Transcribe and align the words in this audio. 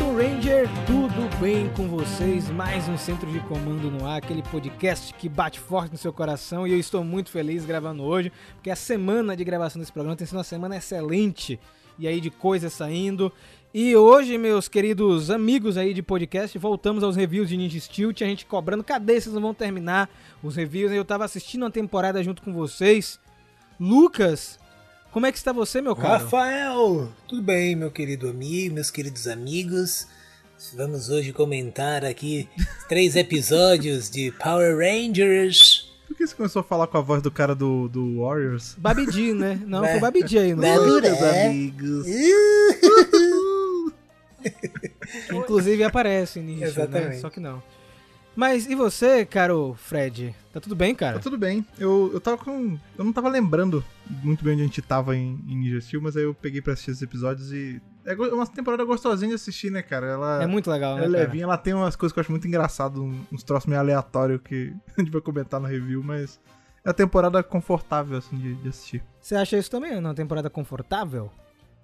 Wilson 0.00 0.16
Ranger, 0.16 0.68
tudo 0.86 1.38
bem 1.38 1.68
com 1.76 1.86
vocês? 1.86 2.48
Mais 2.48 2.88
um 2.88 2.96
Centro 2.96 3.30
de 3.30 3.38
Comando 3.40 3.90
no 3.90 4.06
ar, 4.06 4.16
aquele 4.16 4.42
podcast 4.42 5.12
que 5.12 5.28
bate 5.28 5.60
forte 5.60 5.92
no 5.92 5.98
seu 5.98 6.10
coração 6.10 6.66
e 6.66 6.72
eu 6.72 6.78
estou 6.78 7.04
muito 7.04 7.30
feliz 7.30 7.66
gravando 7.66 8.02
hoje, 8.02 8.32
porque 8.54 8.70
a 8.70 8.76
semana 8.76 9.36
de 9.36 9.44
gravação 9.44 9.78
desse 9.78 9.92
programa 9.92 10.16
tem 10.16 10.26
sido 10.26 10.38
uma 10.38 10.44
semana 10.44 10.76
excelente 10.76 11.60
e 11.98 12.08
aí 12.08 12.18
de 12.18 12.30
coisas 12.30 12.72
saindo. 12.72 13.30
E 13.74 13.94
hoje, 13.94 14.38
meus 14.38 14.68
queridos 14.68 15.30
amigos 15.30 15.76
aí 15.76 15.92
de 15.92 16.02
podcast, 16.02 16.56
voltamos 16.56 17.04
aos 17.04 17.14
reviews 17.14 17.50
de 17.50 17.58
Ninja 17.58 17.78
Steel, 17.78 18.10
a 18.10 18.24
gente 18.24 18.46
cobrando, 18.46 18.82
cadê 18.82 19.20
vocês 19.20 19.34
não 19.34 19.42
vão 19.42 19.52
terminar 19.52 20.08
os 20.42 20.56
reviews? 20.56 20.92
Eu 20.92 21.04
tava 21.04 21.26
assistindo 21.26 21.64
uma 21.64 21.70
temporada 21.70 22.22
junto 22.22 22.40
com 22.40 22.54
vocês. 22.54 23.20
Lucas, 23.78 24.58
como 25.12 25.26
é 25.26 25.32
que 25.32 25.38
está 25.38 25.52
você, 25.52 25.80
meu 25.80 25.96
caro? 25.96 26.24
Rafael, 26.24 27.08
tudo 27.26 27.42
bem, 27.42 27.74
meu 27.74 27.90
querido 27.90 28.28
amigo, 28.28 28.74
meus 28.74 28.90
queridos 28.90 29.26
amigos? 29.26 30.06
Vamos 30.74 31.08
hoje 31.08 31.32
comentar 31.32 32.04
aqui 32.04 32.48
três 32.88 33.16
episódios 33.16 34.10
de 34.10 34.30
Power 34.32 34.76
Rangers. 34.76 35.90
Por 36.06 36.16
que 36.16 36.26
você 36.26 36.34
começou 36.34 36.60
a 36.60 36.64
falar 36.64 36.86
com 36.86 36.98
a 36.98 37.00
voz 37.00 37.22
do 37.22 37.30
cara 37.30 37.54
do, 37.54 37.88
do 37.88 38.20
Warriors? 38.20 38.74
Babidi, 38.76 39.32
né? 39.32 39.60
Não, 39.66 39.84
foi 39.84 40.00
Babidi 40.00 40.38
aí, 40.38 40.54
não 40.54 40.62
foi? 40.62 41.00
Meus 41.00 41.22
amigos. 41.22 42.06
Que 45.28 45.36
inclusive 45.36 45.84
aparece 45.84 46.40
nisso, 46.40 46.64
Exatamente. 46.64 47.08
né? 47.08 47.18
Só 47.18 47.28
que 47.28 47.40
não. 47.40 47.62
Mas 48.36 48.66
e 48.66 48.74
você, 48.74 49.24
caro 49.26 49.74
Fred? 49.74 50.34
Tá 50.52 50.60
tudo 50.60 50.76
bem, 50.76 50.94
cara? 50.94 51.14
Tá 51.16 51.22
tudo 51.22 51.36
bem. 51.36 51.66
Eu, 51.78 52.10
eu 52.12 52.20
tava 52.20 52.38
com. 52.38 52.78
Eu 52.96 53.04
não 53.04 53.12
tava 53.12 53.28
lembrando 53.28 53.84
muito 54.22 54.44
bem 54.44 54.54
onde 54.54 54.62
a 54.62 54.66
gente 54.66 54.80
tava 54.82 55.16
em, 55.16 55.38
em 55.46 55.56
Ninja 55.56 55.80
Steel, 55.80 56.00
mas 56.02 56.16
aí 56.16 56.22
eu 56.22 56.32
peguei 56.34 56.62
pra 56.62 56.72
assistir 56.72 56.92
esses 56.92 57.02
episódios 57.02 57.52
e. 57.52 57.80
É 58.04 58.14
go- 58.14 58.28
uma 58.28 58.46
temporada 58.46 58.82
gostosinha 58.84 59.28
de 59.30 59.34
assistir, 59.34 59.70
né, 59.70 59.82
cara? 59.82 60.06
Ela 60.06 60.42
É 60.42 60.46
muito 60.46 60.70
legal, 60.70 60.92
ela 60.92 61.00
né, 61.00 61.06
é 61.06 61.10
cara? 61.10 61.24
levinha, 61.24 61.44
ela 61.44 61.58
tem 61.58 61.74
umas 61.74 61.94
coisas 61.96 62.12
que 62.14 62.18
eu 62.18 62.22
acho 62.22 62.30
muito 62.30 62.46
engraçado, 62.48 63.02
uns 63.30 63.42
troços 63.42 63.66
meio 63.68 63.80
aleatórios 63.80 64.40
que 64.42 64.72
a 64.96 65.00
gente 65.00 65.10
vai 65.10 65.20
comentar 65.20 65.60
no 65.60 65.66
review, 65.66 66.02
mas 66.02 66.40
é 66.84 66.88
uma 66.88 66.94
temporada 66.94 67.42
confortável, 67.42 68.16
assim, 68.16 68.38
de, 68.38 68.54
de 68.54 68.68
assistir. 68.70 69.02
Você 69.20 69.34
acha 69.34 69.58
isso 69.58 69.70
também? 69.70 69.98
Uma 69.98 70.14
temporada 70.14 70.48
confortável? 70.48 71.30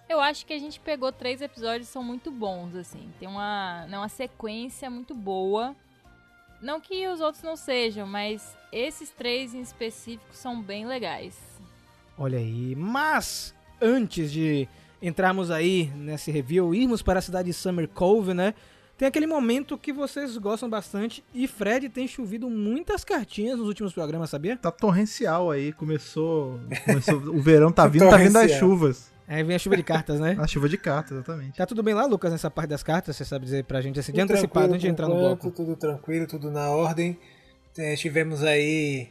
Eu 0.08 0.20
acho 0.20 0.46
que 0.46 0.52
a 0.54 0.58
gente 0.58 0.80
pegou 0.80 1.12
três 1.12 1.42
episódios 1.42 1.88
que 1.88 1.92
são 1.92 2.02
muito 2.02 2.30
bons, 2.30 2.74
assim. 2.76 3.10
Tem 3.18 3.28
uma, 3.28 3.84
né, 3.88 3.98
uma 3.98 4.08
sequência 4.08 4.88
muito 4.88 5.14
boa. 5.14 5.74
Não 6.60 6.80
que 6.80 7.06
os 7.08 7.20
outros 7.20 7.42
não 7.42 7.56
sejam, 7.56 8.06
mas 8.06 8.56
esses 8.72 9.10
três 9.10 9.54
em 9.54 9.60
específico 9.60 10.32
são 10.32 10.60
bem 10.60 10.86
legais. 10.86 11.36
Olha 12.18 12.38
aí. 12.38 12.74
Mas, 12.74 13.54
antes 13.80 14.32
de 14.32 14.68
entrarmos 15.00 15.50
aí 15.50 15.90
nesse 15.94 16.30
review, 16.30 16.74
irmos 16.74 17.02
para 17.02 17.18
a 17.18 17.22
cidade 17.22 17.48
de 17.48 17.54
Summer 17.54 17.88
Cove, 17.88 18.32
né? 18.32 18.54
Tem 18.96 19.06
aquele 19.06 19.26
momento 19.26 19.76
que 19.76 19.92
vocês 19.92 20.38
gostam 20.38 20.70
bastante 20.70 21.22
e 21.34 21.46
Fred 21.46 21.90
tem 21.90 22.08
chovido 22.08 22.48
muitas 22.48 23.04
cartinhas 23.04 23.58
nos 23.58 23.68
últimos 23.68 23.92
programas, 23.92 24.30
sabia? 24.30 24.56
Tá 24.56 24.70
torrencial 24.70 25.50
aí, 25.50 25.70
começou. 25.74 26.58
começou 26.86 27.16
o 27.16 27.40
verão 27.42 27.70
tá 27.70 27.86
vindo, 27.88 28.08
tá 28.08 28.16
vindo 28.16 28.38
as 28.38 28.52
chuvas. 28.52 29.12
Aí 29.28 29.42
vem 29.42 29.56
a 29.56 29.58
chuva 29.58 29.76
de 29.76 29.82
cartas, 29.82 30.20
né? 30.20 30.36
A 30.40 30.46
chuva 30.46 30.68
de 30.68 30.78
carta, 30.78 31.14
exatamente. 31.14 31.56
Tá 31.56 31.66
tudo 31.66 31.82
bem 31.82 31.94
lá, 31.94 32.06
Lucas, 32.06 32.30
nessa 32.30 32.50
parte 32.50 32.70
das 32.70 32.82
cartas? 32.82 33.16
Você 33.16 33.24
sabe 33.24 33.44
dizer 33.44 33.64
pra 33.64 33.80
gente 33.80 33.98
assim, 33.98 34.12
de 34.12 34.20
Tudo 34.20 34.30
antecipado, 34.30 34.68
antes 34.68 34.80
de 34.80 34.88
entrar 34.88 35.08
no 35.08 35.16
bloco. 35.16 35.50
Tudo 35.50 35.74
tranquilo, 35.74 36.26
tudo 36.26 36.50
na 36.50 36.70
ordem. 36.70 37.18
É, 37.76 37.94
tivemos 37.96 38.42
aí 38.42 39.08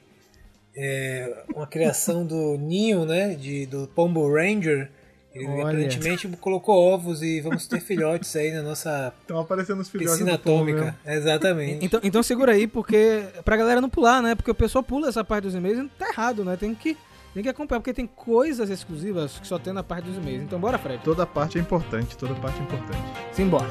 é, 0.76 1.44
uma 1.54 1.68
criação 1.68 2.26
do 2.26 2.58
ninho, 2.58 3.06
né? 3.06 3.36
De, 3.36 3.66
do 3.66 3.88
Pombo 3.88 4.32
Ranger. 4.32 4.90
Ele 5.34 5.48
Olha. 5.48 5.64
aparentemente 5.64 6.28
colocou 6.40 6.76
ovos 6.94 7.22
e 7.22 7.42
vamos 7.42 7.68
ter 7.68 7.82
filhotes 7.82 8.34
aí 8.38 8.54
na 8.54 8.62
nossa 8.62 9.14
Estão 9.20 9.38
aparecendo 9.38 9.82
os 9.82 9.90
filhotes 9.90 10.14
piscina 10.14 10.36
atômica. 10.36 10.96
Exatamente. 11.06 11.86
Então, 11.86 12.00
então 12.02 12.24
segura 12.24 12.54
aí, 12.54 12.66
porque 12.66 13.22
pra 13.44 13.58
galera 13.58 13.82
não 13.82 13.90
pular, 13.90 14.24
né? 14.24 14.34
Porque 14.34 14.50
o 14.50 14.56
pessoal 14.56 14.82
pula 14.82 15.10
essa 15.10 15.26
parte 15.26 15.44
dos 15.44 15.54
e-mails 15.54 15.78
e 15.78 15.90
tá 16.00 16.08
errado, 16.08 16.46
né? 16.46 16.56
Tem 16.56 16.74
que, 16.74 16.96
tem 17.36 17.44
que 17.44 17.50
acompanhar, 17.50 17.82
porque 17.82 17.94
tem 17.94 18.08
coisas 18.08 18.70
exclusivas 18.70 19.38
que 19.38 19.46
só 19.46 19.60
tem 19.60 19.74
na 19.74 19.84
parte 19.84 20.06
dos 20.06 20.16
e-mails. 20.16 20.44
Então 20.44 20.58
bora, 20.58 20.78
Fred. 20.78 21.04
Toda 21.04 21.28
parte 21.28 21.58
é 21.58 21.62
importante, 21.62 22.18
toda 22.18 22.34
parte 22.36 22.58
é 22.58 22.64
importante. 22.64 23.04
Simbora. 23.34 23.68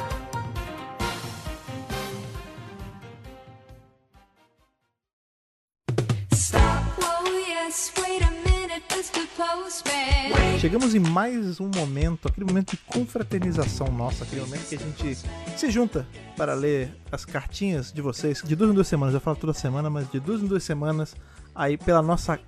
Postman. 9.36 10.58
Chegamos 10.60 10.94
em 10.94 11.00
mais 11.00 11.58
um 11.58 11.70
momento, 11.74 12.28
aquele 12.28 12.46
momento 12.46 12.70
de 12.70 12.76
confraternização 12.76 13.88
nossa, 13.88 14.24
aquele 14.24 14.42
momento 14.42 14.68
que 14.68 14.76
a 14.76 14.78
gente 14.78 15.18
se 15.56 15.70
junta 15.70 16.06
para 16.36 16.54
ler 16.54 16.94
as 17.10 17.24
cartinhas 17.24 17.92
de 17.92 18.00
vocês, 18.00 18.42
de 18.42 18.54
duas 18.54 18.70
em 18.70 18.74
duas 18.74 18.86
semanas, 18.86 19.14
eu 19.14 19.20
falo 19.20 19.36
toda 19.36 19.52
semana, 19.52 19.90
mas 19.90 20.10
de 20.10 20.20
duas 20.20 20.40
em 20.40 20.46
duas 20.46 20.62
semanas, 20.62 21.16
aí 21.54 21.76
pela 21.76 22.00
nossa 22.00 22.38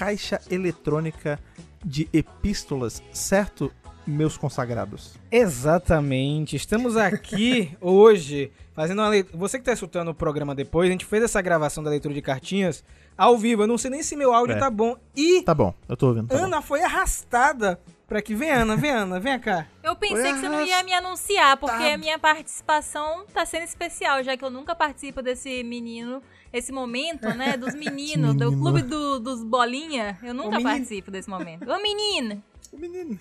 caixa 0.00 0.40
eletrônica 0.50 1.38
de 1.84 2.08
epístolas, 2.10 3.02
certo, 3.12 3.70
meus 4.06 4.34
consagrados? 4.34 5.14
Exatamente. 5.30 6.56
Estamos 6.56 6.96
aqui 6.96 7.76
hoje 7.82 8.50
fazendo 8.74 9.00
uma 9.00 9.10
leitura. 9.10 9.36
Você 9.36 9.58
que 9.58 9.64
tá 9.66 9.74
escutando 9.74 10.08
o 10.08 10.14
programa 10.14 10.54
depois, 10.54 10.88
a 10.88 10.92
gente 10.92 11.04
fez 11.04 11.22
essa 11.22 11.42
gravação 11.42 11.84
da 11.84 11.90
leitura 11.90 12.14
de 12.14 12.22
cartinhas 12.22 12.82
ao 13.14 13.36
vivo. 13.36 13.64
Eu 13.64 13.66
não 13.66 13.76
sei 13.76 13.90
nem 13.90 14.02
se 14.02 14.16
meu 14.16 14.32
áudio 14.32 14.56
É. 14.56 14.58
tá 14.58 14.70
bom. 14.70 14.96
E 15.14 15.42
Tá 15.42 15.54
bom, 15.54 15.74
eu 15.86 15.94
tô 15.98 16.08
ouvindo. 16.08 16.28
Tá 16.28 16.38
bom. 16.38 16.44
Ana 16.44 16.62
foi 16.62 16.82
arrastada 16.82 17.78
pra 18.08 18.20
aqui. 18.20 18.34
Vem, 18.34 18.50
Ana, 18.50 18.76
vem, 18.76 18.90
Ana, 18.90 19.20
vem 19.20 19.38
cá. 19.38 19.66
Eu 19.82 19.94
pensei 19.96 20.16
Foi 20.16 20.32
que 20.32 20.40
você 20.40 20.48
não 20.48 20.64
ia 20.64 20.82
me 20.82 20.94
anunciar, 20.94 21.58
porque 21.58 21.84
a 21.84 21.98
minha 21.98 22.18
participação 22.18 23.26
tá 23.34 23.44
sendo 23.44 23.64
especial, 23.64 24.24
já 24.24 24.34
que 24.34 24.42
eu 24.42 24.50
nunca 24.50 24.74
participo 24.74 25.20
desse 25.20 25.62
menino, 25.62 26.22
esse 26.52 26.72
momento, 26.72 27.28
né? 27.34 27.56
Dos 27.58 27.74
meninos, 27.74 28.34
do 28.34 28.46
menino. 28.50 28.62
clube 28.62 28.82
do- 28.82 29.18
dos 29.20 29.42
bolinha. 29.42 30.18
Eu 30.22 30.34
nunca 30.34 30.50
menino. 30.56 30.70
participo 30.70 31.10
desse 31.10 31.28
momento. 31.28 31.68
Ô, 31.70 31.80
menina! 31.82 32.42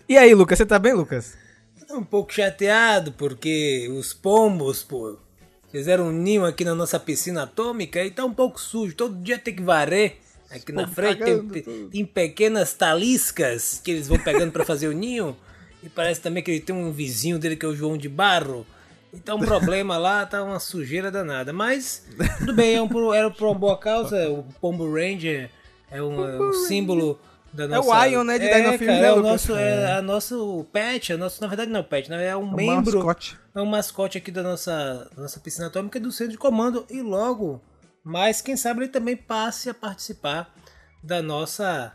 E 0.07 0.17
aí, 0.17 0.33
Lucas, 0.35 0.57
você 0.57 0.65
tá 0.65 0.77
bem, 0.79 0.93
Lucas? 0.93 1.35
Tô 1.87 1.97
um 1.97 2.03
pouco 2.03 2.31
chateado 2.33 3.11
porque 3.13 3.89
os 3.97 4.13
pombos, 4.13 4.83
pô, 4.83 5.17
fizeram 5.71 6.07
um 6.09 6.11
ninho 6.11 6.45
aqui 6.45 6.63
na 6.63 6.75
nossa 6.75 6.99
piscina 6.99 7.43
atômica 7.43 8.03
e 8.03 8.11
tá 8.11 8.23
um 8.23 8.33
pouco 8.33 8.61
sujo. 8.61 8.95
Todo 8.95 9.15
dia 9.23 9.39
tem 9.39 9.55
que 9.55 9.63
varrer. 9.63 10.17
Aqui 10.51 10.71
na 10.71 10.87
frente 10.87 11.23
tem, 11.23 11.89
tem- 11.89 12.05
pequenas 12.05 12.73
taliscas 12.73 13.79
que 13.83 13.91
eles 13.91 14.07
vão 14.07 14.19
pegando 14.19 14.51
pra 14.51 14.65
fazer 14.65 14.87
o 14.87 14.91
ninho. 14.91 15.35
E 15.81 15.89
parece 15.89 16.21
também 16.21 16.43
que 16.43 16.51
ele 16.51 16.59
tem 16.59 16.75
um 16.75 16.91
vizinho 16.91 17.39
dele 17.39 17.55
que 17.55 17.65
é 17.65 17.69
o 17.69 17.75
João 17.75 17.97
de 17.97 18.09
Barro. 18.09 18.65
Então 19.13 19.37
um 19.37 19.41
problema 19.41 19.97
lá, 19.97 20.25
tá 20.25 20.43
uma 20.43 20.59
sujeira 20.59 21.09
danada. 21.09 21.51
Mas 21.51 22.05
tudo 22.37 22.53
bem, 22.53 22.75
é 22.75 22.81
um, 22.81 23.13
era 23.13 23.29
por 23.31 23.47
uma 23.47 23.55
boa 23.55 23.77
causa. 23.77 24.29
O 24.29 24.43
Pombo 24.61 24.91
Ranger 24.91 25.49
é 25.89 26.01
um, 26.01 26.27
é 26.27 26.41
um 26.41 26.53
símbolo 26.53 27.19
da 27.51 27.67
nossa... 27.67 27.89
o 27.89 28.05
Ion, 28.05 28.23
né, 28.23 28.37
de 28.37 28.47
Dino 28.47 28.69
é, 28.69 28.77
Field, 28.77 28.85
cara, 28.85 29.01
né, 29.01 29.07
é 29.07 29.13
o 29.13 29.21
nosso, 29.23 29.55
é, 29.55 29.93
a 29.93 30.01
nosso 30.03 30.67
pet, 30.71 31.13
é 31.13 31.17
nosso, 31.17 31.41
na 31.41 31.47
verdade 31.47 31.71
não 31.71 31.79
é 31.79 31.81
o 31.81 31.85
pet, 31.85 32.07
né, 32.07 32.27
é 32.27 32.37
um 32.37 32.41
É 32.41 32.43
um 32.43 32.55
membro, 32.55 32.97
mascote. 32.97 33.39
é 33.55 33.61
um 33.61 33.65
mascote 33.65 34.17
aqui 34.19 34.29
da 34.29 34.43
nossa, 34.43 35.09
da 35.15 35.23
nossa 35.23 35.39
piscina 35.39 35.65
atômica 35.65 35.97
e 35.97 36.01
do 36.01 36.11
centro 36.11 36.33
de 36.33 36.37
comando 36.37 36.85
e 36.91 37.01
logo, 37.01 37.59
mas 38.03 38.39
quem 38.39 38.55
sabe 38.55 38.81
ele 38.81 38.89
também 38.89 39.17
passe 39.17 39.67
a 39.67 39.73
participar 39.73 40.53
da 41.03 41.23
nossa, 41.23 41.91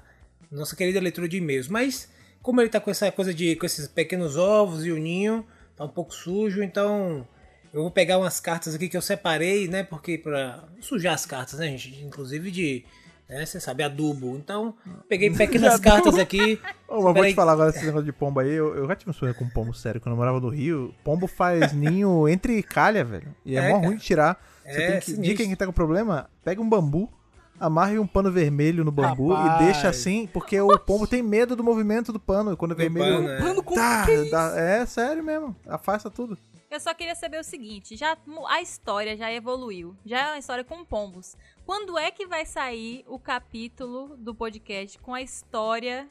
nossa 0.51 0.75
querida 0.75 1.01
leitura 1.01 1.29
de 1.29 1.37
e-mails. 1.37 1.69
Mas 1.69 2.09
como 2.43 2.61
ele 2.61 2.69
tá 2.69 2.81
com 2.81 2.91
essa 2.91 3.11
coisa 3.11 3.33
de, 3.33 3.57
com 3.57 3.67
esses 3.67 3.87
pequenos 3.87 4.37
ovos 4.37 4.85
e 4.85 4.91
o 4.91 4.99
ninho, 4.99 5.47
tá 5.77 5.85
um 5.85 5.89
pouco 5.89 6.15
sujo, 6.15 6.63
então 6.63 7.27
eu 7.73 7.83
vou 7.83 7.91
pegar 7.91 8.19
umas 8.19 8.39
cartas 8.41 8.75
aqui 8.75 8.89
que 8.89 8.97
eu 8.97 9.03
separei, 9.03 9.67
né, 9.69 9.83
porque 9.83 10.17
pra 10.19 10.65
não 10.75 10.83
sujar 10.83 11.15
as 11.15 11.27
cartas, 11.27 11.59
né, 11.59 11.67
gente, 11.77 12.03
inclusive 12.05 12.51
de 12.51 12.85
né, 13.29 13.45
você 13.47 13.59
sabe, 13.59 13.83
adubo. 13.83 14.37
Então, 14.37 14.75
peguei 15.09 15.31
pequenas 15.35 15.81
cartas 15.81 16.17
aqui. 16.19 16.61
Ô, 16.87 17.03
mas 17.03 17.15
vou 17.15 17.25
te 17.27 17.35
falar 17.35 17.53
agora 17.53 17.71
esse 17.71 17.85
negócio 17.85 18.05
de 18.05 18.13
pombo 18.13 18.39
aí. 18.39 18.51
Eu, 18.51 18.75
eu 18.77 18.87
já 18.87 18.95
tive 18.95 19.11
um 19.11 19.15
sonho 19.15 19.35
com 19.35 19.49
pombo 19.49 19.73
sério 19.73 20.01
quando 20.01 20.13
eu 20.13 20.17
morava 20.19 20.39
no 20.39 20.51
Rio. 20.51 20.95
Pombo 21.03 21.27
faz 21.27 21.73
ninho 21.75 22.29
entre 22.29 22.63
calha, 22.63 23.03
velho. 23.03 23.35
E 23.45 23.57
é, 23.57 23.61
É, 23.61 23.69
mó 23.71 23.79
ruim 23.79 23.97
de 23.97 24.05
tirar. 24.05 24.39
Você 24.63 24.71
É, 24.83 24.87
tem 24.91 24.99
que. 25.01 25.05
sinistro. 25.07 25.25
Dica 25.25 25.43
quem 25.43 25.57
tá 25.57 25.65
com 25.67 25.73
problema: 25.73 26.29
pega 26.45 26.61
um 26.61 26.69
bambu, 26.69 27.11
amarre 27.59 27.99
um 27.99 28.07
pano 28.07 28.31
vermelho 28.31 28.85
no 28.85 28.91
bambu 28.91 29.33
Rapaz. 29.33 29.63
e 29.63 29.65
deixa 29.65 29.89
assim, 29.89 30.27
porque 30.33 30.61
o 30.61 30.79
pombo 30.79 31.07
tem 31.07 31.23
medo 31.23 31.55
do 31.57 31.65
movimento 31.65 32.13
do 32.13 32.21
pano. 32.21 32.57
Quando 32.57 32.73
é 32.73 32.75
vermelho. 32.75 33.17
pano, 33.17 33.29
é. 33.29 33.39
Pano 33.41 33.63
com 33.63 33.75
Tá, 33.75 34.05
que 34.05 34.13
é 34.13 34.83
é 34.83 34.87
sério 34.87 35.23
mesmo. 35.23 35.55
Afasta 35.67 36.11
tudo. 36.11 36.37
Eu 36.71 36.81
só 36.81 36.93
queria 36.93 37.15
saber 37.15 37.39
o 37.39 37.45
seguinte, 37.45 37.97
já 37.97 38.17
a 38.49 38.61
história 38.61 39.17
já 39.17 39.33
evoluiu, 39.33 39.97
já 40.05 40.19
é 40.19 40.27
uma 40.33 40.39
história 40.39 40.65
com 40.65 40.85
pombos. 40.85 41.37
Quando 41.65 41.97
é 41.97 42.11
que 42.11 42.27
vai 42.27 42.45
sair 42.45 43.05
o 43.07 43.17
capítulo 43.17 44.17
do 44.17 44.35
podcast 44.35 44.99
com 44.99 45.15
a 45.15 45.23
história 45.23 46.09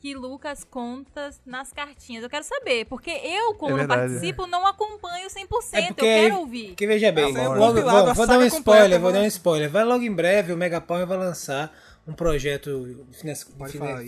que 0.00 0.14
Lucas 0.14 0.64
conta 0.64 1.30
nas 1.44 1.72
cartinhas? 1.72 2.22
Eu 2.22 2.30
quero 2.30 2.44
saber, 2.44 2.84
porque 2.86 3.10
eu, 3.10 3.54
como 3.54 3.76
É 3.76 3.80
não 3.80 3.88
participo, 3.88 4.46
não 4.46 4.66
acompanho 4.66 5.28
100%, 5.28 5.74
É 5.74 5.86
porque- 5.88 6.00
eu 6.00 6.04
quero 6.22 6.38
ouvir. 6.38 6.68
Porque 6.68 6.86
veja 6.86 7.10
bem, 7.12 7.32
logo- 7.32 7.66
compilado, 7.74 8.04
vou, 8.06 8.14
vou 8.14 8.26
dar 8.26 8.38
um 8.38 8.42
spoiler, 8.44 8.50
completa, 8.84 8.98
vou 9.00 9.12
dar 9.12 9.18
um 9.18 9.22
né? 9.22 9.28
spoiler. 9.28 9.68
Vai 9.70 9.84
logo 9.84 10.04
em 10.04 10.12
breve, 10.12 10.52
o 10.52 10.56
Megapower 10.56 11.06
vai 11.06 11.18
lançar 11.18 11.72
um 12.06 12.12
projeto 12.12 13.04
de 13.10 13.16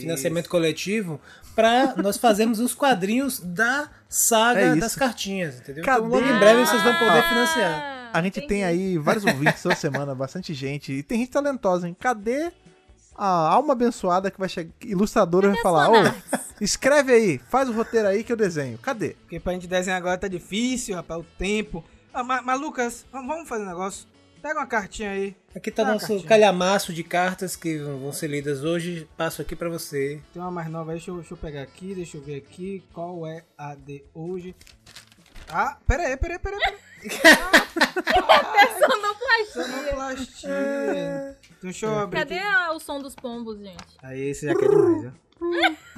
financiamento 0.00 0.44
isso. 0.44 0.50
coletivo 0.50 1.20
para 1.54 1.94
nós 1.96 2.16
fazermos 2.16 2.58
os 2.60 2.74
quadrinhos 2.74 3.40
da 3.40 3.82
É 3.82 3.88
saga 4.08 4.66
isso. 4.70 4.80
das 4.80 4.94
cartinhas, 4.94 5.56
entendeu? 5.60 5.84
Cadê? 5.84 5.98
Então 6.06 6.20
logo 6.20 6.26
em 6.26 6.38
breve 6.38 6.64
vocês 6.66 6.82
vão 6.82 6.94
poder 6.94 7.18
Ah. 7.18 7.28
financiar. 7.28 8.10
A 8.12 8.22
gente 8.22 8.40
tem 8.46 8.64
aí 8.64 8.96
vários 8.98 9.24
ouvintes 9.24 9.62
toda 9.62 9.74
semana, 9.76 10.14
bastante 10.14 10.54
gente. 10.54 10.92
E 10.92 11.02
tem 11.02 11.18
gente 11.20 11.30
talentosa, 11.30 11.86
hein? 11.86 11.96
Cadê 11.98 12.50
a 13.16 13.26
alma 13.48 13.72
abençoada 13.72 14.30
que 14.30 14.38
vai 14.38 14.48
chegar? 14.48 14.70
Ilustradora 14.82 15.48
vai 15.50 15.60
falar: 15.62 15.90
Ô, 15.90 15.94
escreve 16.60 17.12
aí, 17.12 17.38
faz 17.38 17.68
o 17.68 17.72
roteiro 17.72 18.08
aí 18.08 18.24
que 18.24 18.32
eu 18.32 18.36
desenho. 18.36 18.78
Cadê? 18.78 19.10
Porque 19.20 19.38
pra 19.40 19.52
gente 19.52 19.66
desenhar 19.66 19.98
agora 19.98 20.16
tá 20.18 20.28
difícil, 20.28 20.94
rapaz, 20.96 21.20
o 21.20 21.26
tempo. 21.38 21.84
Ah, 22.12 22.24
mas, 22.24 22.44
mas, 22.44 22.60
Lucas, 22.60 23.06
vamos 23.12 23.48
fazer 23.48 23.64
um 23.64 23.68
negócio. 23.68 24.08
Pega 24.42 24.58
uma 24.58 24.66
cartinha 24.66 25.10
aí. 25.10 25.36
Aqui 25.54 25.70
tá 25.70 25.82
Ah, 25.82 25.92
nosso 25.92 26.06
cartinha. 26.06 26.26
calhamaço 26.26 26.94
de 26.94 27.04
cartas 27.04 27.54
que 27.56 27.76
vão 27.78 28.10
ser 28.10 28.28
lidas 28.28 28.64
hoje. 28.64 29.06
Passo 29.16 29.42
aqui 29.42 29.54
para 29.54 29.68
você. 29.68 30.18
Tem 30.32 30.40
uma 30.40 30.50
mais 30.50 30.70
nova 30.70 30.92
aí, 30.92 30.96
deixa 30.96 31.10
eu, 31.10 31.16
deixa 31.16 31.34
eu 31.34 31.36
pegar 31.36 31.60
aqui, 31.60 31.94
deixa 31.94 32.16
eu 32.16 32.22
ver 32.22 32.36
aqui 32.36 32.82
qual 32.94 33.26
é 33.26 33.44
a 33.58 33.74
de 33.74 34.02
hoje. 34.14 34.56
Ah, 35.52 35.76
pera 35.86 36.04
aí, 36.04 36.16
pera 36.16 36.34
aí, 36.34 36.38
pera 36.38 36.56
aí. 36.56 36.74
Sonoplastia. 39.52 41.36
Deixa 41.62 41.86
eu 41.86 41.98
abrir 41.98 42.18
Cadê 42.18 42.38
aqui. 42.38 42.74
o 42.76 42.80
som 42.80 43.00
dos 43.00 43.14
pombos, 43.14 43.58
gente? 43.58 43.76
Aí 44.02 44.20
esse 44.30 44.46
já 44.46 44.54
quer 44.54 44.68
demais, 44.68 45.02
viu? 45.02 45.12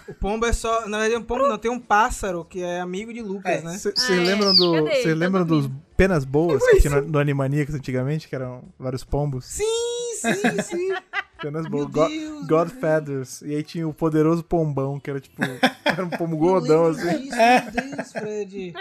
O 0.08 0.14
pombo 0.14 0.46
é 0.46 0.52
só. 0.52 0.87
Na 0.88 0.99
verdade, 1.00 1.20
um 1.20 1.25
pombo 1.25 1.46
não, 1.49 1.58
tem 1.58 1.70
um 1.70 1.78
pássaro 1.78 2.44
que 2.44 2.62
é 2.62 2.81
amigo 2.81 3.12
de 3.12 3.20
Lucas, 3.22 3.52
É, 3.52 3.60
né? 3.62 3.76
Vocês 3.78 3.94
Ah, 4.10 4.14
é. 4.14 4.16
lembram, 4.20 4.54
do, 4.54 4.72
Cadê? 4.72 5.02
Tá 5.02 5.08
lembram 5.14 5.44
dos 5.44 5.70
penas 5.96 6.25
boas 6.25 6.62
que 6.70 6.81
tinha 6.81 7.00
no, 7.00 7.08
no 7.08 7.19
Animaniacs 7.19 7.75
antigamente, 7.75 8.28
que 8.28 8.34
eram 8.34 8.62
vários 8.78 9.04
pombos? 9.04 9.44
Sim, 9.46 10.14
sim, 10.20 10.62
sim. 10.62 10.88
Penas 11.43 11.66
boas. 11.66 11.88
God 11.90 12.08
meu 12.08 12.69
Feathers. 12.69 13.43
E 13.43 13.54
aí 13.56 13.62
tinha 13.64 13.87
o 13.88 13.93
poderoso 13.93 14.44
pombão, 14.44 14.99
que 15.00 15.10
era 15.10 15.20
tipo. 15.20 15.43
Era 15.84 16.04
um 16.06 16.10
pombo 16.10 16.37
gordão, 16.38 16.87
assim. 16.87 17.28
disso, 17.28 17.37
meu 17.37 17.96
Deus, 17.96 18.12
Fred. 18.12 18.72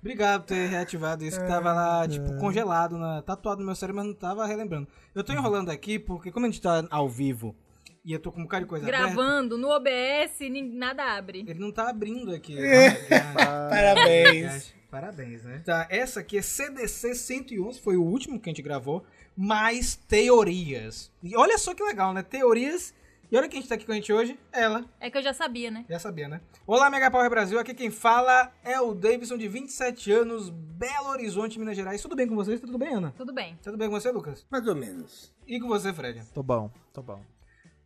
Obrigado 0.00 0.42
por 0.42 0.48
ter 0.48 0.66
reativado 0.66 1.24
isso, 1.24 1.38
que 1.38 1.46
tava 1.46 1.72
lá, 1.72 2.08
tipo, 2.08 2.36
congelado, 2.38 2.96
na, 2.96 3.20
tatuado 3.20 3.60
no 3.60 3.66
meu 3.66 3.74
cérebro, 3.74 3.98
mas 3.98 4.06
não 4.06 4.14
tava 4.14 4.46
relembrando. 4.46 4.88
Eu 5.14 5.22
tô 5.22 5.32
enrolando 5.32 5.70
aqui 5.70 5.98
porque, 5.98 6.32
como 6.32 6.46
a 6.46 6.48
gente 6.48 6.60
tá 6.60 6.84
ao 6.90 7.08
vivo 7.08 7.54
e 8.02 8.12
eu 8.12 8.18
tô 8.18 8.32
com 8.32 8.40
um 8.40 8.44
bocado 8.44 8.64
de 8.64 8.68
coisa 8.68 8.86
aberta, 8.86 9.06
Gravando 9.06 9.58
no 9.58 9.68
OBS, 9.68 10.38
nada 10.72 11.16
abre. 11.16 11.40
ele 11.46 11.58
não 11.58 11.70
tá 11.70 11.90
abrindo 11.90 12.34
aqui. 12.34 12.56
Parabéns. 13.68 14.74
Parabéns, 14.90 15.44
né? 15.44 15.62
Tá, 15.64 15.86
essa 15.88 16.20
aqui 16.20 16.38
é 16.38 16.42
CDC 16.42 17.14
111, 17.14 17.80
foi 17.80 17.96
o 17.96 18.02
último 18.02 18.40
que 18.40 18.48
a 18.48 18.52
gente 18.52 18.62
gravou, 18.62 19.04
mais 19.36 19.94
teorias. 19.94 21.12
E 21.22 21.36
olha 21.36 21.56
só 21.58 21.74
que 21.74 21.82
legal, 21.82 22.12
né? 22.12 22.22
Teorias. 22.22 22.92
E 23.30 23.36
olha 23.36 23.48
quem 23.48 23.62
tá 23.62 23.76
aqui 23.76 23.86
com 23.86 23.92
a 23.92 23.94
gente 23.94 24.12
hoje, 24.12 24.36
ela. 24.50 24.84
É 24.98 25.08
que 25.08 25.16
eu 25.16 25.22
já 25.22 25.32
sabia, 25.32 25.70
né? 25.70 25.84
Já 25.88 26.00
sabia, 26.00 26.26
né? 26.26 26.40
Olá, 26.66 26.90
Mega 26.90 27.08
Power 27.12 27.30
Brasil. 27.30 27.60
Aqui 27.60 27.72
quem 27.72 27.88
fala 27.88 28.52
é 28.64 28.80
o 28.80 28.92
Davidson, 28.92 29.38
de 29.38 29.46
27 29.46 30.10
anos, 30.10 30.50
Belo 30.50 31.10
Horizonte, 31.10 31.56
Minas 31.56 31.76
Gerais. 31.76 32.02
Tudo 32.02 32.16
bem 32.16 32.26
com 32.26 32.34
vocês? 32.34 32.60
Tudo 32.60 32.76
bem, 32.76 32.92
Ana? 32.92 33.14
Tudo 33.16 33.32
bem. 33.32 33.56
Tudo 33.62 33.76
bem 33.76 33.88
com 33.88 34.00
você, 34.00 34.10
Lucas? 34.10 34.44
Mais 34.50 34.66
ou 34.66 34.74
menos. 34.74 35.32
E 35.46 35.60
com 35.60 35.68
você, 35.68 35.92
Fred? 35.92 36.24
Tô 36.34 36.42
bom, 36.42 36.72
tô 36.92 37.02
bom. 37.02 37.22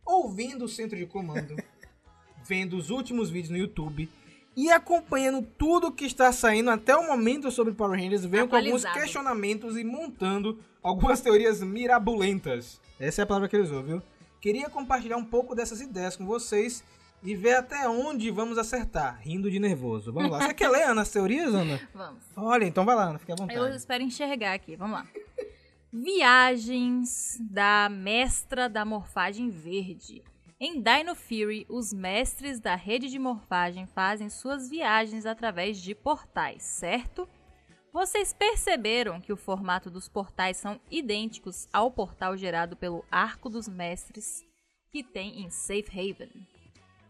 Ouvindo 0.03 0.65
o 0.65 0.67
centro 0.67 0.97
de 0.97 1.05
comando, 1.05 1.55
vendo 2.43 2.75
os 2.75 2.89
últimos 2.89 3.29
vídeos 3.29 3.51
no 3.51 3.57
YouTube 3.57 4.09
e 4.57 4.71
acompanhando 4.71 5.43
tudo 5.43 5.91
que 5.91 6.05
está 6.05 6.31
saindo 6.31 6.71
até 6.71 6.97
o 6.97 7.05
momento 7.05 7.51
sobre 7.51 7.71
Power 7.71 7.99
Rangers, 7.99 8.25
venho 8.25 8.47
com 8.47 8.55
alguns 8.55 8.83
questionamentos 8.83 9.77
e 9.77 9.83
montando 9.83 10.59
algumas 10.81 11.21
teorias 11.21 11.61
mirabolentas. 11.61 12.81
Essa 12.99 13.21
é 13.21 13.23
a 13.23 13.27
palavra 13.27 13.47
que 13.47 13.55
ele 13.55 13.63
usou, 13.63 13.83
viu? 13.83 14.01
Queria 14.45 14.69
compartilhar 14.69 15.17
um 15.17 15.25
pouco 15.25 15.55
dessas 15.55 15.81
ideias 15.81 16.15
com 16.15 16.23
vocês 16.23 16.83
e 17.23 17.35
ver 17.35 17.55
até 17.55 17.89
onde 17.89 18.29
vamos 18.29 18.59
acertar, 18.59 19.19
rindo 19.19 19.49
de 19.49 19.57
nervoso. 19.57 20.13
Vamos 20.13 20.29
lá. 20.29 20.41
Você 20.41 20.53
quer 20.53 20.69
ler, 20.69 20.83
Ana, 20.83 21.01
as 21.01 21.09
teorias, 21.09 21.51
Ana? 21.51 21.81
Vamos. 21.91 22.23
Olha, 22.35 22.63
então 22.63 22.85
vai 22.85 22.95
lá, 22.95 23.05
Ana, 23.05 23.17
fica 23.17 23.33
à 23.33 23.35
vontade. 23.35 23.59
Eu 23.59 23.67
espero 23.69 24.03
enxergar 24.03 24.53
aqui. 24.53 24.75
Vamos 24.75 24.99
lá. 24.99 25.07
Viagens 25.91 27.39
da 27.41 27.89
mestra 27.89 28.69
da 28.69 28.85
morfagem 28.85 29.49
verde. 29.49 30.21
Em 30.59 30.79
Dino 30.79 31.15
Fury, 31.15 31.65
os 31.67 31.91
mestres 31.91 32.59
da 32.59 32.75
rede 32.75 33.09
de 33.09 33.17
morfagem 33.17 33.87
fazem 33.87 34.29
suas 34.29 34.69
viagens 34.69 35.25
através 35.25 35.81
de 35.81 35.95
portais, 35.95 36.61
certo? 36.61 37.27
Vocês 37.95 38.33
perceberam 38.33 39.21
que 39.21 39.31
o 39.31 39.37
formato 39.37 39.89
dos 39.89 40.09
portais 40.09 40.57
são 40.57 40.81
idênticos 40.91 41.65
ao 41.71 41.89
portal 41.89 42.35
gerado 42.35 42.75
pelo 42.75 43.05
Arco 43.09 43.49
dos 43.49 43.69
Mestres 43.69 44.45
que 44.91 45.01
tem 45.01 45.41
em 45.41 45.49
Safe 45.49 45.87
Haven? 45.89 46.29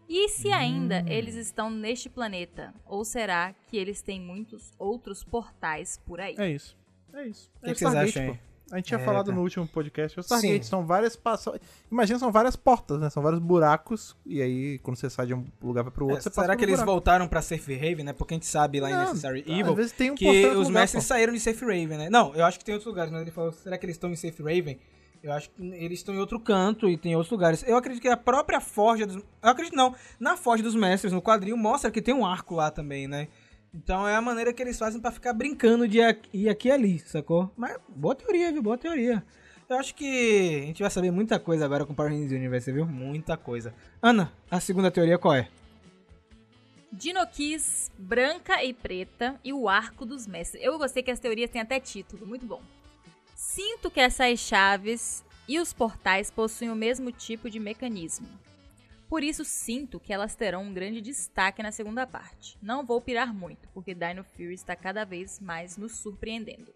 E 0.07 0.29
se 0.29 0.51
ainda 0.51 1.03
eles 1.07 1.33
estão 1.33 1.71
neste 1.71 2.07
planeta? 2.07 2.71
Ou 2.85 3.03
será 3.03 3.55
que 3.67 3.77
eles 3.77 4.03
têm 4.03 4.21
muitos 4.21 4.73
outros 4.77 5.23
portais 5.23 5.99
por 6.05 6.21
aí? 6.21 6.35
É 6.37 6.51
isso. 6.51 6.77
É 7.13 7.25
isso. 7.29 7.49
O 7.55 7.65
que 7.65 7.71
é 7.71 7.73
que 7.73 7.79
vocês 7.79 7.95
acham 7.95 8.23
aí? 8.33 8.39
A 8.71 8.77
gente 8.77 8.85
tinha 8.85 8.99
É, 8.99 9.03
falado 9.03 9.27
tá. 9.27 9.31
no 9.31 9.41
último 9.41 9.67
podcast. 9.67 10.19
O 10.19 10.21
Stargate 10.21 10.63
Sim. 10.65 10.69
são 10.69 10.85
várias 10.85 11.15
passas. 11.15 11.59
Imagina, 11.91 12.17
são 12.17 12.31
várias 12.31 12.55
portas, 12.55 12.99
né? 12.99 13.09
São 13.11 13.21
vários 13.21 13.39
buracos. 13.39 14.15
E 14.25 14.41
aí, 14.41 14.79
quando 14.79 14.97
você 14.97 15.09
sai 15.09 15.27
de 15.27 15.33
um 15.35 15.45
lugar 15.61 15.83
vai 15.83 15.91
pro 15.91 16.05
outro, 16.05 16.17
É, 16.17 16.21
você 16.21 16.29
passa 16.29 16.41
será 16.41 16.55
que 16.55 16.63
um 16.63 16.65
eles 16.67 16.75
buraco. 16.77 16.91
voltaram 16.91 17.27
pra 17.27 17.41
Safe 17.43 17.73
Haven, 17.75 18.03
né? 18.05 18.13
Porque 18.13 18.33
a 18.33 18.37
gente 18.37 18.47
sabe 18.47 18.79
lá 18.79 18.89
em 18.89 18.93
Não, 18.93 19.01
Necessary 19.01 19.41
às 19.47 19.47
Evil 19.59 19.75
vezes 19.75 19.91
tem 19.91 20.11
um 20.11 20.15
que 20.15 20.27
os 20.47 20.67
lugar, 20.67 20.81
mestres 20.81 21.03
pô. 21.03 21.07
saíram 21.09 21.33
de 21.33 21.39
Safe 21.39 21.63
Raven, 21.63 21.97
né? 21.97 22.09
Não, 22.09 22.33
eu 22.33 22.43
acho 22.43 22.57
que 22.57 22.65
tem 22.65 22.73
outros 22.73 22.87
lugares, 22.89 23.11
mas 23.11 23.21
ele 23.21 23.31
falou, 23.31 23.51
será 23.51 23.77
que 23.77 23.85
eles 23.85 23.95
estão 23.95 24.09
em 24.09 24.15
Safe 24.15 24.41
Raven? 24.41 24.79
Eu 25.21 25.31
acho 25.31 25.49
que 25.49 25.61
eles 25.63 25.99
estão 25.99 26.13
em 26.13 26.19
outro 26.19 26.39
canto 26.39 26.87
e 26.87 26.97
tem 26.97 27.15
outros 27.15 27.31
lugares. 27.31 27.63
Eu 27.67 27.77
acredito 27.77 28.01
que 28.01 28.07
a 28.07 28.17
própria 28.17 28.61
Forja 28.61 29.07
dos... 29.07 29.15
Eu 29.15 29.49
acredito 29.49 29.75
não, 29.75 29.95
na 30.19 30.37
Forja 30.37 30.61
dos 30.63 30.75
Mestres, 30.75 31.11
no 31.13 31.21
quadrinho, 31.21 31.57
mostra 31.57 31.89
que 31.89 31.99
tem 32.01 32.13
um 32.13 32.23
arco 32.25 32.53
lá 32.55 32.69
também, 32.69 33.07
né? 33.07 33.27
Então 33.75 34.07
é 34.07 34.15
a 34.15 34.21
maneira 34.21 34.53
que 34.53 34.63
eles 34.63 34.79
fazem 34.79 35.01
pra 35.01 35.11
ficar 35.11 35.33
brincando 35.33 35.85
de 35.85 35.99
ir 36.31 36.47
aqui 36.47 36.69
e 36.69 36.71
ali, 36.71 36.99
sacou? 36.99 37.51
Mas 37.57 37.77
boa 37.89 38.15
teoria, 38.15 38.49
viu? 38.49 38.63
Boa 38.63 38.77
teoria. 38.77 39.21
Eu 39.67 39.77
acho 39.77 39.93
que 39.93 40.61
a 40.63 40.65
gente 40.67 40.81
vai 40.81 40.89
saber 40.89 41.11
muita 41.11 41.37
coisa 41.39 41.65
agora 41.65 41.85
com 41.85 41.93
Power 41.93 42.09
Rangers 42.09 42.31
Universe, 42.31 42.71
viu? 42.71 42.85
Muita 42.85 43.35
coisa. 43.35 43.73
Ana, 44.01 44.31
a 44.49 44.61
segunda 44.61 44.89
teoria 44.89 45.17
qual 45.17 45.33
é? 45.33 45.49
Dinoquis 46.89 47.91
branca 47.97 48.63
e 48.63 48.73
preta 48.73 49.37
e 49.43 49.51
o 49.51 49.67
arco 49.67 50.05
dos 50.05 50.25
mestres. 50.25 50.63
Eu 50.63 50.77
gostei 50.77 51.03
que 51.03 51.11
as 51.11 51.19
teorias 51.19 51.49
têm 51.49 51.61
até 51.61 51.77
título, 51.77 52.25
muito 52.25 52.45
bom. 52.45 52.61
Sinto 53.35 53.91
que 53.91 53.99
essas 53.99 54.39
chaves 54.39 55.25
e 55.49 55.59
os 55.59 55.73
portais 55.73 56.31
possuem 56.31 56.71
o 56.71 56.75
mesmo 56.75 57.11
tipo 57.11 57.49
de 57.49 57.59
mecanismo. 57.59 58.27
Por 59.09 59.23
isso 59.23 59.45
sinto 59.45 59.99
que 59.99 60.11
elas 60.11 60.35
terão 60.35 60.63
um 60.63 60.73
grande 60.73 61.01
destaque 61.01 61.61
na 61.61 61.71
segunda 61.71 62.07
parte. 62.07 62.57
Não 62.61 62.85
vou 62.85 62.99
pirar 62.99 63.33
muito, 63.33 63.69
porque 63.73 63.93
Dino 63.93 64.23
Fury 64.23 64.53
está 64.53 64.75
cada 64.75 65.05
vez 65.05 65.39
mais 65.39 65.77
nos 65.77 65.97
surpreendendo. 65.97 66.73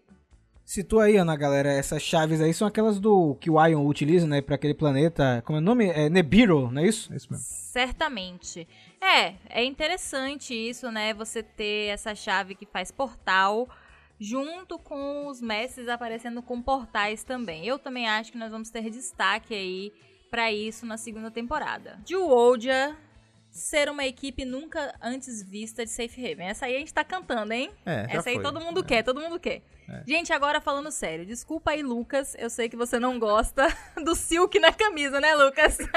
Situa 0.64 1.06
aí, 1.06 1.16
Ana, 1.16 1.34
galera, 1.34 1.72
essas 1.72 2.00
chaves 2.00 2.40
aí 2.40 2.54
são 2.54 2.68
aquelas 2.68 3.00
do 3.00 3.34
que 3.40 3.50
o 3.50 3.66
Ion 3.66 3.84
utiliza, 3.84 4.24
né, 4.24 4.40
pra 4.40 4.54
aquele 4.54 4.72
planeta, 4.72 5.42
como 5.44 5.58
é 5.58 5.60
o 5.60 5.64
nome? 5.64 5.88
É 5.88 6.08
Nibiru, 6.08 6.70
não 6.70 6.80
é 6.80 6.86
isso? 6.86 7.12
É 7.12 7.16
isso 7.16 7.26
mesmo. 7.28 7.44
Certamente. 7.44 8.68
É, 9.00 9.34
é 9.48 9.64
interessante 9.64 10.54
isso, 10.54 10.88
né? 10.92 11.12
Você 11.14 11.42
ter 11.42 11.88
essa 11.88 12.14
chave 12.14 12.54
que 12.54 12.66
faz 12.66 12.92
portal 12.92 13.68
junto 14.20 14.78
com 14.78 15.26
os 15.26 15.40
mestres 15.40 15.88
aparecendo 15.88 16.40
com 16.40 16.62
portais 16.62 17.24
também. 17.24 17.66
Eu 17.66 17.76
também 17.76 18.08
acho 18.08 18.30
que 18.30 18.38
nós 18.38 18.52
vamos 18.52 18.70
ter 18.70 18.90
destaque 18.90 19.52
aí 19.54 19.92
pra 20.30 20.52
isso 20.52 20.86
na 20.86 20.96
segunda 20.96 21.30
temporada. 21.30 21.98
Geodia 22.06 22.96
ser 23.50 23.88
uma 23.90 24.06
equipe 24.06 24.44
nunca 24.44 24.94
antes 25.02 25.42
vista 25.42 25.84
de 25.84 25.90
Safe 25.90 26.24
Haven. 26.24 26.46
Essa 26.48 26.66
aí 26.66 26.76
a 26.76 26.78
gente 26.78 26.94
tá 26.94 27.02
cantando, 27.02 27.52
hein? 27.52 27.70
É, 27.84 28.06
Essa 28.10 28.28
aí 28.30 28.36
foi. 28.36 28.44
todo 28.44 28.60
mundo 28.60 28.82
quer, 28.84 29.02
todo 29.02 29.20
mundo 29.20 29.40
quer. 29.40 29.62
É. 29.88 30.04
Gente, 30.06 30.32
agora 30.32 30.60
falando 30.60 30.88
sério, 30.92 31.26
desculpa 31.26 31.72
aí, 31.72 31.82
Lucas. 31.82 32.36
Eu 32.38 32.48
sei 32.48 32.68
que 32.68 32.76
você 32.76 33.00
não 33.00 33.18
gosta 33.18 33.66
do 34.04 34.14
silk 34.14 34.56
na 34.60 34.72
camisa, 34.72 35.20
né, 35.20 35.34
Lucas? 35.34 35.78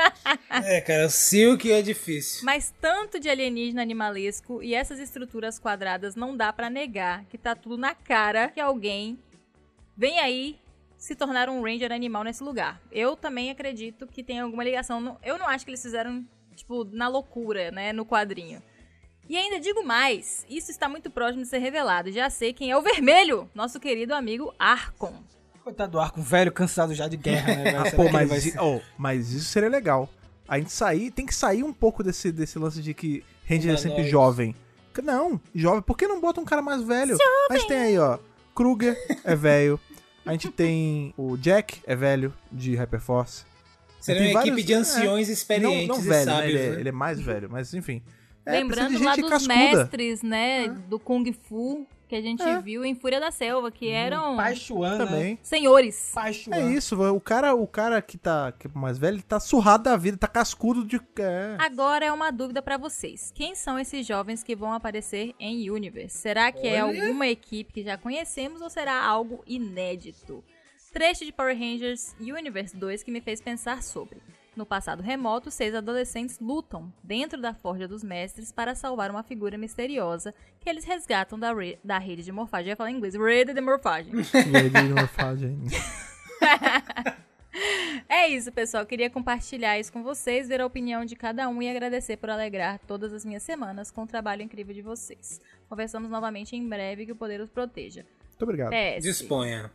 É, 0.65 0.81
cara, 0.81 1.07
o 1.07 1.09
Silk 1.09 1.71
é 1.71 1.81
difícil. 1.81 2.45
Mas 2.45 2.71
tanto 2.79 3.19
de 3.19 3.27
alienígena 3.27 3.81
animalesco 3.81 4.61
e 4.61 4.75
essas 4.75 4.99
estruturas 4.99 5.57
quadradas 5.57 6.15
não 6.15 6.37
dá 6.37 6.53
pra 6.53 6.69
negar 6.69 7.25
que 7.25 7.37
tá 7.39 7.55
tudo 7.55 7.75
na 7.75 7.95
cara 7.95 8.49
que 8.49 8.59
alguém 8.59 9.17
vem 9.97 10.19
aí 10.19 10.59
se 11.03 11.15
tornar 11.15 11.49
um 11.49 11.61
ranger 11.61 11.91
animal 11.91 12.23
nesse 12.23 12.41
lugar. 12.41 12.81
Eu 12.89 13.17
também 13.17 13.51
acredito 13.51 14.07
que 14.07 14.23
tem 14.23 14.39
alguma 14.39 14.63
ligação. 14.63 15.17
Eu 15.21 15.37
não 15.37 15.45
acho 15.49 15.65
que 15.65 15.71
eles 15.71 15.81
fizeram, 15.81 16.25
tipo, 16.55 16.85
na 16.85 17.09
loucura, 17.09 17.71
né, 17.71 17.91
no 17.91 18.05
quadrinho. 18.05 18.63
E 19.27 19.35
ainda 19.35 19.59
digo 19.59 19.83
mais, 19.83 20.45
isso 20.49 20.71
está 20.71 20.87
muito 20.87 21.11
próximo 21.11 21.43
de 21.43 21.49
ser 21.49 21.57
revelado. 21.57 22.09
Já 22.09 22.29
sei 22.29 22.53
quem 22.53 22.71
é 22.71 22.77
o 22.77 22.81
vermelho, 22.81 23.49
nosso 23.53 23.81
querido 23.81 24.15
amigo 24.15 24.53
Arcon. 24.57 25.13
Coitado 25.61 25.91
do 25.91 25.99
arco, 25.99 26.21
um 26.21 26.23
velho 26.23 26.53
cansado 26.53 26.93
já 26.93 27.09
de 27.09 27.17
guerra, 27.17 27.53
né? 27.53 27.71
Ah, 27.85 27.91
pô, 27.93 28.09
mas, 28.09 28.31
ser- 28.43 28.57
oh, 28.61 28.79
mas 28.97 29.33
isso 29.33 29.49
seria 29.51 29.67
legal. 29.69 30.07
A 30.47 30.57
gente 30.57 30.71
sair, 30.71 31.11
tem 31.11 31.25
que 31.25 31.35
sair 31.35 31.63
um 31.63 31.73
pouco 31.73 32.01
desse, 32.01 32.31
desse 32.31 32.57
lance 32.57 32.81
de 32.81 32.93
que 32.93 33.25
Ranger 33.45 33.73
é 33.73 33.75
sempre 33.75 33.89
Humanoides. 33.89 34.09
jovem. 34.11 34.55
Não, 35.03 35.41
jovem. 35.53 35.81
Por 35.81 35.97
que 35.97 36.07
não 36.07 36.21
bota 36.21 36.39
um 36.39 36.45
cara 36.45 36.61
mais 36.61 36.81
velho? 36.81 37.17
A 37.49 37.57
gente 37.57 37.67
tem 37.67 37.77
aí, 37.77 37.97
ó. 37.97 38.17
Kruger 38.55 38.95
é 39.25 39.35
velho. 39.35 39.77
A 40.25 40.31
gente 40.31 40.49
tem 40.51 41.13
o 41.17 41.35
Jack, 41.37 41.79
é 41.85 41.95
velho, 41.95 42.33
de 42.51 42.75
Hyperforce. 42.75 43.43
Seria 43.99 44.21
Tem 44.21 44.31
uma 44.31 44.39
equipe 44.41 44.49
vários- 44.51 44.65
de 44.67 44.73
anciões 44.73 45.29
é, 45.29 45.33
experientes 45.33 45.87
não, 45.87 45.95
não 45.97 46.03
e 46.03 46.07
velho, 46.07 46.25
né? 46.25 46.31
sábios. 46.33 46.53
Ele, 46.53 46.59
é, 46.59 46.69
né? 46.71 46.79
ele 46.81 46.89
é 46.89 46.91
mais 46.91 47.19
velho, 47.21 47.49
mas 47.49 47.73
enfim. 47.73 48.01
É, 48.45 48.51
Lembrando 48.51 49.01
lá 49.01 49.15
dos 49.15 49.29
cascuda. 49.29 49.53
mestres, 49.55 50.21
né, 50.21 50.67
do 50.89 50.99
Kung 50.99 51.31
Fu, 51.31 51.87
que 52.07 52.15
a 52.15 52.21
gente 52.21 52.41
É. 52.43 52.59
viu 52.61 52.83
em 52.85 52.93
Fúria 52.95 53.19
da 53.19 53.31
Selva, 53.31 53.71
que 53.71 53.89
eram 53.89 54.35
Pai 54.35 54.55
Chuan, 54.55 54.97
né? 54.97 55.05
Também. 55.05 55.39
senhores. 55.41 56.11
Pai 56.13 56.33
Chuan. 56.33 56.55
É 56.55 56.61
isso, 56.71 57.01
o 57.01 57.19
cara, 57.21 57.53
o 57.55 57.65
cara 57.67 58.01
que 58.01 58.17
tá 58.17 58.51
que 58.51 58.67
é 58.67 58.71
mais 58.73 58.97
velho, 58.97 59.21
tá 59.23 59.39
surrado 59.39 59.83
da 59.83 59.97
vida, 59.97 60.17
tá 60.17 60.27
cascudo 60.27 60.85
de. 60.85 60.99
É. 61.17 61.55
Agora 61.59 62.05
é 62.05 62.11
uma 62.11 62.31
dúvida 62.31 62.61
pra 62.61 62.77
vocês. 62.77 63.31
Quem 63.33 63.55
são 63.55 63.77
esses 63.79 64.05
jovens 64.05 64.43
que 64.43 64.55
vão 64.55 64.73
aparecer 64.73 65.33
em 65.39 65.69
Universe? 65.69 66.17
Será 66.17 66.51
que 66.51 66.67
é 66.67 66.83
Olha. 66.83 67.03
alguma 67.05 67.27
equipe 67.27 67.73
que 67.73 67.83
já 67.83 67.97
conhecemos 67.97 68.61
ou 68.61 68.69
será 68.69 69.03
algo 69.03 69.43
inédito? 69.47 70.43
Trecho 70.93 71.25
de 71.25 71.31
Power 71.31 71.57
Rangers 71.57 72.15
Universe 72.19 72.77
2 72.77 73.01
que 73.01 73.09
me 73.11 73.19
fez 73.19 73.41
pensar 73.41 73.81
sobre. 73.81 74.21
No 74.55 74.65
passado 74.65 75.01
remoto, 75.01 75.49
seis 75.49 75.73
adolescentes 75.73 76.39
lutam 76.39 76.93
dentro 77.03 77.41
da 77.41 77.53
Forja 77.53 77.87
dos 77.87 78.03
Mestres 78.03 78.51
para 78.51 78.75
salvar 78.75 79.09
uma 79.09 79.23
figura 79.23 79.57
misteriosa 79.57 80.33
que 80.59 80.69
eles 80.69 80.85
resgatam 80.85 81.39
da, 81.39 81.51
re- 81.53 81.79
da 81.83 81.97
rede 81.97 82.23
de 82.23 82.31
morfagem. 82.31 82.67
Eu 82.67 82.71
ia 82.73 82.75
falar 82.75 82.91
em 82.91 82.95
inglês. 82.97 83.15
Rede 83.15 83.53
de 83.53 83.61
morfagem. 83.61 84.13
E 84.19 84.23
fala 85.07 85.35
de- 85.35 85.67
É 88.09 88.27
isso, 88.27 88.51
pessoal. 88.51 88.85
Queria 88.85 89.09
compartilhar 89.09 89.79
isso 89.79 89.91
com 89.93 90.01
vocês, 90.03 90.47
ver 90.47 90.59
a 90.61 90.65
opinião 90.65 91.05
de 91.05 91.15
cada 91.15 91.47
um 91.49 91.61
e 91.61 91.69
agradecer 91.69 92.17
por 92.17 92.29
alegrar 92.29 92.79
todas 92.87 93.13
as 93.13 93.23
minhas 93.23 93.43
semanas 93.43 93.91
com 93.91 94.03
o 94.03 94.07
trabalho 94.07 94.41
incrível 94.41 94.73
de 94.73 94.81
vocês. 94.81 95.39
Conversamos 95.69 96.09
novamente 96.09 96.55
em 96.55 96.67
breve, 96.67 97.05
que 97.05 97.11
o 97.11 97.15
poder 97.15 97.39
os 97.41 97.49
proteja. 97.49 98.05
Muito 98.29 98.43
obrigado. 98.43 98.71
PS. 98.71 99.03
Disponha. 99.03 99.71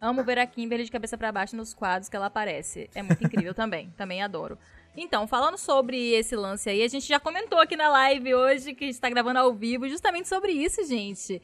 Amo 0.00 0.22
ver 0.22 0.38
a 0.38 0.46
Kimberly 0.46 0.84
de 0.84 0.90
cabeça 0.90 1.18
pra 1.18 1.32
baixo 1.32 1.56
nos 1.56 1.74
quadros 1.74 2.08
que 2.08 2.16
ela 2.16 2.26
aparece. 2.26 2.88
É 2.94 3.02
muito 3.02 3.24
incrível 3.24 3.52
também. 3.54 3.90
Também 3.96 4.22
adoro. 4.22 4.58
Então, 4.96 5.26
falando 5.26 5.58
sobre 5.58 6.12
esse 6.12 6.34
lance 6.34 6.68
aí, 6.68 6.82
a 6.82 6.88
gente 6.88 7.06
já 7.06 7.20
comentou 7.20 7.60
aqui 7.60 7.76
na 7.76 7.88
live 7.88 8.34
hoje, 8.34 8.74
que 8.74 8.84
a 8.84 8.86
gente 8.88 9.00
tá 9.00 9.08
gravando 9.08 9.38
ao 9.38 9.52
vivo, 9.54 9.88
justamente 9.88 10.28
sobre 10.28 10.52
isso, 10.52 10.84
gente. 10.84 11.40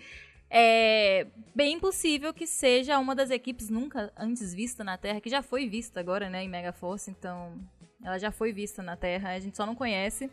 É 0.50 1.26
bem 1.54 1.78
possível 1.78 2.32
que 2.32 2.46
seja 2.46 2.98
uma 2.98 3.14
das 3.14 3.30
equipes 3.30 3.68
nunca 3.70 4.12
antes 4.16 4.54
vista 4.54 4.84
na 4.84 4.96
Terra, 4.96 5.20
que 5.20 5.28
já 5.28 5.42
foi 5.42 5.68
vista 5.68 6.00
agora, 6.00 6.28
né, 6.28 6.44
em 6.44 6.48
Mega 6.48 6.72
Force, 6.72 7.10
então 7.10 7.58
ela 8.04 8.18
já 8.18 8.30
foi 8.30 8.52
vista 8.52 8.82
na 8.82 8.96
Terra, 8.96 9.30
a 9.30 9.40
gente 9.40 9.56
só 9.56 9.64
não 9.64 9.74
conhece. 9.74 10.30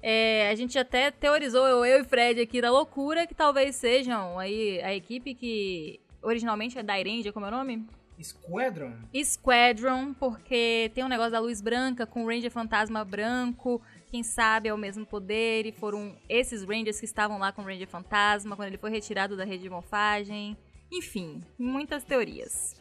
É, 0.00 0.48
a 0.48 0.54
gente 0.54 0.78
até 0.78 1.10
teorizou, 1.10 1.66
eu, 1.66 1.84
eu 1.84 2.00
e 2.00 2.04
Fred 2.04 2.40
aqui, 2.40 2.60
da 2.60 2.70
loucura, 2.70 3.26
que 3.26 3.34
talvez 3.34 3.74
sejam 3.74 4.38
aí 4.38 4.80
a 4.82 4.94
equipe 4.94 5.34
que 5.34 6.00
originalmente 6.22 6.78
é 6.78 6.82
da 6.82 6.98
Irendia, 6.98 7.32
como 7.32 7.46
é 7.46 7.48
o 7.48 7.52
nome? 7.52 7.86
Squadron? 8.22 8.92
Squadron, 9.24 10.12
porque 10.14 10.90
tem 10.94 11.04
um 11.04 11.08
negócio 11.08 11.32
da 11.32 11.38
luz 11.38 11.60
branca 11.60 12.06
com 12.06 12.24
o 12.24 12.26
Ranger 12.26 12.50
Fantasma 12.50 13.04
branco. 13.04 13.80
Quem 14.10 14.22
sabe 14.22 14.68
é 14.68 14.74
o 14.74 14.78
mesmo 14.78 15.06
poder 15.06 15.66
e 15.66 15.72
foram 15.72 16.16
esses 16.28 16.64
Rangers 16.64 16.98
que 16.98 17.04
estavam 17.04 17.38
lá 17.38 17.52
com 17.52 17.62
o 17.62 17.64
Ranger 17.64 17.88
Fantasma 17.88 18.56
quando 18.56 18.68
ele 18.68 18.78
foi 18.78 18.90
retirado 18.90 19.36
da 19.36 19.44
rede 19.44 19.62
de 19.62 19.70
morfagem. 19.70 20.56
Enfim, 20.90 21.42
muitas 21.58 22.02
teorias. 22.02 22.74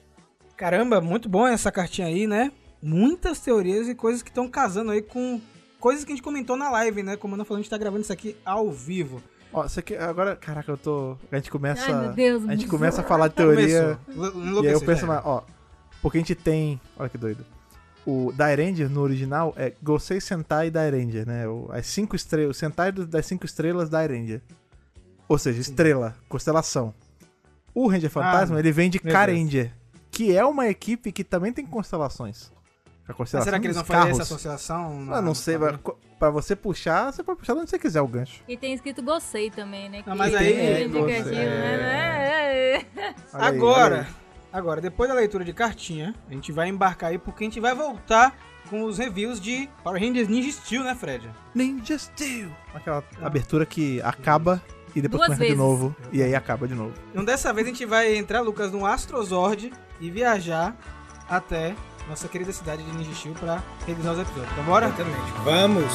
Caramba, 0.56 1.00
muito 1.00 1.30
bom 1.30 1.46
essa 1.46 1.72
cartinha 1.72 2.08
aí, 2.08 2.26
né? 2.26 2.52
Muitas 2.82 3.40
teorias 3.40 3.88
e 3.88 3.94
coisas 3.94 4.24
que 4.24 4.30
estão 4.30 4.48
casando 4.48 4.92
aí 4.92 5.02
com 5.02 5.40
coisas 5.80 6.04
que 6.04 6.12
a 6.12 6.16
gente 6.16 6.24
comentou 6.24 6.56
na 6.56 6.70
live, 6.70 7.04
né? 7.04 7.18
Como 7.18 7.34
eu 7.36 7.38
não 7.38 7.46
falando, 7.46 7.60
a 7.60 7.64
gente 7.64 7.70
tá 7.70 7.78
gravando 7.78 8.02
isso 8.02 8.14
aqui 8.14 8.36
ao 8.44 8.72
vivo. 8.72 9.22
Ó, 9.58 9.66
isso 9.66 9.80
aqui, 9.80 9.96
agora, 9.96 10.36
caraca, 10.36 10.72
eu 10.72 10.78
tô. 10.78 11.18
A 11.32 11.36
gente 11.36 11.50
começa. 11.50 11.84
Ai, 11.86 12.02
meu 12.02 12.14
Deus, 12.14 12.44
a 12.48 12.52
gente 12.56 12.68
começa 12.68 13.02
a 13.02 13.04
falar 13.04 13.28
de 13.30 13.36
teoria. 13.36 13.98
Começou. 14.06 14.64
E 14.64 14.68
aí 14.68 14.74
eu 14.74 14.82
penso, 14.82 15.08
mais, 15.08 15.22
ó. 15.26 15.44
Porque 16.02 16.18
a 16.18 16.22
gente 16.22 16.36
tem. 16.36 16.80
Olha 16.98 17.10
que 17.10 17.18
doido. 17.18 17.44
O 18.06 18.32
Dairanger 18.32 18.90
no 18.90 19.02
original 19.02 19.54
é 19.58 19.74
Gosei 19.82 20.22
Sentai 20.22 20.70
Dairanger, 20.70 21.28
né? 21.28 21.48
O, 21.48 21.70
as 21.72 21.88
cinco 21.88 22.16
estrelas. 22.16 22.56
O 22.56 22.60
Sentai 22.60 22.92
das 22.92 23.26
cinco 23.26 23.46
estrelas 23.46 23.90
Dairanger. 23.90 24.42
Ou 25.28 25.38
seja, 25.38 25.60
estrela, 25.60 26.16
constelação. 26.30 26.94
O 27.74 27.88
Ranger 27.88 28.10
Fantasma, 28.10 28.56
Ah, 28.56 28.60
ele 28.60 28.72
vem 28.72 28.90
de 28.90 29.00
meu 29.04 29.12
Karanger, 29.12 29.72
que 30.10 30.36
é 30.36 30.46
uma 30.46 30.68
equipe 30.68 31.12
que 31.12 31.24
também 31.24 31.52
tem 31.52 31.66
constelações. 31.66 32.52
A 33.08 33.14
Mas 33.14 33.18
constelação 33.18 33.46
será 33.46 33.60
que 33.60 33.68
eles 33.68 33.78
dos 33.78 33.88
vão 33.88 33.98
fazer 33.98 34.12
essa 34.12 34.22
associação? 34.24 35.08
Ah, 35.14 35.22
não 35.22 35.34
sei, 35.34 35.58
mas 35.58 35.78
co- 35.82 35.98
pra 36.20 36.30
você 36.30 36.56
puxar, 36.58 37.12
você 37.14 37.24
pode 37.24 37.40
puxar 37.40 37.54
de 37.54 37.62
onde 37.62 37.70
você 37.70 37.80
quiser 37.80 38.02
o 38.02 38.08
gancho. 38.08 38.42
E 38.48 38.58
tem 38.58 38.74
escrito 38.74 39.02
Gostei 39.02 39.50
também, 39.50 39.88
né? 39.90 40.04
Não, 40.06 40.14
Que 40.14 40.20
mas 40.20 40.34
é 40.34 40.38
aí- 40.38 40.54
É, 40.54 40.88
né? 40.88 42.28
É, 42.28 42.76
é. 42.76 43.16
Aí, 43.34 43.48
Agora, 43.58 44.02
aí. 44.02 44.06
agora, 44.52 44.82
depois 44.82 45.10
da 45.10 45.16
leitura 45.16 45.46
de 45.46 45.54
cartinha, 45.54 46.14
a 46.30 46.34
gente 46.34 46.52
vai 46.52 46.68
embarcar 46.68 47.12
aí 47.12 47.18
porque 47.18 47.44
a 47.44 47.48
gente 47.48 47.60
vai 47.62 47.74
voltar 47.74 48.36
com 48.70 48.84
os 48.84 48.98
reviews 48.98 49.40
de 49.40 49.70
Power 49.84 50.02
Rangers 50.02 50.28
Ninja 50.28 50.52
Steel, 50.52 50.84
né, 50.84 50.94
Fred? 50.94 51.30
Ninja 51.56 51.98
Steel. 51.98 52.50
Aquela 52.76 53.02
abertura 53.22 53.66
que 53.66 54.02
acaba 54.02 54.62
e 54.94 55.02
depois 55.02 55.20
Duas 55.20 55.28
começa 55.28 55.40
vezes. 55.40 55.54
de 55.54 55.58
novo. 55.58 55.96
E 56.12 56.22
aí 56.22 56.36
acaba 56.36 56.68
de 56.68 56.76
novo. 56.76 56.94
Então 57.12 57.24
dessa 57.24 57.54
vez 57.54 57.66
a 57.68 57.70
gente 57.70 57.86
vai 57.86 58.18
entrar, 58.18 58.42
Lucas, 58.42 58.72
num 58.74 58.86
Astrozord 58.86 59.72
e 60.02 60.12
viajar 60.12 60.76
até 61.30 61.74
nossa 62.08 62.28
querida 62.28 62.52
cidade 62.52 62.84
de 62.84 63.16
Steel 63.16 63.36
pra 63.36 63.62
revisar 63.86 64.14
os 64.14 64.20
episódios. 64.20 64.52
Então 64.52 64.64
bora? 64.64 64.88
Exatamente. 64.88 65.32
Vamos! 65.44 65.94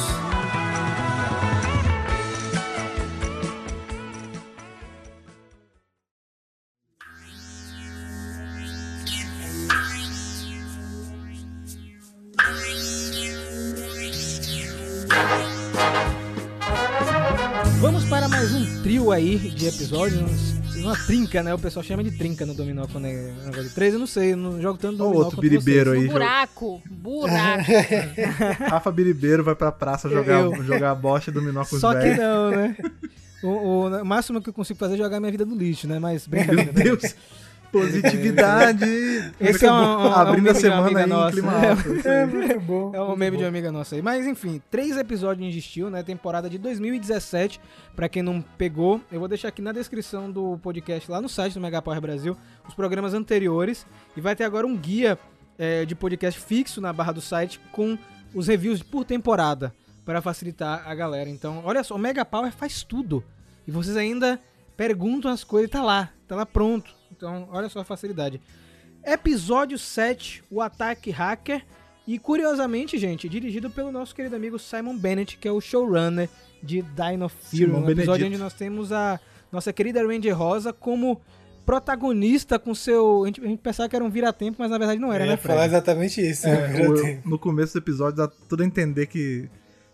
Vamos 17.81 18.05
para 18.05 18.29
mais 18.29 18.53
um 18.53 18.81
trio 18.81 19.11
aí 19.11 19.37
de 19.37 19.67
episódios. 19.67 20.62
Uma 20.77 20.95
trinca, 20.97 21.43
né? 21.43 21.53
O 21.53 21.59
pessoal 21.59 21.83
chama 21.83 22.03
de 22.03 22.11
trinca 22.11 22.45
no 22.45 22.53
dominó 22.53 22.85
quando 22.91 23.05
é 23.07 23.31
negócio 23.45 23.63
de 23.63 23.69
três. 23.75 23.93
Eu 23.93 23.99
não 23.99 24.07
sei, 24.07 24.33
eu 24.33 24.37
não 24.37 24.61
jogo 24.61 24.77
tanto 24.77 24.97
dominó 24.97 25.17
outro 25.19 25.37
quanto 25.37 25.41
biribeiro 25.41 25.91
vocês. 25.91 26.03
aí. 26.03 26.09
Buraco. 26.09 26.81
Buraco. 26.89 27.71
Rafa 28.69 28.91
Biribeiro 28.91 29.43
vai 29.43 29.55
pra 29.55 29.71
praça 29.71 30.09
jogar, 30.09 30.41
Eu- 30.41 30.63
jogar 30.63 30.95
bocha 30.95 31.29
e 31.29 31.33
dominó 31.33 31.63
com 31.65 31.75
os 31.75 31.81
Só 31.81 31.93
que 31.93 32.13
não, 32.15 32.51
né? 32.51 32.75
O, 33.43 33.47
o- 33.47 33.87
o 34.01 34.05
máximo 34.05 34.41
que 34.41 34.49
eu 34.49 34.53
consigo 34.53 34.79
fazer 34.79 34.95
é 34.95 34.97
jogar 34.97 35.19
minha 35.19 35.31
vida 35.31 35.45
no 35.45 35.55
lixo, 35.55 35.87
né? 35.87 35.99
Mas 35.99 36.25
brincadeira. 36.27 36.71
Meu 36.73 36.97
Deus. 36.97 37.15
Positividade. 37.73 38.85
Esse 39.41 39.65
é 39.65 39.71
um- 39.71 39.75
um- 39.75 40.07
um 40.07 40.13
Abrindo 40.13 40.43
meme 40.43 40.49
a 40.49 40.55
semana 40.61 40.99
aí 40.99 41.05
nossa. 41.07 41.31
clima 41.31 41.51
alto. 41.53 41.95
isso 41.95 42.07
aí. 42.07 42.25
muito 42.31 42.59
bom. 42.61 42.91
É 42.93 43.01
um 43.01 43.15
meme 43.15 43.37
de 43.37 43.43
uma 43.43 43.49
amiga 43.49 43.71
nossa 43.71 43.95
aí. 43.95 44.01
Mas 44.01 44.25
enfim, 44.27 44.61
três 44.69 44.95
episódios 44.95 45.51
de 45.53 45.61
Steel, 45.61 45.89
né? 45.89 46.03
Temporada 46.03 46.49
de 46.49 46.57
2017. 46.57 47.59
Pra 47.95 48.07
quem 48.07 48.21
não 48.23 48.41
pegou, 48.57 49.01
eu 49.11 49.19
vou 49.19 49.27
deixar 49.27 49.47
aqui 49.49 49.61
na 49.61 49.71
descrição 49.71 50.31
do 50.31 50.57
podcast, 50.61 51.09
lá 51.11 51.19
no 51.21 51.27
site 51.27 51.53
do 51.55 51.59
Mega 51.61 51.81
Power 51.81 51.99
Brasil, 51.99 52.37
os 52.67 52.73
programas 52.73 53.13
anteriores. 53.13 53.85
E 54.15 54.21
vai 54.21 54.35
ter 54.35 54.43
agora 54.43 54.65
um 54.67 54.77
guia 54.77 55.17
é, 55.57 55.83
de 55.85 55.95
podcast 55.95 56.39
fixo 56.39 56.79
na 56.79 56.93
barra 56.93 57.11
do 57.11 57.21
site 57.21 57.59
com 57.71 57.97
os 58.33 58.47
reviews 58.47 58.81
por 58.83 59.03
temporada. 59.03 59.73
Pra 60.05 60.21
facilitar 60.21 60.83
a 60.85 60.93
galera. 60.93 61.29
Então, 61.29 61.61
olha 61.63 61.81
só, 61.81 61.95
o 61.95 61.97
Mega 61.97 62.25
Power 62.25 62.51
faz 62.51 62.83
tudo. 62.83 63.23
E 63.65 63.71
vocês 63.71 63.95
ainda 63.95 64.37
perguntam 64.75 65.31
as 65.31 65.45
coisas 65.45 65.71
tá 65.71 65.81
lá. 65.81 66.09
Tá 66.27 66.35
lá 66.35 66.45
pronto. 66.45 66.93
Então, 67.15 67.47
olha 67.51 67.69
só 67.69 67.79
a 67.79 67.83
facilidade. 67.83 68.41
Episódio 69.05 69.77
7, 69.77 70.43
o 70.49 70.61
ataque 70.61 71.11
hacker. 71.11 71.63
E 72.05 72.19
curiosamente, 72.19 72.97
gente, 72.97 73.29
dirigido 73.29 73.69
pelo 73.69 73.91
nosso 73.91 74.13
querido 74.13 74.35
amigo 74.35 74.59
Simon 74.59 74.97
Bennett, 74.97 75.37
que 75.37 75.47
é 75.47 75.51
o 75.51 75.61
showrunner 75.61 76.29
de 76.61 76.81
Dino 76.81 77.29
Fury. 77.29 77.57
Simon 77.65 77.79
Um 77.79 77.89
episódio 77.89 77.95
Benedito. 78.25 78.25
onde 78.27 78.37
nós 78.37 78.53
temos 78.53 78.91
a 78.91 79.19
nossa 79.51 79.71
querida 79.71 80.05
Ranger 80.05 80.37
Rosa 80.37 80.73
como 80.73 81.21
protagonista 81.65 82.59
com 82.59 82.75
seu. 82.75 83.23
A 83.23 83.27
gente, 83.27 83.41
a 83.41 83.47
gente 83.47 83.59
pensava 83.61 83.87
que 83.87 83.95
era 83.95 84.03
um 84.03 84.09
vira-tempo, 84.09 84.57
mas 84.59 84.69
na 84.69 84.77
verdade 84.77 84.99
não 84.99 85.13
era, 85.13 85.23
Eu 85.25 85.29
né, 85.31 85.37
Fred? 85.37 85.53
falar 85.55 85.65
exatamente 85.67 86.19
isso. 86.21 86.45
É, 86.45 86.67
né? 86.67 86.87
o- 87.23 87.29
no 87.29 87.39
começo 87.39 87.73
do 87.73 87.79
episódio 87.79 88.17
dá 88.17 88.27
tudo 88.27 88.63
a 88.63 88.65
entender 88.65 89.05
que 89.07 89.49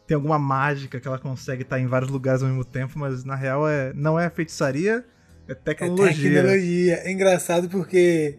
tem 0.08 0.16
alguma 0.16 0.40
mágica 0.40 1.00
que 1.00 1.08
ela 1.08 1.20
consegue 1.20 1.62
estar 1.62 1.80
em 1.80 1.86
vários 1.86 2.10
lugares 2.10 2.42
ao 2.42 2.50
mesmo 2.50 2.66
tempo, 2.66 2.98
mas 2.98 3.24
na 3.24 3.36
real 3.36 3.68
é, 3.70 3.94
não 3.94 4.20
é 4.20 4.28
feitiçaria, 4.32 5.06
é 5.50 5.52
É 5.52 5.56
tecnologia. 5.56 6.32
tecnologia. 6.32 6.96
É 7.04 7.12
engraçado 7.12 7.70
porque 7.70 8.38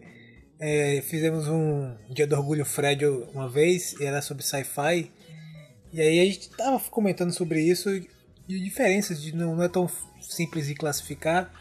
é, 0.58 1.02
fizemos 1.02 1.46
um 1.48 1.94
Dia 2.10 2.26
do 2.26 2.36
Orgulho 2.36 2.64
Fred 2.64 3.04
uma 3.34 3.48
vez, 3.48 3.94
e 4.00 4.04
era 4.04 4.20
sobre 4.22 4.42
sci-fi. 4.44 5.10
E 5.92 6.00
aí 6.00 6.20
a 6.20 6.24
gente 6.24 6.48
tava 6.50 6.78
comentando 6.90 7.32
sobre 7.32 7.60
isso 7.62 7.90
e 7.90 8.08
e 8.48 8.58
diferenças 8.58 9.22
de 9.22 9.32
não, 9.32 9.54
não 9.54 9.62
é 9.62 9.68
tão 9.68 9.88
simples 10.20 10.66
de 10.66 10.74
classificar. 10.74 11.52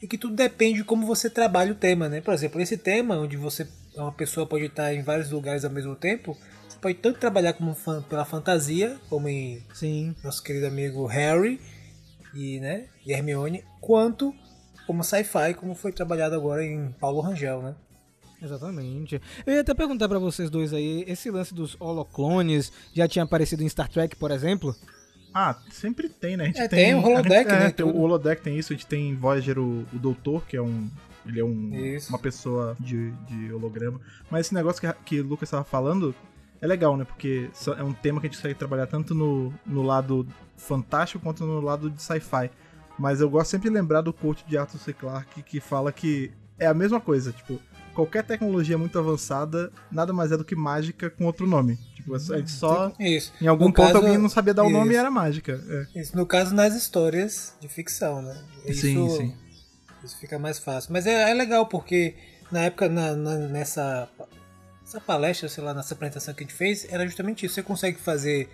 E 0.00 0.08
que 0.08 0.16
tudo 0.16 0.34
depende 0.34 0.78
de 0.78 0.84
como 0.84 1.04
você 1.06 1.28
trabalha 1.28 1.72
o 1.72 1.74
tema, 1.74 2.08
né? 2.08 2.22
Por 2.22 2.32
exemplo, 2.32 2.58
esse 2.62 2.78
tema, 2.78 3.18
onde 3.18 3.36
você 3.36 3.68
uma 3.94 4.10
pessoa 4.10 4.46
pode 4.46 4.64
estar 4.64 4.94
em 4.94 5.02
vários 5.02 5.30
lugares 5.30 5.66
ao 5.66 5.70
mesmo 5.70 5.94
tempo, 5.94 6.34
você 6.66 6.78
pode 6.80 6.94
tanto 6.94 7.18
trabalhar 7.20 7.52
como 7.52 7.74
fan- 7.74 8.00
pela 8.08 8.24
fantasia, 8.24 8.96
como 9.10 9.28
em 9.28 9.62
Sim. 9.74 10.14
nosso 10.24 10.42
querido 10.42 10.66
amigo 10.66 11.04
Harry 11.04 11.60
e, 12.34 12.58
né, 12.60 12.86
e 13.04 13.12
Hermione, 13.12 13.62
quanto 13.78 14.34
como 14.90 15.04
sci-fi, 15.04 15.54
como 15.54 15.72
foi 15.72 15.92
trabalhado 15.92 16.34
agora 16.34 16.64
em 16.64 16.90
Paulo 16.98 17.20
Rangel, 17.20 17.62
né? 17.62 17.76
Exatamente. 18.42 19.20
Eu 19.46 19.54
ia 19.54 19.60
até 19.60 19.72
perguntar 19.72 20.08
pra 20.08 20.18
vocês 20.18 20.50
dois 20.50 20.72
aí, 20.72 21.04
esse 21.06 21.30
lance 21.30 21.54
dos 21.54 21.76
holoclones 21.80 22.72
já 22.92 23.06
tinha 23.06 23.24
aparecido 23.24 23.62
em 23.62 23.68
Star 23.68 23.88
Trek, 23.88 24.16
por 24.16 24.32
exemplo? 24.32 24.74
Ah, 25.32 25.56
sempre 25.70 26.08
tem, 26.08 26.36
né? 26.36 26.44
A 26.44 26.46
gente 26.48 26.60
É, 26.60 26.66
tem 26.66 26.92
o 26.94 27.04
holodeck, 27.04 27.48
gente- 27.48 27.60
né, 27.60 27.66
é, 27.66 27.70
tem 27.70 27.86
o 27.86 27.96
holodeck 27.96 28.42
tem 28.42 28.58
isso, 28.58 28.72
a 28.72 28.76
gente 28.76 28.86
tem 28.86 29.10
em 29.10 29.14
Voyager 29.14 29.58
o, 29.60 29.86
o 29.92 29.98
Doutor, 29.98 30.44
que 30.46 30.56
é 30.56 30.62
um. 30.62 30.90
Ele 31.24 31.38
é 31.38 31.44
um, 31.44 31.70
Isso. 31.72 32.08
uma 32.08 32.18
pessoa 32.18 32.76
de, 32.80 33.12
de 33.28 33.52
holograma. 33.52 34.00
Mas 34.28 34.46
esse 34.46 34.54
negócio 34.54 34.80
que, 34.80 34.92
que 35.04 35.20
o 35.20 35.24
Lucas 35.28 35.46
estava 35.48 35.62
falando 35.62 36.12
é 36.60 36.66
legal, 36.66 36.96
né? 36.96 37.04
Porque 37.04 37.48
é 37.78 37.82
um 37.84 37.92
tema 37.92 38.20
que 38.20 38.26
a 38.26 38.30
gente 38.30 38.38
consegue 38.38 38.54
trabalhar 38.58 38.86
tanto 38.88 39.14
no, 39.14 39.52
no 39.64 39.82
lado 39.82 40.26
fantástico 40.56 41.22
quanto 41.22 41.44
no 41.46 41.60
lado 41.60 41.90
de 41.90 42.02
sci-fi. 42.02 42.50
Mas 43.00 43.20
eu 43.22 43.30
gosto 43.30 43.50
sempre 43.50 43.70
de 43.70 43.74
lembrar 43.74 44.02
do 44.02 44.12
quote 44.12 44.44
de 44.46 44.58
Arthur 44.58 44.78
C. 44.78 44.92
Clarke 44.92 45.42
que 45.42 45.58
fala 45.58 45.90
que 45.90 46.30
é 46.58 46.66
a 46.66 46.74
mesma 46.74 47.00
coisa, 47.00 47.32
tipo, 47.32 47.58
qualquer 47.94 48.22
tecnologia 48.22 48.76
muito 48.76 48.98
avançada 48.98 49.72
nada 49.90 50.12
mais 50.12 50.30
é 50.30 50.36
do 50.36 50.44
que 50.44 50.54
mágica 50.54 51.08
com 51.08 51.24
outro 51.24 51.46
nome. 51.46 51.78
Tipo, 51.94 52.14
a 52.14 52.18
gente 52.18 52.50
só. 52.50 52.92
Isso. 53.00 53.32
Em 53.40 53.46
algum 53.46 53.64
No 53.68 53.72
ponto 53.72 53.86
caso, 53.86 53.96
alguém 53.98 54.18
não 54.18 54.28
sabia 54.28 54.52
dar 54.52 54.64
o 54.64 54.70
nome 54.70 54.92
e 54.92 54.96
era 54.96 55.10
mágica. 55.10 55.58
É. 55.94 56.00
Isso, 56.00 56.14
no 56.14 56.26
caso, 56.26 56.54
nas 56.54 56.74
histórias 56.74 57.54
de 57.58 57.68
ficção, 57.68 58.20
né? 58.20 58.38
Isso, 58.66 58.82
Sim, 58.82 59.08
sim. 59.08 59.36
Isso 60.04 60.18
fica 60.18 60.38
mais 60.38 60.58
fácil. 60.58 60.92
Mas 60.92 61.06
é, 61.06 61.30
é 61.30 61.34
legal, 61.34 61.66
porque 61.66 62.14
na 62.52 62.60
época, 62.60 62.86
na- 62.88 63.16
na- 63.16 63.36
nessa 63.48 64.08
essa 64.84 65.00
palestra, 65.00 65.48
sei 65.48 65.62
lá, 65.62 65.72
nessa 65.72 65.94
apresentação 65.94 66.34
que 66.34 66.42
a 66.42 66.46
gente 66.46 66.56
fez, 66.56 66.84
era 66.90 67.06
justamente 67.06 67.46
isso. 67.46 67.54
Você 67.54 67.62
consegue 67.62 67.98
fazer 67.98 68.48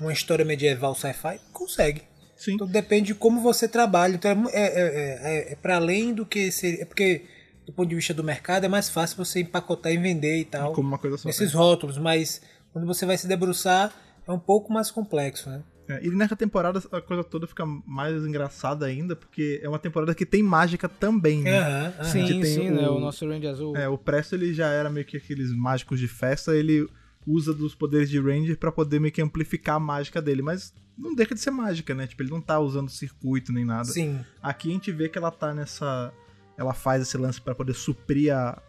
uma 0.00 0.12
história 0.12 0.44
medieval 0.44 0.94
sci-fi? 0.94 1.40
Consegue. 1.52 2.02
Sim. 2.38 2.54
Então 2.54 2.66
depende 2.66 3.08
de 3.08 3.14
como 3.14 3.40
você 3.42 3.66
trabalha. 3.68 4.14
Então 4.14 4.48
é, 4.50 4.62
é, 4.62 4.80
é, 4.80 5.38
é, 5.50 5.52
é 5.52 5.56
para 5.56 5.76
além 5.76 6.14
do 6.14 6.24
que 6.24 6.50
seria. 6.52 6.82
É 6.82 6.84
porque, 6.84 7.24
do 7.66 7.72
ponto 7.72 7.88
de 7.88 7.96
vista 7.96 8.14
do 8.14 8.22
mercado, 8.24 8.64
é 8.64 8.68
mais 8.68 8.88
fácil 8.88 9.16
você 9.16 9.40
empacotar 9.40 9.92
e 9.92 9.98
vender 9.98 10.38
e 10.38 10.44
tal. 10.44 10.72
Como 10.72 10.88
uma 10.88 10.98
coisa 10.98 11.18
só. 11.18 11.28
Nesses 11.28 11.52
rótulos, 11.52 11.98
mas 11.98 12.40
quando 12.72 12.86
você 12.86 13.04
vai 13.04 13.18
se 13.18 13.26
debruçar, 13.26 13.92
é 14.26 14.30
um 14.32 14.38
pouco 14.38 14.72
mais 14.72 14.90
complexo, 14.90 15.50
né? 15.50 15.62
É, 15.90 16.04
e 16.04 16.10
nessa 16.10 16.36
temporada 16.36 16.82
a 16.92 17.00
coisa 17.00 17.24
toda 17.24 17.46
fica 17.46 17.64
mais 17.64 18.14
engraçada 18.22 18.84
ainda, 18.84 19.16
porque 19.16 19.58
é 19.62 19.68
uma 19.68 19.78
temporada 19.78 20.14
que 20.14 20.26
tem 20.26 20.42
mágica 20.42 20.86
também, 20.86 21.42
né? 21.42 21.58
Aham, 21.58 21.94
aham. 21.98 22.04
sim, 22.04 22.26
tem 22.26 22.44
sim, 22.44 22.70
o- 22.70 22.74
né? 22.74 22.88
O 22.90 23.00
nosso 23.00 23.26
Range 23.26 23.46
Azul. 23.46 23.74
É, 23.74 23.88
o 23.88 23.96
Presto 23.96 24.34
ele 24.34 24.52
já 24.52 24.68
era 24.68 24.90
meio 24.90 25.06
que 25.06 25.16
aqueles 25.16 25.50
mágicos 25.50 25.98
de 25.98 26.06
festa, 26.06 26.54
ele 26.54 26.86
usa 27.28 27.52
dos 27.52 27.74
poderes 27.74 28.08
de 28.08 28.18
Ranger 28.18 28.56
pra 28.56 28.72
poder 28.72 28.98
meio 28.98 29.12
que 29.12 29.20
amplificar 29.20 29.76
a 29.76 29.80
mágica 29.80 30.22
dele, 30.22 30.40
mas 30.40 30.72
não 30.96 31.14
deixa 31.14 31.34
de 31.34 31.40
ser 31.40 31.50
mágica, 31.50 31.94
né? 31.94 32.06
Tipo, 32.06 32.22
ele 32.22 32.30
não 32.30 32.40
tá 32.40 32.58
usando 32.58 32.90
circuito 32.90 33.52
nem 33.52 33.64
nada. 33.64 33.84
Sim. 33.84 34.24
Aqui 34.42 34.70
a 34.70 34.72
gente 34.72 34.90
vê 34.90 35.08
que 35.08 35.18
ela 35.18 35.30
tá 35.30 35.54
nessa. 35.54 36.12
Ela 36.56 36.72
faz 36.72 37.02
esse 37.02 37.16
lance 37.16 37.40
pra 37.40 37.54
poder 37.54 37.74
suprir 37.74 38.34
a. 38.34 38.60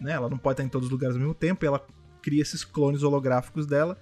Né? 0.00 0.12
Ela 0.12 0.30
não 0.30 0.38
pode 0.38 0.54
estar 0.54 0.64
em 0.64 0.68
todos 0.68 0.86
os 0.86 0.92
lugares 0.92 1.16
ao 1.16 1.20
mesmo 1.20 1.34
tempo, 1.34 1.64
e 1.64 1.66
ela 1.66 1.84
cria 2.22 2.40
esses 2.40 2.64
clones 2.64 3.02
holográficos 3.02 3.66
dela. 3.66 3.98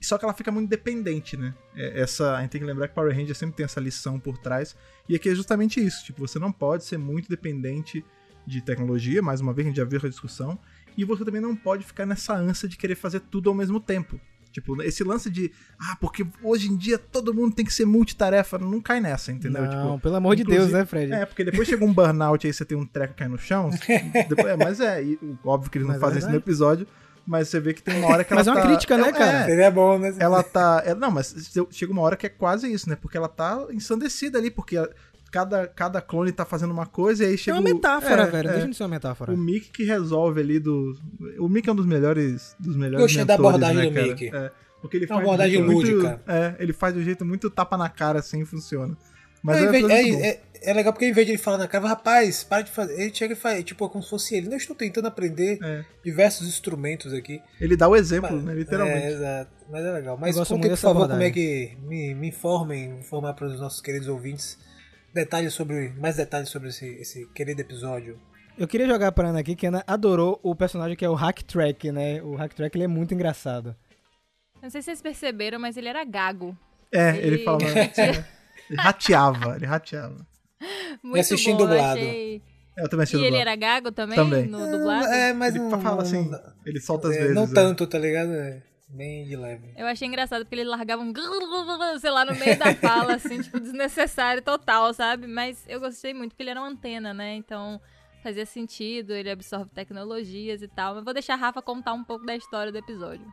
Só 0.00 0.16
que 0.16 0.24
ela 0.24 0.32
fica 0.32 0.50
muito 0.50 0.70
dependente, 0.70 1.36
né? 1.36 1.54
É, 1.74 2.00
Essa, 2.00 2.36
a 2.36 2.40
gente 2.40 2.52
tem 2.52 2.60
que 2.60 2.66
lembrar 2.66 2.88
que 2.88 2.94
Power 2.94 3.14
Ranger 3.14 3.34
sempre 3.34 3.56
tem 3.56 3.64
essa 3.64 3.80
lição 3.80 4.18
por 4.18 4.38
trás. 4.38 4.74
E 5.06 5.14
aqui 5.14 5.28
é 5.28 5.34
justamente 5.34 5.78
isso. 5.78 6.04
Tipo, 6.06 6.26
você 6.26 6.38
não 6.38 6.50
pode 6.50 6.84
ser 6.84 6.96
muito 6.96 7.28
dependente 7.28 8.02
de 8.46 8.62
tecnologia, 8.62 9.20
mais 9.20 9.40
uma 9.42 9.52
vez, 9.52 9.66
a 9.66 9.68
gente 9.68 9.76
já 9.76 9.84
viu 9.84 9.98
essa 9.98 10.08
discussão. 10.08 10.58
E 11.00 11.04
você 11.04 11.24
também 11.24 11.40
não 11.40 11.56
pode 11.56 11.84
ficar 11.84 12.04
nessa 12.04 12.34
ânsia 12.34 12.68
de 12.68 12.76
querer 12.76 12.94
fazer 12.94 13.20
tudo 13.20 13.48
ao 13.48 13.54
mesmo 13.54 13.80
tempo. 13.80 14.20
Tipo, 14.52 14.82
esse 14.82 15.04
lance 15.04 15.30
de, 15.30 15.52
ah, 15.78 15.96
porque 16.00 16.26
hoje 16.42 16.68
em 16.68 16.76
dia 16.76 16.98
todo 16.98 17.32
mundo 17.32 17.54
tem 17.54 17.64
que 17.64 17.72
ser 17.72 17.84
multitarefa, 17.86 18.58
não 18.58 18.80
cai 18.80 19.00
nessa, 19.00 19.30
entendeu? 19.30 19.62
Não, 19.62 19.70
Tipo, 19.70 20.00
pelo 20.00 20.16
amor 20.16 20.34
de 20.34 20.42
Deus, 20.42 20.72
né, 20.72 20.84
Fred? 20.84 21.12
é, 21.12 21.24
porque 21.24 21.44
depois 21.44 21.68
chega 21.68 21.84
um 21.84 21.92
burnout 21.94 22.44
aí 22.46 22.52
você 22.52 22.64
tem 22.64 22.76
um 22.76 22.84
treco 22.84 23.14
caindo 23.14 23.30
no 23.32 23.38
chão. 23.38 23.70
depois- 24.28 24.48
é, 24.48 24.56
mas 24.56 24.80
é, 24.80 25.04
e, 25.04 25.18
óbvio 25.44 25.70
que 25.70 25.78
eles 25.78 25.86
não 25.86 25.94
Mas 25.94 26.02
é 26.02 26.04
fazem 26.04 26.18
isso 26.18 26.28
no 26.28 26.34
episódio, 26.36 26.84
mas 27.24 27.48
você 27.48 27.60
vê 27.60 27.72
que 27.72 27.80
tem 27.80 27.96
uma 27.98 28.08
hora 28.08 28.24
que 28.24 28.32
ela 28.32 28.40
Mas 28.40 28.48
é 28.48 28.50
uma 28.50 28.60
tá- 28.60 28.66
crítica, 28.66 28.96
né, 28.96 29.04
ela- 29.10 29.12
cara? 29.12 29.38
é, 29.38 29.44
Seria 29.46 29.70
bom, 29.70 29.98
né? 30.00 30.16
ela 30.18 30.42
tá. 30.42 30.82
é, 30.84 30.96
não, 30.96 31.12
mas 31.12 31.32
chega 31.70 31.92
uma 31.92 32.02
hora 32.02 32.16
que 32.16 32.26
é 32.26 32.30
quase 32.30 32.70
isso, 32.72 32.88
né? 32.90 32.96
Porque 32.96 33.16
ela 33.16 33.28
tá 33.28 33.66
ensandecida 33.70 34.36
ali, 34.36 34.50
porque 34.50 34.76
a- 34.76 34.90
cada, 35.30 35.66
cada 35.68 36.00
clone 36.00 36.32
tá 36.32 36.44
fazendo 36.44 36.70
uma 36.72 36.86
coisa 36.86 37.24
e 37.24 37.28
aí 37.28 37.34
É 37.34 37.36
chega 37.36 37.58
uma 37.58 37.70
o- 37.70 37.74
metáfora, 37.74 38.22
é, 38.22 38.26
velho. 38.26 38.48
é. 38.48 38.52
Deixa 38.52 38.68
de 38.68 38.76
ser 38.76 38.82
uma 38.82 38.88
metáfora. 38.90 39.32
O 39.32 39.36
Mick 39.36 39.70
que 39.70 39.84
resolve 39.84 40.40
ali 40.40 40.58
do. 40.58 40.94
O 41.38 41.48
Mick 41.48 41.68
é 41.68 41.72
um 41.72 41.76
dos 41.76 41.86
melhores. 41.86 42.54
Dos 42.58 42.76
melhores 42.76 43.02
Gostei 43.06 43.24
da 43.24 43.34
mentores, 43.38 43.54
abordagem 43.62 43.76
né, 43.76 43.88
do 43.90 43.94
cara? 43.94 44.06
Mickey. 44.08 44.36
É, 44.36 44.50
porque 44.80 44.96
ele 44.96 45.06
É 45.08 45.08
uma 45.08 45.14
faz 45.14 45.20
de 45.22 45.26
um 45.26 45.32
abordagem 45.32 45.56
jeito 45.56 45.72
muito- 45.72 45.90
lúdica. 45.90 46.22
é, 46.26 46.54
ele 46.58 46.72
faz 46.72 46.94
de 46.94 47.00
um 47.00 47.02
jeito 47.04 47.24
muito 47.24 47.50
tapa 47.50 47.76
na 47.76 47.88
cara 47.88 48.18
assim 48.18 48.40
e 48.42 48.44
funciona. 48.44 48.96
Mas 49.42 49.56
É, 49.56 49.64
é, 49.64 49.70
vez- 49.70 49.84
é- 49.88 50.26
é- 50.28 50.40
é 50.64 50.72
legal 50.74 50.92
porque 50.92 51.06
em 51.06 51.12
vez 51.12 51.26
de 51.26 51.32
ele 51.32 51.38
falar 51.42 51.56
na 51.56 51.66
cara, 51.66 51.88
rapaz, 51.88 52.44
para 52.44 52.60
de 52.62 52.70
fazer. 52.70 53.00
Ele 53.00 53.14
chega 53.14 53.32
e 53.32 53.36
faz, 53.36 53.64
tipo, 53.64 53.88
como 53.88 54.04
se 54.04 54.10
fosse 54.10 54.34
ele. 54.36 54.46
Não, 54.46 54.52
eu 54.52 54.58
estou 54.58 54.76
tentando 54.76 55.06
aprender 55.08 55.58
É. 55.62 55.82
diversos 56.04 56.46
instrumentos 56.46 57.14
aqui. 57.14 57.40
Ele 57.58 57.74
dá 57.74 57.88
o 57.88 57.96
exemplo, 57.96 58.32
Mas- 58.36 58.44
né? 58.44 58.54
Literalmente. 58.54 59.06
É, 59.06 59.10
exato. 59.12 59.50
Mas 59.70 59.82
é 59.84 59.92
legal. 59.92 60.18
Mas 60.20 60.36
contem, 60.36 60.68
por 60.70 60.76
favor, 60.76 61.08
como 61.08 61.22
é 61.22 61.30
que. 61.30 61.74
Me, 61.82 62.14
me 62.14 62.28
informem, 62.28 62.98
informar 62.98 63.32
para 63.32 63.46
os 63.46 63.58
nossos 63.58 63.80
queridos 63.80 64.08
ouvintes 64.08 64.58
detalhes 65.14 65.52
sobre. 65.54 65.90
Mais 65.98 66.16
detalhes 66.16 66.48
sobre 66.48 66.68
esse, 66.68 66.86
esse 66.86 67.26
querido 67.32 67.60
episódio. 67.60 68.18
Eu 68.58 68.68
queria 68.68 68.86
jogar 68.86 69.12
pra 69.12 69.28
Ana 69.28 69.40
aqui, 69.40 69.54
que 69.56 69.66
a 69.66 69.70
Ana 69.70 69.84
adorou 69.86 70.38
o 70.42 70.54
personagem 70.54 70.96
que 70.96 71.04
é 71.04 71.08
o 71.08 71.14
Hack 71.14 71.42
Track, 71.44 71.90
né? 71.92 72.22
O 72.22 72.34
Hack 72.34 72.52
Track 72.54 72.76
ele 72.76 72.84
é 72.84 72.88
muito 72.88 73.14
engraçado. 73.14 73.74
Não 74.62 74.68
sei 74.68 74.82
se 74.82 74.86
vocês 74.86 75.00
perceberam, 75.00 75.58
mas 75.58 75.76
ele 75.76 75.88
era 75.88 76.04
gago. 76.04 76.56
É, 76.92 77.16
ele 77.16 77.36
Ele- 77.36 77.44
falava. 77.44 77.64
ele 78.68 78.76
rateava, 78.78 79.56
ele 79.56 79.66
rateava. 79.66 80.26
Muito 81.02 81.20
assisti 81.20 81.50
em 81.50 81.52
bom, 81.52 81.58
dublado. 81.66 81.98
achei. 82.00 82.42
Eu 82.76 82.88
também 82.88 83.04
assisti 83.04 83.16
E 83.16 83.20
ele 83.20 83.30
dublado. 83.30 83.48
era 83.48 83.56
gago 83.56 83.92
também, 83.92 84.16
Também. 84.16 84.46
no 84.46 84.58
dublado? 84.70 85.06
É, 85.06 85.32
mas 85.32 85.54
Ele 85.54 85.64
não, 85.64 85.80
fala 85.80 86.02
assim, 86.02 86.28
não- 86.28 86.40
ele 86.66 86.80
solta 86.80 87.08
às 87.08 87.16
é, 87.16 87.18
vezes. 87.20 87.34
não 87.34 87.44
é. 87.44 87.52
tanto, 87.54 87.86
tá 87.86 87.98
ligado? 87.98 88.32
É 88.32 88.62
bem 88.90 89.24
de 89.24 89.36
leve. 89.36 89.72
Eu 89.76 89.86
achei 89.86 90.06
engraçado 90.06 90.42
porque 90.42 90.56
ele 90.56 90.64
largava 90.64 91.02
um 91.02 91.12
sei 92.00 92.10
lá, 92.10 92.24
no 92.24 92.34
meio 92.34 92.58
da 92.58 92.74
fala, 92.74 93.14
assim, 93.14 93.40
tipo, 93.40 93.60
desnecessário 93.60 94.42
total, 94.42 94.92
sabe? 94.92 95.26
Mas 95.26 95.64
eu 95.68 95.80
gostei 95.80 96.12
muito 96.12 96.32
porque 96.32 96.42
ele 96.42 96.50
era 96.50 96.60
uma 96.60 96.68
antena, 96.68 97.14
né? 97.14 97.34
Então 97.34 97.80
fazia 98.22 98.44
sentido, 98.44 99.12
ele 99.12 99.30
absorve 99.30 99.70
tecnologias 99.70 100.62
e 100.62 100.68
tal. 100.68 100.94
Mas 100.94 101.04
vou 101.04 101.14
deixar 101.14 101.34
a 101.34 101.36
Rafa 101.36 101.62
contar 101.62 101.92
um 101.92 102.04
pouco 102.04 102.26
da 102.26 102.36
história 102.36 102.70
do 102.70 102.78
episódio. 102.78 103.26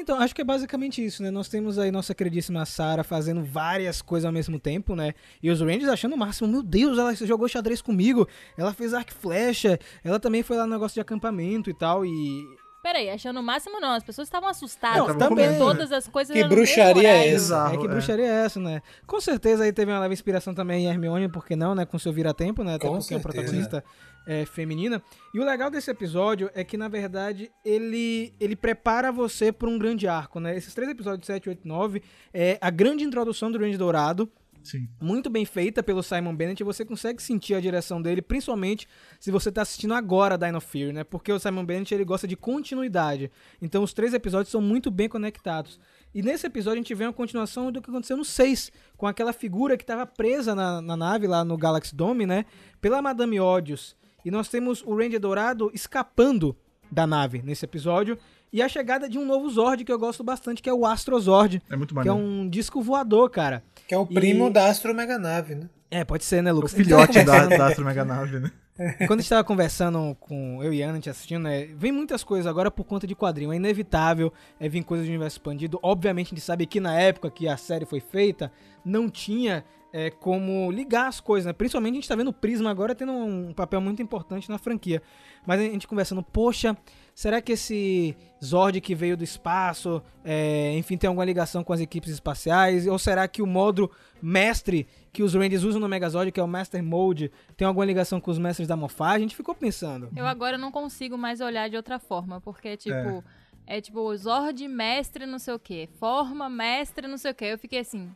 Então, 0.00 0.20
acho 0.20 0.32
que 0.32 0.40
é 0.40 0.44
basicamente 0.44 1.04
isso, 1.04 1.24
né? 1.24 1.30
Nós 1.30 1.48
temos 1.48 1.76
aí 1.76 1.90
nossa 1.90 2.14
queridíssima 2.14 2.64
Sarah 2.64 3.02
fazendo 3.02 3.42
várias 3.42 4.00
coisas 4.00 4.26
ao 4.26 4.32
mesmo 4.32 4.58
tempo, 4.58 4.94
né? 4.94 5.12
E 5.42 5.50
os 5.50 5.60
Rangers 5.60 5.88
achando 5.88 6.14
o 6.14 6.18
máximo, 6.18 6.46
meu 6.46 6.62
Deus, 6.62 6.98
ela 6.98 7.12
jogou 7.16 7.48
xadrez 7.48 7.82
comigo, 7.82 8.28
ela 8.56 8.72
fez 8.72 8.94
arco 8.94 9.10
e 9.10 9.14
flecha, 9.14 9.76
ela 10.04 10.20
também 10.20 10.44
foi 10.44 10.56
lá 10.56 10.66
no 10.66 10.72
negócio 10.72 10.94
de 10.94 11.00
acampamento 11.00 11.68
e 11.68 11.74
tal, 11.74 12.06
e... 12.06 12.44
Peraí, 12.82 13.10
achando 13.10 13.40
o 13.40 13.42
máximo 13.42 13.80
não, 13.80 13.92
as 13.92 14.04
pessoas 14.04 14.28
estavam 14.28 14.48
assustadas. 14.48 14.98
Não, 14.98 15.06
porque 15.06 15.42
também. 15.42 15.58
todas 15.58 15.90
as 15.90 16.06
coisas 16.06 16.34
Que 16.34 16.44
bruxaria 16.44 17.08
é 17.08 17.28
essa? 17.28 17.70
É 17.72 17.76
que 17.76 17.84
é. 17.84 17.88
bruxaria 17.88 18.26
é 18.26 18.44
essa, 18.44 18.60
né? 18.60 18.80
Com 19.06 19.20
certeza 19.20 19.64
aí 19.64 19.72
teve 19.72 19.90
uma 19.90 19.98
leve 20.00 20.14
inspiração 20.14 20.54
também 20.54 20.84
em 20.84 20.88
Hermione, 20.88 21.28
por 21.28 21.44
que 21.44 21.56
não, 21.56 21.74
né? 21.74 21.84
Com 21.84 21.98
seu 21.98 22.12
vira-tempo, 22.12 22.62
né? 22.62 22.76
Até 22.76 22.86
Com 22.86 22.98
porque 22.98 23.14
é 23.14 23.16
a 23.16 23.20
certeza. 23.20 23.22
protagonista 23.22 23.84
é 24.28 24.44
feminina. 24.44 25.02
E 25.34 25.40
o 25.40 25.44
legal 25.44 25.70
desse 25.70 25.90
episódio 25.90 26.50
é 26.54 26.62
que, 26.62 26.76
na 26.76 26.86
verdade, 26.86 27.50
ele, 27.64 28.32
ele 28.38 28.54
prepara 28.54 29.10
você 29.10 29.50
para 29.50 29.68
um 29.68 29.78
grande 29.78 30.06
arco, 30.06 30.38
né? 30.38 30.56
Esses 30.56 30.74
três 30.74 30.90
episódios, 30.90 31.26
7, 31.26 31.48
8 31.48 31.66
9, 31.66 32.02
é 32.32 32.58
a 32.60 32.70
grande 32.70 33.02
introdução 33.04 33.50
do 33.50 33.58
Range 33.58 33.78
Dourado, 33.78 34.30
Sim. 34.68 34.86
muito 35.00 35.30
bem 35.30 35.46
feita 35.46 35.82
pelo 35.82 36.02
Simon 36.02 36.36
Bennett, 36.36 36.62
você 36.62 36.84
consegue 36.84 37.22
sentir 37.22 37.54
a 37.54 37.60
direção 37.60 38.02
dele, 38.02 38.20
principalmente 38.20 38.86
se 39.18 39.30
você 39.30 39.50
tá 39.50 39.62
assistindo 39.62 39.94
agora 39.94 40.36
Dino 40.36 40.60
Fear, 40.60 40.92
né? 40.92 41.04
Porque 41.04 41.32
o 41.32 41.38
Simon 41.38 41.64
Bennett 41.64 41.94
ele 41.94 42.04
gosta 42.04 42.28
de 42.28 42.36
continuidade. 42.36 43.30
Então 43.62 43.82
os 43.82 43.94
três 43.94 44.12
episódios 44.12 44.50
são 44.50 44.60
muito 44.60 44.90
bem 44.90 45.08
conectados. 45.08 45.80
E 46.14 46.22
nesse 46.22 46.46
episódio 46.46 46.80
a 46.80 46.82
gente 46.82 46.94
vê 46.94 47.04
uma 47.04 47.12
continuação 47.12 47.72
do 47.72 47.80
que 47.80 47.88
aconteceu 47.88 48.16
no 48.16 48.24
6, 48.24 48.70
com 48.96 49.06
aquela 49.06 49.32
figura 49.32 49.76
que 49.76 49.84
estava 49.84 50.06
presa 50.06 50.54
na, 50.54 50.82
na 50.82 50.96
nave 50.96 51.26
lá 51.26 51.44
no 51.44 51.56
Galaxy 51.56 51.94
Dome, 51.94 52.26
né? 52.26 52.44
Pela 52.80 53.00
Madame 53.00 53.40
Odious. 53.40 53.96
E 54.24 54.30
nós 54.30 54.48
temos 54.48 54.82
o 54.82 54.94
Ranger 54.94 55.20
Dourado 55.20 55.70
escapando 55.72 56.56
da 56.90 57.06
nave 57.06 57.42
nesse 57.42 57.64
episódio. 57.64 58.18
E 58.52 58.62
a 58.62 58.68
chegada 58.68 59.08
de 59.08 59.18
um 59.18 59.24
novo 59.26 59.48
Zord 59.50 59.84
que 59.84 59.92
eu 59.92 59.98
gosto 59.98 60.24
bastante, 60.24 60.62
que 60.62 60.70
é 60.70 60.72
o 60.72 60.86
Astro 60.86 61.18
Zord. 61.20 61.62
É 61.70 61.76
muito 61.76 61.94
Que 61.94 62.00
é 62.00 62.12
maneiro. 62.12 62.18
um 62.18 62.48
disco 62.48 62.80
voador, 62.80 63.28
cara. 63.30 63.62
Que 63.86 63.94
é 63.94 63.98
o 63.98 64.06
primo 64.06 64.48
E- 64.48 64.50
da 64.50 64.66
Astro 64.68 64.94
Mega 64.94 65.18
Nave, 65.18 65.54
né? 65.54 65.68
É, 65.90 66.04
pode 66.04 66.24
ser, 66.24 66.42
né, 66.42 66.52
O 66.52 66.56
Lucas? 66.56 66.72
filhote 66.74 67.22
da, 67.24 67.46
da 67.46 67.66
Astro 67.66 67.84
Mega 67.84 68.04
Nave, 68.04 68.40
né? 68.40 68.50
Quando 69.08 69.18
a 69.18 69.22
gente 69.22 69.28
tava 69.30 69.42
conversando 69.42 70.16
com 70.20 70.62
eu 70.62 70.72
e 70.72 70.80
Ana, 70.82 70.92
a 70.92 70.94
gente 70.96 71.10
assistindo, 71.10 71.42
né? 71.42 71.66
Vem 71.76 71.90
muitas 71.90 72.22
coisas 72.22 72.46
agora 72.46 72.70
por 72.70 72.84
conta 72.84 73.06
de 73.06 73.14
quadrinho. 73.14 73.52
É 73.52 73.56
inevitável 73.56 74.32
é, 74.60 74.68
vir 74.68 74.84
coisas 74.84 75.06
do 75.06 75.10
universo 75.10 75.36
expandido. 75.36 75.80
Obviamente, 75.82 76.28
a 76.28 76.30
gente 76.30 76.40
sabe 76.40 76.64
que 76.64 76.78
na 76.78 76.94
época 76.98 77.28
que 77.30 77.48
a 77.48 77.56
série 77.56 77.84
foi 77.84 77.98
feita, 78.00 78.52
não 78.84 79.08
tinha 79.10 79.64
é, 79.92 80.10
como 80.10 80.70
ligar 80.70 81.08
as 81.08 81.18
coisas, 81.18 81.46
né? 81.46 81.52
Principalmente 81.52 81.92
a 81.92 81.96
gente 81.96 82.08
tá 82.08 82.14
vendo 82.14 82.28
o 82.28 82.32
Prisma 82.32 82.70
agora 82.70 82.94
tendo 82.94 83.10
um 83.12 83.52
papel 83.52 83.80
muito 83.80 84.00
importante 84.00 84.48
na 84.48 84.58
franquia. 84.58 85.02
Mas 85.44 85.60
a 85.60 85.64
gente 85.64 85.88
conversando, 85.88 86.22
poxa, 86.22 86.76
Será 87.18 87.42
que 87.42 87.50
esse 87.50 88.16
Zord 88.40 88.80
que 88.80 88.94
veio 88.94 89.16
do 89.16 89.24
espaço, 89.24 90.00
é, 90.24 90.78
enfim, 90.78 90.96
tem 90.96 91.08
alguma 91.08 91.24
ligação 91.24 91.64
com 91.64 91.72
as 91.72 91.80
equipes 91.80 92.12
espaciais? 92.12 92.86
Ou 92.86 92.96
será 92.96 93.26
que 93.26 93.42
o 93.42 93.46
modo 93.46 93.90
mestre 94.22 94.86
que 95.12 95.24
os 95.24 95.34
Rangers 95.34 95.64
usam 95.64 95.80
no 95.80 95.88
Megazord, 95.88 96.30
que 96.30 96.38
é 96.38 96.42
o 96.44 96.46
Master 96.46 96.80
Mode, 96.80 97.32
tem 97.56 97.66
alguma 97.66 97.84
ligação 97.84 98.20
com 98.20 98.30
os 98.30 98.38
mestres 98.38 98.68
da 98.68 98.76
Mofar? 98.76 99.16
A 99.16 99.18
gente 99.18 99.34
ficou 99.34 99.52
pensando. 99.52 100.08
Eu 100.14 100.28
agora 100.28 100.56
não 100.56 100.70
consigo 100.70 101.18
mais 101.18 101.40
olhar 101.40 101.68
de 101.68 101.74
outra 101.74 101.98
forma, 101.98 102.40
porque, 102.40 102.76
tipo, 102.76 103.24
é, 103.66 103.80
tipo, 103.80 104.16
Zord 104.16 104.68
mestre 104.68 105.26
não 105.26 105.40
sei 105.40 105.54
o 105.54 105.58
que, 105.58 105.88
forma 105.98 106.48
mestre 106.48 107.08
não 107.08 107.18
sei 107.18 107.32
o 107.32 107.34
que. 107.34 107.46
Eu 107.46 107.58
fiquei 107.58 107.80
assim, 107.80 108.08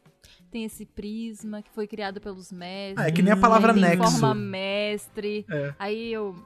tem 0.48 0.62
esse 0.62 0.86
prisma 0.86 1.60
que 1.60 1.70
foi 1.72 1.88
criado 1.88 2.20
pelos 2.20 2.52
mestres. 2.52 3.04
Ah, 3.04 3.08
é 3.08 3.10
que 3.10 3.20
nem 3.20 3.32
a 3.32 3.36
palavra 3.36 3.72
nexo. 3.72 4.00
forma 4.00 4.32
mestre. 4.32 5.44
É. 5.50 5.74
Aí 5.76 6.12
eu... 6.12 6.36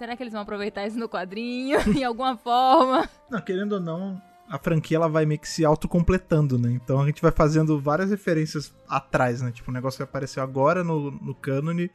Será 0.00 0.16
que 0.16 0.22
eles 0.22 0.32
vão 0.32 0.40
aproveitar 0.40 0.86
isso 0.86 0.98
no 0.98 1.10
quadrinho, 1.10 1.78
em 1.94 2.02
alguma 2.02 2.34
forma? 2.34 3.06
Não, 3.30 3.38
querendo 3.38 3.72
ou 3.74 3.80
não, 3.80 4.18
a 4.48 4.58
franquia 4.58 4.96
ela 4.96 5.10
vai 5.10 5.26
meio 5.26 5.38
que 5.38 5.46
se 5.46 5.62
autocompletando, 5.62 6.58
né? 6.58 6.70
Então 6.70 7.02
a 7.02 7.04
gente 7.04 7.20
vai 7.20 7.30
fazendo 7.30 7.78
várias 7.78 8.08
referências 8.08 8.74
atrás, 8.88 9.42
né? 9.42 9.52
Tipo, 9.52 9.70
um 9.70 9.74
negócio 9.74 9.98
que 9.98 10.02
apareceu 10.02 10.42
agora 10.42 10.82
no, 10.82 11.10
no 11.10 11.34
cânone, 11.34 11.90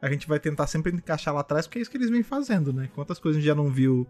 a 0.00 0.10
gente 0.10 0.26
vai 0.26 0.40
tentar 0.40 0.68
sempre 0.68 0.90
encaixar 0.90 1.34
lá 1.34 1.40
atrás, 1.40 1.66
porque 1.66 1.78
é 1.78 1.82
isso 1.82 1.90
que 1.90 1.98
eles 1.98 2.08
vêm 2.08 2.22
fazendo, 2.22 2.72
né? 2.72 2.88
Quantas 2.94 3.18
coisas 3.18 3.36
a 3.36 3.40
gente 3.42 3.48
já 3.48 3.54
não 3.54 3.68
viu 3.68 4.06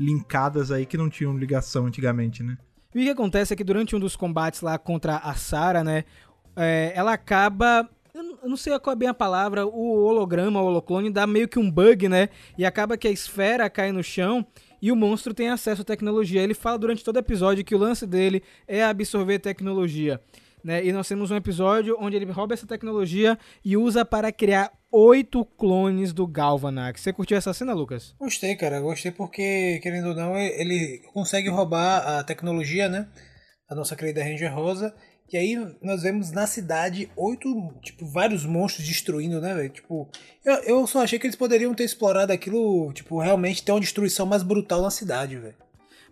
linkadas 0.00 0.72
aí 0.72 0.86
que 0.86 0.96
não 0.96 1.10
tinham 1.10 1.36
ligação 1.36 1.84
antigamente, 1.84 2.42
né? 2.42 2.56
E 2.94 3.02
o 3.02 3.04
que 3.04 3.10
acontece 3.10 3.52
é 3.52 3.56
que 3.56 3.64
durante 3.64 3.94
um 3.94 4.00
dos 4.00 4.16
combates 4.16 4.62
lá 4.62 4.78
contra 4.78 5.18
a 5.18 5.34
Sarah, 5.34 5.84
né? 5.84 6.04
é, 6.56 6.92
ela 6.94 7.12
acaba. 7.12 7.88
Eu 8.44 8.50
não- 8.50 8.56
sei 8.56 8.78
qual 8.78 8.92
é 8.92 8.96
bem 8.96 9.08
a 9.08 9.14
palavra, 9.14 9.66
o 9.66 10.04
holograma, 10.04 10.60
o 10.60 10.66
holoclone, 10.66 11.10
dá 11.10 11.26
meio 11.26 11.48
que 11.48 11.58
um 11.58 11.70
bug, 11.70 12.08
né? 12.08 12.28
E 12.58 12.64
acaba 12.64 12.96
que 12.96 13.08
a 13.08 13.10
esfera 13.10 13.68
cai 13.70 13.90
no 13.90 14.02
chão 14.02 14.46
e 14.82 14.92
o 14.92 14.96
monstro 14.96 15.32
tem 15.32 15.48
acesso 15.48 15.82
à 15.82 15.84
tecnologia. 15.84 16.42
Ele 16.42 16.54
fala 16.54 16.78
durante 16.78 17.02
todo 17.02 17.16
o 17.16 17.20
episódio 17.20 17.64
que 17.64 17.74
o 17.74 17.78
lance 17.78 18.06
dele 18.06 18.42
é 18.68 18.84
absorver 18.84 19.38
tecnologia. 19.38 20.20
Né? 20.62 20.84
E 20.84 20.92
nós 20.92 21.06
temos 21.06 21.30
um 21.30 21.36
episódio 21.36 21.96
onde 22.00 22.16
ele 22.16 22.24
rouba 22.30 22.54
essa 22.54 22.66
tecnologia 22.66 23.38
e 23.62 23.76
usa 23.76 24.02
para 24.04 24.32
criar 24.32 24.72
oito 24.90 25.44
clones 25.44 26.12
do 26.12 26.26
Galvanax. 26.26 27.02
Você 27.02 27.12
curtiu 27.12 27.36
essa 27.36 27.52
cena, 27.52 27.74
Lucas? 27.74 28.14
Gostei, 28.18 28.54
cara. 28.56 28.80
Gostei 28.80 29.10
porque, 29.10 29.78
querendo 29.82 30.08
ou 30.08 30.14
não, 30.14 30.36
ele 30.36 31.02
consegue 31.12 31.50
roubar 31.50 32.18
a 32.18 32.24
tecnologia, 32.24 32.88
né? 32.88 33.08
A 33.68 33.74
nossa 33.74 33.94
querida 33.96 34.22
Ranger 34.22 34.54
Rosa. 34.54 34.94
E 35.32 35.36
aí 35.36 35.56
nós 35.82 36.02
vemos 36.02 36.30
na 36.30 36.46
cidade 36.46 37.10
oito, 37.16 37.72
tipo, 37.82 38.06
vários 38.06 38.44
monstros 38.44 38.86
destruindo, 38.86 39.40
né, 39.40 39.54
velho? 39.54 39.70
Tipo, 39.70 40.08
eu, 40.44 40.54
eu 40.64 40.86
só 40.86 41.02
achei 41.02 41.18
que 41.18 41.26
eles 41.26 41.36
poderiam 41.36 41.74
ter 41.74 41.84
explorado 41.84 42.32
aquilo, 42.32 42.92
tipo, 42.92 43.18
realmente 43.18 43.62
ter 43.62 43.72
uma 43.72 43.80
destruição 43.80 44.26
mais 44.26 44.42
brutal 44.42 44.82
na 44.82 44.90
cidade, 44.90 45.36
velho. 45.36 45.56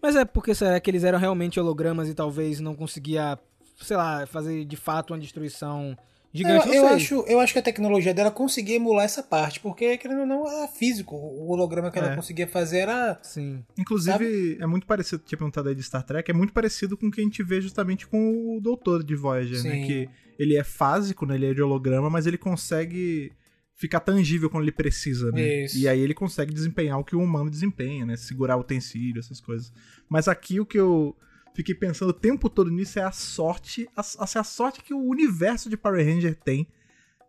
Mas 0.00 0.16
é 0.16 0.24
porque 0.24 0.54
será 0.54 0.80
que 0.80 0.90
eles 0.90 1.04
eram 1.04 1.18
realmente 1.18 1.60
hologramas 1.60 2.08
e 2.08 2.14
talvez 2.14 2.58
não 2.58 2.74
conseguia, 2.74 3.38
sei 3.80 3.96
lá, 3.96 4.26
fazer 4.26 4.64
de 4.64 4.76
fato 4.76 5.12
uma 5.12 5.20
destruição 5.20 5.96
gigante? 6.32 6.68
Eu, 6.68 6.74
eu 6.74 6.86
acho, 6.88 7.14
eu 7.26 7.40
acho 7.40 7.52
que 7.52 7.58
a 7.58 7.62
tecnologia 7.62 8.14
dela 8.14 8.30
conseguia 8.30 8.76
emular 8.76 9.04
essa 9.04 9.22
parte, 9.22 9.60
porque, 9.60 9.96
querendo 9.98 10.20
ou 10.20 10.26
não, 10.26 10.46
era 10.46 10.66
físico. 10.68 11.14
O 11.14 11.50
holograma 11.52 11.90
que 11.90 11.98
ela 11.98 12.12
É. 12.12 12.16
conseguia 12.16 12.46
fazer 12.48 12.78
era. 12.78 13.18
Sim. 13.22 13.64
Inclusive, 13.78 14.56
é 14.60 14.66
muito 14.66 14.86
parecido, 14.86 15.22
tinha 15.24 15.38
perguntado 15.38 15.68
aí 15.68 15.74
de 15.74 15.82
Star 15.82 16.02
Trek, 16.04 16.30
é 16.30 16.34
muito 16.34 16.52
parecido 16.52 16.96
com 16.96 17.06
o 17.06 17.10
que 17.10 17.20
a 17.20 17.24
gente 17.24 17.42
vê 17.42 17.60
justamente 17.60 18.06
com 18.06 18.56
o 18.56 18.60
Doutor 18.60 19.02
de 19.04 19.14
Voyager, 19.14 19.62
né? 19.62 19.70
Sim. 19.72 19.86
Que 19.86 20.08
ele 20.38 20.56
é 20.56 20.64
fásico, 20.64 21.26
né? 21.26 21.34
Ele 21.34 21.46
é 21.50 21.54
de 21.54 21.62
holograma, 21.62 22.08
mas 22.08 22.26
ele 22.26 22.38
consegue 22.38 23.30
ficar 23.74 24.00
tangível 24.00 24.48
quando 24.48 24.62
ele 24.64 24.72
precisa, 24.72 25.30
né? 25.32 25.64
Isso. 25.64 25.76
E 25.78 25.88
aí 25.88 26.00
ele 26.00 26.14
consegue 26.14 26.52
desempenhar 26.54 26.98
o 26.98 27.04
que 27.04 27.16
o 27.16 27.20
humano 27.20 27.50
desempenha, 27.50 28.06
né? 28.06 28.16
Segurar 28.16 28.56
utensílio, 28.56 29.18
essas 29.18 29.40
coisas. 29.40 29.72
Mas 30.08 30.28
aqui 30.28 30.60
o 30.60 30.66
que 30.66 30.78
eu 30.78 31.16
fiquei 31.54 31.74
pensando 31.74 32.10
o 32.10 32.14
tempo 32.14 32.48
todo 32.48 32.70
nisso 32.70 32.98
é 32.98 33.02
a 33.02 33.12
sorte, 33.12 33.88
a, 33.96 34.00
assim, 34.00 34.38
a 34.38 34.44
sorte 34.44 34.82
que 34.82 34.94
o 34.94 35.02
universo 35.02 35.68
de 35.68 35.76
Power 35.76 36.04
Ranger 36.04 36.34
tem 36.34 36.66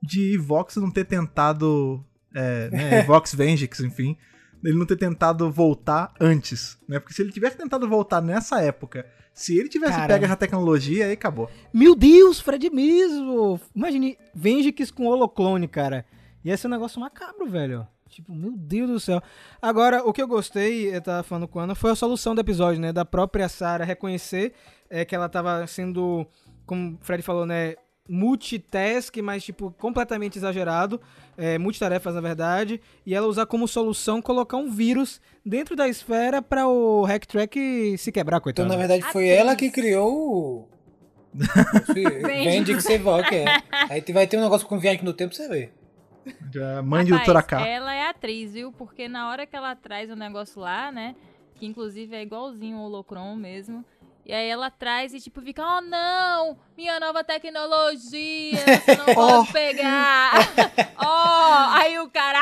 de 0.02 0.38
Vox 0.38 0.76
não 0.76 0.92
ter 0.92 1.06
tentado, 1.06 2.04
é, 2.36 2.70
né, 2.70 3.04
Vox 3.08 3.34
Vengix, 3.34 3.80
enfim, 3.80 4.18
ele 4.64 4.78
não 4.78 4.86
ter 4.86 4.98
tentado 4.98 5.50
voltar 5.52 6.14
antes, 6.20 6.78
né? 6.88 7.00
Porque 7.00 7.14
se 7.14 7.22
ele 7.22 7.32
tivesse 7.32 7.58
tentado 7.58 7.88
voltar 7.88 8.22
nessa 8.22 8.62
época, 8.62 9.06
se 9.34 9.58
ele 9.58 9.68
tivesse 9.68 9.94
Caramba. 9.94 10.14
pego 10.14 10.26
essa 10.26 10.36
tecnologia, 10.36 11.06
aí 11.06 11.14
acabou. 11.14 11.50
Meu 11.74 11.96
Deus, 11.96 12.40
Fred 12.40 12.70
mesmo! 12.70 13.60
Imagine 13.76 14.18
Vengix 14.34 14.92
com 14.92 15.08
holoclone, 15.08 15.68
cara. 15.68 16.06
Ia 16.46 16.56
ser 16.56 16.68
um 16.68 16.72
negócio 16.72 17.00
macabro, 17.00 17.50
velho. 17.50 17.88
Tipo, 18.14 18.34
meu 18.34 18.54
Deus 18.56 18.90
do 18.90 19.00
céu. 19.00 19.22
Agora, 19.62 20.04
o 20.06 20.14
que 20.14 20.22
eu 20.22 20.28
gostei, 20.28 20.96
eu 20.96 21.02
tava 21.02 21.24
falando 21.24 21.48
com 21.48 21.60
a 21.60 21.64
Ana, 21.64 21.76
foi 21.76 21.92
a 21.92 21.96
solução 21.96 22.34
do 22.36 22.42
episódio, 22.42 22.80
né? 22.82 22.92
Da 22.94 23.04
própria 23.06 23.50
Sarah 23.50 23.84
reconhecer 23.86 24.54
é, 24.90 25.04
que 25.04 25.16
ela 25.16 25.28
tava 25.30 25.66
sendo, 25.68 26.26
como 26.66 26.94
o 26.94 26.98
Fred 27.02 27.24
falou, 27.24 27.46
né? 27.46 27.76
Multitask, 28.10 29.16
mas, 29.24 29.44
tipo, 29.44 29.72
completamente 29.80 30.38
exagerado. 30.38 31.00
É, 31.38 31.58
multitarefas, 31.58 32.14
na 32.16 32.22
verdade. 32.22 32.82
E 33.06 33.16
ela 33.16 33.28
usar 33.28 33.46
como 33.46 33.68
solução 33.68 34.22
colocar 34.22 34.58
um 34.58 34.70
vírus 34.70 35.22
dentro 35.46 35.76
da 35.76 35.88
esfera 35.88 36.42
pra 36.42 36.68
o 36.68 37.04
Hack 37.06 37.26
Track 37.26 37.98
se 37.98 38.12
quebrar, 38.12 38.38
Então, 38.38 38.44
coitado. 38.44 38.70
na 38.70 38.76
verdade, 38.76 39.04
foi 39.12 39.30
Atriz. 39.30 39.40
ela 39.40 39.56
que 39.56 39.72
criou 39.72 40.12
o. 40.14 40.70
Vende 41.94 42.76
que 42.76 42.82
você 42.82 42.98
volta, 43.00 43.34
é. 43.34 43.46
Aí 43.90 44.02
tu 44.02 44.14
vai 44.14 44.28
ter 44.28 44.38
um 44.38 44.42
negócio 44.42 44.68
com 44.68 44.78
viagem 44.78 45.04
no 45.04 45.14
tempo, 45.14 45.34
você 45.34 45.48
vê. 45.48 45.72
Já 46.52 46.82
mãe 46.82 47.04
de 47.04 47.12
Rapaz, 47.12 47.28
Doutora 47.28 47.44
K. 47.46 47.68
Ela 47.68 47.94
é 47.94 48.10
atriz, 48.10 48.54
viu? 48.54 48.72
Porque 48.72 49.08
na 49.08 49.30
hora 49.30 49.46
que 49.46 49.56
ela 49.56 49.76
traz 49.76 50.10
o 50.10 50.16
negócio 50.16 50.62
lá, 50.62 50.92
né? 50.92 51.16
Que 51.56 51.66
inclusive 51.66 52.16
é 52.16 52.22
igualzinho 52.22 52.78
o 52.78 52.82
Holocron 52.84 53.36
mesmo. 53.36 53.86
E 54.26 54.32
aí 54.32 54.48
ela 54.48 54.70
traz 54.72 55.14
e 55.14 55.20
tipo 55.20 55.42
fica, 55.42 55.62
oh 55.62 55.82
não, 55.82 56.58
minha 56.78 56.98
nova 56.98 57.26
tecnologia, 57.26 58.58
você 58.58 58.96
não 58.96 59.06
pode 59.14 59.52
pegar. 59.52 60.32
oh, 60.98 61.74
aí 61.78 62.00
o 62.00 62.10
cara, 62.10 62.40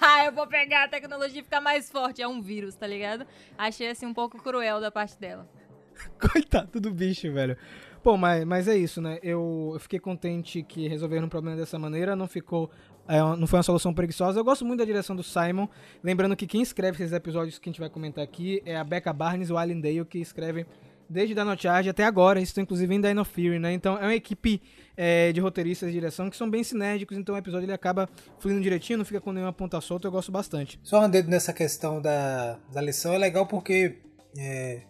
"Ah, 0.00 0.24
eu 0.24 0.32
vou 0.32 0.48
pegar 0.48 0.84
a 0.84 0.88
tecnologia 0.88 1.40
e 1.40 1.44
ficar 1.44 1.60
mais 1.60 1.88
forte. 1.90 2.20
É 2.20 2.26
um 2.26 2.42
vírus, 2.42 2.74
tá 2.74 2.88
ligado? 2.88 3.24
Achei 3.56 3.88
assim 3.88 4.04
um 4.04 4.14
pouco 4.14 4.42
cruel 4.42 4.80
da 4.80 4.90
parte 4.90 5.16
dela. 5.18 5.48
Coitado 6.18 6.80
do 6.80 6.90
bicho, 6.90 7.32
velho. 7.32 7.56
Pô, 8.02 8.16
mas, 8.16 8.44
mas 8.44 8.66
é 8.66 8.76
isso, 8.76 9.00
né? 9.00 9.18
Eu, 9.22 9.70
eu 9.74 9.80
fiquei 9.80 10.00
contente 10.00 10.62
que 10.62 10.88
resolveram 10.88 11.26
o 11.26 11.30
problema 11.30 11.56
dessa 11.56 11.78
maneira, 11.78 12.16
não 12.16 12.26
ficou. 12.26 12.68
é, 13.06 13.18
não 13.20 13.46
foi 13.46 13.58
uma 13.58 13.62
solução 13.62 13.94
preguiçosa. 13.94 14.40
Eu 14.40 14.44
gosto 14.44 14.64
muito 14.64 14.80
da 14.80 14.84
direção 14.84 15.14
do 15.14 15.22
Simon. 15.22 15.68
Lembrando 16.02 16.34
que 16.34 16.46
quem 16.46 16.62
escreve 16.62 17.02
esses 17.02 17.12
episódios 17.12 17.58
que 17.58 17.68
a 17.68 17.70
gente 17.70 17.80
vai 17.80 17.88
comentar 17.88 18.24
aqui 18.24 18.60
é 18.66 18.76
a 18.76 18.82
Becca 18.82 19.12
Barnes 19.12 19.50
e 19.50 19.52
o 19.52 19.56
Alan 19.56 19.78
Dale, 19.78 20.04
que 20.04 20.18
escrevem 20.18 20.66
desde 21.08 21.34
Dino 21.34 21.56
Charge 21.56 21.90
até 21.90 22.04
agora. 22.04 22.40
Isso 22.40 22.60
inclusive 22.60 22.92
em 22.92 23.00
Dino 23.00 23.24
Fury, 23.24 23.60
né? 23.60 23.72
Então 23.72 23.96
é 23.98 24.02
uma 24.02 24.14
equipe 24.14 24.60
é, 24.96 25.30
de 25.30 25.40
roteiristas 25.40 25.88
de 25.88 25.94
direção 25.94 26.28
que 26.28 26.36
são 26.36 26.50
bem 26.50 26.64
sinérgicos, 26.64 27.16
então 27.16 27.34
o 27.34 27.38
episódio 27.38 27.66
ele 27.66 27.72
acaba 27.72 28.08
fluindo 28.38 28.60
direitinho, 28.60 28.98
não 28.98 29.04
fica 29.04 29.20
com 29.20 29.30
nenhuma 29.30 29.52
ponta 29.52 29.80
solta. 29.80 30.08
Eu 30.08 30.12
gosto 30.12 30.32
bastante. 30.32 30.80
Só 30.82 31.04
um 31.04 31.08
dedo 31.08 31.30
nessa 31.30 31.52
questão 31.52 32.00
da, 32.00 32.58
da 32.72 32.80
lição 32.80 33.12
é 33.12 33.18
legal 33.18 33.46
porque 33.46 33.98
é, 34.36 34.82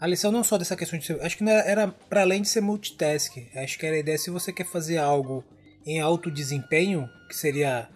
a 0.00 0.06
lição 0.06 0.32
não 0.32 0.42
só 0.42 0.56
dessa 0.56 0.74
questão 0.74 0.98
de 0.98 1.04
ser. 1.04 1.20
Acho 1.22 1.36
que 1.36 1.44
era, 1.44 1.60
era 1.68 1.88
para 1.88 2.22
além 2.22 2.40
de 2.40 2.48
ser 2.48 2.62
multitask. 2.62 3.36
Acho 3.54 3.78
que 3.78 3.84
era 3.84 3.96
a 3.96 3.98
ideia 3.98 4.16
se 4.16 4.30
você 4.30 4.52
quer 4.52 4.64
fazer 4.64 4.96
algo 4.96 5.44
em 5.84 6.00
alto 6.00 6.30
desempenho, 6.30 7.08
que 7.28 7.36
seria 7.36 7.88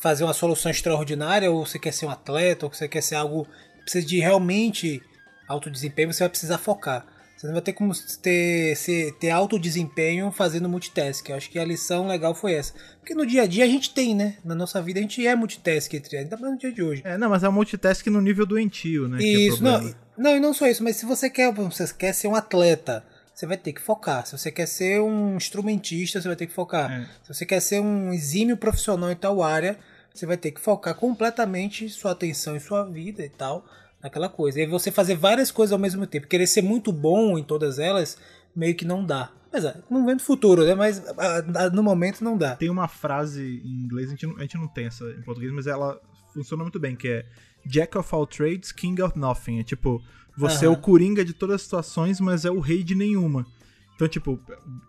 fazer 0.00 0.24
uma 0.24 0.32
solução 0.32 0.70
extraordinária, 0.70 1.50
ou 1.50 1.66
você 1.66 1.78
quer 1.78 1.92
ser 1.92 2.06
um 2.06 2.10
atleta, 2.10 2.66
ou 2.66 2.72
você 2.72 2.88
quer 2.88 3.02
ser 3.02 3.16
algo 3.16 3.44
que 3.44 3.82
precisa 3.82 4.06
de 4.06 4.18
realmente 4.18 5.02
alto 5.46 5.70
desempenho, 5.70 6.12
você 6.12 6.24
vai 6.24 6.30
precisar 6.30 6.56
focar. 6.56 7.06
Você 7.42 7.48
não 7.48 7.54
vai 7.54 7.62
ter 7.62 7.72
como 7.72 7.92
ter, 8.22 8.76
ser, 8.76 9.12
ter 9.14 9.30
alto 9.30 9.58
desempenho 9.58 10.30
fazendo 10.30 10.68
multitask. 10.68 11.28
Eu 11.28 11.34
acho 11.34 11.50
que 11.50 11.58
a 11.58 11.64
lição 11.64 12.06
legal 12.06 12.36
foi 12.36 12.52
essa. 12.54 12.72
Porque 13.00 13.16
no 13.16 13.26
dia 13.26 13.42
a 13.42 13.46
dia 13.48 13.64
a 13.64 13.66
gente 13.66 13.92
tem, 13.92 14.14
né? 14.14 14.36
Na 14.44 14.54
nossa 14.54 14.80
vida 14.80 15.00
a 15.00 15.02
gente 15.02 15.26
é 15.26 15.34
multitask, 15.34 15.92
entre- 15.92 16.18
ainda 16.18 16.36
mais 16.36 16.52
no 16.52 16.58
dia 16.60 16.70
de 16.70 16.80
hoje. 16.84 17.02
É, 17.04 17.18
não, 17.18 17.28
mas 17.28 17.42
é 17.42 17.48
um 17.48 17.52
multitask 17.52 18.06
no 18.06 18.20
nível 18.20 18.46
doentio, 18.46 19.08
né? 19.08 19.18
é 19.20 19.26
Isso, 19.26 19.60
não, 19.60 19.72
problema. 19.72 19.96
não, 20.16 20.36
e 20.36 20.38
não 20.38 20.54
só 20.54 20.68
isso, 20.68 20.84
mas 20.84 20.94
se 20.94 21.04
você 21.04 21.28
quer, 21.28 21.52
você 21.52 21.92
quer 21.92 22.12
ser 22.12 22.28
um 22.28 22.36
atleta, 22.36 23.04
você 23.34 23.44
vai 23.44 23.56
ter 23.56 23.72
que 23.72 23.80
focar. 23.80 24.24
Se 24.24 24.38
você 24.38 24.52
quer 24.52 24.66
ser 24.66 25.00
um 25.00 25.34
instrumentista, 25.36 26.22
você 26.22 26.28
vai 26.28 26.36
ter 26.36 26.46
que 26.46 26.52
focar. 26.54 26.92
É. 26.92 27.06
Se 27.24 27.34
você 27.34 27.44
quer 27.44 27.58
ser 27.58 27.80
um 27.80 28.12
exímio 28.12 28.56
profissional 28.56 29.10
em 29.10 29.16
tal 29.16 29.42
área, 29.42 29.76
você 30.14 30.24
vai 30.26 30.36
ter 30.36 30.52
que 30.52 30.60
focar 30.60 30.94
completamente 30.94 31.88
sua 31.88 32.12
atenção 32.12 32.54
e 32.56 32.60
sua 32.60 32.84
vida 32.88 33.24
e 33.24 33.28
tal 33.28 33.66
naquela 34.02 34.28
coisa. 34.28 34.60
E 34.60 34.66
você 34.66 34.90
fazer 34.90 35.14
várias 35.14 35.50
coisas 35.50 35.72
ao 35.72 35.78
mesmo 35.78 36.06
tempo, 36.06 36.26
querer 36.26 36.46
ser 36.46 36.62
muito 36.62 36.92
bom 36.92 37.38
em 37.38 37.44
todas 37.44 37.78
elas, 37.78 38.18
meio 38.54 38.74
que 38.74 38.84
não 38.84 39.04
dá. 39.04 39.30
Mas 39.52 39.64
é, 39.64 39.76
não 39.90 40.04
vem 40.06 40.16
do 40.16 40.22
futuro, 40.22 40.64
né? 40.64 40.74
Mas 40.74 41.06
ah, 41.18 41.44
ah, 41.54 41.70
no 41.70 41.82
momento 41.82 42.24
não 42.24 42.36
dá. 42.36 42.56
Tem 42.56 42.70
uma 42.70 42.88
frase 42.88 43.60
em 43.64 43.84
inglês, 43.84 44.08
a 44.08 44.10
gente, 44.10 44.26
não, 44.26 44.36
a 44.38 44.40
gente 44.42 44.56
não 44.56 44.66
tem 44.66 44.86
essa 44.86 45.04
em 45.04 45.22
português, 45.22 45.52
mas 45.52 45.66
ela 45.66 46.00
funciona 46.32 46.62
muito 46.62 46.80
bem, 46.80 46.96
que 46.96 47.08
é 47.08 47.26
Jack 47.64 47.96
of 47.96 48.14
all 48.14 48.26
trades, 48.26 48.72
king 48.72 49.00
of 49.02 49.16
nothing. 49.18 49.60
É 49.60 49.62
tipo, 49.62 50.02
você 50.36 50.64
é 50.64 50.68
Aham. 50.68 50.76
o 50.76 50.80
coringa 50.80 51.24
de 51.24 51.34
todas 51.34 51.56
as 51.56 51.62
situações, 51.62 52.18
mas 52.18 52.44
é 52.44 52.50
o 52.50 52.60
rei 52.60 52.82
de 52.82 52.94
nenhuma. 52.94 53.46
Então, 53.94 54.08
tipo, 54.08 54.40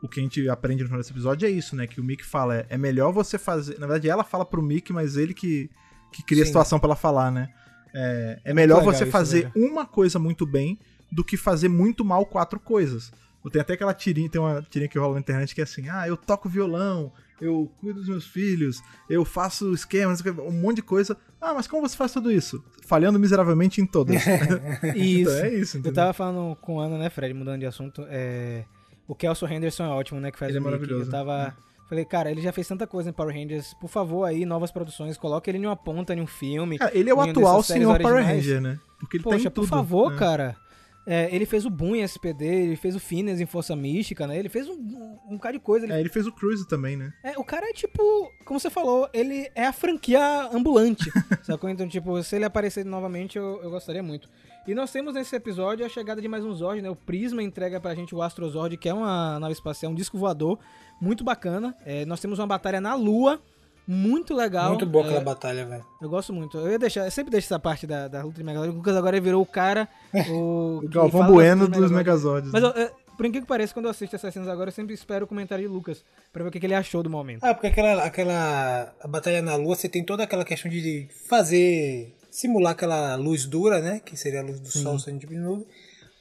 o 0.02 0.08
que 0.08 0.20
a 0.20 0.24
gente 0.24 0.50
aprende 0.50 0.82
no 0.82 0.88
final 0.88 1.00
desse 1.00 1.12
episódio 1.12 1.46
é 1.46 1.52
isso, 1.52 1.76
né? 1.76 1.86
Que 1.86 2.00
o 2.00 2.04
Mick 2.04 2.26
fala, 2.26 2.56
é, 2.56 2.66
é 2.70 2.78
melhor 2.78 3.12
você 3.12 3.38
fazer... 3.38 3.78
Na 3.78 3.86
verdade, 3.86 4.10
ela 4.10 4.24
fala 4.24 4.46
pro 4.46 4.64
Mick, 4.64 4.92
mas 4.94 5.18
ele 5.18 5.34
que, 5.34 5.70
que 6.12 6.24
cria 6.24 6.42
a 6.42 6.46
Sim. 6.46 6.50
situação 6.50 6.80
pra 6.80 6.88
ela 6.88 6.96
falar, 6.96 7.30
né? 7.30 7.50
É, 7.94 8.40
é 8.46 8.54
melhor 8.54 8.84
você 8.84 9.06
fazer 9.06 9.52
uma 9.56 9.86
coisa 9.86 10.18
muito 10.18 10.46
bem 10.46 10.80
do 11.12 11.24
que 11.24 11.38
fazer 11.38 11.70
muito 11.70 12.04
mal 12.04 12.26
quatro 12.26 12.60
coisas. 12.60 13.12
Tem 13.52 13.62
até 13.62 13.74
aquela 13.74 13.94
tirinha, 13.94 14.30
tem 14.30 14.40
uma 14.40 14.62
tirinha 14.62 14.88
que 14.88 14.98
rola 14.98 15.16
na 15.16 15.20
internet 15.20 15.54
que 15.54 15.62
é 15.62 15.64
assim: 15.66 15.90
ah, 15.90 16.08
eu 16.08 16.16
toco 16.16 16.48
violão, 16.48 17.12
eu 17.42 17.70
cuido 17.80 18.00
dos 18.00 18.08
meus 18.08 18.26
filhos, 18.26 18.82
eu 19.10 19.26
faço 19.26 19.74
esquemas, 19.74 20.22
um 20.26 20.52
monte 20.52 20.78
de 20.78 20.82
coisa. 20.82 21.18
Ah, 21.42 21.54
mas 21.54 21.68
como 21.68 21.88
você 21.88 21.96
faz 21.96 22.14
tudo 22.14 22.32
isso? 22.32 22.64
Falhando 22.86 23.20
miseravelmente 23.20 23.82
em 23.82 23.86
todas. 23.86 24.16
Isso. 24.96 25.30
Então 25.30 25.46
é 25.46 25.54
isso, 25.54 25.78
Eu 25.78 25.80
entendeu? 25.82 25.94
tava 25.94 26.14
falando 26.14 26.56
com 26.56 26.80
a 26.80 26.86
Ana, 26.86 26.98
né, 26.98 27.10
Fred, 27.10 27.34
mudando 27.34 27.60
de 27.60 27.66
assunto. 27.66 28.06
É... 28.08 28.64
O 29.06 29.14
Kelso 29.14 29.46
Henderson 29.46 29.84
é 29.84 29.90
ótimo, 29.90 30.22
né? 30.22 30.32
Que 30.32 30.40
faz 30.40 30.50
Ele 30.50 30.60
é 30.60 30.62
o 30.62 30.64
maravilhoso. 30.64 31.06
Eu 31.06 31.12
tava. 31.12 31.54
Falei, 31.94 32.06
cara, 32.06 32.32
ele 32.32 32.42
já 32.42 32.52
fez 32.52 32.68
tanta 32.68 32.88
coisa 32.88 33.12
em 33.12 33.14
Power 33.14 33.36
Rangers. 33.36 33.76
Por 33.76 33.88
favor, 33.88 34.24
aí, 34.24 34.48
novas 34.48 34.72
produções. 34.72 35.16
Coloca 35.16 35.48
ele 35.48 35.60
em 35.60 35.66
uma 35.68 35.76
ponta, 35.76 36.12
em 36.12 36.22
um 36.22 36.26
filme. 36.26 36.80
Cara, 36.80 36.92
ele 36.98 37.08
é 37.08 37.14
o 37.14 37.22
atual 37.22 37.62
senhor 37.62 38.00
Power. 38.02 38.26
Ranger, 38.26 38.60
né? 38.60 38.80
Porque 39.00 39.18
ele 39.18 39.24
tá 39.24 39.30
Poxa, 39.30 39.48
em 39.48 39.52
tudo. 39.52 39.68
por 39.68 39.70
favor, 39.70 40.12
né? 40.12 40.18
cara. 40.18 40.58
É, 41.06 41.30
ele 41.36 41.46
fez 41.46 41.66
o 41.66 41.70
Boom 41.70 41.98
em 41.98 42.02
SPD, 42.02 42.46
ele 42.46 42.76
fez 42.76 42.96
o 42.96 43.00
Phineas 43.00 43.40
em 43.40 43.46
Força 43.46 43.76
Mística, 43.76 44.26
né? 44.26 44.40
Ele 44.40 44.50
fez 44.50 44.68
um, 44.68 44.74
um, 44.74 45.20
um 45.30 45.36
bocado 45.36 45.58
de 45.58 45.64
coisa. 45.64 45.86
Ele 45.86 45.94
É, 45.94 46.00
ele 46.00 46.10
fez 46.10 46.26
o 46.26 46.32
Cruise 46.32 46.68
também, 46.68 46.96
né? 46.98 47.14
É, 47.24 47.38
o 47.38 47.44
cara 47.44 47.70
é 47.70 47.74
tipo, 47.74 48.02
como 48.46 48.60
você 48.60 48.72
falou, 48.72 49.08
ele 49.14 49.52
é 49.54 49.68
a 49.68 49.74
franquia 49.74 50.50
ambulante, 50.52 51.12
sacou? 51.44 51.70
Então, 51.70 51.88
tipo, 51.88 52.24
se 52.24 52.38
ele 52.38 52.46
aparecer 52.46 52.84
novamente, 52.86 53.38
eu, 53.38 53.62
eu 53.62 53.70
gostaria 53.70 54.02
muito. 54.02 54.30
E 54.66 54.74
nós 54.74 54.92
temos 54.92 55.14
nesse 55.14 55.36
episódio 55.36 55.86
a 55.86 55.90
chegada 55.90 56.22
de 56.22 56.28
mais 56.28 56.46
um 56.46 56.54
Zord, 56.54 56.82
né? 56.82 56.90
O 56.90 56.96
Prisma 56.96 57.44
entrega 57.44 57.82
pra 57.82 57.94
gente 57.94 58.16
o 58.16 58.22
Astro 58.22 58.50
Zord, 58.50 58.78
que 58.78 58.88
é 58.88 58.94
uma 58.94 59.38
nave 59.38 59.52
espacial, 59.52 59.92
um 59.92 59.96
disco 59.96 60.18
voador, 60.18 60.58
muito 61.02 61.22
bacana. 61.22 61.76
É, 61.86 62.06
nós 62.06 62.22
temos 62.22 62.40
uma 62.40 62.48
batalha 62.48 62.80
na 62.80 62.96
Lua, 62.96 63.42
muito 63.86 64.34
legal. 64.34 64.70
Muito 64.70 64.86
boa 64.86 65.04
É, 65.04 65.08
aquela 65.08 65.24
batalha, 65.24 65.66
velho. 65.66 65.86
Eu 66.02 66.10
gosto 66.10 66.32
muito. 66.32 66.58
Eu 66.58 66.72
ia 66.72 66.80
deixar, 66.80 67.04
eu 67.04 67.12
sempre 67.12 67.30
deixo 67.30 67.48
essa 67.48 67.60
parte 67.60 67.86
da, 67.86 68.08
da 68.08 68.24
luta 68.24 68.38
de 68.38 68.44
Megazord. 68.44 68.74
O 68.74 68.78
Lucas 68.78 68.96
agora 68.96 69.20
virou 69.20 69.42
o 69.42 69.46
cara, 69.46 69.90
o, 70.32 70.80
O 70.82 70.88
Galvão 70.88 71.28
Bueno 71.28 71.68
dos 71.68 71.92
Megazords. 71.92 72.50
Mas, 72.50 72.64
né? 72.64 72.70
eu, 72.70 72.82
é, 72.84 72.92
por 73.18 73.26
incrível 73.26 73.42
que 73.42 73.50
pareça, 73.50 73.74
quando 73.74 73.86
eu 73.86 73.92
assisto 73.92 74.16
essas 74.16 74.34
cenas 74.34 74.48
agora, 74.48 74.70
eu 74.70 74.74
sempre 74.74 74.94
espero 74.94 75.26
o 75.26 75.28
comentário 75.28 75.68
de 75.68 75.72
Lucas, 75.72 76.06
pra 76.32 76.42
ver 76.42 76.50
o 76.50 76.52
que, 76.52 76.60
que 76.62 76.66
ele 76.66 76.74
achou 76.74 77.04
do 77.04 77.10
momento. 77.10 77.44
Ah, 77.44 77.54
porque 77.54 77.68
aquela, 77.68 78.04
aquela 78.04 78.94
a 79.02 79.08
batalha 79.10 79.42
na 79.42 79.56
lua, 79.56 79.76
você 79.76 79.90
tem 79.90 80.06
toda 80.06 80.24
aquela 80.24 80.46
questão 80.46 80.72
de 80.72 81.08
fazer, 81.28 82.16
simular 82.34 82.72
aquela 82.72 83.16
luz 83.16 83.46
dura, 83.46 83.80
né? 83.80 84.00
Que 84.00 84.18
seria 84.18 84.42
a 84.42 84.44
luz 84.44 84.60
do 84.60 84.68
sol 84.68 84.98
saindo 84.98 85.20
de 85.20 85.36
nuvem. 85.36 85.68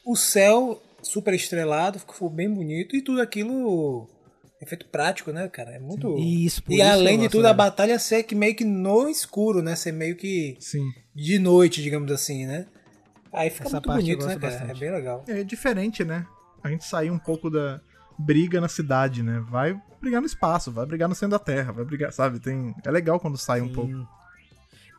O 0.05 0.15
céu 0.15 0.81
super 1.03 1.33
estrelado, 1.33 1.99
ficou 1.99 2.29
bem 2.29 2.53
bonito 2.53 2.95
e 2.95 3.03
tudo 3.03 3.23
aquilo 3.23 4.07
efeito 4.61 4.87
prático, 4.87 5.33
né, 5.33 5.49
cara? 5.49 5.71
É 5.73 5.79
muito. 5.79 6.17
Isso, 6.19 6.63
por 6.63 6.73
e 6.73 6.77
isso 6.77 6.85
além 6.85 7.19
de 7.19 7.29
tudo, 7.29 7.47
a 7.47 7.53
dela. 7.53 7.55
batalha 7.55 7.99
ser 7.99 8.23
que 8.25 8.35
meio 8.35 8.55
que 8.55 8.65
no 8.65 9.09
escuro, 9.09 9.63
né? 9.63 9.75
Ser 9.75 9.93
meio 9.93 10.15
que 10.15 10.57
Sim. 10.61 10.87
de 11.15 11.39
noite, 11.39 11.83
digamos 11.83 12.13
assim, 12.13 12.47
né? 12.47 12.67
Aí 13.33 13.49
fica 13.49 13.65
Essa 13.65 13.77
muito 13.77 13.91
bonito, 13.91 14.27
né, 14.27 14.37
cara? 14.37 14.53
bastante. 14.53 14.71
É 14.71 14.75
bem 14.75 14.93
legal. 14.93 15.25
É 15.27 15.43
diferente, 15.43 16.05
né? 16.05 16.27
A 16.63 16.69
gente 16.69 16.85
sair 16.85 17.11
um 17.11 17.19
pouco 17.19 17.49
da 17.49 17.81
briga 18.19 18.61
na 18.61 18.69
cidade, 18.69 19.23
né? 19.23 19.43
Vai 19.49 19.81
brigar 20.01 20.21
no 20.21 20.27
espaço, 20.27 20.71
vai 20.71 20.85
brigar 20.85 21.09
no 21.09 21.15
centro 21.15 21.39
da 21.39 21.39
Terra, 21.39 21.73
vai 21.73 21.85
brigar, 21.85 22.13
sabe? 22.13 22.39
Tem... 22.39 22.75
É 22.85 22.91
legal 22.91 23.19
quando 23.19 23.39
sai 23.39 23.63
um 23.63 23.73
pouco. 23.73 24.07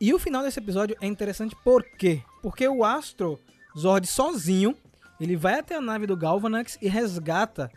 E 0.00 0.12
o 0.12 0.18
final 0.18 0.42
desse 0.42 0.58
episódio 0.58 0.96
é 1.00 1.06
interessante 1.06 1.56
por 1.64 1.82
quê? 1.82 2.22
Porque 2.42 2.66
o 2.68 2.84
Astro 2.84 3.38
Zord 3.78 4.06
sozinho, 4.06 4.74
ele 5.20 5.36
vai 5.36 5.58
até 5.58 5.76
a 5.76 5.80
nave 5.80 6.06
do 6.06 6.16
Galvanax 6.16 6.78
e 6.80 6.88
resgata 6.88 7.70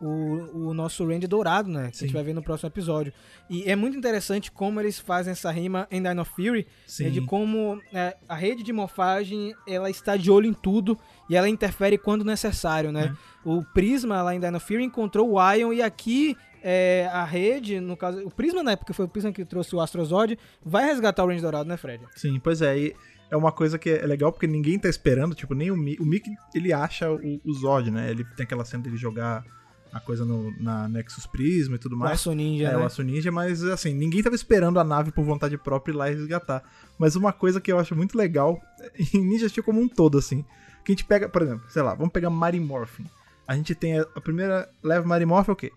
o, 0.00 0.68
o 0.68 0.74
nosso 0.74 1.06
Range 1.06 1.26
dourado, 1.26 1.68
né? 1.68 1.82
Que 1.82 1.88
a 1.88 1.92
Sim. 1.92 2.06
gente 2.06 2.14
vai 2.14 2.22
ver 2.24 2.34
no 2.34 2.42
próximo 2.42 2.68
episódio. 2.68 3.12
E 3.50 3.70
é 3.70 3.76
muito 3.76 3.96
interessante 3.96 4.50
como 4.50 4.80
eles 4.80 4.98
fazem 4.98 5.32
essa 5.32 5.50
rima 5.50 5.86
em 5.90 6.02
Dino 6.02 6.24
Fury, 6.24 6.66
Sim. 6.86 7.06
é 7.06 7.10
de 7.10 7.20
como 7.20 7.80
é, 7.92 8.16
a 8.28 8.34
rede 8.34 8.62
de 8.62 8.72
morfagem 8.72 9.54
ela 9.68 9.90
está 9.90 10.16
de 10.16 10.30
olho 10.30 10.46
em 10.46 10.54
tudo 10.54 10.98
e 11.28 11.36
ela 11.36 11.48
interfere 11.48 11.98
quando 11.98 12.24
necessário, 12.24 12.90
né? 12.90 13.14
O 13.44 13.62
Prisma 13.62 14.22
lá 14.22 14.34
em 14.34 14.40
Dino 14.40 14.58
Fury 14.58 14.84
encontrou 14.84 15.32
o 15.32 15.52
Ion 15.52 15.72
e 15.72 15.82
aqui 15.82 16.36
é, 16.62 17.08
a 17.12 17.24
rede, 17.24 17.80
no 17.80 17.96
caso, 17.96 18.24
o 18.24 18.30
Prisma, 18.30 18.62
né? 18.62 18.76
Porque 18.76 18.92
foi 18.92 19.04
o 19.04 19.08
Prisma 19.08 19.32
que 19.32 19.44
trouxe 19.44 19.74
o 19.74 19.80
Astrozord, 19.80 20.38
vai 20.64 20.84
resgatar 20.84 21.24
o 21.24 21.28
Range 21.28 21.42
Dourado, 21.42 21.68
né, 21.68 21.76
Fred? 21.76 22.04
Sim, 22.16 22.38
pois 22.38 22.62
é. 22.62 22.78
E 22.78 22.96
é 23.30 23.36
uma 23.36 23.52
coisa 23.52 23.78
que 23.78 23.90
é 23.90 24.06
legal 24.06 24.32
porque 24.32 24.46
ninguém 24.46 24.78
tá 24.78 24.88
esperando, 24.88 25.34
tipo, 25.34 25.54
nem 25.54 25.70
o 25.70 25.76
Mickey. 25.76 26.02
O 26.02 26.06
Mickey, 26.06 26.30
ele 26.54 26.72
acha 26.72 27.10
o, 27.10 27.40
o 27.44 27.52
Zod, 27.52 27.90
né? 27.90 28.10
Ele 28.10 28.24
tem 28.36 28.44
aquela 28.44 28.64
cena 28.64 28.82
dele 28.82 28.96
jogar 28.96 29.44
a 29.92 29.98
coisa 29.98 30.24
no, 30.24 30.52
na 30.60 30.88
Nexus 30.88 31.26
Prisma 31.26 31.74
e 31.76 31.78
tudo 31.78 31.96
O 31.96 31.98
mais. 31.98 32.12
Aço 32.12 32.32
Ninja, 32.32 32.68
É, 32.68 32.70
né? 32.72 32.76
o 32.76 32.84
Aço 32.84 33.02
Ninja, 33.02 33.32
mas 33.32 33.62
assim, 33.64 33.92
ninguém 33.92 34.22
tava 34.22 34.36
esperando 34.36 34.78
a 34.78 34.84
nave 34.84 35.10
por 35.10 35.24
vontade 35.24 35.56
própria 35.58 35.92
ir 35.92 35.96
lá 35.96 36.10
e 36.10 36.14
resgatar. 36.14 36.62
Mas 36.98 37.16
uma 37.16 37.32
coisa 37.32 37.60
que 37.60 37.72
eu 37.72 37.78
acho 37.78 37.96
muito 37.96 38.16
legal 38.16 38.60
em 39.14 39.18
Ninja 39.24 39.48
Steel 39.48 39.64
como 39.64 39.80
um 39.80 39.88
todo, 39.88 40.18
assim, 40.18 40.44
que 40.84 40.92
a 40.92 40.94
gente 40.94 41.04
pega, 41.04 41.28
por 41.28 41.42
exemplo, 41.42 41.68
sei 41.68 41.82
lá, 41.82 41.94
vamos 41.94 42.12
pegar 42.12 42.30
Marimorphin. 42.30 43.04
A 43.46 43.56
gente 43.56 43.74
tem 43.74 43.98
a, 43.98 44.02
a 44.14 44.20
primeira 44.20 44.68
leva 44.82 45.06
Marimorphin 45.06 45.50
é 45.50 45.52
o 45.52 45.56
quê? 45.56 45.72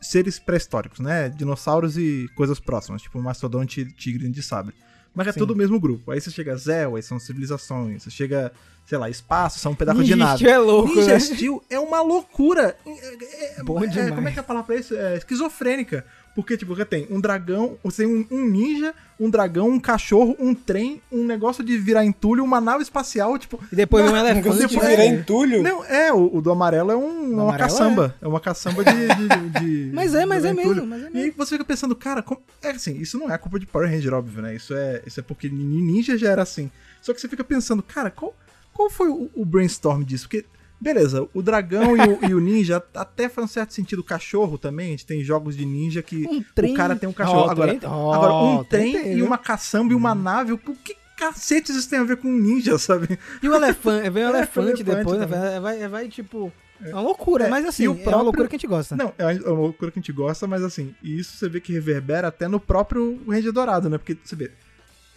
Seres 0.00 0.38
pré-históricos, 0.38 0.98
né? 1.00 1.28
Dinossauros 1.28 1.96
e 1.98 2.28
coisas 2.34 2.58
próximas, 2.58 3.02
tipo 3.02 3.20
Mastodonte 3.20 3.84
Tigre 3.92 4.28
de 4.28 4.42
Sabre. 4.42 4.74
Mas 5.14 5.26
é 5.26 5.32
Sim. 5.32 5.40
tudo 5.40 5.52
o 5.52 5.56
mesmo 5.56 5.78
grupo. 5.80 6.12
Aí 6.12 6.20
você 6.20 6.30
chega 6.30 6.52
a 6.52 6.56
Zell, 6.56 6.94
aí 6.96 7.02
são 7.02 7.18
civilizações. 7.18 8.04
Você 8.04 8.10
chega, 8.10 8.52
sei 8.86 8.96
lá, 8.96 9.10
espaço, 9.10 9.58
são 9.58 9.72
um 9.72 9.74
pedaço 9.74 9.98
Ninja 9.98 10.16
de. 10.16 10.36
Steel 10.36 10.50
é 10.50 10.58
louco, 10.58 10.94
Ninja 10.94 11.12
né? 11.14 11.18
Steel 11.20 11.64
é 11.68 11.80
uma 11.80 12.00
loucura. 12.00 12.76
É, 12.86 13.60
é- 13.60 13.62
Bom 13.64 13.82
é- 13.82 13.88
demais. 13.88 14.14
Como 14.14 14.28
é 14.28 14.32
que 14.32 14.38
é 14.38 14.40
a 14.40 14.44
palavra 14.44 14.66
pra 14.68 14.76
isso? 14.76 14.94
É 14.94 15.16
esquizofrênica. 15.16 16.06
Porque, 16.34 16.56
tipo, 16.56 16.74
você 16.74 16.84
tem 16.84 17.06
um 17.10 17.20
dragão, 17.20 17.76
você 17.82 18.04
tem 18.04 18.14
um, 18.14 18.24
um 18.30 18.48
ninja, 18.48 18.94
um 19.18 19.28
dragão, 19.28 19.68
um 19.68 19.80
cachorro, 19.80 20.36
um 20.38 20.54
trem, 20.54 21.02
um 21.10 21.24
negócio 21.26 21.62
de 21.64 21.76
virar 21.76 22.04
entulho, 22.04 22.44
uma 22.44 22.60
nave 22.60 22.82
espacial, 22.84 23.36
tipo. 23.36 23.60
E 23.70 23.74
depois 23.76 24.04
um 24.04 24.10
Não 24.12 24.16
elefante. 24.24 24.46
consigo 24.48 24.68
depois- 24.68 24.88
né? 24.88 24.96
virar 24.96 25.06
entulho. 25.06 25.62
Não, 25.62 25.84
é, 25.84 26.12
o, 26.12 26.36
o 26.36 26.40
do 26.40 26.50
amarelo 26.52 26.92
é 26.92 26.96
um, 26.96 27.32
uma 27.34 27.42
amarelo 27.42 27.58
caçamba. 27.68 28.14
É. 28.22 28.28
uma 28.28 28.40
caçamba 28.40 28.84
de. 28.84 28.90
de- 29.08 29.60
de- 29.60 29.90
Mas 29.92 30.14
é, 30.14 30.24
mas 30.24 30.42
de 30.42 30.48
é 30.48 30.52
entulho. 30.52 30.86
mesmo, 30.86 30.86
mas 30.86 31.00
é 31.02 31.04
E 31.04 31.06
aí 31.08 31.12
mesmo. 31.24 31.34
você 31.36 31.50
fica 31.56 31.64
pensando, 31.64 31.96
cara, 31.96 32.22
como- 32.22 32.40
é 32.62 32.70
assim, 32.70 32.96
isso 32.98 33.18
não 33.18 33.30
é 33.30 33.36
culpa 33.36 33.58
de 33.58 33.66
Power 33.66 33.90
Ranger, 33.90 34.14
óbvio, 34.14 34.40
né? 34.40 34.54
Isso 34.54 34.72
é, 34.72 35.02
isso 35.04 35.18
é 35.18 35.22
porque 35.22 35.48
Ninja 35.48 36.16
já 36.16 36.30
era 36.30 36.42
assim. 36.42 36.70
Só 37.02 37.12
que 37.12 37.20
você 37.20 37.28
fica 37.28 37.42
pensando, 37.42 37.82
cara, 37.82 38.08
qual, 38.10 38.34
qual 38.72 38.88
foi 38.88 39.08
o, 39.08 39.28
o 39.34 39.44
brainstorm 39.44 40.04
disso? 40.04 40.28
Porque, 40.28 40.44
beleza, 40.80 41.28
o 41.34 41.42
dragão 41.42 41.96
e 41.96 42.00
o, 42.00 42.30
e 42.30 42.34
o 42.34 42.40
ninja, 42.40 42.82
até 42.94 43.28
faz 43.28 43.44
um 43.44 43.48
certo 43.48 43.72
sentido, 43.74 43.98
o 44.00 44.04
cachorro 44.04 44.56
também, 44.56 44.88
a 44.88 44.90
gente 44.92 45.06
tem 45.06 45.22
jogos 45.22 45.56
de 45.56 45.64
ninja 45.66 46.02
que 46.02 46.26
Um 46.26 46.38
o 46.38 46.74
cara 46.74 46.96
tem 46.96 47.08
um 47.08 47.12
cachorro. 47.12 47.40
Ó, 47.46 47.50
agora, 47.50 47.74
trem- 47.76 47.90
ó, 47.90 48.12
agora, 48.14 48.32
um 48.34 48.64
trem 48.64 48.92
trem 48.92 49.18
e 49.18 49.22
uma 49.22 49.36
caçamba 49.38 49.92
e 49.92 49.96
uma 49.96 50.14
nave, 50.14 50.52
o 50.52 50.58
que 50.58 50.96
cacetes 51.16 51.76
isso 51.76 51.88
tem 51.90 51.98
a 51.98 52.04
ver 52.04 52.16
com 52.16 52.28
ninja, 52.32 52.78
sabe? 52.78 53.18
E 53.42 53.48
o 53.48 53.54
elefante, 53.54 54.08
vem 54.08 54.24
o 54.24 54.28
É, 54.28 54.30
elefante 54.30 54.80
elefante 54.80 54.84
depois, 54.84 55.20
né? 55.20 55.26
vai, 55.26 55.60
vai, 55.60 55.88
vai, 55.88 56.08
tipo. 56.08 56.50
É 56.82 56.94
uma 56.94 57.02
loucura, 57.02 57.44
É, 57.44 57.50
mas 57.50 57.66
assim, 57.66 57.86
o 57.86 57.90
é 57.90 57.94
uma 57.94 58.02
próprio- 58.04 58.22
loucura 58.24 58.48
que 58.48 58.54
a 58.56 58.58
gente 58.58 58.66
gosta. 58.66 58.96
Não, 58.96 59.12
é 59.18 59.26
uma 59.50 59.60
loucura 59.60 59.90
que 59.90 59.98
a 59.98 60.00
gente 60.00 60.12
gosta, 60.12 60.46
mas 60.46 60.62
assim, 60.62 60.94
e 61.02 61.18
isso 61.20 61.36
você 61.36 61.46
vê 61.46 61.60
que 61.60 61.74
reverbera 61.74 62.28
até 62.28 62.48
no 62.48 62.58
próprio 62.58 63.20
Ranger 63.28 63.52
Dourado, 63.52 63.90
né? 63.90 63.98
Porque 63.98 64.16
você 64.24 64.34
vê, 64.34 64.50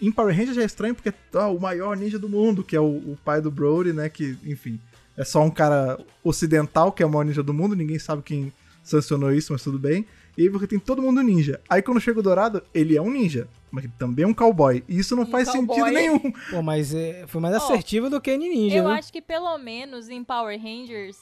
em 0.01 0.11
Power 0.11 0.35
Ranger 0.35 0.53
já 0.55 0.61
é 0.61 0.65
estranho 0.65 0.93
porque 0.93 1.13
ah, 1.35 1.47
o 1.47 1.57
maior 1.61 1.95
ninja 1.95 2.19
do 2.19 2.27
mundo, 2.27 2.65
que 2.65 2.75
é 2.75 2.81
o, 2.81 2.83
o 2.83 3.17
pai 3.23 3.39
do 3.39 3.49
Brody, 3.49 3.93
né? 3.93 4.09
Que, 4.09 4.37
enfim, 4.43 4.77
é 5.17 5.23
só 5.23 5.41
um 5.41 5.49
cara 5.51 5.99
ocidental 6.23 6.91
que 6.91 7.03
é 7.03 7.05
o 7.05 7.09
maior 7.09 7.23
ninja 7.25 7.43
do 7.43 7.53
mundo, 7.53 7.75
ninguém 7.75 7.99
sabe 7.99 8.21
quem 8.23 8.51
sancionou 8.83 9.31
isso, 9.33 9.53
mas 9.53 9.63
tudo 9.63 9.79
bem. 9.79 10.05
E 10.37 10.41
aí 10.43 10.49
você 10.49 10.65
tem 10.67 10.79
todo 10.79 11.01
mundo 11.01 11.21
ninja. 11.21 11.61
Aí 11.69 11.81
quando 11.81 11.99
chega 12.01 12.19
o 12.19 12.23
Dourado, 12.23 12.63
ele 12.73 12.97
é 12.97 13.01
um 13.01 13.11
ninja, 13.11 13.47
mas 13.71 13.83
ele 13.83 13.93
também 13.99 14.25
é 14.25 14.27
um 14.27 14.33
cowboy. 14.33 14.83
E 14.89 14.97
isso 14.99 15.15
não 15.15 15.23
Um 15.23 15.27
faz 15.27 15.47
cowboy. 15.49 15.75
sentido 15.77 15.93
nenhum. 15.93 16.31
Pô, 16.49 16.61
mas 16.63 16.93
é, 16.93 17.25
foi 17.27 17.39
mais 17.39 17.53
Ó, 17.55 17.57
assertivo 17.57 18.09
do 18.09 18.19
que 18.19 18.35
Ninja. 18.35 18.77
Eu 18.77 18.85
viu? 18.85 18.93
acho 18.93 19.13
que 19.13 19.21
pelo 19.21 19.55
menos 19.59 20.09
em 20.09 20.23
Power 20.23 20.59
Rangers, 20.59 21.17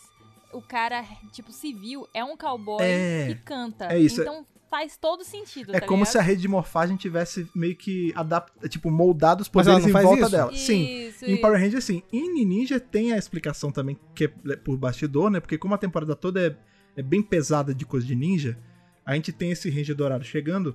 o 0.54 0.62
cara, 0.62 1.04
tipo, 1.34 1.52
civil 1.52 2.08
é 2.14 2.24
um 2.24 2.38
cowboy 2.38 2.82
É, 2.82 3.28
que 3.28 3.36
canta. 3.44 3.94
é 3.94 4.00
isso, 4.00 4.22
Então 4.22 4.46
faz 4.72 4.96
todo 4.98 5.24
sentido, 5.24 5.76
É 5.76 5.82
tá 5.82 5.86
como 5.86 6.00
ligado? 6.04 6.12
se 6.14 6.18
a 6.18 6.22
rede 6.22 6.42
de 6.42 6.48
morfagem 6.48 6.96
tivesse 6.96 7.46
meio 7.54 7.76
que 7.76 8.14
adap 8.16 8.50
tipo, 8.70 8.90
moldado 8.90 9.42
os 9.42 9.50
poderes 9.50 9.86
em 9.86 9.92
volta 9.92 10.22
isso? 10.22 10.32
dela. 10.32 10.56
Sim. 10.56 11.08
Isso, 11.08 11.26
Em 11.26 11.34
isso. 11.34 11.42
Power 11.42 11.60
Ranger, 11.60 11.82
sim. 11.82 12.02
Em 12.12 12.46
Ninja 12.46 12.80
tem 12.80 13.12
a 13.12 13.18
explicação 13.18 13.70
também, 13.72 14.00
que 14.16 14.24
é 14.24 14.56
por 14.56 14.78
bastidor, 14.78 15.30
né? 15.30 15.42
Porque 15.42 15.58
como 15.58 15.74
a 15.76 15.78
temporada 15.78 16.16
toda 16.16 16.40
é, 16.42 16.56
é 16.96 17.04
bem 17.04 17.22
pesada 17.22 17.76
de 17.76 17.86
coisa 17.86 18.08
de 18.08 18.16
ninja, 18.16 18.58
a 19.06 19.14
gente 19.14 19.32
tem 19.34 19.52
esse 19.52 19.70
Ranger 19.70 19.94
Dourado 19.96 20.24
chegando 20.24 20.74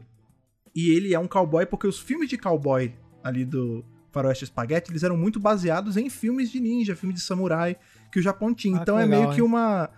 e 0.75 0.91
ele 0.91 1.15
é 1.15 1.19
um 1.19 1.27
cowboy 1.27 1.65
porque 1.65 1.87
os 1.87 1.99
filmes 1.99 2.29
de 2.29 2.37
cowboy 2.37 2.95
ali 3.25 3.47
do 3.47 3.83
Faroeste 4.13 4.45
Spaghetti, 4.47 4.91
eles 4.93 5.03
eram 5.03 5.17
muito 5.17 5.41
baseados 5.41 5.97
em 5.97 6.11
filmes 6.11 6.51
de 6.51 6.61
ninja, 6.61 6.95
filmes 6.95 7.19
de 7.19 7.25
samurai 7.25 7.77
que 8.13 8.19
o 8.19 8.23
Japão 8.23 8.55
tinha. 8.55 8.79
Ah, 8.79 8.83
então 8.83 8.97
que 8.97 9.03
é 9.03 9.05
legal, 9.07 9.21
meio 9.23 9.33
que 9.35 9.41
hein? 9.41 9.47
uma... 9.47 9.91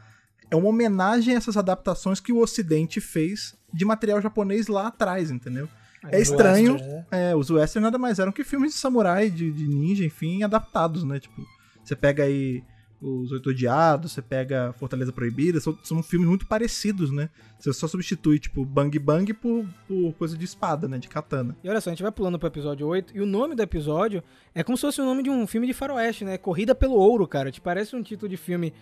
É 0.50 0.56
uma 0.56 0.68
homenagem 0.70 1.34
a 1.34 1.36
essas 1.36 1.56
adaptações 1.58 2.20
que 2.20 2.32
o 2.32 2.38
Ocidente 2.38 3.02
fez 3.02 3.54
de 3.72 3.84
material 3.84 4.20
japonês 4.20 4.68
lá 4.68 4.88
atrás, 4.88 5.30
entendeu? 5.30 5.68
É 6.10 6.20
estranho. 6.20 6.74
Western, 6.74 6.92
né? 6.92 7.06
É, 7.10 7.36
os 7.36 7.50
western 7.50 7.84
nada 7.84 7.98
mais 7.98 8.18
eram 8.18 8.32
que 8.32 8.44
filmes 8.44 8.72
de 8.72 8.78
samurai, 8.78 9.30
de, 9.30 9.50
de 9.50 9.66
ninja, 9.66 10.04
enfim, 10.04 10.42
adaptados, 10.42 11.02
né? 11.02 11.18
Tipo, 11.18 11.44
você 11.82 11.96
pega 11.96 12.22
aí 12.22 12.62
Os 13.00 13.32
Oito 13.32 13.50
Odiados, 13.50 14.12
você 14.12 14.22
pega 14.22 14.72
Fortaleza 14.78 15.12
Proibida, 15.12 15.60
são, 15.60 15.76
são 15.82 16.02
filmes 16.02 16.28
muito 16.28 16.46
parecidos, 16.46 17.10
né? 17.10 17.28
Você 17.58 17.72
só 17.72 17.88
substitui, 17.88 18.38
tipo, 18.38 18.64
Bang 18.64 18.96
Bang 18.98 19.32
por, 19.34 19.66
por 19.88 20.12
coisa 20.14 20.36
de 20.36 20.44
espada, 20.44 20.86
né? 20.86 20.98
De 20.98 21.08
katana. 21.08 21.56
E 21.62 21.68
olha 21.68 21.80
só, 21.80 21.90
a 21.90 21.92
gente 21.92 22.02
vai 22.02 22.12
pulando 22.12 22.38
pro 22.38 22.48
episódio 22.48 22.86
8, 22.86 23.16
e 23.16 23.20
o 23.20 23.26
nome 23.26 23.54
do 23.54 23.62
episódio 23.62 24.22
é 24.54 24.62
como 24.62 24.76
se 24.76 24.82
fosse 24.82 25.00
o 25.00 25.04
nome 25.04 25.22
de 25.22 25.30
um 25.30 25.46
filme 25.46 25.66
de 25.66 25.74
faroeste, 25.74 26.24
né? 26.24 26.38
Corrida 26.38 26.74
pelo 26.74 26.94
Ouro, 26.94 27.26
cara. 27.26 27.50
Te 27.50 27.60
parece 27.60 27.96
um 27.96 28.02
título 28.02 28.28
de 28.28 28.36
filme 28.36 28.72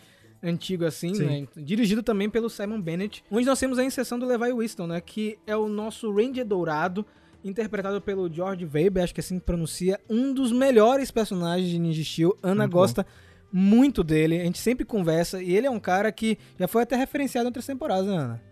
antigo 0.43 0.85
assim, 0.85 1.15
Sim. 1.15 1.25
né? 1.25 1.49
Dirigido 1.57 2.03
também 2.03 2.29
pelo 2.29 2.49
Simon 2.49 2.81
Bennett. 2.81 3.25
Onde 3.31 3.47
nós 3.47 3.59
temos 3.59 3.79
a 3.79 3.85
inserção 3.85 4.19
do 4.19 4.27
Levi 4.27 4.53
Winston, 4.53 4.87
né? 4.87 5.01
Que 5.01 5.39
é 5.47 5.57
o 5.57 5.69
nosso 5.69 6.13
Ranger 6.13 6.45
Dourado, 6.45 7.05
interpretado 7.45 8.01
pelo 8.01 8.33
George 8.33 8.65
Weber, 8.65 9.05
acho 9.05 9.15
que 9.15 9.21
assim 9.21 9.39
que 9.39 9.45
pronuncia, 9.45 10.01
um 10.09 10.33
dos 10.33 10.53
melhores 10.53 11.11
personagens 11.11 11.69
de 11.69 11.79
Ninja 11.79 12.03
Steel. 12.03 12.37
Ana 12.43 12.63
Muito 12.63 12.73
bom. 12.73 12.79
gosta 12.79 13.07
muito 13.53 14.03
dele, 14.03 14.41
a 14.41 14.45
gente 14.45 14.59
sempre 14.59 14.85
conversa, 14.85 15.43
e 15.43 15.55
ele 15.55 15.67
é 15.67 15.71
um 15.71 15.79
cara 15.79 16.11
que 16.11 16.37
já 16.59 16.67
foi 16.67 16.83
até 16.83 16.97
referenciado 16.97 17.47
em 17.47 17.49
outras 17.49 17.65
temporadas, 17.65 18.07
né, 18.07 18.17
Ana? 18.17 18.43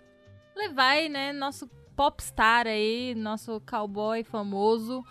Levi, 0.57 1.09
né, 1.09 1.33
nosso 1.33 1.69
popstar 1.97 2.67
aí, 2.67 3.15
nosso 3.15 3.61
cowboy 3.69 4.23
famoso, 4.25 5.05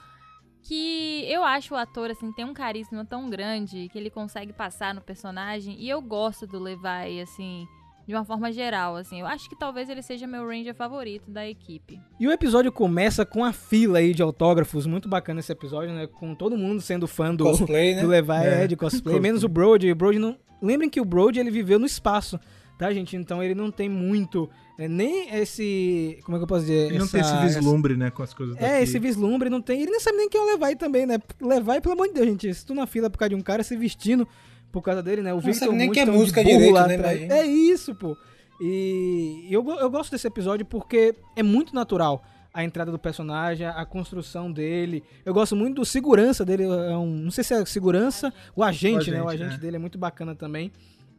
que 0.64 1.26
eu 1.30 1.44
acho 1.44 1.74
o 1.74 1.78
ator, 1.78 2.10
assim, 2.10 2.32
tem 2.32 2.46
um 2.46 2.54
carisma 2.54 3.06
tão 3.06 3.30
grande 3.30 3.90
que 3.90 3.98
ele 3.98 4.10
consegue 4.10 4.54
passar 4.54 4.94
no 4.94 5.02
personagem, 5.02 5.76
e 5.78 5.90
eu 5.90 6.02
gosto 6.02 6.48
do 6.48 6.58
Levi, 6.58 7.22
assim, 7.22 7.68
de 8.08 8.14
uma 8.14 8.24
forma 8.24 8.52
geral, 8.52 8.96
assim. 8.96 9.20
Eu 9.20 9.28
acho 9.28 9.50
que 9.50 9.56
talvez 9.56 9.90
ele 9.90 10.02
seja 10.02 10.26
meu 10.26 10.48
ranger 10.48 10.74
favorito 10.74 11.30
da 11.30 11.48
equipe. 11.48 12.00
E 12.20 12.28
o 12.28 12.32
episódio 12.32 12.72
começa 12.72 13.26
com 13.26 13.44
a 13.44 13.52
fila 13.52 14.00
aí 14.00 14.14
de 14.14 14.22
autógrafos, 14.22 14.86
muito 14.86 15.08
bacana 15.08 15.40
esse 15.40 15.52
episódio, 15.52 15.94
né? 15.94 16.08
Com 16.08 16.34
todo 16.34 16.58
mundo 16.58 16.82
sendo 16.82 17.08
fã 17.08 17.36
do, 17.36 17.44
Cosplay, 17.44 17.96
né? 17.96 18.02
do 18.02 18.08
Levi 18.08 18.32
É, 18.32 18.64
é, 18.64 18.68
de 18.68 18.76
cosplay, 18.76 19.02
cosplay. 19.02 19.20
menos 19.22 19.44
o 19.44 19.50
Brody. 19.50 19.92
O 19.92 19.96
Brody 19.96 20.20
não... 20.20 20.38
Lembrem 20.62 20.90
que 20.90 21.02
o 21.02 21.06
Brody 21.06 21.40
ele 21.40 21.52
viveu 21.52 21.78
no 21.78 21.86
espaço, 21.86 22.40
tá, 22.78 22.92
gente? 22.94 23.16
Então 23.16 23.42
ele 23.44 23.56
não 23.56 23.72
tem 23.72 23.88
muito, 23.90 24.50
é, 24.78 24.88
nem 24.88 25.30
esse, 25.36 26.20
como 26.24 26.36
é 26.38 26.40
que 26.40 26.44
eu 26.44 26.48
posso 26.48 26.62
dizer? 26.62 26.88
Ele 26.88 27.00
não 27.00 27.08
tem 27.08 27.22
esse 27.22 27.30
Essa- 27.34 27.42
vislumbre, 27.46 27.96
né, 27.96 28.10
com 28.12 28.24
as 28.24 28.34
coisas 28.34 28.56
É, 28.58 28.60
daqui. 28.60 28.84
esse 28.84 29.00
vislumbre 29.00 29.50
não 29.50 29.62
tem. 29.62 29.82
Ele 29.82 29.92
nem 29.92 30.00
sabe 30.00 30.18
nem 30.18 30.30
quem 30.30 30.40
é 30.40 30.44
o 30.44 30.58
Levi 30.58 30.76
também, 30.76 31.06
né? 31.06 31.18
Levi, 31.42 31.82
pelo 31.82 31.94
amor 31.94 32.08
de 32.08 32.14
Deus, 32.14 32.28
gente. 32.28 32.54
Se 32.54 32.66
tu 32.66 32.74
na 32.74 32.86
fila 32.88 33.10
por 33.10 33.18
causa 33.18 33.30
de 33.30 33.36
um 33.36 33.42
cara 33.42 33.64
se 33.64 33.76
vestindo 33.78 34.28
por 34.72 34.82
causa 34.82 35.04
dele, 35.04 35.22
né? 35.22 35.34
O 35.34 35.38
Victor 35.40 35.68
sabe 35.68 35.76
nem 35.76 35.92
que 35.92 36.00
é 36.00 36.06
de 36.06 36.12
música 36.12 36.44
direito, 36.44 36.74
lá 36.74 36.88
né, 36.88 36.96
atrás. 36.96 37.22
É 37.30 37.46
isso, 37.46 37.94
pô. 37.96 38.18
E 38.60 39.48
eu, 39.52 39.64
eu 39.80 39.90
gosto 39.90 40.12
desse 40.12 40.26
episódio 40.28 40.66
porque 40.66 41.14
é 41.36 41.44
muito 41.44 41.76
natural 41.76 42.24
a 42.54 42.64
entrada 42.64 42.92
do 42.92 43.00
personagem, 43.00 43.66
a 43.68 43.84
construção 43.86 44.52
dele. 44.52 45.04
Eu 45.26 45.34
gosto 45.34 45.56
muito 45.56 45.76
do 45.76 45.86
segurança 45.86 46.46
dele. 46.46 46.64
É 46.64 46.96
um, 46.98 47.08
não 47.08 47.32
sei 47.32 47.44
se 47.44 47.54
é 47.54 47.66
segurança, 47.66 48.32
o 48.56 48.64
agente, 48.64 49.10
O 49.10 49.14
né? 49.14 49.22
O 49.22 49.28
agente, 49.28 49.44
agente 49.44 49.56
é. 49.56 49.60
dele 49.60 49.76
é 49.76 49.80
muito 49.80 49.98
bacana 49.98 50.36
também. 50.36 50.72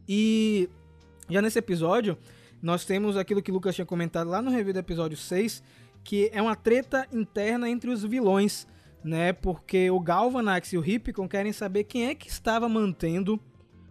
E 0.08 0.68
já 1.28 1.40
nesse 1.42 1.58
episódio, 1.58 2.16
nós 2.62 2.84
temos 2.84 3.16
aquilo 3.16 3.42
que 3.42 3.50
o 3.50 3.54
Lucas 3.54 3.74
tinha 3.74 3.86
comentado 3.86 4.30
lá 4.30 4.40
no 4.40 4.50
review 4.50 4.72
do 4.72 4.78
episódio 4.78 5.16
6, 5.16 5.62
que 6.02 6.30
é 6.32 6.40
uma 6.40 6.56
treta 6.56 7.06
interna 7.12 7.68
entre 7.68 7.90
os 7.90 8.02
vilões, 8.04 8.66
né? 9.02 9.32
Porque 9.32 9.90
o 9.90 10.00
Galvanax 10.00 10.72
e 10.72 10.78
o 10.78 10.84
Hippicon 10.84 11.28
querem 11.28 11.52
saber 11.52 11.84
quem 11.84 12.06
é 12.06 12.14
que 12.14 12.28
estava 12.28 12.68
mantendo 12.68 13.40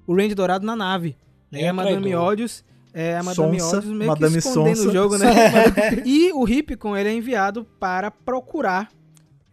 o 0.06 0.16
Range 0.16 0.36
Dourado 0.36 0.66
na 0.66 0.76
nave. 0.76 1.16
né? 1.52 1.62
É 1.62 1.64
E 1.64 1.68
a 1.68 1.74
Madame. 1.74 2.16
Odious, 2.16 2.64
é, 2.94 3.18
a 3.18 3.24
Madame 3.24 3.60
Sonsa, 3.60 3.78
Odious 3.78 3.98
meio 3.98 4.08
Madame 4.10 4.34
que 4.34 4.40
escondendo 4.40 4.78
Sonsa. 4.78 4.90
o 4.90 4.94
jogo, 4.94 5.18
né? 5.18 5.28
e 6.06 6.32
o 6.34 6.48
Hippicon, 6.48 6.96
ele 6.96 7.10
é 7.10 7.14
enviado 7.14 7.66
para 7.80 8.10
procurar 8.10 8.90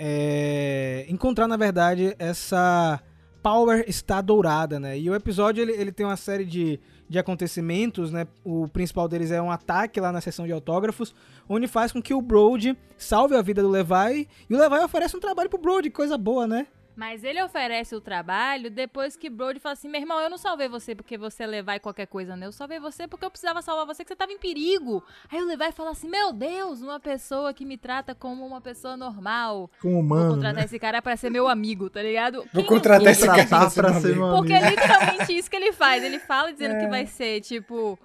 é, 0.02 1.04
encontrar, 1.10 1.46
na 1.46 1.58
verdade, 1.58 2.16
essa 2.18 2.98
Power 3.42 3.84
está 3.86 4.20
dourada, 4.20 4.78
né? 4.78 4.98
E 4.98 5.08
o 5.08 5.14
episódio 5.14 5.62
ele, 5.62 5.72
ele 5.72 5.92
tem 5.92 6.04
uma 6.04 6.16
série 6.16 6.44
de, 6.44 6.78
de 7.08 7.18
acontecimentos, 7.18 8.12
né? 8.12 8.26
O 8.44 8.68
principal 8.68 9.08
deles 9.08 9.30
é 9.30 9.40
um 9.40 9.50
ataque 9.50 10.00
lá 10.00 10.12
na 10.12 10.20
seção 10.20 10.46
de 10.46 10.52
autógrafos, 10.52 11.14
onde 11.48 11.66
faz 11.66 11.92
com 11.92 12.02
que 12.02 12.14
o 12.14 12.22
Brody 12.22 12.76
salve 12.96 13.34
a 13.34 13.42
vida 13.42 13.62
do 13.62 13.68
Levi 13.68 14.28
e 14.48 14.54
o 14.54 14.58
Levi 14.58 14.76
oferece 14.84 15.16
um 15.16 15.20
trabalho 15.20 15.48
pro 15.48 15.60
Brody, 15.60 15.90
coisa 15.90 16.18
boa, 16.18 16.46
né? 16.46 16.66
Mas 16.96 17.24
ele 17.24 17.42
oferece 17.42 17.94
o 17.94 18.00
trabalho 18.00 18.70
depois 18.70 19.16
que 19.16 19.30
Brody 19.30 19.58
fala 19.58 19.72
assim: 19.72 19.88
meu 19.88 20.00
irmão, 20.00 20.20
eu 20.20 20.30
não 20.30 20.38
salvei 20.38 20.68
você 20.68 20.94
porque 20.94 21.18
você 21.18 21.46
levar 21.46 21.80
qualquer 21.80 22.06
coisa, 22.06 22.36
né? 22.36 22.46
Eu 22.46 22.52
salvei 22.52 22.78
você 22.78 23.06
porque 23.06 23.24
eu 23.24 23.30
precisava 23.30 23.62
salvar 23.62 23.86
você, 23.86 24.04
que 24.04 24.08
você 24.08 24.16
tava 24.16 24.32
em 24.32 24.38
perigo. 24.38 25.02
Aí 25.30 25.40
o 25.40 25.46
Levi 25.46 25.72
fala 25.72 25.90
assim: 25.90 26.08
meu 26.08 26.32
Deus, 26.32 26.80
uma 26.80 27.00
pessoa 27.00 27.52
que 27.52 27.64
me 27.64 27.76
trata 27.76 28.14
como 28.14 28.46
uma 28.46 28.60
pessoa 28.60 28.96
normal. 28.96 29.70
Com 29.80 29.88
o 29.88 29.92
Vou 29.92 30.00
humano, 30.00 30.34
contratar 30.34 30.54
né? 30.54 30.64
esse 30.64 30.78
cara 30.78 31.02
pra 31.02 31.16
ser 31.16 31.30
meu 31.30 31.48
amigo, 31.48 31.90
tá 31.90 32.02
ligado? 32.02 32.38
Vou 32.52 32.62
Quem 32.62 32.66
contratar 32.66 33.12
esse 33.12 33.26
cara 33.26 33.40
Tratar 33.46 33.70
ser 33.70 33.80
pra 33.80 33.90
meu 33.92 34.24
amigo. 34.24 34.36
Porque 34.36 34.52
é 34.52 34.70
literalmente 34.70 35.36
isso 35.36 35.50
que 35.50 35.56
ele 35.56 35.72
faz. 35.72 36.02
Ele 36.02 36.18
fala 36.18 36.52
dizendo 36.52 36.78
que 36.78 36.86
vai 36.86 37.06
ser, 37.06 37.40
tipo, 37.40 37.98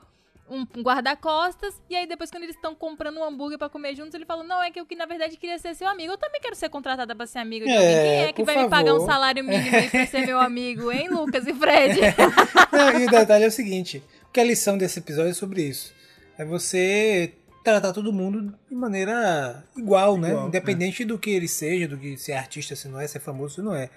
um 0.49 0.63
guarda-costas. 0.81 1.81
E 1.89 1.95
aí, 1.95 2.08
depois, 2.08 2.29
quando 2.29 2.43
eles 2.43 2.55
estão 2.55 2.75
comprando 2.75 3.17
um 3.17 3.23
hambúrguer 3.23 3.58
pra 3.58 3.69
comer 3.69 3.95
juntos, 3.95 4.13
ele 4.13 4.25
fala: 4.25 4.43
Não, 4.43 4.62
é 4.62 4.69
que 4.71 4.79
eu 4.79 4.86
que 4.86 4.95
na 4.95 5.05
verdade 5.05 5.38
queria 5.38 5.58
ser 5.58 5.75
seu 5.75 5.88
amigo. 5.88 6.13
Eu 6.13 6.17
também 6.17 6.39
quero 6.41 6.55
ser 6.55 6.69
contratada 6.69 7.15
pra 7.15 7.25
ser 7.25 7.39
amiga 7.39 7.65
de 7.65 7.71
É, 7.71 7.75
alguém. 7.75 7.95
Quem 7.95 8.23
é 8.25 8.34
que 8.34 8.43
vai 8.43 8.63
me 8.63 8.69
pagar 8.69 8.93
um 8.93 8.97
favor. 8.99 9.12
salário 9.12 9.43
mínimo 9.43 9.75
aí 9.75 9.89
pra 9.89 10.05
ser 10.08 10.25
meu 10.25 10.39
amigo, 10.39 10.91
hein, 10.91 11.10
Lucas 11.10 11.45
e 11.47 11.53
Fred? 11.53 11.99
Não, 12.71 12.99
e 12.99 13.05
o 13.05 13.10
detalhe 13.10 13.43
é 13.43 13.47
o 13.47 13.51
seguinte: 13.51 14.03
que 14.31 14.39
a 14.39 14.43
lição 14.43 14.77
desse 14.77 14.99
episódio 14.99 15.31
é 15.31 15.34
sobre 15.34 15.63
isso. 15.63 15.93
É 16.38 16.45
você 16.45 17.34
tratar 17.63 17.93
todo 17.93 18.13
mundo 18.13 18.53
de 18.69 18.75
maneira 18.75 19.63
igual, 19.75 20.17
né? 20.17 20.29
Igual, 20.29 20.47
Independente 20.47 21.03
do 21.03 21.17
que 21.17 21.31
ele 21.31 21.47
seja, 21.47 21.88
do 21.88 21.97
que 21.97 22.15
se 22.17 22.31
é 22.31 22.38
artista, 22.38 22.75
se 22.75 22.88
não 22.88 22.99
é, 22.99 23.08
se 23.08 23.17
é 23.17 23.19
famoso, 23.19 23.55
se 23.55 23.62
não 23.62 23.73
é. 23.75 23.89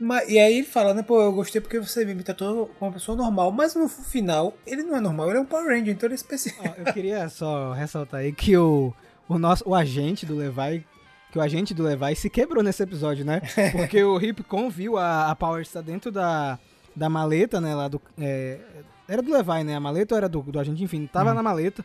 Mas, 0.00 0.30
e 0.30 0.38
aí 0.38 0.56
ele 0.56 0.66
fala, 0.66 0.94
né, 0.94 1.02
pô, 1.02 1.20
eu 1.20 1.30
gostei 1.30 1.60
porque 1.60 1.78
você 1.78 2.06
me 2.06 2.22
tratou 2.22 2.70
como 2.78 2.90
uma 2.90 2.92
pessoa 2.92 3.14
normal. 3.14 3.52
Mas 3.52 3.74
no 3.74 3.86
final, 3.86 4.54
ele 4.66 4.82
não 4.82 4.96
é 4.96 5.00
normal, 5.00 5.28
ele 5.28 5.38
é 5.38 5.40
um 5.42 5.44
Power 5.44 5.66
Ranger, 5.66 5.90
então 5.92 6.06
ele 6.06 6.14
é 6.14 6.16
especial. 6.16 6.56
Ó, 6.64 6.72
eu 6.78 6.92
queria 6.92 7.28
só 7.28 7.72
ressaltar 7.72 8.20
aí 8.20 8.32
que 8.32 8.56
o, 8.56 8.94
o 9.28 9.38
nosso 9.38 9.68
o 9.68 9.74
agente 9.74 10.24
do 10.24 10.34
Levi, 10.34 10.86
que 11.30 11.38
o 11.38 11.42
agente 11.42 11.74
do 11.74 11.82
Levi 11.82 12.16
se 12.16 12.30
quebrou 12.30 12.62
nesse 12.62 12.82
episódio, 12.82 13.26
né? 13.26 13.42
Porque 13.76 14.02
o 14.02 14.16
Ripcon 14.16 14.70
viu 14.70 14.96
a, 14.96 15.30
a 15.30 15.36
Power 15.36 15.60
estar 15.60 15.82
dentro 15.82 16.10
da, 16.10 16.58
da 16.96 17.10
maleta, 17.10 17.60
né? 17.60 17.74
Lá 17.74 17.86
do, 17.86 18.00
é, 18.18 18.58
era 19.06 19.20
do 19.20 19.30
Levi, 19.30 19.64
né? 19.64 19.74
A 19.74 19.80
maleta 19.80 20.14
ou 20.14 20.16
era 20.16 20.30
do, 20.30 20.40
do 20.40 20.58
agente, 20.58 20.82
enfim, 20.82 21.06
tava 21.06 21.34
na 21.34 21.42
maleta. 21.42 21.84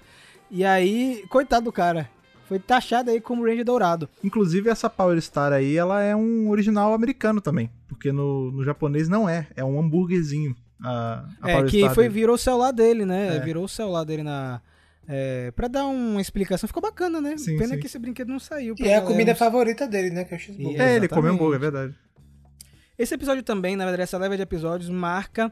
E 0.49 0.63
aí, 0.63 1.25
coitado 1.28 1.65
do 1.65 1.71
cara, 1.71 2.10
foi 2.47 2.60
taxado 2.60 3.12
aí 3.12 3.19
como 3.19 3.43
Ranger 3.43 3.65
Dourado. 3.65 4.10
Inclusive, 4.23 4.69
essa 4.69 4.89
Power 4.89 5.19
Star 5.21 5.51
aí, 5.51 5.75
ela 5.75 6.01
é 6.01 6.15
um 6.15 6.49
original 6.49 6.93
americano 6.93 7.41
também. 7.41 7.69
Porque 7.88 8.12
no, 8.12 8.51
no 8.51 8.63
japonês 8.63 9.10
não 9.10 9.27
é. 9.27 9.47
É 9.55 9.63
um 9.63 9.79
hambúrguerzinho. 9.79 10.55
A, 10.81 11.25
a 11.41 11.49
é, 11.49 11.53
Power 11.53 11.69
que 11.69 11.79
Star 11.79 11.95
foi, 11.95 12.03
dele. 12.05 12.13
virou 12.13 12.36
o 12.36 12.38
celular 12.38 12.71
dele, 12.71 13.05
né? 13.05 13.38
É. 13.38 13.39
Virou 13.39 13.65
o 13.65 13.69
celular 13.69 14.03
dele 14.03 14.23
na. 14.23 14.62
É, 15.08 15.51
pra 15.51 15.67
dar 15.67 15.86
uma 15.86 16.19
explicação, 16.19 16.67
ficou 16.67 16.81
bacana, 16.81 17.21
né? 17.21 17.38
Sim, 17.38 17.58
Pena 17.58 17.75
sim. 17.75 17.79
que 17.79 17.86
esse 17.86 17.99
brinquedo 17.99 18.29
não 18.29 18.39
saiu. 18.39 18.73
E 18.79 18.88
é 18.88 18.97
a 18.97 19.01
comida 19.01 19.31
não 19.31 19.38
favorita 19.38 19.88
dele, 19.88 20.10
né? 20.10 20.23
Que 20.23 20.34
é 20.34 20.38
o 20.38 20.39
cheeseburger. 20.39 20.81
É, 20.81 20.95
ele 20.95 21.08
come 21.08 21.29
hambúrguer, 21.29 21.58
é 21.58 21.60
verdade. 21.60 21.95
Esse 22.97 23.13
episódio 23.13 23.43
também, 23.43 23.75
na 23.75 23.84
verdade, 23.84 24.03
essa 24.03 24.17
leva 24.17 24.36
de 24.36 24.41
episódios 24.41 24.89
marca 24.89 25.51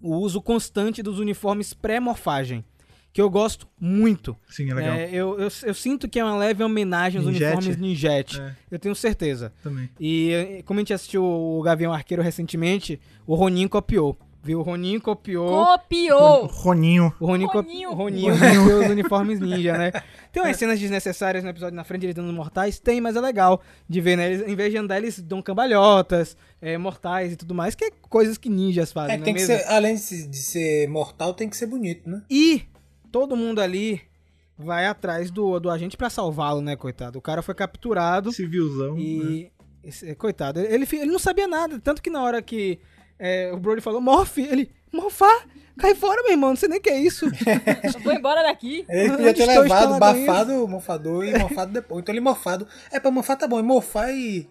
o 0.00 0.16
uso 0.16 0.40
constante 0.40 1.02
dos 1.02 1.18
uniformes 1.18 1.74
pré-morfagem, 1.74 2.64
que 3.12 3.20
eu 3.20 3.28
gosto 3.28 3.66
muito. 3.80 4.36
Sim, 4.48 4.70
é 4.70 4.74
legal. 4.74 4.94
É, 4.94 5.08
eu, 5.12 5.38
eu, 5.38 5.48
eu 5.64 5.74
sinto 5.74 6.08
que 6.08 6.18
é 6.20 6.24
uma 6.24 6.36
leve 6.36 6.62
homenagem 6.62 7.18
aos 7.18 7.26
Ninjete. 7.26 7.52
uniformes 7.54 7.76
Ninjet. 7.76 8.40
É. 8.40 8.56
Eu 8.70 8.78
tenho 8.78 8.94
certeza. 8.94 9.52
Também. 9.62 9.88
E 9.98 10.30
eh, 10.32 10.62
como 10.64 10.78
a 10.78 10.82
gente 10.82 10.92
assistiu 10.92 11.24
o 11.24 11.60
Gavião 11.62 11.92
Arqueiro 11.92 12.22
recentemente, 12.22 13.00
o 13.26 13.34
Roninho 13.34 13.68
copiou. 13.68 14.16
Viu? 14.42 14.60
O 14.60 14.62
Roninho 14.62 14.98
copiou. 15.02 15.66
Copiou! 15.66 16.46
Roninho. 16.46 17.12
O 17.20 17.26
Roninho, 17.26 17.50
co- 17.50 17.60
Roninho. 17.60 17.90
o 17.90 17.94
Roninho 17.94 18.32
copiou 18.32 18.80
os 18.84 18.88
uniformes 18.90 19.38
ninja, 19.38 19.76
né? 19.76 19.92
Tem 20.32 20.42
umas 20.42 20.56
cenas 20.56 20.80
desnecessárias 20.80 21.44
no 21.44 21.50
episódio 21.50 21.76
na 21.76 21.84
frente, 21.84 22.06
ele 22.06 22.14
dando 22.14 22.32
mortais. 22.32 22.78
Tem, 22.78 23.02
mas 23.02 23.16
é 23.16 23.20
legal 23.20 23.60
de 23.86 24.00
ver, 24.00 24.16
né? 24.16 24.32
Eles, 24.32 24.48
em 24.48 24.54
vez 24.56 24.70
de 24.72 24.78
andar, 24.78 24.96
eles 24.96 25.20
dão 25.20 25.42
cambalhotas, 25.42 26.38
eh, 26.62 26.78
mortais 26.78 27.32
e 27.34 27.36
tudo 27.36 27.54
mais, 27.54 27.74
que 27.74 27.84
é 27.84 27.90
coisas 28.08 28.38
que 28.38 28.48
ninjas 28.48 28.90
fazem, 28.92 29.16
É, 29.16 29.18
não 29.18 29.24
tem 29.24 29.34
é 29.34 29.36
que 29.36 29.42
mesmo? 29.46 29.58
ser, 29.62 29.68
além 29.70 29.94
de 29.94 30.36
ser 30.38 30.88
mortal, 30.88 31.34
tem 31.34 31.46
que 31.46 31.56
ser 31.56 31.66
bonito, 31.66 32.08
né? 32.08 32.22
E 32.30 32.62
todo 33.10 33.36
mundo 33.36 33.60
ali 33.60 34.00
vai 34.58 34.86
atrás 34.86 35.30
do, 35.30 35.58
do 35.58 35.70
agente 35.70 35.96
pra 35.96 36.10
salvá-lo, 36.10 36.60
né, 36.60 36.76
coitado? 36.76 37.18
O 37.18 37.22
cara 37.22 37.42
foi 37.42 37.54
capturado 37.54 38.32
Civilzão. 38.32 38.94
né? 38.94 39.00
e... 39.00 39.50
esse- 39.82 40.14
coitado, 40.14 40.60
ele, 40.60 40.86
ele 40.92 41.06
não 41.10 41.18
sabia 41.18 41.48
nada. 41.48 41.80
Tanto 41.80 42.02
que 42.02 42.10
na 42.10 42.22
hora 42.22 42.42
que 42.42 42.78
é, 43.18 43.50
o 43.52 43.58
Brody 43.58 43.80
falou, 43.80 44.00
morfe, 44.00 44.42
ele, 44.42 44.70
morfar? 44.92 45.46
Cai 45.78 45.94
fora, 45.94 46.22
meu 46.22 46.32
irmão, 46.32 46.50
não 46.50 46.56
sei 46.56 46.68
nem 46.68 46.78
o 46.78 46.82
que 46.82 46.90
é 46.90 47.00
isso. 47.00 47.24
Eu 47.94 48.00
vou 48.02 48.12
embora 48.12 48.42
daqui. 48.42 48.84
Ele 48.88 49.10
podia 49.16 49.34
ter 49.34 49.46
levado, 49.46 49.98
bafado 49.98 50.64
o 50.64 50.68
mofador 50.68 51.24
e 51.24 51.38
morfado 51.38 51.72
depois. 51.72 52.02
Então 52.02 52.12
ele 52.12 52.20
morfado. 52.20 52.66
É, 52.92 53.00
pra 53.00 53.10
morfar 53.10 53.38
tá 53.38 53.48
bom. 53.48 53.58
E 53.58 53.62
morfar 53.62 54.10
e. 54.10 54.46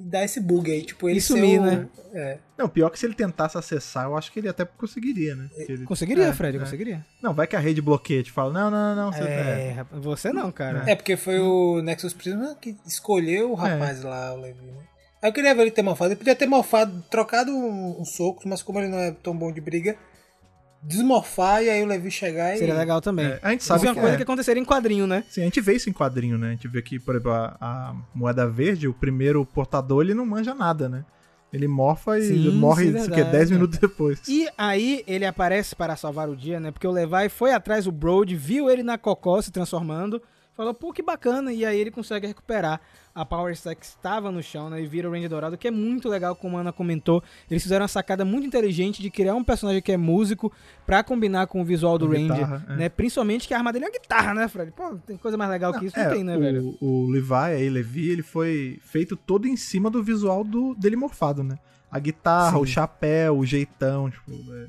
e 0.00 0.08
dar 0.10 0.24
esse 0.24 0.40
bug 0.40 0.70
aí. 0.70 0.82
Tipo, 0.82 1.08
ele 1.08 1.18
E 1.18 1.22
sumir, 1.22 1.60
o- 1.60 1.64
né? 1.64 1.88
É. 2.12 2.38
Não, 2.58 2.68
pior 2.68 2.90
que 2.90 2.98
se 2.98 3.06
ele 3.06 3.14
tentasse 3.14 3.56
acessar, 3.56 4.04
eu 4.06 4.16
acho 4.16 4.32
que 4.32 4.40
ele 4.40 4.48
até 4.48 4.64
conseguiria, 4.64 5.34
né? 5.36 5.48
Ele- 5.56 5.84
Conseguiria, 5.84 6.24
É, 6.26 6.32
Fred, 6.32 6.56
é. 6.56 6.60
conseguiria. 6.60 7.06
Não, 7.22 7.32
vai 7.32 7.46
que 7.46 7.54
a 7.56 7.60
rede 7.60 7.80
bloqueia, 7.80 8.22
te 8.22 8.30
fala, 8.32 8.52
não, 8.52 8.70
não, 8.70 8.94
não, 8.96 9.04
não, 9.06 9.12
você 9.12 9.22
É, 9.22 9.72
rapaz, 9.76 10.02
você 10.04 10.32
não, 10.32 10.50
cara. 10.50 10.84
É, 10.90 10.94
porque 10.96 11.16
foi 11.16 11.38
o 11.38 11.80
Nexus 11.82 12.12
Prisma 12.12 12.56
que 12.60 12.76
escolheu 12.86 13.52
o 13.54 13.66
É. 13.66 13.70
rapaz 13.74 14.02
lá, 14.02 14.32
o 14.34 14.40
Levi, 14.40 14.60
né? 14.62 14.72
Aí 15.22 15.28
eu 15.28 15.34
queria 15.34 15.54
ver 15.54 15.62
ele 15.62 15.70
ter 15.70 15.82
morfado. 15.82 16.10
Ele 16.12 16.16
podia 16.18 16.34
ter 16.34 16.46
morfado, 16.46 17.04
trocado 17.10 17.52
um, 17.52 18.00
um 18.00 18.04
soco, 18.06 18.48
mas 18.48 18.62
como 18.62 18.78
ele 18.80 18.88
não 18.88 18.98
é 18.98 19.10
tão 19.12 19.36
bom 19.36 19.52
de 19.52 19.60
briga, 19.60 19.94
desmorfar 20.82 21.62
e 21.62 21.70
aí 21.70 21.82
o 21.82 21.86
Levi 21.86 22.10
chegar 22.10 22.54
e. 22.54 22.58
Seria 22.58 22.74
legal 22.74 23.00
também. 23.00 23.26
É, 23.26 23.40
a 23.42 23.50
gente 23.50 23.60
Isso 23.60 23.68
sabe 23.68 23.86
é 23.86 23.90
uma 23.90 24.00
coisa 24.00 24.14
é. 24.14 24.16
que 24.16 24.22
aconteceria 24.22 24.60
em 24.60 24.64
quadrinho, 24.64 25.06
né? 25.06 25.24
Sim, 25.28 25.42
a 25.42 25.44
gente 25.44 25.60
vê 25.60 25.74
isso 25.74 25.90
em 25.90 25.92
quadrinho, 25.92 26.38
né? 26.38 26.48
A 26.48 26.50
gente 26.52 26.68
vê 26.68 26.80
que, 26.80 26.98
por 26.98 27.14
exemplo, 27.14 27.32
a, 27.32 27.56
a 27.60 27.94
moeda 28.14 28.48
verde, 28.48 28.88
o 28.88 28.94
primeiro 28.94 29.44
portador, 29.44 30.02
ele 30.02 30.14
não 30.14 30.24
manja 30.24 30.54
nada, 30.54 30.88
né? 30.88 31.04
Ele 31.52 31.66
morfa 31.66 32.16
e 32.18 32.22
Sim, 32.22 32.50
morre, 32.52 32.84
sim, 32.84 32.96
isso 32.96 33.08
que 33.08 33.14
é 33.14 33.24
verdade. 33.24 33.38
10 33.38 33.50
minutos 33.50 33.78
depois. 33.78 34.20
E 34.28 34.48
aí 34.56 35.02
ele 35.06 35.26
aparece 35.26 35.74
para 35.74 35.96
salvar 35.96 36.28
o 36.28 36.36
dia, 36.36 36.60
né? 36.60 36.70
Porque 36.70 36.86
o 36.86 36.92
Levi 36.92 37.28
foi 37.28 37.52
atrás 37.52 37.86
do 37.86 37.92
Brody, 37.92 38.36
viu 38.36 38.70
ele 38.70 38.84
na 38.84 38.96
cocó 38.96 39.42
se 39.42 39.50
transformando, 39.50 40.22
falou, 40.54 40.72
pô, 40.72 40.92
que 40.92 41.02
bacana. 41.02 41.52
E 41.52 41.64
aí 41.64 41.80
ele 41.80 41.90
consegue 41.90 42.26
recuperar 42.26 42.80
a 43.14 43.24
Power 43.24 43.52
Stack 43.52 43.84
estava 43.84 44.30
no 44.30 44.42
chão, 44.42 44.70
né? 44.70 44.80
E 44.82 44.86
vira 44.86 45.08
o 45.08 45.12
Range 45.12 45.26
Dourado, 45.28 45.58
que 45.58 45.66
é 45.66 45.70
muito 45.70 46.08
legal, 46.08 46.34
como 46.36 46.56
a 46.56 46.60
Ana 46.60 46.72
comentou. 46.72 47.22
Eles 47.50 47.62
fizeram 47.62 47.82
uma 47.82 47.88
sacada 47.88 48.24
muito 48.24 48.46
inteligente 48.46 49.02
de 49.02 49.10
criar 49.10 49.34
um 49.34 49.42
personagem 49.42 49.82
que 49.82 49.90
é 49.92 49.96
músico 49.96 50.52
pra 50.86 51.02
combinar 51.02 51.46
com 51.48 51.60
o 51.60 51.64
visual 51.64 51.98
do 51.98 52.08
guitarra, 52.08 52.64
é. 52.68 52.76
né? 52.76 52.88
Principalmente 52.88 53.48
que 53.48 53.54
a 53.54 53.58
arma 53.58 53.72
dele 53.72 53.86
é 53.86 53.88
uma 53.88 53.92
guitarra, 53.92 54.32
né, 54.34 54.48
Fred? 54.48 54.72
Pô, 54.72 54.96
tem 55.06 55.16
coisa 55.16 55.36
mais 55.36 55.50
legal 55.50 55.72
que 55.78 55.86
isso? 55.86 55.98
Não, 55.98 56.04
É, 56.04 56.10
tem, 56.10 56.22
né, 56.24 56.36
o, 56.36 56.40
velho? 56.40 56.78
o 56.80 57.10
Levi, 57.10 57.34
aí, 57.34 57.68
Levi, 57.68 58.10
ele 58.10 58.22
foi 58.22 58.78
feito 58.82 59.16
todo 59.16 59.46
em 59.46 59.56
cima 59.56 59.90
do 59.90 60.02
visual 60.02 60.44
do, 60.44 60.74
dele 60.74 60.96
morfado, 60.96 61.42
né? 61.42 61.58
A 61.90 61.98
guitarra, 61.98 62.56
Sim. 62.56 62.62
o 62.62 62.66
chapéu, 62.66 63.38
o 63.38 63.44
jeitão, 63.44 64.08
tipo... 64.10 64.30
é. 64.54 64.68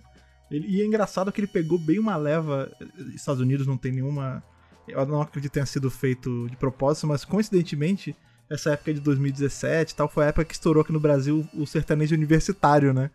Ele- 0.49 0.67
e 0.67 0.81
é 0.81 0.85
engraçado 0.85 1.31
que 1.31 1.39
ele 1.39 1.47
pegou 1.47 1.77
bem 1.77 1.99
uma 1.99 2.17
leva... 2.17 2.69
Estados 3.15 3.39
Unidos 3.39 3.65
não 3.67 3.77
tem 3.77 3.91
nenhuma... 3.91 4.43
Eu 4.87 5.05
não 5.05 5.21
acredito 5.21 5.49
que 5.49 5.53
tenha 5.53 5.65
sido 5.65 5.89
feito 5.89 6.49
de 6.49 6.57
propósito, 6.57 7.07
mas 7.07 7.23
coincidentemente, 7.23 8.15
essa 8.51 8.71
época 8.71 8.93
de 8.93 8.99
2017 8.99 9.91
e 9.91 9.95
tal, 9.95 10.09
foi 10.09 10.25
a 10.25 10.27
época 10.27 10.45
que 10.45 10.53
estourou 10.53 10.81
aqui 10.81 10.91
no 10.91 10.99
Brasil 10.99 11.47
o 11.53 11.65
sertanejo 11.65 12.13
universitário, 12.13 12.93
né? 12.93 13.09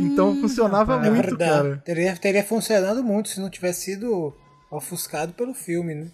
Então 0.00 0.40
funcionava 0.40 0.94
rapaz. 0.94 1.06
É 1.06 1.10
muito, 1.10 1.26
verdade. 1.28 1.50
cara. 1.50 1.82
Teria, 1.84 2.16
teria 2.16 2.44
funcionado 2.44 3.04
muito 3.04 3.28
se 3.28 3.38
não 3.40 3.50
tivesse 3.50 3.82
sido 3.82 4.34
ofuscado 4.70 5.32
pelo 5.34 5.52
filme, 5.52 5.94
né? 5.94 6.08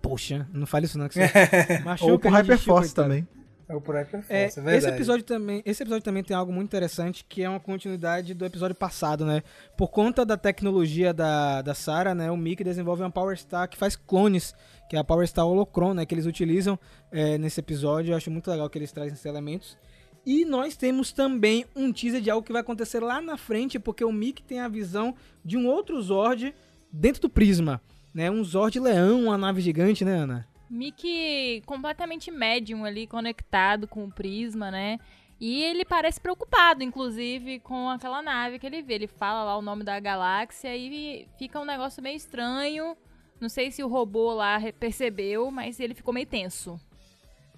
Poxa, 0.00 0.46
não 0.52 0.66
fale 0.66 0.86
isso 0.86 0.98
não, 0.98 1.08
que 1.08 1.14
você 1.14 1.78
machuca 1.84 2.12
Ou 2.12 2.18
com 2.18 2.28
Hyperforce 2.30 2.94
coitado. 2.94 3.08
também. 3.08 3.28
É 3.68 3.74
o 3.74 3.80
por 3.80 3.96
aí 3.96 4.04
que 4.04 4.16
É, 4.28 4.44
é, 4.44 4.46
esse 4.46 4.88
episódio 4.88 5.24
também, 5.24 5.60
esse 5.64 5.82
episódio 5.82 6.04
também 6.04 6.22
tem 6.22 6.36
algo 6.36 6.52
muito 6.52 6.68
interessante 6.68 7.24
que 7.28 7.42
é 7.42 7.48
uma 7.48 7.58
continuidade 7.58 8.32
do 8.32 8.44
episódio 8.44 8.76
passado, 8.76 9.26
né? 9.26 9.42
Por 9.76 9.88
conta 9.88 10.24
da 10.24 10.36
tecnologia 10.36 11.12
da, 11.12 11.62
da 11.62 11.74
Sarah, 11.74 12.14
né, 12.14 12.30
o 12.30 12.36
Mickey 12.36 12.62
desenvolve 12.62 13.02
uma 13.02 13.10
Power 13.10 13.36
Star 13.36 13.68
que 13.68 13.76
faz 13.76 13.96
clones, 13.96 14.54
que 14.88 14.94
é 14.94 15.00
a 15.00 15.04
Power 15.04 15.26
Star 15.26 15.46
Holocron, 15.46 15.94
né, 15.94 16.06
que 16.06 16.14
eles 16.14 16.26
utilizam 16.26 16.78
é, 17.10 17.36
nesse 17.38 17.58
episódio. 17.58 18.12
Eu 18.12 18.16
acho 18.16 18.30
muito 18.30 18.48
legal 18.48 18.70
que 18.70 18.78
eles 18.78 18.92
trazem 18.92 19.12
esses 19.12 19.26
elementos. 19.26 19.76
E 20.24 20.44
nós 20.44 20.76
temos 20.76 21.12
também 21.12 21.64
um 21.74 21.92
teaser 21.92 22.20
de 22.20 22.30
algo 22.30 22.46
que 22.46 22.52
vai 22.52 22.60
acontecer 22.60 23.00
lá 23.00 23.20
na 23.20 23.36
frente, 23.36 23.78
porque 23.78 24.04
o 24.04 24.12
Mickey 24.12 24.42
tem 24.42 24.60
a 24.60 24.68
visão 24.68 25.14
de 25.44 25.56
um 25.56 25.66
outro 25.66 26.00
Zord 26.00 26.54
dentro 26.92 27.22
do 27.22 27.30
Prisma, 27.30 27.80
né? 28.14 28.30
Um 28.30 28.42
Zord 28.44 28.78
leão, 28.78 29.24
uma 29.24 29.38
nave 29.38 29.60
gigante, 29.60 30.04
né, 30.04 30.14
Ana? 30.14 30.48
Mickey 30.68 31.62
completamente 31.66 32.30
médium 32.30 32.84
ali, 32.84 33.06
conectado 33.06 33.86
com 33.86 34.04
o 34.04 34.10
prisma, 34.10 34.70
né? 34.70 34.98
E 35.38 35.62
ele 35.62 35.84
parece 35.84 36.20
preocupado, 36.20 36.82
inclusive, 36.82 37.60
com 37.60 37.90
aquela 37.90 38.22
nave 38.22 38.58
que 38.58 38.66
ele 38.66 38.82
vê. 38.82 38.94
Ele 38.94 39.06
fala 39.06 39.44
lá 39.44 39.56
o 39.56 39.62
nome 39.62 39.84
da 39.84 40.00
galáxia 40.00 40.74
e 40.76 41.28
fica 41.38 41.60
um 41.60 41.64
negócio 41.64 42.02
meio 42.02 42.16
estranho. 42.16 42.96
Não 43.38 43.48
sei 43.48 43.70
se 43.70 43.82
o 43.84 43.88
robô 43.88 44.32
lá 44.32 44.58
percebeu, 44.80 45.50
mas 45.50 45.78
ele 45.78 45.94
ficou 45.94 46.14
meio 46.14 46.26
tenso. 46.26 46.80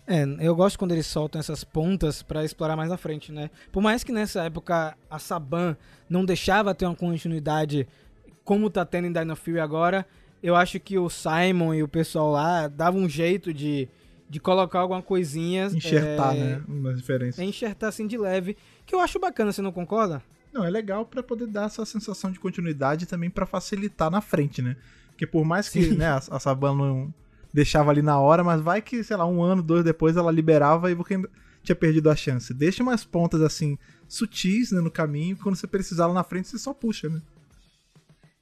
É, 0.06 0.24
eu 0.40 0.56
gosto 0.56 0.78
quando 0.78 0.92
eles 0.92 1.06
soltam 1.06 1.38
essas 1.38 1.62
pontas 1.62 2.22
pra 2.22 2.44
explorar 2.44 2.74
mais 2.74 2.88
na 2.88 2.96
frente, 2.96 3.30
né? 3.30 3.50
Por 3.70 3.82
mais 3.82 4.02
que 4.02 4.10
nessa 4.10 4.42
época 4.42 4.96
a 5.08 5.18
Saban 5.18 5.76
não 6.08 6.24
deixava 6.24 6.74
ter 6.74 6.86
uma 6.86 6.96
continuidade 6.96 7.86
como 8.42 8.70
tá 8.70 8.86
tendo 8.86 9.06
em 9.06 9.12
Dino 9.12 9.36
Fury 9.36 9.60
agora, 9.60 10.06
eu 10.42 10.54
acho 10.54 10.78
que 10.80 10.98
o 10.98 11.08
Simon 11.08 11.74
e 11.74 11.82
o 11.82 11.88
pessoal 11.88 12.30
lá 12.30 12.68
davam 12.68 13.02
um 13.02 13.08
jeito 13.08 13.52
de, 13.52 13.88
de 14.28 14.38
colocar 14.40 14.80
alguma 14.80 15.02
coisinha. 15.02 15.66
Enxertar, 15.66 16.36
é, 16.36 16.38
né? 16.38 16.62
Uma 16.66 16.92
referência. 16.92 17.42
É 17.42 17.44
enxertar 17.44 17.88
assim 17.88 18.06
de 18.06 18.16
leve, 18.16 18.56
que 18.86 18.94
eu 18.94 19.00
acho 19.00 19.18
bacana, 19.18 19.52
você 19.52 19.62
não 19.62 19.72
concorda? 19.72 20.22
Não, 20.52 20.64
é 20.64 20.70
legal 20.70 21.04
pra 21.04 21.22
poder 21.22 21.46
dar 21.46 21.66
essa 21.66 21.84
sensação 21.84 22.30
de 22.30 22.40
continuidade 22.40 23.04
e 23.04 23.06
também 23.06 23.30
pra 23.30 23.46
facilitar 23.46 24.10
na 24.10 24.20
frente, 24.20 24.62
né? 24.62 24.76
Porque 25.10 25.26
por 25.26 25.44
mais 25.44 25.68
que 25.68 25.88
né, 25.94 26.06
a, 26.06 26.16
a 26.16 26.38
Saban 26.38 26.74
não 26.74 27.14
deixava 27.52 27.90
ali 27.90 28.02
na 28.02 28.18
hora, 28.18 28.44
mas 28.44 28.60
vai 28.60 28.80
que, 28.80 29.02
sei 29.02 29.16
lá, 29.16 29.26
um 29.26 29.42
ano, 29.42 29.62
dois 29.62 29.84
depois 29.84 30.16
ela 30.16 30.30
liberava 30.30 30.90
e 30.90 30.94
você 30.94 31.20
tinha 31.62 31.76
perdido 31.76 32.10
a 32.10 32.16
chance. 32.16 32.54
Deixa 32.54 32.82
umas 32.82 33.04
pontas 33.04 33.40
assim, 33.42 33.76
sutis 34.06 34.70
né, 34.70 34.80
no 34.80 34.90
caminho, 34.90 35.36
quando 35.36 35.56
você 35.56 35.66
precisar 35.66 36.06
lá 36.06 36.14
na 36.14 36.24
frente 36.24 36.48
você 36.48 36.58
só 36.58 36.72
puxa, 36.72 37.08
né? 37.08 37.20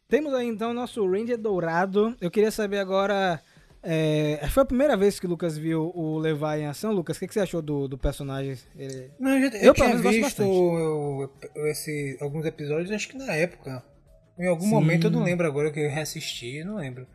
Temos 0.09 0.33
aí 0.35 0.47
então 0.47 0.71
o 0.71 0.75
nosso 0.75 1.05
Ranger 1.11 1.37
Dourado. 1.37 2.17
Eu 2.21 2.31
queria 2.31 2.51
saber 2.51 2.79
agora. 2.79 3.41
é, 3.83 4.41
foi 4.51 4.63
a 4.63 4.67
primeira 4.67 4.97
vez 4.97 5.19
que 5.19 5.27
o 5.27 5.29
Lucas 5.29 5.59
viu 5.59 5.91
o 5.95 6.17
Levi 6.19 6.61
em 6.61 6.67
ação, 6.67 6.93
Lucas. 6.93 7.17
O 7.17 7.21
que, 7.21 7.27
que 7.27 7.35
você 7.35 7.41
achou 7.41 7.61
do, 7.61 7.89
do 7.89 7.99
personagem? 7.99 8.57
Ele- 8.79 9.11
Não, 9.19 9.33
eu, 9.37 9.51
já- 9.51 9.57
Eu, 9.59 9.63
eu 9.65 9.75
tinha 9.75 9.97
visto 9.97 10.43
o- 10.45 11.29
esse, 11.69 12.17
alguns 12.21 12.45
episódios, 12.47 12.91
acho 12.93 13.09
que 13.09 13.19
na 13.19 13.33
época. 13.35 13.83
Em 14.39 14.47
algum 14.47 14.65
Sim. 14.65 14.71
momento 14.71 15.07
eu 15.07 15.11
não 15.11 15.25
lembro 15.25 15.47
agora 15.47 15.73
que 15.73 15.81
eu 15.81 15.91
reassisti, 15.91 16.63
não 16.63 16.77
lembro. 16.77 17.07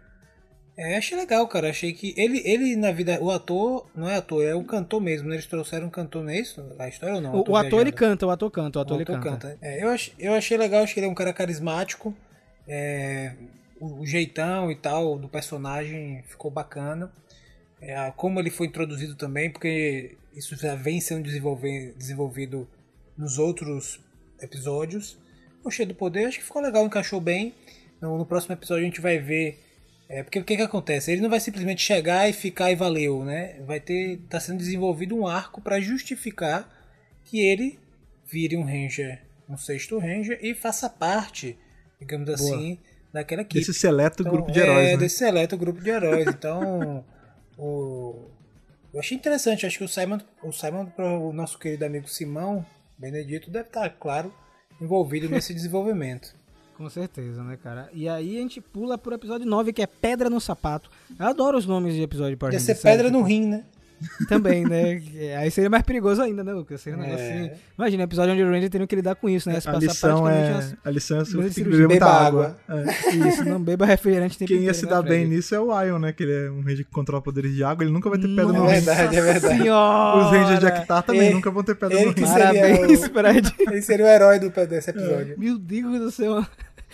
É, 0.77 0.97
achei 0.97 1.17
legal, 1.17 1.47
cara. 1.47 1.69
Achei 1.69 1.93
que 1.93 2.13
ele, 2.17 2.41
ele 2.43 2.75
na 2.75 2.91
vida. 2.91 3.19
O 3.21 3.29
ator, 3.31 3.87
não 3.95 4.09
é 4.09 4.15
ator, 4.17 4.43
é 4.43 4.55
um 4.55 4.63
cantor 4.63 4.99
mesmo. 4.99 5.29
né? 5.29 5.35
Eles 5.35 5.45
trouxeram 5.45 5.87
um 5.87 5.89
cantor 5.89 6.23
nisso? 6.25 6.65
A 6.79 6.87
história 6.89 7.15
ou 7.15 7.21
não? 7.21 7.35
O, 7.35 7.43
Eu 7.45 7.51
o 7.53 7.55
ator 7.55 7.81
ele 7.81 7.91
canta, 7.91 8.25
o 8.25 8.31
ator 8.31 8.49
canta, 8.51 8.79
o 8.79 8.81
ator 8.81 8.97
O 8.97 9.01
ator 9.01 9.19
canta. 9.19 9.29
canta. 9.49 9.57
É, 9.61 9.83
eu, 9.83 9.89
ach, 9.89 10.11
eu 10.19 10.33
achei 10.33 10.57
legal, 10.57 10.83
acho 10.83 10.93
que 10.93 10.99
ele 10.99 11.07
é 11.07 11.09
um 11.09 11.13
cara 11.15 11.31
carismático. 11.31 12.13
É, 12.67 13.35
o, 13.79 14.01
o 14.01 14.05
jeitão 14.05 14.71
e 14.71 14.75
tal 14.75 15.17
do 15.17 15.27
personagem 15.27 16.23
ficou 16.23 16.51
bacana. 16.51 17.11
É, 17.81 18.11
como 18.15 18.39
ele 18.39 18.51
foi 18.51 18.67
introduzido 18.67 19.15
também, 19.15 19.49
porque 19.49 20.15
isso 20.35 20.55
já 20.55 20.75
vem 20.75 21.01
sendo 21.01 21.23
desenvolvido 21.23 22.67
nos 23.17 23.39
outros 23.39 23.99
episódios. 24.39 25.17
Gostei 25.63 25.85
do 25.85 25.95
poder, 25.95 26.25
acho 26.25 26.39
que 26.39 26.45
ficou 26.45 26.61
legal, 26.61 26.85
encaixou 26.85 27.19
bem. 27.19 27.53
No, 27.99 28.17
no 28.17 28.25
próximo 28.25 28.53
episódio 28.53 28.83
a 28.83 28.85
gente 28.85 29.01
vai 29.01 29.17
ver. 29.17 29.59
É, 30.09 30.23
porque 30.23 30.39
o 30.39 30.43
que, 30.43 30.57
que 30.57 30.61
acontece? 30.61 31.11
Ele 31.11 31.21
não 31.21 31.29
vai 31.29 31.39
simplesmente 31.39 31.81
chegar 31.81 32.29
e 32.29 32.33
ficar 32.33 32.71
e 32.71 32.75
valeu, 32.75 33.23
né? 33.23 33.59
Vai 33.65 33.79
ter. 33.79 34.19
tá 34.29 34.39
sendo 34.39 34.57
desenvolvido 34.57 35.15
um 35.15 35.25
arco 35.25 35.61
para 35.61 35.79
justificar 35.79 36.69
que 37.25 37.39
ele 37.39 37.79
vire 38.25 38.57
um 38.57 38.63
Ranger, 38.63 39.21
um 39.47 39.57
sexto 39.57 39.97
Ranger 39.97 40.39
e 40.41 40.53
faça 40.53 40.89
parte, 40.89 41.57
digamos 42.01 42.27
assim, 42.29 42.79
daquela 43.13 43.43
equipe. 43.43 43.59
Desse 43.59 43.73
seleto 43.73 44.23
Então, 44.23 44.33
grupo 44.33 44.51
de 44.51 44.59
heróis, 44.59 44.87
é, 44.87 44.91
né? 44.91 44.97
desse 44.97 45.17
seleto 45.17 45.57
grupo 45.57 45.81
de 45.81 45.89
heróis. 45.89 46.27
Então, 46.27 47.05
o... 47.57 48.27
eu 48.93 48.99
achei 48.99 49.15
interessante. 49.15 49.65
Acho 49.65 49.77
que 49.77 49.83
o 49.83 49.87
Simon, 49.87 50.19
o 50.43 50.51
Simon, 50.51 50.87
o 50.97 51.31
nosso 51.31 51.59
querido 51.59 51.85
amigo 51.85 52.09
Simão 52.09 52.65
Benedito, 52.97 53.49
deve 53.51 53.67
estar, 53.67 53.89
claro, 53.91 54.33
envolvido 54.81 55.29
nesse 55.29 55.53
desenvolvimento. 55.53 56.33
Com 56.75 56.89
certeza, 56.89 57.43
né, 57.43 57.57
cara? 57.61 57.89
E 57.93 58.09
aí 58.09 58.37
a 58.37 58.41
gente 58.41 58.59
pula 58.59 58.97
pro 58.97 59.13
episódio 59.13 59.45
9, 59.45 59.71
que 59.71 59.83
é 59.83 59.87
Pedra 59.87 60.31
no 60.31 60.41
Sapato. 60.41 60.89
Eu 61.19 61.27
adoro 61.27 61.55
os 61.55 61.67
nomes 61.67 61.93
de 61.93 62.01
episódio 62.01 62.31
de 62.31 62.37
Power 62.37 62.53
Ia 62.53 62.59
ser 62.59 62.75
pedra 62.75 63.11
no 63.11 63.21
rim, 63.21 63.45
né? 63.45 63.65
Também, 64.27 64.65
né? 64.65 65.01
É, 65.15 65.37
Aí 65.37 65.51
seria 65.51 65.69
mais 65.69 65.83
perigoso 65.83 66.21
ainda, 66.21 66.43
né, 66.43 66.51
Lucas? 66.53 66.81
Seria 66.81 66.97
um 66.97 67.01
negócio 67.01 67.23
É. 67.25 67.39
assim. 67.39 67.51
Imagina, 67.77 68.03
episódio 68.03 68.33
onde 68.33 68.43
o 68.43 68.49
Ranger 68.51 68.69
teria 68.69 68.87
que 68.87 68.95
lidar 68.95 69.15
com 69.15 69.29
isso, 69.29 69.49
né? 69.49 69.59
Se 69.59 69.67
A 69.69 69.73
passar 69.73 69.85
lição 69.87 70.29
é. 70.29 70.73
A 70.83 70.89
lição 70.89 71.19
é 71.19 71.23
tem 71.23 71.49
que 71.51 71.63
beber 71.63 71.87
muita 71.87 72.05
beba 72.05 72.11
água. 72.11 72.57
É. 72.69 73.15
Isso, 73.27 73.43
não 73.45 73.61
beba 73.61 73.85
refrigerante 73.85 74.37
Quem 74.45 74.63
ia 74.63 74.73
se 74.73 74.85
né, 74.85 74.91
dar 74.91 75.01
bem 75.01 75.27
nisso 75.27 75.53
é 75.55 75.59
o 75.59 75.81
Ion, 75.83 75.99
né? 75.99 76.13
Que 76.13 76.23
ele 76.23 76.33
é 76.47 76.51
um 76.51 76.61
ranger 76.61 76.85
que 76.85 76.91
controla 76.91 77.21
poderes 77.21 77.53
de 77.53 77.63
água, 77.63 77.83
ele 77.83 77.91
nunca 77.91 78.09
vai 78.09 78.19
ter 78.19 78.27
pedra 78.27 78.45
no 78.45 78.53
Nossa 78.53 78.73
rim. 78.75 78.81
verdade, 78.81 79.15
é 79.17 79.21
verdade. 79.21 79.57
Senhora! 79.57 80.17
Os 80.25 80.31
rangers 80.31 80.59
de 80.59 80.65
Actar 80.67 81.01
também 81.01 81.21
Ele- 81.27 81.33
nunca 81.35 81.51
vão 81.51 81.63
ter 81.63 81.75
pedra 81.75 81.97
ele 81.99 82.05
no 82.19 82.27
seria 82.27 82.33
Parabéns, 82.53 83.03
o- 83.03 83.09
Fred. 83.13 83.53
Ele 83.59 83.81
seria 83.81 84.05
o 84.05 84.09
herói 84.09 84.39
do, 84.39 84.49
desse 84.67 84.89
episódio. 84.89 85.35
Meu 85.37 85.57
Deus 85.57 85.99
do 85.99 86.11
céu. 86.11 86.45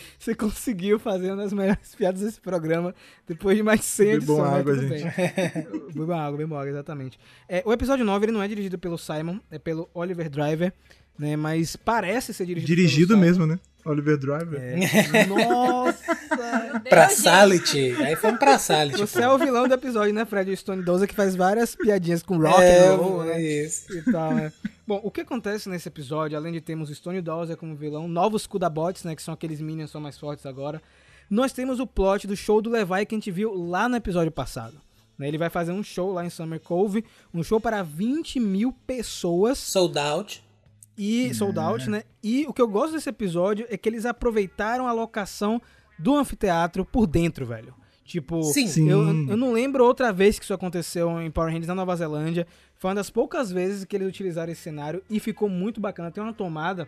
Você 0.17 0.35
conseguiu 0.35 0.99
fazer 0.99 1.31
uma 1.31 1.43
das 1.43 1.53
melhores 1.53 1.95
piadas 1.95 2.21
desse 2.21 2.39
programa 2.39 2.93
depois 3.27 3.57
de 3.57 3.63
mais 3.63 3.83
100 3.83 4.05
Bebam 4.05 4.17
edições. 4.17 4.39
mas 4.39 4.59
água, 4.59 4.75
gente. 4.75 4.89
bem. 4.89 5.67
bebam 5.93 6.19
água, 6.19 6.37
bebam 6.37 6.57
água, 6.59 6.69
exatamente. 6.69 7.19
É, 7.47 7.61
o 7.65 7.73
episódio 7.73 8.05
9 8.05 8.25
ele 8.25 8.31
não 8.31 8.41
é 8.41 8.47
dirigido 8.47 8.77
pelo 8.77 8.97
Simon, 8.97 9.39
é 9.51 9.59
pelo 9.59 9.89
Oliver 9.93 10.29
Driver, 10.29 10.73
né? 11.17 11.35
Mas 11.35 11.75
parece 11.75 12.33
ser 12.33 12.45
dirigido 12.45 12.67
Dirigido 12.67 13.07
pelo 13.09 13.19
mesmo, 13.21 13.47
né? 13.47 13.59
Oliver 13.85 14.17
Driver. 14.17 14.59
Simon. 14.59 15.17
É. 15.17 15.25
Nossa! 15.25 16.17
Pra. 16.89 17.09
Sality. 17.09 17.95
Aí 17.99 18.15
foi 18.15 18.33
pra 18.33 18.59
Sality. 18.59 18.99
Você 18.99 19.19
pô. 19.19 19.25
é 19.25 19.29
o 19.29 19.37
vilão 19.37 19.67
do 19.67 19.73
episódio, 19.73 20.13
né, 20.13 20.25
Fred? 20.25 20.51
O 20.51 20.57
Stone 20.57 20.83
Dozer 20.83 21.07
que 21.07 21.15
faz 21.15 21.35
várias 21.35 21.75
piadinhas 21.75 22.21
com 22.21 22.37
rock 22.37 22.61
é, 22.61 22.87
and 22.87 22.95
roll, 22.95 23.23
né? 23.23 23.41
isso. 23.41 23.97
e 23.97 24.01
tal, 24.11 24.33
né? 24.35 24.51
Bom, 24.87 25.01
o 25.03 25.11
que 25.11 25.19
acontece 25.19 25.67
nesse 25.67 25.89
episódio, 25.89 26.37
além 26.37 26.53
de 26.53 26.61
termos 26.61 26.89
Stone 26.89 27.19
Dozer 27.19 27.57
como 27.57 27.75
vilão, 27.75 28.07
novos 28.07 28.47
Kudabots, 28.47 29.03
né, 29.03 29.17
que 29.17 29.21
são 29.21 29.33
aqueles 29.33 29.59
minions 29.59 29.89
que 29.89 29.91
são 29.91 29.99
mais 29.99 30.17
fortes 30.17 30.45
agora, 30.45 30.81
nós 31.29 31.51
temos 31.51 31.81
o 31.81 31.85
plot 31.85 32.25
do 32.25 32.37
show 32.37 32.61
do 32.61 32.69
Levi 32.69 33.05
que 33.05 33.13
a 33.13 33.17
gente 33.17 33.29
viu 33.29 33.53
lá 33.53 33.89
no 33.89 33.97
episódio 33.97 34.31
passado. 34.31 34.79
né? 35.17 35.27
Ele 35.27 35.37
vai 35.37 35.49
fazer 35.49 35.73
um 35.73 35.83
show 35.83 36.13
lá 36.13 36.25
em 36.25 36.29
Summer 36.29 36.61
Cove, 36.61 37.03
um 37.33 37.43
show 37.43 37.59
para 37.59 37.83
20 37.83 38.39
mil 38.39 38.71
pessoas 38.71 39.57
Sold 39.57 39.99
out. 39.99 40.41
e 40.97 41.33
sold 41.33 41.59
out, 41.59 41.89
né? 41.89 42.03
E 42.23 42.45
o 42.47 42.53
que 42.53 42.61
eu 42.61 42.67
gosto 42.69 42.93
desse 42.93 43.09
episódio 43.09 43.67
é 43.69 43.77
que 43.77 43.89
eles 43.89 44.05
aproveitaram 44.05 44.87
a 44.87 44.93
locação 44.93 45.61
do 45.99 46.15
anfiteatro 46.15 46.85
por 46.85 47.05
dentro, 47.05 47.45
velho. 47.45 47.75
Tipo, 48.07 48.41
Sim. 48.41 48.67
Sim. 48.67 48.89
Eu, 48.89 48.99
eu 49.05 49.35
não 49.35 49.51
lembro 49.51 49.83
outra 49.83 50.13
vez 50.13 50.39
que 50.39 50.45
isso 50.45 50.53
aconteceu 50.53 51.21
em 51.21 51.29
Power 51.29 51.49
Rangers 51.49 51.67
na 51.67 51.75
Nova 51.75 51.93
Zelândia. 51.93 52.47
Foi 52.77 52.87
uma 52.87 52.95
das 52.95 53.09
poucas 53.09 53.51
vezes 53.51 53.83
que 53.83 53.97
eles 53.97 54.07
utilizaram 54.07 54.49
esse 54.49 54.61
cenário 54.61 55.03
e 55.09 55.19
ficou 55.19 55.49
muito 55.49 55.81
bacana. 55.81 56.09
Tem 56.09 56.23
uma 56.23 56.33
tomada, 56.33 56.87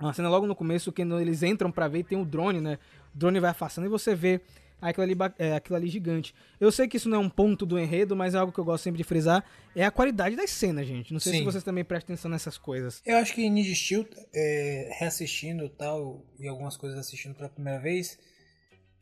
uma 0.00 0.14
cena 0.14 0.30
logo 0.30 0.46
no 0.46 0.56
começo, 0.56 0.90
que 0.90 1.02
quando 1.02 1.20
eles 1.20 1.42
entram 1.42 1.70
pra 1.70 1.86
ver, 1.86 2.02
tem 2.02 2.18
o 2.18 2.24
drone, 2.24 2.62
né? 2.62 2.78
O 3.14 3.18
drone 3.18 3.38
vai 3.38 3.50
afastando 3.50 3.86
e 3.86 3.90
você 3.90 4.14
vê 4.14 4.40
aquilo 4.80 5.04
ali, 5.04 5.14
é, 5.38 5.54
aquilo 5.54 5.76
ali 5.76 5.86
gigante. 5.86 6.34
Eu 6.58 6.72
sei 6.72 6.88
que 6.88 6.96
isso 6.96 7.10
não 7.10 7.18
é 7.18 7.20
um 7.20 7.28
ponto 7.28 7.66
do 7.66 7.78
enredo, 7.78 8.16
mas 8.16 8.34
é 8.34 8.38
algo 8.38 8.50
que 8.50 8.58
eu 8.58 8.64
gosto 8.64 8.84
sempre 8.84 8.96
de 8.96 9.04
frisar. 9.04 9.44
É 9.76 9.84
a 9.84 9.90
qualidade 9.90 10.34
das 10.34 10.48
cenas, 10.48 10.86
gente. 10.86 11.12
Não 11.12 11.20
sei 11.20 11.32
se 11.32 11.38
Sim. 11.40 11.44
vocês 11.44 11.62
também 11.62 11.84
prestam 11.84 12.14
atenção 12.14 12.30
nessas 12.30 12.56
coisas. 12.56 13.02
Eu 13.04 13.18
acho 13.18 13.34
que 13.34 13.50
Ninja 13.50 13.74
Steel, 13.74 14.06
é, 14.34 14.96
reassistindo 14.98 15.66
e 15.66 15.68
tal, 15.68 16.24
e 16.38 16.48
algumas 16.48 16.74
coisas 16.74 16.98
assistindo 16.98 17.34
pela 17.34 17.50
primeira 17.50 17.78
vez, 17.78 18.18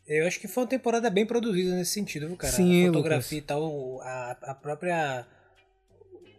eu 0.09 0.27
acho 0.27 0.39
que 0.41 0.49
foi 0.49 0.63
uma 0.65 0.69
temporada 0.69 1.09
bem 1.11 1.27
produzida 1.27 1.75
nesse 1.75 1.93
sentido, 1.93 2.27
viu, 2.29 2.37
cara? 2.37 2.53
Sim, 2.53 2.85
a 2.85 2.87
fotografia 2.89 3.39
e 3.39 3.43
tal, 3.43 4.01
a, 4.03 4.37
a 4.43 4.55
própria. 4.55 5.27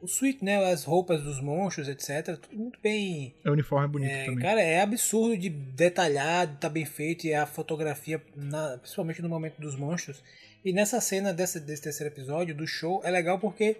O 0.02 0.08
suíte, 0.08 0.46
né? 0.46 0.64
As 0.72 0.84
roupas 0.84 1.24
dos 1.24 1.42
monstros, 1.42 1.88
etc. 1.90 2.38
Tudo 2.38 2.56
muito 2.56 2.80
bem. 2.82 3.34
É 3.44 3.50
uniforme 3.50 3.88
bonito 3.88 4.12
É, 4.12 4.26
também. 4.26 4.40
cara, 4.44 4.62
é 4.62 4.80
absurdo 4.82 5.36
de 5.36 5.50
detalhado, 5.50 6.56
tá 6.60 6.70
bem 6.70 6.86
feito, 6.86 7.26
e 7.26 7.34
a 7.34 7.46
fotografia, 7.48 8.22
na- 8.36 8.78
principalmente 8.78 9.22
no 9.24 9.30
momento 9.30 9.60
dos 9.60 9.76
monstros. 9.76 10.24
E 10.64 10.72
nessa 10.72 11.02
cena 11.02 11.34
dessa, 11.34 11.60
desse 11.60 11.82
terceiro 11.82 12.14
episódio, 12.14 12.54
do 12.54 12.68
show, 12.68 13.02
é 13.04 13.10
legal 13.10 13.40
porque, 13.40 13.78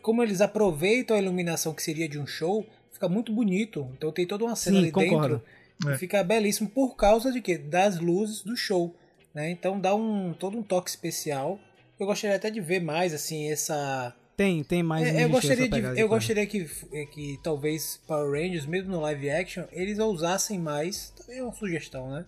como 0.00 0.22
eles 0.22 0.40
aproveitam 0.40 1.16
a 1.16 1.20
iluminação 1.20 1.74
que 1.74 1.82
seria 1.82 2.08
de 2.08 2.18
um 2.18 2.26
show, 2.26 2.66
fica 2.90 3.06
muito 3.08 3.30
bonito. 3.32 3.86
Então 3.96 4.10
tem 4.10 4.26
toda 4.26 4.44
uma 4.44 4.56
cena 4.56 4.76
Sim, 4.76 4.82
ali 4.84 4.90
concordo. 4.92 5.42
dentro 5.78 5.92
É. 5.94 5.98
fica 5.98 6.24
belíssimo 6.24 6.70
por 6.70 6.96
causa 6.96 7.30
de 7.30 7.42
quê? 7.42 7.58
Das 7.58 7.98
luzes 7.98 8.42
do 8.42 8.56
show. 8.56 8.94
Né? 9.34 9.50
Então 9.50 9.80
dá 9.80 9.94
um 9.94 10.34
todo 10.34 10.58
um 10.58 10.62
toque 10.62 10.90
especial. 10.90 11.58
Eu 11.98 12.06
gostaria 12.06 12.36
até 12.36 12.50
de 12.50 12.60
ver 12.60 12.80
mais 12.80 13.14
assim 13.14 13.50
essa 13.50 14.14
Tem, 14.36 14.64
tem 14.64 14.82
mais 14.82 15.06
é, 15.06 15.24
eu 15.24 15.28
gostaria, 15.28 15.68
de, 15.68 16.00
eu 16.00 16.08
gostaria 16.08 16.46
que, 16.46 16.68
é, 16.92 17.06
que 17.06 17.38
talvez 17.42 18.00
Power 18.06 18.30
Rangers, 18.30 18.66
mesmo 18.66 18.90
no 18.90 19.00
live 19.00 19.30
action, 19.30 19.64
eles 19.70 19.98
ousassem 19.98 20.58
mais. 20.58 21.10
Também 21.10 21.38
é 21.38 21.42
uma 21.42 21.52
sugestão, 21.52 22.10
né? 22.10 22.26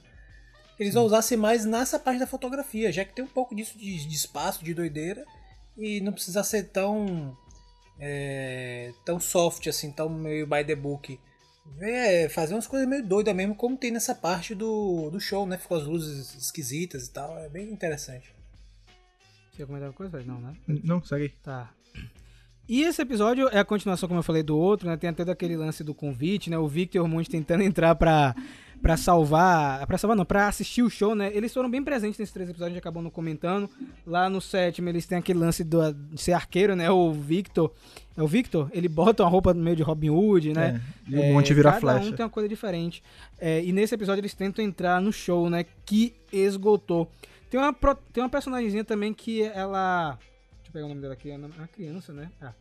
Eles 0.79 0.97
ousassem 0.97 1.39
mais 1.39 1.65
nessa 1.65 1.99
parte 1.99 2.19
da 2.19 2.27
fotografia, 2.27 2.91
já 2.91 3.05
que 3.05 3.15
tem 3.15 3.25
um 3.25 3.29
pouco 3.29 3.55
disso 3.55 3.79
de, 3.79 4.07
de 4.07 4.15
espaço, 4.15 4.65
de 4.65 4.75
doideira, 4.75 5.25
e 5.77 6.01
não 6.01 6.13
precisa 6.13 6.43
ser 6.43 6.65
tão. 6.65 7.37
é, 7.99 8.93
tão 9.05 9.21
soft, 9.21 9.67
assim, 9.67 9.91
tão 9.93 10.09
meio 10.09 10.47
by 10.47 10.65
the 10.65 10.75
book. 10.75 11.19
É, 11.81 12.29
fazer 12.29 12.55
umas 12.55 12.67
coisas 12.67 12.89
meio 12.89 13.05
doidas 13.05 13.35
mesmo, 13.35 13.55
como 13.55 13.77
tem 13.77 13.91
nessa 13.91 14.15
parte 14.15 14.55
do, 14.55 15.11
do 15.11 15.19
show, 15.21 15.47
né? 15.47 15.59
Ficou 15.59 15.79
as 15.79 15.85
luzes 15.85 16.35
esquisitas 16.35 17.07
e 17.07 17.11
tal. 17.11 17.39
É 17.39 17.49
bem 17.49 17.71
interessante. 17.71 18.35
Você 19.53 19.63
ia 19.63 19.67
comentar 19.67 19.89
alguma 19.89 20.11
coisa? 20.11 20.27
Não, 20.27 20.41
né? 20.41 20.55
Não, 20.67 21.03
segue. 21.03 21.31
Tá. 21.43 21.73
E 22.69 22.83
esse 22.83 23.03
episódio 23.03 23.49
é 23.49 23.59
a 23.59 23.65
continuação, 23.65 24.09
como 24.09 24.19
eu 24.19 24.25
falei, 24.25 24.43
do 24.43 24.57
outro, 24.57 24.89
né? 24.89 24.97
Tem 24.97 25.11
até 25.11 25.25
daquele 25.25 25.57
lance 25.57 25.85
do 25.85 25.95
convite, 25.95 26.49
né? 26.49 26.59
O 26.59 26.67
Victor 26.67 26.99
e 26.99 27.03
Hormônio 27.03 27.31
tentando 27.31 27.63
entrar 27.63 27.95
pra, 27.95 28.35
pra 28.85 28.99
salvar. 28.99 29.87
Pra 29.87 29.97
salvar, 29.97 30.15
não, 30.15 30.27
pra 30.27 30.47
assistir 30.47 30.83
o 30.83 30.91
show, 30.91 31.15
né? 31.15 31.31
Eles 31.35 31.55
foram 31.55 31.71
bem 31.71 31.83
presentes 31.83 32.19
nesses 32.19 32.35
três 32.35 32.51
episódios, 32.51 32.73
a 32.73 32.75
gente 32.75 32.83
acabou 32.83 33.03
não 33.03 33.09
comentando. 33.09 33.69
Lá 34.07 34.29
no 34.29 34.43
sétimo, 34.43 34.91
eles 34.91 35.07
têm 35.07 35.17
aquele 35.17 35.39
lance 35.39 35.65
do, 35.65 35.91
de 35.91 36.21
ser 36.21 36.35
arqueiro, 36.35 36.77
né? 36.77 36.91
O 36.91 37.11
Victor. 37.11 37.73
É 38.15 38.23
o 38.23 38.27
Victor? 38.27 38.69
Ele 38.73 38.87
bota 38.87 39.23
uma 39.23 39.31
roupa 39.31 39.55
meio 39.55 39.75
de 39.75 39.83
Robin 39.83 40.11
Hood, 40.11 40.53
né? 40.53 40.83
É, 41.11 41.17
e 41.17 41.19
o 41.19 41.33
monte 41.33 41.55
vira 41.55 41.71
cada 41.71 41.81
flecha. 41.81 42.11
um 42.11 42.13
tem 42.13 42.25
uma 42.25 42.31
coisa 42.31 42.47
diferente. 42.47 43.03
É, 43.39 43.65
e 43.65 43.73
nesse 43.73 43.95
episódio 43.95 44.21
eles 44.21 44.35
tentam 44.35 44.63
entrar 44.63 45.01
no 45.01 45.11
show, 45.11 45.49
né? 45.49 45.65
Que 45.87 46.15
esgotou. 46.31 47.11
Tem 47.51 47.59
uma, 47.59 47.73
tem 48.13 48.23
uma 48.23 48.29
personagemzinha 48.29 48.85
também 48.85 49.15
que 49.15 49.43
ela. 49.43 50.19
Deixa 50.57 50.69
eu 50.69 50.73
pegar 50.75 50.85
o 50.85 50.89
nome 50.91 51.01
dela 51.01 51.15
aqui. 51.15 51.31
É 51.31 51.37
uma 51.37 51.69
criança, 51.69 52.13
né? 52.13 52.31
Ah. 52.41 52.53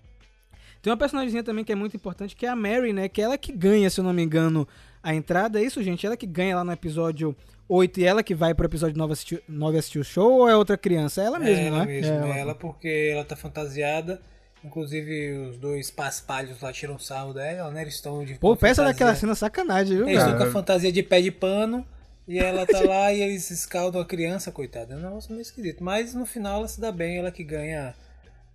Tem 0.82 0.90
uma 0.92 0.98
personagemzinha 0.98 1.44
também 1.44 1.66
que 1.66 1.72
é 1.72 1.76
muito 1.76 1.96
importante, 1.98 2.36
que 2.36 2.46
é 2.46 2.50
a 2.50 2.56
Mary, 2.56 2.94
né? 2.94 3.10
Que 3.10 3.22
é 3.22 3.26
ela 3.26 3.38
que 3.38 3.52
ganha, 3.52 3.90
se 3.90 4.00
eu 4.00 4.04
não 4.04 4.14
me 4.14 4.24
engano, 4.24 4.68
a 5.04 5.14
entrada. 5.14 5.60
É 5.60 5.64
isso, 5.64 5.84
gente? 5.84 6.06
Ela 6.06 6.18
que 6.18 6.26
ganha 6.26 6.56
lá 6.56 6.64
no 6.64 6.72
episódio 6.72 7.36
8 7.68 8.00
e 8.00 8.06
ela 8.06 8.24
que 8.24 8.34
vai 8.34 8.54
pro 8.56 8.66
episódio 8.66 8.98
9 8.98 9.14
assistir, 9.14 9.44
9 9.48 9.78
assistir 9.78 10.00
o 10.00 10.04
show 10.04 10.32
ou 10.40 10.50
é 10.50 10.56
outra 10.56 10.78
criança? 10.78 11.22
É 11.22 11.26
ela 11.26 11.40
mesmo, 11.40 11.64
é 11.64 11.68
ela 11.68 11.80
né? 11.80 11.86
mesmo, 11.86 12.14
É 12.14 12.16
é 12.16 12.20
ela. 12.20 12.38
ela 12.38 12.56
porque 12.56 13.10
ela 13.12 13.26
tá 13.26 13.36
fantasiada. 13.36 14.22
Inclusive 14.64 15.34
os 15.50 15.58
dois 15.58 15.92
paspalhos 15.92 16.62
lá 16.62 16.72
tiram 16.72 16.98
sarro 16.98 17.34
dela, 17.34 17.70
né? 17.70 17.82
Eles 17.82 17.96
estão 17.96 18.24
de. 18.24 18.36
Pô, 18.36 18.56
peça 18.56 18.82
daquela 18.82 19.14
cena 19.14 19.36
sacanagem, 19.36 19.98
viu? 19.98 20.08
Eles 20.08 20.22
estão 20.24 20.38
com 20.38 20.44
a 20.44 20.52
fantasia 20.52 20.92
de 20.92 21.04
pé 21.04 21.22
de 21.22 21.32
pano. 21.32 21.86
E 22.26 22.40
ela 22.40 22.66
tá 22.66 22.80
lá 22.80 23.12
e 23.12 23.22
eles 23.22 23.52
escaldam 23.52 24.02
a 24.02 24.06
criança, 24.06 24.50
coitada. 24.50 24.94
É 24.94 24.98
um 24.98 25.02
negócio 25.02 25.32
meio 25.32 25.42
esquisito. 25.42 25.84
Mas 25.84 26.14
no 26.14 26.26
final 26.26 26.60
ela 26.60 26.68
se 26.70 26.80
dá 26.80 26.90
bem, 26.90 27.18
ela 27.18 27.30
que 27.30 27.44
ganha, 27.44 27.94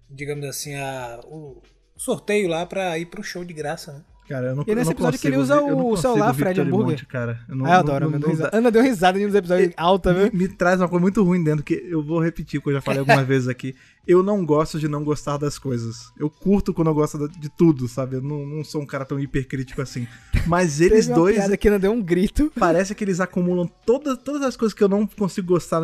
digamos 0.09 0.47
assim, 0.47 0.75
a, 0.77 1.21
o 1.27 1.61
sorteio 1.95 2.49
lá 2.49 2.65
pra 2.65 2.99
ir 2.99 3.05
pro 3.07 3.23
show 3.23 3.45
de 3.45 3.53
graça, 3.53 3.93
né? 3.93 4.05
Cara, 4.29 4.49
eu 4.49 4.57
não 4.57 4.63
E 4.67 4.75
nesse 4.75 4.81
eu 4.81 4.85
não 4.85 4.93
episódio 4.93 5.19
que 5.21 5.27
ele 5.27 5.37
usa 5.39 5.55
ver- 5.61 5.71
não 5.71 5.87
o 5.89 5.97
celular, 5.97 6.35
Fred 6.35 6.61
Hambúrguer. 6.61 6.91
Monte, 6.91 7.07
cara. 7.07 7.41
Eu 7.49 7.57
não, 7.57 7.65
Ah, 7.67 7.71
eu 7.71 7.75
adoro, 7.79 8.01
não, 8.05 8.09
Ana 8.09 8.19
não 8.19 8.21
deu 8.21 8.29
risada. 8.31 8.51
dá. 8.51 8.59
Ana 8.59 8.71
deu 8.71 8.83
risada 8.83 9.19
em 9.21 9.27
dos 9.27 9.35
episódios 9.35 9.73
alta, 9.77 10.13
viu? 10.13 10.25
Me, 10.33 10.39
me 10.39 10.49
traz 10.49 10.81
uma 10.81 10.89
coisa 10.89 11.01
muito 11.01 11.23
ruim 11.25 11.43
dentro, 11.43 11.65
que 11.65 11.75
eu 11.89 12.03
vou 12.03 12.21
repetir 12.23 12.61
o 12.61 12.63
que 12.63 12.69
eu 12.69 12.75
já 12.75 12.81
falei 12.83 13.01
algumas 13.01 13.25
vezes 13.27 13.49
aqui. 13.49 13.75
Eu 14.07 14.23
não 14.23 14.45
gosto 14.45 14.79
de 14.79 14.89
não 14.89 15.03
gostar 15.05 15.37
das 15.37 15.59
coisas. 15.59 16.13
Eu 16.19 16.29
curto 16.31 16.73
quando 16.75 16.89
eu 16.89 16.95
gosto 16.95 17.29
de 17.29 17.49
tudo, 17.51 17.89
sabe? 17.89 18.17
Eu 18.17 18.23
não, 18.23 18.45
não 18.47 18.65
sou 18.65 18.81
um 18.83 18.87
cara 18.87 19.05
tão 19.05 19.19
hipercrítico 19.21 19.81
assim. 19.83 20.07
Mas 20.47 20.81
eles 20.81 21.07
Teve 21.07 21.11
uma 21.11 21.17
dois, 21.17 21.57
que 21.57 21.69
Ana 21.69 21.79
deu 21.79 21.93
um 21.93 22.03
grito. 22.03 22.51
parece 22.59 22.95
que 22.95 23.05
eles 23.05 23.21
acumulam 23.21 23.67
todas, 23.87 24.17
todas 24.19 24.43
as 24.43 24.57
coisas 24.57 24.73
que 24.75 24.83
eu 24.85 24.89
não 24.89 25.07
consigo 25.07 25.49
gostar 25.49 25.81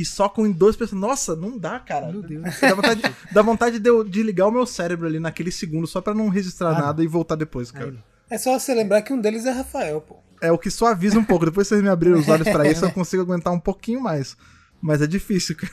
e 0.00 0.04
socam 0.04 0.46
em 0.46 0.52
dois 0.52 0.76
pessoas. 0.76 1.00
Nossa, 1.00 1.34
não 1.36 1.58
dá, 1.58 1.78
cara. 1.80 2.10
Meu 2.12 2.22
Deus. 2.22 2.44
Dá 2.60 2.74
vontade, 2.74 3.02
dá 3.32 3.42
vontade 3.42 3.78
de 3.78 3.90
eu 3.90 4.04
de 4.04 4.22
ligar 4.22 4.46
o 4.46 4.50
meu 4.52 4.64
cérebro 4.64 5.06
ali 5.06 5.18
naquele 5.18 5.50
segundo 5.50 5.86
só 5.86 6.00
pra 6.00 6.14
não 6.14 6.28
registrar 6.28 6.70
Ah, 6.76 6.80
nada 6.80 7.02
e 7.02 7.06
voltar 7.06 7.34
depois, 7.34 7.70
cara. 7.70 7.94
É 8.30 8.38
só 8.38 8.58
você 8.58 8.74
lembrar 8.74 9.02
que 9.02 9.12
um 9.12 9.20
deles 9.20 9.44
é 9.46 9.50
Rafael, 9.50 10.00
pô. 10.00 10.16
É 10.40 10.52
o 10.52 10.58
que 10.58 10.70
suaviza 10.70 11.18
um 11.18 11.24
pouco. 11.24 11.44
Depois 11.46 11.66
vocês 11.66 11.82
me 11.82 11.88
abrirem 11.88 12.18
os 12.20 12.28
olhos 12.28 12.48
pra 12.48 12.70
isso, 12.70 12.84
eu 12.84 12.90
consigo 12.92 13.22
aguentar 13.22 13.52
um 13.52 13.58
pouquinho 13.60 14.00
mais. 14.00 14.36
Mas 14.80 15.02
é 15.02 15.06
difícil, 15.08 15.56
cara. 15.56 15.72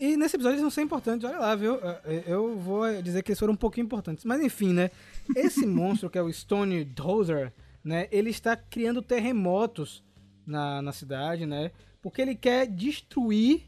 E 0.00 0.16
nesse 0.16 0.36
episódio 0.36 0.54
eles 0.54 0.62
vão 0.62 0.70
ser 0.70 0.82
importantes, 0.82 1.28
olha 1.28 1.38
lá, 1.38 1.56
viu? 1.56 1.74
Eu- 2.04 2.22
Eu 2.26 2.56
vou 2.56 3.02
dizer 3.02 3.22
que 3.24 3.32
eles 3.32 3.38
foram 3.40 3.54
um 3.54 3.56
pouquinho 3.56 3.84
importantes. 3.86 4.24
Mas 4.24 4.40
enfim, 4.40 4.72
né? 4.72 4.92
Esse 5.34 5.66
monstro 5.66 6.08
que 6.08 6.16
é 6.16 6.22
o 6.22 6.32
Stone 6.32 6.84
Dozer, 6.84 7.52
né? 7.82 8.06
Ele 8.12 8.30
está 8.30 8.54
criando 8.56 9.02
terremotos 9.02 10.04
na, 10.46 10.80
na 10.80 10.92
cidade, 10.92 11.46
né? 11.46 11.72
Porque 12.08 12.22
ele 12.22 12.34
quer 12.34 12.66
destruir 12.66 13.62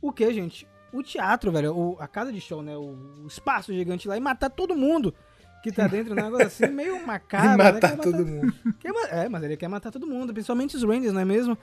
o 0.00 0.12
que, 0.12 0.32
gente? 0.32 0.66
O 0.92 1.02
teatro, 1.02 1.50
velho. 1.50 1.76
O, 1.76 1.96
a 1.98 2.06
casa 2.06 2.32
de 2.32 2.40
show, 2.40 2.62
né? 2.62 2.76
O, 2.76 2.96
o 3.24 3.26
espaço 3.26 3.72
gigante 3.72 4.06
lá 4.08 4.16
e 4.16 4.20
matar 4.20 4.50
todo 4.50 4.74
mundo 4.76 5.14
que 5.62 5.70
tá 5.70 5.86
dentro, 5.86 6.14
né? 6.14 6.22
Agora 6.22 6.46
assim, 6.46 6.66
meio 6.72 7.06
macabro. 7.06 7.54
E 7.54 7.56
né? 7.56 7.72
matar 7.72 7.96
Quer 7.96 8.02
todo 8.02 8.26
mundo. 8.26 8.52
Quer 8.80 8.92
É, 9.10 9.28
mas 9.28 9.42
ele 9.44 9.56
quer 9.56 9.68
matar 9.68 9.90
todo 9.90 10.06
mundo, 10.06 10.32
principalmente 10.32 10.76
os 10.76 10.82
Rangers, 10.82 11.12
não 11.12 11.20
é 11.20 11.24
mesmo? 11.24 11.56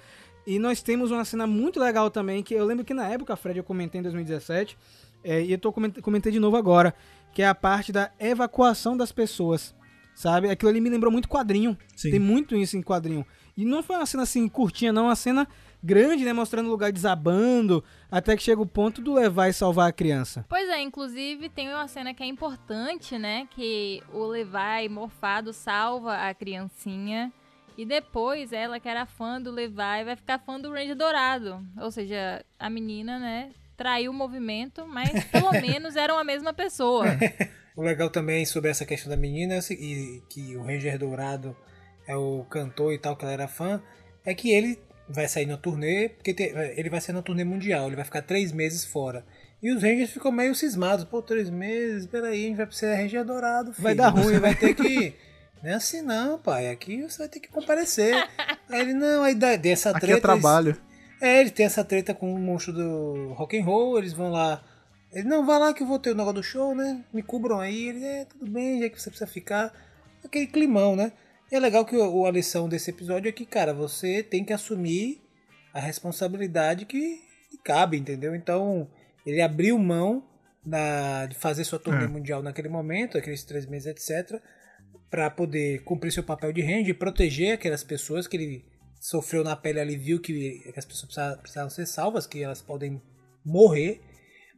E 0.47 0.57
nós 0.57 0.81
temos 0.81 1.11
uma 1.11 1.25
cena 1.25 1.45
muito 1.45 1.79
legal 1.79 2.09
também, 2.09 2.41
que 2.41 2.53
eu 2.53 2.65
lembro 2.65 2.85
que 2.85 2.93
na 2.93 3.07
época, 3.07 3.35
Fred, 3.35 3.59
eu 3.59 3.63
comentei 3.63 3.99
em 3.99 4.03
2017, 4.03 4.77
é, 5.23 5.43
e 5.43 5.51
eu 5.51 5.57
tô 5.57 5.71
coment- 5.71 5.99
comentei 6.01 6.31
de 6.31 6.39
novo 6.39 6.55
agora, 6.55 6.95
que 7.33 7.41
é 7.41 7.47
a 7.47 7.53
parte 7.53 7.91
da 7.91 8.09
evacuação 8.17 8.95
das 8.95 9.11
pessoas, 9.11 9.75
sabe? 10.15 10.49
Aquilo 10.49 10.69
ali 10.71 10.79
me 10.79 10.89
lembrou 10.89 11.11
muito 11.11 11.27
quadrinho, 11.27 11.77
Sim. 11.95 12.11
tem 12.11 12.19
muito 12.19 12.55
isso 12.55 12.77
em 12.77 12.81
quadrinho. 12.81 13.25
E 13.55 13.65
não 13.65 13.83
foi 13.83 13.97
uma 13.97 14.05
cena 14.05 14.23
assim 14.23 14.47
curtinha, 14.47 14.93
não, 14.93 15.05
uma 15.05 15.15
cena 15.15 15.45
grande, 15.83 16.23
né? 16.23 16.33
Mostrando 16.33 16.67
o 16.67 16.71
lugar 16.71 16.91
desabando, 16.91 17.83
até 18.11 18.35
que 18.35 18.43
chega 18.43 18.61
o 18.61 18.65
ponto 18.65 19.01
do 19.01 19.13
levar 19.13 19.49
e 19.49 19.53
salvar 19.53 19.89
a 19.89 19.93
criança. 19.93 20.45
Pois 20.49 20.67
é, 20.69 20.81
inclusive 20.81 21.49
tem 21.49 21.69
uma 21.69 21.87
cena 21.87 22.13
que 22.13 22.23
é 22.23 22.25
importante, 22.25 23.17
né? 23.17 23.47
Que 23.51 24.03
o 24.13 24.25
Levi 24.25 24.89
morfado 24.89 25.53
salva 25.53 26.15
a 26.15 26.33
criancinha. 26.33 27.31
E 27.77 27.85
depois 27.85 28.51
ela, 28.51 28.79
que 28.79 28.89
era 28.89 29.05
fã 29.05 29.41
do 29.41 29.51
Levi, 29.51 29.73
vai 29.75 30.15
ficar 30.15 30.39
fã 30.39 30.59
do 30.59 30.71
Ranger 30.71 30.95
Dourado. 30.95 31.65
Ou 31.77 31.89
seja, 31.89 32.43
a 32.59 32.69
menina, 32.69 33.17
né? 33.17 33.51
Traiu 33.77 34.11
o 34.11 34.13
movimento, 34.13 34.85
mas 34.85 35.23
pelo 35.25 35.51
menos 35.61 35.95
eram 35.95 36.17
a 36.17 36.23
mesma 36.23 36.53
pessoa. 36.53 37.05
O 37.79 37.81
legal 37.81 38.09
também 38.09 38.45
sobre 38.45 38.69
essa 38.69 38.85
questão 38.85 39.09
da 39.09 39.15
menina 39.15 39.55
é 39.55 39.59
e 39.71 40.21
que 40.29 40.53
o 40.57 40.63
Ranger 40.63 40.99
Dourado 40.99 41.55
é 42.05 42.13
o 42.13 42.43
cantor 42.49 42.91
e 42.91 42.97
tal, 42.97 43.15
que 43.15 43.23
ela 43.23 43.31
era 43.31 43.47
fã, 43.47 43.81
é 44.25 44.33
que 44.33 44.51
ele 44.51 44.77
vai 45.09 45.27
sair 45.27 45.45
na 45.45 45.57
turnê, 45.57 46.09
porque 46.09 46.33
te- 46.33 46.53
ele 46.77 46.89
vai 46.89 47.01
sair 47.01 47.15
na 47.15 47.21
turnê 47.21 47.43
mundial, 47.43 47.87
ele 47.87 47.95
vai 47.95 48.05
ficar 48.05 48.21
três 48.21 48.51
meses 48.51 48.85
fora. 48.85 49.25
E 49.61 49.71
os 49.73 49.81
Rangers 49.83 50.11
ficam 50.11 50.31
meio 50.31 50.55
cismados, 50.55 51.03
pô, 51.03 51.21
três 51.21 51.49
meses, 51.49 52.05
peraí, 52.05 52.45
a 52.45 52.47
gente 52.47 52.57
vai 52.57 52.65
precisar 52.65 52.95
de 52.95 53.01
Ranger 53.01 53.25
Dourado, 53.25 53.73
filho. 53.73 53.83
Vai 53.83 53.95
dar 53.95 54.09
ruim, 54.09 54.23
Você 54.35 54.39
vai 54.39 54.55
ter 54.55 54.73
que... 54.73 55.13
Não 55.61 55.71
é 55.71 55.73
assim 55.73 56.01
não, 56.01 56.39
pai, 56.39 56.69
aqui 56.69 57.01
você 57.01 57.17
vai 57.17 57.27
ter 57.27 57.41
que 57.41 57.49
comparecer. 57.49 58.15
Aí 58.69 58.79
ele, 58.79 58.93
não, 58.93 59.23
aí 59.23 59.35
dá, 59.35 59.57
dessa 59.57 59.89
Aqui 59.89 59.99
treta... 59.99 60.13
é 60.13 60.15
eles- 60.15 60.21
trabalho. 60.41 60.77
é, 61.21 61.41
ele 61.41 61.49
tem 61.49 61.65
essa 61.65 61.83
treta 61.83 62.13
com 62.13 62.33
o 62.33 62.39
monstro 62.39 62.71
do 62.71 63.33
rock 63.33 63.59
and 63.59 63.65
roll, 63.65 63.97
eles 63.97 64.13
vão 64.13 64.31
lá 64.31 64.63
Ele, 65.11 65.27
não, 65.27 65.45
vai 65.45 65.59
lá 65.59 65.73
que 65.73 65.83
eu 65.83 65.87
vou 65.87 65.99
ter 65.99 66.11
o 66.11 66.15
negócio 66.15 66.35
do 66.35 66.43
show, 66.43 66.73
né? 66.73 67.03
Me 67.11 67.21
cubram 67.21 67.59
aí. 67.59 67.89
Ele, 67.89 68.05
é, 68.05 68.23
tudo 68.25 68.49
bem, 68.49 68.79
já 68.79 68.87
que 68.89 69.01
você 69.01 69.09
precisa 69.09 69.29
ficar. 69.29 69.73
Aquele 70.23 70.47
climão, 70.47 70.95
né? 70.95 71.11
E 71.51 71.55
é 71.55 71.59
legal 71.59 71.85
que 71.85 71.95
o- 71.95 72.25
a 72.25 72.31
lição 72.31 72.69
desse 72.69 72.89
episódio 72.91 73.29
é 73.29 73.31
que, 73.31 73.45
cara, 73.45 73.73
você 73.73 74.21
tem 74.23 74.43
que 74.45 74.53
assumir 74.53 75.21
a 75.73 75.79
responsabilidade 75.79 76.85
que 76.85 77.27
que 77.49 77.57
cabe, 77.63 77.97
entendeu? 77.97 78.35
Então, 78.35 78.87
ele 79.25 79.41
abriu 79.41 79.75
mão 79.79 80.23
da, 80.63 81.25
de 81.25 81.33
fazer 81.35 81.63
sua 81.63 81.79
turnê 81.79 82.03
É. 82.03 82.07
mundial 82.07 82.43
naquele 82.43 82.69
momento, 82.69 83.17
aqueles 83.17 83.43
três 83.43 83.65
meses, 83.65 83.87
etc., 83.87 84.39
para 85.09 85.31
poder 85.31 85.81
cumprir 85.83 86.11
seu 86.11 86.21
papel 86.23 86.53
de 86.53 86.61
ranger 86.61 86.89
e 86.89 86.93
proteger 86.93 87.53
aquelas 87.53 87.83
pessoas 87.83 88.27
que 88.27 88.37
ele 88.37 88.65
sofreu 88.99 89.43
na 89.43 89.55
pele 89.55 89.79
ali, 89.79 89.97
viu 89.97 90.19
que, 90.21 90.59
que 90.59 90.73
as 90.77 90.85
pessoas 90.85 91.37
precisavam 91.39 91.71
ser 91.71 91.87
salvas, 91.87 92.27
que 92.27 92.43
elas 92.43 92.61
podem 92.61 93.01
morrer. 93.43 93.99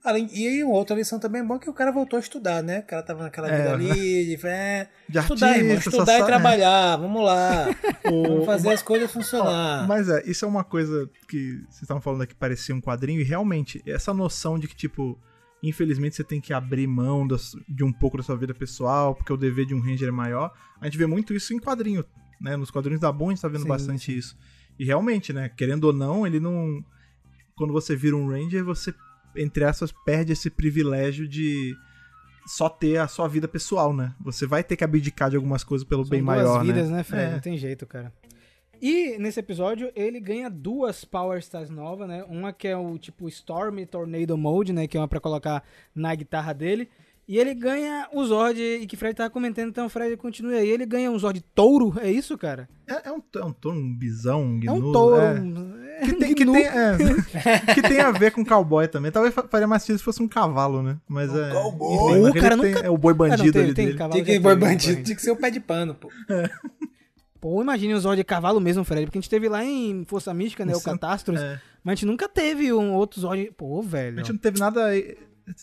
Além, 0.03 0.27
e 0.33 0.47
aí, 0.47 0.63
uma 0.63 0.73
outra 0.73 0.95
lição 0.95 1.19
também 1.19 1.41
é 1.41 1.45
boa 1.45 1.59
que 1.59 1.69
o 1.69 1.73
cara 1.73 1.91
voltou 1.91 2.17
a 2.17 2.19
estudar, 2.19 2.63
né? 2.63 2.79
O 2.79 2.83
cara 2.87 3.03
tava 3.03 3.21
naquela 3.23 3.47
É, 3.51 3.57
vida 3.57 3.77
né? 3.77 3.91
ali, 3.91 4.25
de, 4.35 4.47
é, 4.47 4.89
De 5.07 5.19
estudar, 5.19 5.57
irmão, 5.57 5.71
artista, 5.73 5.91
só 5.91 5.97
estudar 5.97 6.15
e 6.15 6.19
sa- 6.19 6.25
trabalhar, 6.25 6.97
vamos 6.97 7.23
lá. 7.23 7.67
O- 8.11 8.27
vamos 8.27 8.45
fazer 8.47 8.67
uma- 8.67 8.73
as 8.73 8.81
coisas 8.81 9.09
Ó, 9.09 9.13
funcionar. 9.13 9.87
mas 9.87 10.09
é, 10.09 10.23
isso 10.27 10.43
é 10.43 10.47
uma 10.47 10.63
coisa 10.63 11.07
que 11.27 11.57
vocês 11.69 11.83
estavam 11.83 12.01
falando 12.01 12.23
aqui, 12.23 12.33
parecia 12.33 12.73
um 12.73 12.81
quadrinho, 12.81 13.21
e 13.21 13.23
realmente, 13.23 13.79
essa 13.85 14.11
noção 14.11 14.57
de 14.57 14.67
que, 14.67 14.75
tipo, 14.75 15.19
infelizmente 15.61 16.15
você 16.15 16.23
tem 16.23 16.41
que 16.41 16.51
abrir 16.51 16.87
mão 16.87 17.27
das- 17.27 17.55
de 17.69 17.83
um 17.83 17.93
pouco 17.93 18.17
da 18.17 18.23
sua 18.23 18.35
vida 18.35 18.55
pessoal, 18.55 19.13
porque 19.13 19.31
o 19.31 19.37
dever 19.37 19.67
de 19.67 19.75
um 19.75 19.79
ranger 19.79 20.07
é 20.07 20.11
maior, 20.11 20.51
a 20.79 20.85
gente 20.85 20.97
vê 20.97 21.05
muito 21.05 21.31
isso 21.35 21.53
em 21.53 21.59
quadrinho, 21.59 22.03
né? 22.41 22.57
Nos 22.57 22.71
quadrinhos 22.71 22.99
da 22.99 23.11
Boom 23.11 23.27
a 23.27 23.29
gente 23.33 23.41
tá 23.43 23.47
vendo 23.47 23.61
Sim, 23.61 23.67
bastante 23.67 24.17
isso. 24.17 24.35
E 24.79 24.83
realmente, 24.83 25.31
né, 25.31 25.47
querendo 25.47 25.83
ou 25.83 25.93
não, 25.93 26.25
ele 26.25 26.39
não... 26.39 26.83
Quando 27.55 27.71
você 27.71 27.95
vira 27.95 28.15
um 28.15 28.27
ranger, 28.27 28.63
você, 28.65 28.91
entre 29.35 29.63
aspas, 29.63 29.91
perde 30.05 30.33
esse 30.33 30.49
privilégio 30.49 31.27
de 31.27 31.75
só 32.47 32.67
ter 32.69 32.97
a 32.97 33.07
sua 33.07 33.27
vida 33.27 33.47
pessoal, 33.47 33.93
né? 33.93 34.13
Você 34.21 34.45
vai 34.47 34.63
ter 34.63 34.75
que 34.75 34.83
abdicar 34.83 35.29
de 35.29 35.35
algumas 35.35 35.63
coisas 35.63 35.87
pelo 35.87 36.03
São 36.03 36.09
bem 36.09 36.23
duas 36.23 36.37
maior, 36.37 36.63
vidas, 36.63 36.89
né? 36.89 36.97
né, 36.97 37.03
Fred? 37.03 37.23
É. 37.23 37.31
Não 37.33 37.39
tem 37.39 37.57
jeito, 37.57 37.85
cara. 37.85 38.11
E 38.81 39.15
nesse 39.19 39.39
episódio 39.39 39.91
ele 39.95 40.19
ganha 40.19 40.49
duas 40.49 41.05
Power 41.05 41.37
Stars 41.39 41.69
novas, 41.69 42.07
né? 42.07 42.23
Uma 42.27 42.51
que 42.51 42.67
é 42.67 42.75
o 42.75 42.97
tipo 42.97 43.27
Storm 43.29 43.85
Tornado 43.85 44.35
Mode, 44.37 44.73
né? 44.73 44.87
Que 44.87 44.97
é 44.97 44.99
uma 44.99 45.07
pra 45.07 45.19
colocar 45.19 45.63
na 45.93 46.13
guitarra 46.15 46.51
dele. 46.53 46.89
E 47.27 47.37
ele 47.37 47.53
ganha 47.53 48.09
o 48.11 48.25
Zord, 48.25 48.59
e 48.59 48.85
que 48.87 48.97
Fred 48.97 49.15
tava 49.15 49.29
comentando, 49.29 49.69
então 49.69 49.87
Fred 49.87 50.17
continue 50.17 50.55
aí. 50.55 50.67
Ele 50.67 50.85
ganha 50.85 51.09
um 51.11 51.17
Zord 51.19 51.39
touro, 51.55 51.93
é 52.01 52.11
isso, 52.11 52.35
cara? 52.37 52.67
É, 52.87 53.07
é 53.07 53.11
um, 53.11 53.21
é 53.35 53.45
um 53.45 53.53
touro, 53.53 53.77
um 53.77 53.95
bisão, 53.95 54.41
um 54.43 54.57
É 54.57 54.61
gnu, 54.65 54.89
um 54.89 54.91
touro. 54.91 55.21
é. 55.21 55.39
um- 55.39 55.77
é 55.77 55.80
Que 56.03 56.11
um 56.11 56.19
tem, 56.19 56.33
que, 56.33 56.45
tem, 56.45 56.65
é, 56.65 57.73
que 57.75 57.81
tem 57.81 57.99
a 57.99 58.11
ver 58.11 58.31
com 58.31 58.43
cowboy 58.43 58.87
também. 58.87 59.11
Talvez 59.11 59.33
fa- 59.33 59.47
faria 59.47 59.67
mais 59.67 59.83
sentido 59.83 59.99
se 59.99 60.03
fosse 60.03 60.21
um 60.21 60.27
cavalo, 60.27 60.81
né? 60.81 60.97
Mas 61.07 61.33
é. 61.35 61.51
cowboy? 61.51 62.11
enfim, 62.13 62.21
mas 62.23 62.31
O 62.31 62.33
cara 62.41 62.57
tem- 62.57 62.73
nunca- 62.73 62.85
É 62.85 62.89
o 62.89 62.97
boi 62.97 63.13
Ah, 63.13 63.17
não, 63.17 63.27
bandido 63.29 63.53
tem- 63.53 63.61
ali 63.63 63.73
tem 63.73 63.85
dele. 63.87 63.97
já 63.97 64.09
que 64.09 64.23
teve, 64.23 64.39
boi 64.39 64.55
né, 64.55 64.59
bandido, 64.61 65.03
tinha 65.03 65.15
que 65.15 65.21
ser 65.21 65.31
o 65.31 65.35
pé 65.35 65.49
de 65.51 65.59
pano, 65.59 65.93
pô. 65.95 66.09
Pô, 67.39 67.61
imagine 67.61 67.95
um 67.95 67.99
Zord 67.99 68.17
de 68.17 68.23
cavalo 68.23 68.59
mesmo, 68.61 68.83
Fred. 68.83 69.05
Porque 69.05 69.17
a 69.17 69.21
gente 69.21 69.29
teve 69.29 69.49
lá 69.49 69.65
em 69.65 70.03
Força 70.05 70.31
Mística, 70.33 70.63
né? 70.63 70.73
No 70.73 70.77
O 70.77 70.81
Catástrofe. 70.83 71.41
é. 71.41 71.59
Mas 71.83 71.93
a 71.93 71.95
gente 71.95 72.05
nunca 72.05 72.29
teve 72.29 72.71
um 72.71 72.93
outro 72.93 73.19
Zord. 73.19 73.51
Pô, 73.57 73.79
A 73.79 73.83
velho. 73.83 74.17
gente 74.17 74.33
não 74.33 74.37
teve 74.39 74.59
nada. 74.59 74.81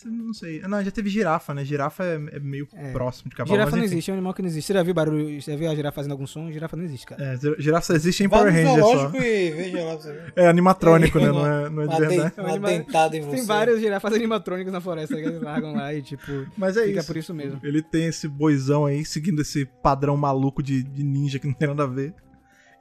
Não 0.05 0.33
sei. 0.33 0.61
Não, 0.61 0.83
já 0.83 0.91
teve 0.91 1.09
girafa, 1.09 1.53
né? 1.53 1.63
Girafa 1.65 2.03
é, 2.03 2.15
é 2.33 2.39
meio 2.39 2.67
É. 2.73 2.91
próximo 2.91 3.29
de 3.29 3.35
cavalo. 3.35 3.55
Girafa 3.55 3.75
não 3.75 3.83
enfim. 3.83 3.93
existe, 3.93 4.09
é 4.11 4.13
um 4.13 4.17
animal 4.17 4.33
que 4.33 4.41
não 4.41 4.49
existe. 4.49 4.67
Você 4.67 4.73
já 4.73 4.83
viu 4.83 4.93
barulho? 4.93 5.41
Você 5.41 5.51
já 5.51 5.57
viu 5.57 5.69
a 5.69 5.75
girafa 5.75 5.95
fazendo 5.95 6.11
algum 6.11 6.27
som? 6.27 6.51
Girafa 6.51 6.75
não 6.77 6.83
existe, 6.83 7.05
cara. 7.07 7.23
É, 7.23 7.35
gi- 7.37 7.55
girafa 7.59 7.87
só 7.87 7.93
existe 7.93 8.23
em 8.23 8.27
Vai 8.27 8.39
Power 8.39 8.53
no 8.53 8.59
Ranger 8.75 8.83
só. 8.83 9.15
e 9.17 9.51
veja 9.51 9.83
lá 9.83 9.95
você 9.95 10.13
ver. 10.13 10.33
É 10.35 10.47
animatrônico, 10.47 11.17
É, 11.19 11.21
né? 11.21 11.27
Não 11.31 11.45
é, 11.47 11.69
não 11.69 11.81
é 11.83 11.87
de 11.87 11.99
verdade. 12.07 12.67
dentada 12.67 13.17
em 13.17 13.21
você. 13.21 13.35
Tem 13.37 13.45
várias 13.45 13.79
girafas 13.79 14.13
animatrônicas 14.13 14.73
na 14.73 14.81
floresta 14.81 15.15
que 15.15 15.21
eles 15.21 15.41
largam 15.41 15.73
lá 15.73 15.93
e, 15.93 16.01
tipo, 16.01 16.31
Mas 16.57 16.77
é 16.77 16.85
fica 16.85 16.99
isso. 16.99 17.07
por 17.07 17.17
isso 17.17 17.33
mesmo. 17.33 17.59
Ele 17.63 17.81
tem 17.81 18.05
esse 18.05 18.27
boizão 18.27 18.85
aí, 18.85 19.03
seguindo 19.05 19.41
esse 19.41 19.65
padrão 19.81 20.15
maluco 20.17 20.61
de, 20.63 20.83
de 20.83 21.03
ninja 21.03 21.39
que 21.39 21.47
não 21.47 21.53
tem 21.53 21.67
nada 21.67 21.83
a 21.83 21.87
ver. 21.87 22.13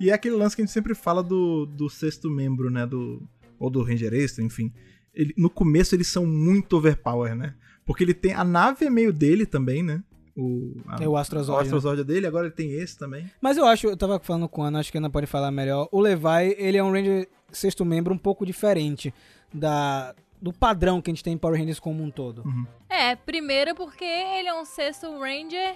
E 0.00 0.10
é 0.10 0.12
aquele 0.12 0.36
lance 0.36 0.54
que 0.54 0.62
a 0.62 0.64
gente 0.64 0.72
sempre 0.72 0.94
fala 0.94 1.22
do, 1.22 1.66
do 1.66 1.88
sexto 1.88 2.30
membro, 2.30 2.70
né? 2.70 2.86
Do, 2.86 3.20
ou 3.58 3.68
do 3.68 3.82
Ranger 3.82 4.14
Extra, 4.14 4.44
enfim. 4.44 4.72
Ele- 5.18 5.34
no 5.36 5.50
começo 5.50 5.94
eles 5.94 6.06
são 6.08 6.24
muito 6.24 6.76
overpower, 6.76 7.34
né? 7.34 7.54
Porque 7.84 8.04
ele 8.04 8.14
tem. 8.14 8.32
A 8.32 8.44
nave 8.44 8.86
é 8.86 8.90
meio 8.90 9.12
dele 9.12 9.44
também, 9.44 9.82
né? 9.82 10.02
O, 10.36 10.76
a, 10.86 11.02
É 11.02 11.08
o 11.08 11.12
o 11.12 11.16
Astrozord. 11.16 11.58
né? 11.58 11.62
Astrozord 11.64 12.00
é 12.02 12.04
dele, 12.04 12.26
agora 12.26 12.46
ele 12.46 12.54
tem 12.54 12.70
esse 12.72 12.96
também. 12.96 13.28
Mas 13.40 13.56
eu 13.56 13.64
acho, 13.66 13.88
eu 13.88 13.96
tava 13.96 14.20
falando 14.20 14.48
com 14.48 14.62
a 14.62 14.68
Ana, 14.68 14.78
acho 14.78 14.92
que 14.92 14.96
a 14.96 15.00
Ana 15.00 15.10
pode 15.10 15.26
falar 15.26 15.50
melhor. 15.50 15.88
O 15.90 16.00
Levi, 16.00 16.54
ele 16.56 16.78
é 16.78 16.84
um 16.84 16.92
Ranger 16.92 17.28
sexto 17.50 17.84
membro 17.84 18.14
um 18.14 18.18
pouco 18.18 18.46
diferente 18.46 19.12
da, 19.52 20.14
do 20.40 20.52
padrão 20.52 21.02
que 21.02 21.10
a 21.10 21.12
gente 21.14 21.24
tem 21.24 21.32
em 21.32 21.38
Power 21.38 21.58
Rangers 21.58 21.80
como 21.80 22.04
um 22.04 22.10
todo. 22.10 22.44
É, 22.88 23.16
primeiro 23.16 23.74
porque 23.74 24.04
ele 24.04 24.48
é 24.48 24.54
um 24.54 24.64
sexto 24.64 25.10
ranger 25.18 25.74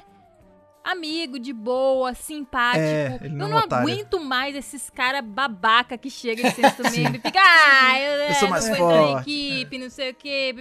amigo, 0.85 1.39
de 1.39 1.53
boa, 1.53 2.15
simpático. 2.15 2.85
É, 2.85 3.29
não 3.29 3.47
eu 3.47 3.47
é 3.47 3.51
não 3.51 3.59
otário. 3.59 3.89
aguento 3.89 4.21
mais 4.21 4.55
esses 4.57 4.91
caras 4.91 5.25
babaca 5.25 5.97
que 5.97 6.11
chegam 6.11 6.47
em 6.47 6.51
sexto 6.55 6.83
membro 6.91 7.17
e 7.17 7.21
fica, 7.21 7.41
ah, 7.41 8.01
eu, 8.01 8.23
é, 8.23 8.35
sou 8.35 8.49
mais 8.49 8.67
entrar 8.69 8.79
na 8.81 8.91
forte." 8.91 9.31
equipe, 9.31 9.79
não 9.79 9.91
sei 9.91 10.11
o 10.11 10.15
quê, 10.15 10.55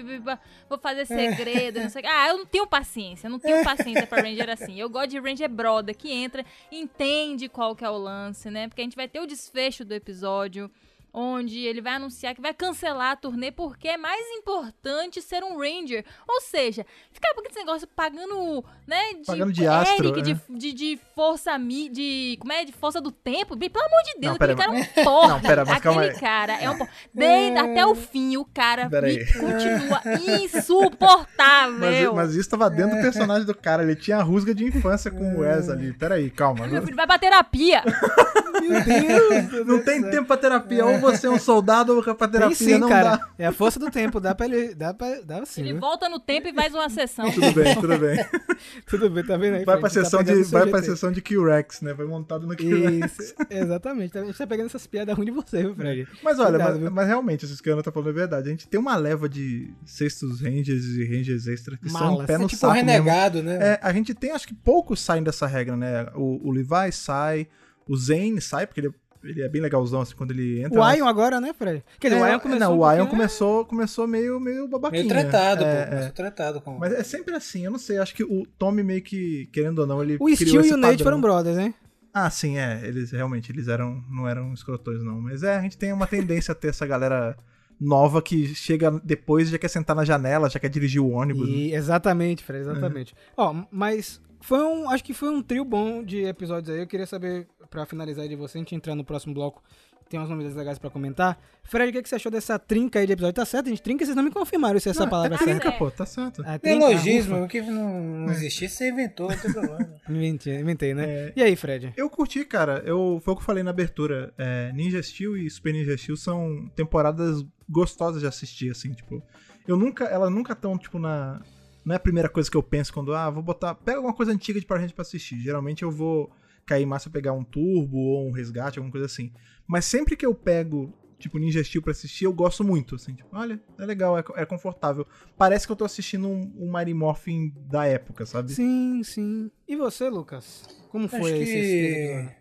vou 0.70 0.78
fazer 0.78 1.06
segredo, 1.06 1.80
não 1.82 1.90
sei 1.90 2.02
o 2.02 2.04
quê. 2.04 2.10
Ah, 2.12 2.28
eu 2.30 2.38
não 2.38 2.46
tenho 2.46 2.68
paciência, 2.68 3.28
eu 3.28 3.32
não 3.32 3.40
tenho 3.40 3.64
paciência 3.64 4.06
pra 4.08 4.22
Ranger 4.24 4.50
assim. 4.50 4.80
Eu 4.80 4.90
gosto 4.90 5.10
de 5.10 5.20
Ranger 5.20 5.50
brother, 5.50 5.96
que 5.96 6.12
entra, 6.12 6.46
entende 6.72 7.50
qual 7.50 7.76
que 7.76 7.84
é 7.84 7.90
o 7.90 7.98
lance, 7.98 8.50
né? 8.50 8.68
Porque 8.68 8.82
a 8.82 8.84
gente 8.84 8.96
vai 8.96 9.08
ter 9.08 9.20
o 9.20 9.26
desfecho 9.28 9.84
do 9.84 9.94
episódio, 9.94 10.70
onde 11.14 11.60
ele 11.60 11.82
vai 11.82 11.94
anunciar 11.94 12.34
que 12.34 12.42
vai 12.42 12.54
cancelar 12.54 13.12
a 13.12 13.16
turnê 13.16 13.52
porque 13.52 13.88
é 13.88 13.98
mais 13.98 14.26
importante 14.38 15.22
ser 15.22 15.44
um 15.44 15.58
Ranger. 15.58 16.06
Ou 16.28 16.42
seja, 16.42 16.86
ficar 17.12 17.34
com 17.34 17.42
esse 17.42 17.58
negócio 17.60 17.88
pagando, 17.88 18.64
né, 18.88 19.14
de, 19.14 19.26
Pagando 19.26 19.52
de 19.52 19.68
astro, 19.68 20.08
Eric, 20.08 20.22
de, 20.22 20.32
é. 20.32 20.38
de, 20.50 20.74
de 20.74 21.00
força 21.16 21.58
mi, 21.58 21.90
de, 21.90 22.38
como 22.40 22.54
é, 22.54 22.64
de 22.64 22.72
força 22.72 23.02
do 23.02 23.12
tempo. 23.12 23.58
Pelo 23.58 23.86
amor 23.86 24.04
de 24.06 24.20
Deus, 24.20 24.32
Não, 24.34 24.38
pera 24.38 24.54
aquele 24.54 24.62
aí, 24.72 24.86
cara 24.86 24.98
é 24.98 25.02
um 25.02 25.04
porra. 25.04 25.28
Não, 25.28 25.42
pera, 25.42 25.66
mas 25.66 25.80
calma 25.80 26.02
aquele 26.02 26.16
aí. 26.16 26.22
cara 26.22 26.62
é 26.62 26.70
um 26.70 26.78
porra. 26.78 26.90
Desde 27.14 27.58
até 27.60 27.86
o 27.86 27.96
fim, 27.96 28.38
o 28.38 28.46
cara 28.46 28.90
Pera 28.90 29.08
me 29.08 29.14
aí. 29.18 29.26
continua 29.34 30.02
insuportável. 30.44 32.14
Mas, 32.14 32.28
mas 32.28 32.36
isso 32.36 32.50
tava 32.50 32.70
dentro 32.70 32.96
do 32.96 33.02
personagem 33.02 33.46
do 33.46 33.56
cara. 33.56 33.84
Ele 33.84 33.96
tinha 33.96 34.18
a 34.18 34.24
rusga 34.24 34.54
de 34.54 34.66
infância 34.66 35.12
com 35.12 35.36
o 35.36 35.40
Wes 35.40 35.70
ali. 35.70 35.94
Peraí, 35.94 36.30
calma. 36.30 36.68
Meu 36.68 36.82
filho 36.82 36.96
vai 36.96 37.08
pra 37.08 37.20
terapia. 37.20 37.84
Meu 38.62 38.84
Deus! 38.84 39.66
Não 39.66 39.84
tem 39.84 40.02
tempo 40.10 40.26
pra 40.28 40.38
terapia. 40.38 40.86
Ou 40.86 41.00
você 41.02 41.28
é 41.28 41.30
um 41.30 41.40
soldado 41.40 41.96
ou 41.96 42.16
pra 42.16 42.28
terapia. 42.28 42.56
Sim, 42.56 42.78
não 42.78 42.88
cara. 42.90 43.18
dá. 43.18 43.30
É 43.38 43.46
a 43.48 43.52
força 43.52 43.80
do 43.80 43.90
tempo, 43.90 44.20
dá 44.20 44.34
pra 44.36 44.46
ele. 44.46 44.74
Dá 44.76 44.94
pra. 44.94 45.22
Dá 45.22 45.46
sim. 45.46 45.62
Ele 45.62 45.72
viu? 45.74 45.82
volta 45.82 46.08
no 46.08 46.20
tempo 46.20 46.48
e 46.48 46.54
faz 46.54 46.74
uma 46.74 46.90
sessão. 46.90 47.30
Tudo 47.32 47.52
bem, 47.54 47.76
tudo 47.76 47.98
bem. 47.98 48.26
Tudo 48.86 49.10
bem, 49.10 49.24
tá 49.26 49.38
vendo 49.38 49.56
aí? 49.56 49.66
Vai 49.66 49.80
pra 49.80 49.90
Tá 49.90 49.96
sessão 49.96 50.22
de, 50.24 50.32
o 50.34 50.44
seu 50.46 50.60
vai 50.60 50.68
pra 50.70 50.80
GT. 50.80 50.92
sessão 50.92 51.12
de 51.12 51.20
Q-Rex, 51.22 51.82
né? 51.82 51.94
Vai 51.94 52.06
montado 52.06 52.46
no 52.46 52.56
Q-Rex. 52.56 53.34
Exatamente. 53.50 54.18
A 54.18 54.24
gente 54.24 54.38
tá 54.38 54.46
pegando 54.46 54.68
essas 54.68 54.86
piadas 54.86 55.16
ruins 55.16 55.26
de 55.26 55.32
você, 55.32 55.62
viu, 55.64 55.76
Fred? 55.76 56.08
Mas 56.24 56.40
olha, 56.40 56.58
Cuidado, 56.60 56.80
mas, 56.82 56.92
mas 56.92 57.08
realmente, 57.08 57.46
isso 57.46 57.62
que 57.62 57.70
a 57.70 57.74
Ana 57.74 57.82
tá 57.84 57.92
falando 57.92 58.10
é 58.10 58.14
verdade. 58.14 58.48
A 58.48 58.52
gente 58.52 58.68
tem 58.68 58.80
uma 58.80 58.96
leva 58.96 59.28
de 59.28 59.74
sextos 59.86 60.42
Rangers 60.42 60.86
e 60.86 61.06
Rangers 61.06 61.48
extra 61.48 61.76
que 61.78 61.90
são 61.90 62.20
um 62.20 62.26
pé 62.26 62.38
no 62.38 62.46
É 62.46 62.48
tipo 62.48 62.56
um 62.56 62.60
saco 62.60 62.74
mesmo. 62.76 62.90
renegado, 62.92 63.42
né? 63.44 63.56
É, 63.62 63.80
a 63.82 63.92
gente 63.94 64.14
tem, 64.14 64.32
acho 64.32 64.48
que 64.48 64.54
poucos 64.54 65.00
saem 65.02 65.24
dessa 65.24 65.48
regra, 65.48 65.76
né? 65.76 66.06
O, 66.16 66.48
o 66.50 66.52
Levi 66.52 66.92
sai, 66.92 67.48
o 67.88 67.96
Zane 67.98 68.40
sai, 68.42 68.68
porque 68.68 68.82
ele, 68.82 68.92
ele 69.24 69.42
é 69.42 69.50
bem 69.50 69.62
legalzão, 69.62 70.02
assim, 70.02 70.16
quando 70.16 70.32
ele 70.32 70.62
entra. 70.64 70.80
O 70.80 70.84
nas- 70.84 70.98
Ion 70.98 71.06
agora, 71.08 71.40
né, 71.42 71.54
Fred? 71.54 71.84
Quer 72.00 72.10
dizer, 72.10 72.20
É, 72.22 72.24
o 72.24 72.32
Ion 72.34 72.40
começou. 72.40 72.60
Não, 72.60 72.74
um 72.76 72.80
o 72.80 72.84
Ion 72.84 72.88
pouquinho- 72.98 73.10
começou, 73.10 73.66
começou 73.66 74.08
meio, 74.08 74.40
meio 74.40 74.68
babaquinha. 74.68 75.04
Meio 75.04 75.10
tratado, 75.14 75.64
é, 75.64 75.86
pô. 75.86 75.96
é. 75.96 76.10
Tratado 76.10 76.62
com. 76.62 76.78
Mas 76.78 76.94
é 76.94 77.04
sempre 77.04 77.36
assim, 77.36 77.66
eu 77.66 77.72
não 77.72 77.80
sei, 77.80 77.98
acho 77.98 78.14
que 78.16 78.24
o 78.24 78.46
Tommy 78.58 78.84
meio 78.84 79.02
que, 79.02 79.48
querendo 79.52 79.80
ou 79.80 79.88
não, 79.88 80.02
ele 80.02 80.16
O 80.16 80.26
criou 80.26 80.36
Steel 80.36 80.62
esse 80.62 80.70
e 80.72 80.74
o 80.74 80.78
Nate 80.78 80.92
padrão. 81.04 81.06
foram 81.06 81.22
brothers, 81.22 81.58
né? 81.58 81.74
Ah, 82.14 82.30
sim, 82.30 82.58
é, 82.58 82.82
eles 82.84 83.12
realmente, 83.12 83.52
eles 83.52 83.68
eram, 83.70 84.04
não 84.10 84.28
eram 84.28 84.54
escrotões 84.54 85.02
não, 85.04 85.22
mas 85.22 85.44
é, 85.44 85.56
a 85.56 85.62
gente 85.62 85.78
tem 85.78 85.94
uma 85.94 86.06
tendência 86.08 86.52
a 86.52 86.56
ter 86.56 86.68
essa 86.68 86.86
galera 86.86 87.38
nova 87.80 88.22
que 88.22 88.54
chega 88.54 88.92
depois 89.04 89.48
e 89.48 89.52
já 89.52 89.58
quer 89.58 89.70
sentar 89.70 89.96
na 89.96 90.04
janela, 90.06 90.50
já 90.50 90.60
quer 90.60 90.70
dirigir 90.70 91.02
o 91.02 91.10
ônibus. 91.10 91.48
né? 91.48 91.56
E, 91.56 91.74
exatamente, 91.74 92.44
Fred, 92.44 92.62
exatamente. 92.62 93.16
Ó, 93.36 93.64
mas 93.72 94.22
foi 94.42 94.60
um. 94.64 94.90
Acho 94.90 95.04
que 95.04 95.14
foi 95.14 95.30
um 95.30 95.42
trio 95.42 95.64
bom 95.64 96.04
de 96.04 96.24
episódios 96.24 96.74
aí. 96.74 96.82
Eu 96.82 96.88
queria 96.88 97.08
saber, 97.08 97.48
pra 97.70 97.86
finalizar 97.86 98.24
aí 98.24 98.30
de 98.30 98.36
você, 98.36 98.58
a 98.58 98.62
gente 98.62 98.76
entrar 98.76 98.96
no 98.96 99.04
próximo 99.04 99.34
bloco. 99.34 99.64
Tem 100.10 100.20
umas 100.20 100.30
novidades 100.30 100.58
legais 100.58 100.78
pra 100.78 100.90
comentar. 100.90 101.40
Fred, 101.64 101.90
o 101.90 101.94
que, 101.94 102.02
que 102.04 102.10
você 102.10 102.16
achou 102.16 102.30
dessa 102.30 102.60
trinca 102.60 103.00
aí 103.00 103.08
de 103.08 103.14
episódio? 103.14 103.34
Tá 103.34 103.46
certo, 103.46 103.70
gente? 103.70 103.82
Trinca, 103.82 104.04
vocês 104.04 104.14
não 104.14 104.24
me 104.24 104.30
confirmaram 104.30 104.78
se 104.78 104.90
essa 104.90 105.08
palavra 105.08 105.36
é 105.36 105.38
certa. 105.38 105.62
Trinca, 105.62 105.72
pô, 105.78 105.90
tá 105.90 106.06
certo. 106.06 106.42
A 106.46 106.60
trinca, 106.60 106.80
Neologismo, 106.80 107.36
ufa. 107.38 107.46
o 107.46 107.48
que 107.48 107.62
não, 107.62 108.02
não 108.26 108.32
existisse, 108.34 108.76
você 108.76 108.90
inventou, 108.90 109.30
não 109.30 109.38
tem 109.38 109.54
problema. 109.54 109.96
Inventei, 110.10 110.60
inventei, 110.60 110.94
né? 110.94 111.06
É. 111.06 111.34
E 111.34 111.42
aí, 111.42 111.56
Fred? 111.56 111.94
Eu 111.96 112.10
curti, 112.10 112.44
cara. 112.44 112.84
Eu, 112.86 113.22
foi 113.24 113.34
o 113.34 113.38
que 113.38 113.42
eu 113.42 113.46
falei 113.46 113.64
na 113.64 113.70
abertura. 113.70 114.34
É, 114.38 114.74
Ninja 114.74 115.02
Steel 115.02 115.38
e 115.38 115.50
Super 115.50 115.72
Ninja 115.72 115.98
Steel 115.98 116.18
são 116.18 116.70
temporadas 116.76 117.46
gostosas 117.70 118.20
de 118.20 118.28
assistir, 118.28 118.70
assim, 118.70 118.92
tipo. 118.92 119.24
Eu 119.66 119.78
nunca. 119.78 120.04
Elas 120.04 120.30
nunca 120.30 120.52
estão, 120.52 120.78
tipo, 120.78 121.00
na. 121.00 121.40
Não 121.84 121.94
é 121.94 121.98
a 121.98 122.00
primeira 122.00 122.30
coisa 122.30 122.50
que 122.50 122.58
eu 122.58 122.64
penso 122.64 122.94
quando, 122.94 123.14
ah, 123.14 123.30
vou 123.30 123.44
botar. 123.44 123.76
Pega 123.76 123.98
alguma 123.98 124.14
coisa 124.14 124.32
antiga 124.32 124.60
de 124.60 124.66
Power 124.66 124.82
Rangers 124.82 124.94
pra 124.94 125.02
assistir. 125.02 125.40
Geralmente 125.40 125.84
eu 125.84 125.92
vou 125.92 126.32
cair 126.66 126.86
mais 126.86 127.04
pra 127.04 127.12
pegar 127.12 127.34
um 127.34 127.44
turbo 127.44 127.98
ou 127.98 128.28
um 128.28 128.32
resgate, 128.32 128.78
alguma 128.80 128.92
coisa 128.92 129.06
assim. 129.06 129.32
Mas 129.68 129.86
sempre 129.86 130.16
que 130.16 130.26
eu 130.26 130.34
pego 130.34 130.94
tipo 131.22 131.38
Ninja 131.38 131.64
Steel 131.64 131.82
pra 131.84 131.92
assistir, 131.92 132.26
eu 132.26 132.34
gosto 132.34 132.64
muito, 132.64 132.96
assim, 132.96 133.14
tipo, 133.14 133.30
olha, 133.32 133.62
é 133.78 133.86
legal, 133.86 134.18
é, 134.18 134.24
é 134.36 134.46
confortável. 134.46 135.06
Parece 135.38 135.66
que 135.66 135.72
eu 135.72 135.76
tô 135.76 135.86
assistindo 135.86 136.28
um, 136.28 136.52
um 136.58 136.72
Mighty 136.74 136.94
Morphin 136.94 137.54
da 137.70 137.86
época, 137.86 138.26
sabe? 138.26 138.52
Sim, 138.52 139.04
sim. 139.04 139.52
E 139.68 139.76
você, 139.76 140.10
Lucas? 140.10 140.64
Como 140.90 141.06
Acho 141.06 141.18
foi 141.18 141.40
esse 141.40 141.52
que, 141.52 141.58
episódio? 141.58 142.36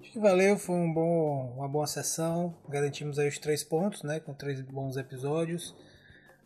acho 0.00 0.12
que 0.12 0.18
valeu, 0.20 0.58
foi 0.58 0.76
um 0.76 0.92
bom, 0.92 1.54
uma 1.56 1.68
boa 1.68 1.86
sessão. 1.86 2.54
Garantimos 2.68 3.18
aí 3.18 3.28
os 3.28 3.38
três 3.38 3.64
pontos, 3.64 4.02
né? 4.02 4.20
Com 4.20 4.34
três 4.34 4.60
bons 4.60 4.96
episódios. 4.96 5.74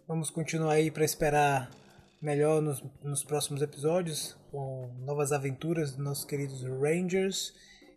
Vamos 0.07 0.31
continuar 0.31 0.75
aí 0.75 0.91
para 0.91 1.05
esperar 1.05 1.71
melhor 2.23 2.63
nos, 2.63 2.83
nos 3.03 3.25
próximos 3.25 3.61
episódios, 3.61 4.37
com 4.51 4.89
novas 5.05 5.33
aventuras 5.33 5.91
dos 5.91 6.05
nossos 6.05 6.25
queridos 6.25 6.63
Rangers. 6.63 7.53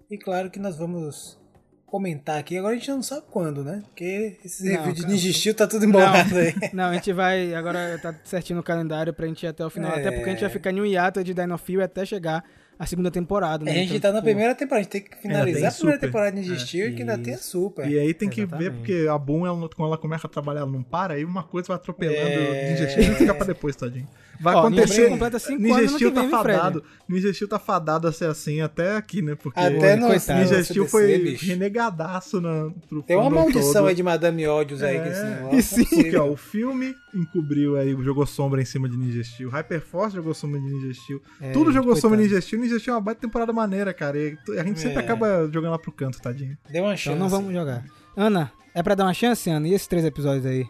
E 0.09 0.17
claro 0.17 0.49
que 0.49 0.59
nós 0.59 0.77
vamos 0.77 1.39
comentar 1.85 2.39
aqui. 2.39 2.57
Agora 2.57 2.73
a 2.73 2.77
gente 2.77 2.89
não 2.89 3.03
sabe 3.03 3.27
quando, 3.29 3.63
né? 3.63 3.83
Porque 3.85 4.37
esse 4.43 4.65
Não, 4.65 4.83
review 4.83 4.93
de. 4.93 5.05
Ninja 5.05 5.31
Steel 5.31 5.55
tá 5.55 5.67
tudo 5.67 5.85
embolado 5.85 6.35
aí. 6.35 6.53
Não, 6.73 6.85
a 6.85 6.93
gente 6.93 7.13
vai. 7.13 7.53
Agora 7.53 7.97
tá 8.01 8.13
certinho 8.23 8.57
no 8.57 8.63
calendário 8.63 9.13
pra 9.13 9.27
gente 9.27 9.43
ir 9.43 9.47
até 9.47 9.65
o 9.65 9.69
final. 9.69 9.91
É. 9.91 9.99
Até 9.99 10.11
porque 10.11 10.29
a 10.29 10.33
gente 10.33 10.41
vai 10.41 10.49
ficar 10.49 10.71
em 10.71 10.81
um 10.81 10.85
hiato 10.85 11.23
de 11.23 11.33
Dino 11.33 11.57
Fury 11.57 11.83
até 11.83 12.05
chegar 12.05 12.43
a 12.77 12.85
segunda 12.85 13.09
temporada. 13.11 13.63
Né? 13.65 13.71
A 13.71 13.73
gente 13.75 13.95
Então, 13.95 14.01
tá 14.01 14.07
na 14.09 14.15
tipo, 14.19 14.25
primeira 14.25 14.53
temporada, 14.55 14.79
a 14.79 14.83
gente 14.83 14.91
tem 14.91 15.01
que 15.01 15.17
finalizar 15.17 15.61
tem 15.61 15.67
a 15.67 15.71
primeira 15.71 15.95
Super. 15.97 15.99
temporada 16.07 16.31
de 16.31 16.41
Ninja 16.49 16.53
É, 16.83 16.87
e 16.87 16.93
que 16.93 17.01
ainda 17.01 17.17
tem 17.17 17.33
a 17.33 17.37
Super. 17.37 17.87
E 17.89 17.99
aí 17.99 18.13
tem 18.13 18.29
que 18.29 18.41
ver, 18.45 18.55
Exatamente. 18.55 18.77
porque 18.77 19.07
a 19.09 19.17
Boom, 19.17 19.45
ela, 19.45 19.69
quando 19.69 19.87
ela 19.87 19.97
começa 19.97 20.27
a 20.27 20.29
trabalhar, 20.29 20.61
ela 20.61 20.71
não 20.71 20.83
para, 20.83 21.13
aí 21.15 21.23
uma 21.25 21.43
coisa 21.43 21.67
vai 21.67 21.77
atropelando 21.77 22.17
É. 22.19 22.69
Ninja 22.71 22.89
Steel 22.89 23.11
e 23.13 23.15
fica 23.15 23.33
pra 23.33 23.45
depois, 23.45 23.75
tadinho. 23.75 24.07
Vai 24.39 24.55
Ó, 24.55 24.69
Ninja 24.69 24.81
acontecer. 24.81 24.93
Steel 24.93 25.09
completa 25.11 25.39
cinco 25.39 25.61
Ninja 25.61 25.77
anos 25.79 25.91
no 25.91 25.97
Steel 25.97 26.11
que 26.11 26.15
tá 26.15 26.21
vem, 26.21 26.29
fadado. 26.31 26.83
Ninja 27.07 27.33
Steel 27.33 27.47
tá 27.49 27.59
fadado 27.59 28.07
a 28.07 28.11
ser 28.11 28.25
assim 28.25 28.61
até 28.61 28.95
aqui, 28.97 29.21
né? 29.21 29.35
Porque 29.35 29.59
Até 29.59 29.95
no 29.95 30.07
CDC, 30.19 30.85
foi 30.87 31.17
bicho. 31.19 31.45
renegadaço 31.45 32.41
na, 32.41 32.69
pro 32.89 33.01
Tem 33.03 33.15
uma 33.17 33.29
maldição 33.29 33.73
todo. 33.73 33.87
aí 33.87 33.95
de 33.95 34.03
Madame 34.03 34.47
Ódios 34.47 34.81
aí 34.83 34.99
com 34.99 35.05
esse 35.05 35.19
É. 35.21 35.29
negócio. 35.29 35.57
E 35.59 35.63
sim, 35.63 35.85
Porque, 35.85 36.17
ó, 36.17 36.29
o 36.29 36.35
filme 36.35 36.95
encobriu 37.13 37.77
aí, 37.77 37.95
jogou 38.03 38.25
sombra 38.25 38.61
em 38.61 38.65
cima 38.65 38.89
de 38.89 38.97
Ninja 38.97 39.23
Steel. 39.23 39.49
Hyperforce 39.49 40.15
jogou 40.15 40.33
sombra 40.33 40.59
de 40.59 40.65
Ninja 40.65 40.93
Steel. 40.93 41.21
É, 41.39 41.51
Tudo 41.51 41.71
jogou 41.71 41.95
sombra 41.95 42.17
de 42.17 42.23
coitado. 42.23 42.35
Ninja 42.35 42.41
Steel. 42.41 42.61
Ninja 42.61 42.79
Steel 42.79 42.93
é 42.93 42.97
uma 42.97 43.01
baita 43.03 43.21
temporada 43.21 43.53
maneira, 43.53 43.93
cara. 43.93 44.17
E 44.17 44.37
a 44.59 44.63
gente 44.63 44.79
sempre 44.79 44.97
É. 44.97 44.99
acaba 44.99 45.49
jogando 45.51 45.71
lá 45.71 45.79
pro 45.79 45.91
canto, 45.91 46.21
tadinho. 46.21 46.57
Deu 46.69 46.83
uma 46.83 46.95
chance. 46.95 47.09
Então 47.15 47.19
não 47.19 47.29
vamos 47.29 47.53
jogar. 47.53 47.83
Ana, 48.17 48.51
é 48.73 48.81
pra 48.83 48.95
dar 48.95 49.05
uma 49.05 49.13
chance, 49.13 49.49
Ana? 49.49 49.67
E 49.67 49.73
esses 49.73 49.87
três 49.87 50.03
episódios 50.05 50.45
aí? 50.45 50.65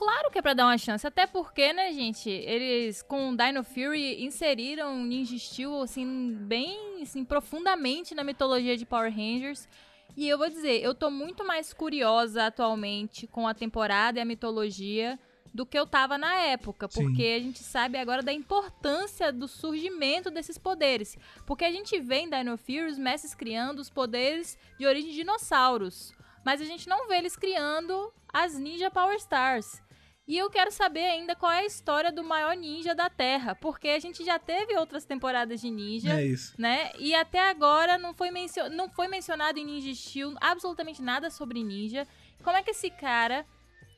Claro 0.00 0.30
que 0.30 0.38
é 0.38 0.42
pra 0.42 0.54
dar 0.54 0.64
uma 0.64 0.78
chance, 0.78 1.06
até 1.06 1.26
porque, 1.26 1.74
né, 1.74 1.92
gente, 1.92 2.30
eles 2.30 3.02
com 3.02 3.36
Dino 3.36 3.62
Fury 3.62 4.24
inseriram 4.24 4.96
Ninja 5.04 5.36
Steel, 5.36 5.82
assim, 5.82 6.34
bem, 6.40 7.02
assim, 7.02 7.22
profundamente 7.22 8.14
na 8.14 8.24
mitologia 8.24 8.78
de 8.78 8.86
Power 8.86 9.14
Rangers. 9.14 9.68
E 10.16 10.26
eu 10.26 10.38
vou 10.38 10.48
dizer, 10.48 10.82
eu 10.82 10.94
tô 10.94 11.10
muito 11.10 11.46
mais 11.46 11.74
curiosa 11.74 12.46
atualmente 12.46 13.26
com 13.26 13.46
a 13.46 13.52
temporada 13.52 14.18
e 14.18 14.22
a 14.22 14.24
mitologia 14.24 15.18
do 15.52 15.66
que 15.66 15.78
eu 15.78 15.86
tava 15.86 16.16
na 16.16 16.34
época, 16.34 16.88
Sim. 16.90 17.02
porque 17.02 17.34
a 17.36 17.38
gente 17.38 17.58
sabe 17.58 17.98
agora 17.98 18.22
da 18.22 18.32
importância 18.32 19.30
do 19.30 19.46
surgimento 19.46 20.30
desses 20.30 20.56
poderes. 20.56 21.18
Porque 21.46 21.66
a 21.66 21.70
gente 21.70 22.00
vê 22.00 22.20
em 22.20 22.30
Dino 22.30 22.56
Fury 22.56 22.86
os 22.86 22.96
mestres 22.96 23.34
criando 23.34 23.80
os 23.80 23.90
poderes 23.90 24.56
de 24.78 24.86
origem 24.86 25.10
de 25.10 25.16
dinossauros, 25.16 26.14
mas 26.42 26.62
a 26.62 26.64
gente 26.64 26.88
não 26.88 27.06
vê 27.06 27.18
eles 27.18 27.36
criando 27.36 28.10
as 28.32 28.56
Ninja 28.56 28.90
Power 28.90 29.16
Stars. 29.16 29.82
E 30.30 30.38
eu 30.38 30.48
quero 30.48 30.70
saber 30.70 31.00
ainda 31.06 31.34
qual 31.34 31.50
é 31.50 31.58
a 31.60 31.66
história 31.66 32.12
do 32.12 32.22
maior 32.22 32.54
ninja 32.56 32.94
da 32.94 33.10
Terra, 33.10 33.56
porque 33.56 33.88
a 33.88 33.98
gente 33.98 34.24
já 34.24 34.38
teve 34.38 34.76
outras 34.76 35.04
temporadas 35.04 35.60
de 35.60 35.68
ninja, 35.70 36.20
É 36.20 36.24
isso. 36.24 36.54
né? 36.56 36.92
E 37.00 37.12
até 37.12 37.40
agora 37.50 37.98
não 37.98 38.14
foi, 38.14 38.30
mencio 38.30 38.70
não 38.70 38.88
foi 38.88 39.08
mencionado 39.08 39.58
em 39.58 39.64
Ninja 39.64 39.92
Steel 39.92 40.32
absolutamente 40.40 41.02
nada 41.02 41.30
sobre 41.30 41.64
ninja. 41.64 42.06
Como 42.44 42.56
é 42.56 42.62
que 42.62 42.70
esse 42.70 42.90
cara 42.90 43.44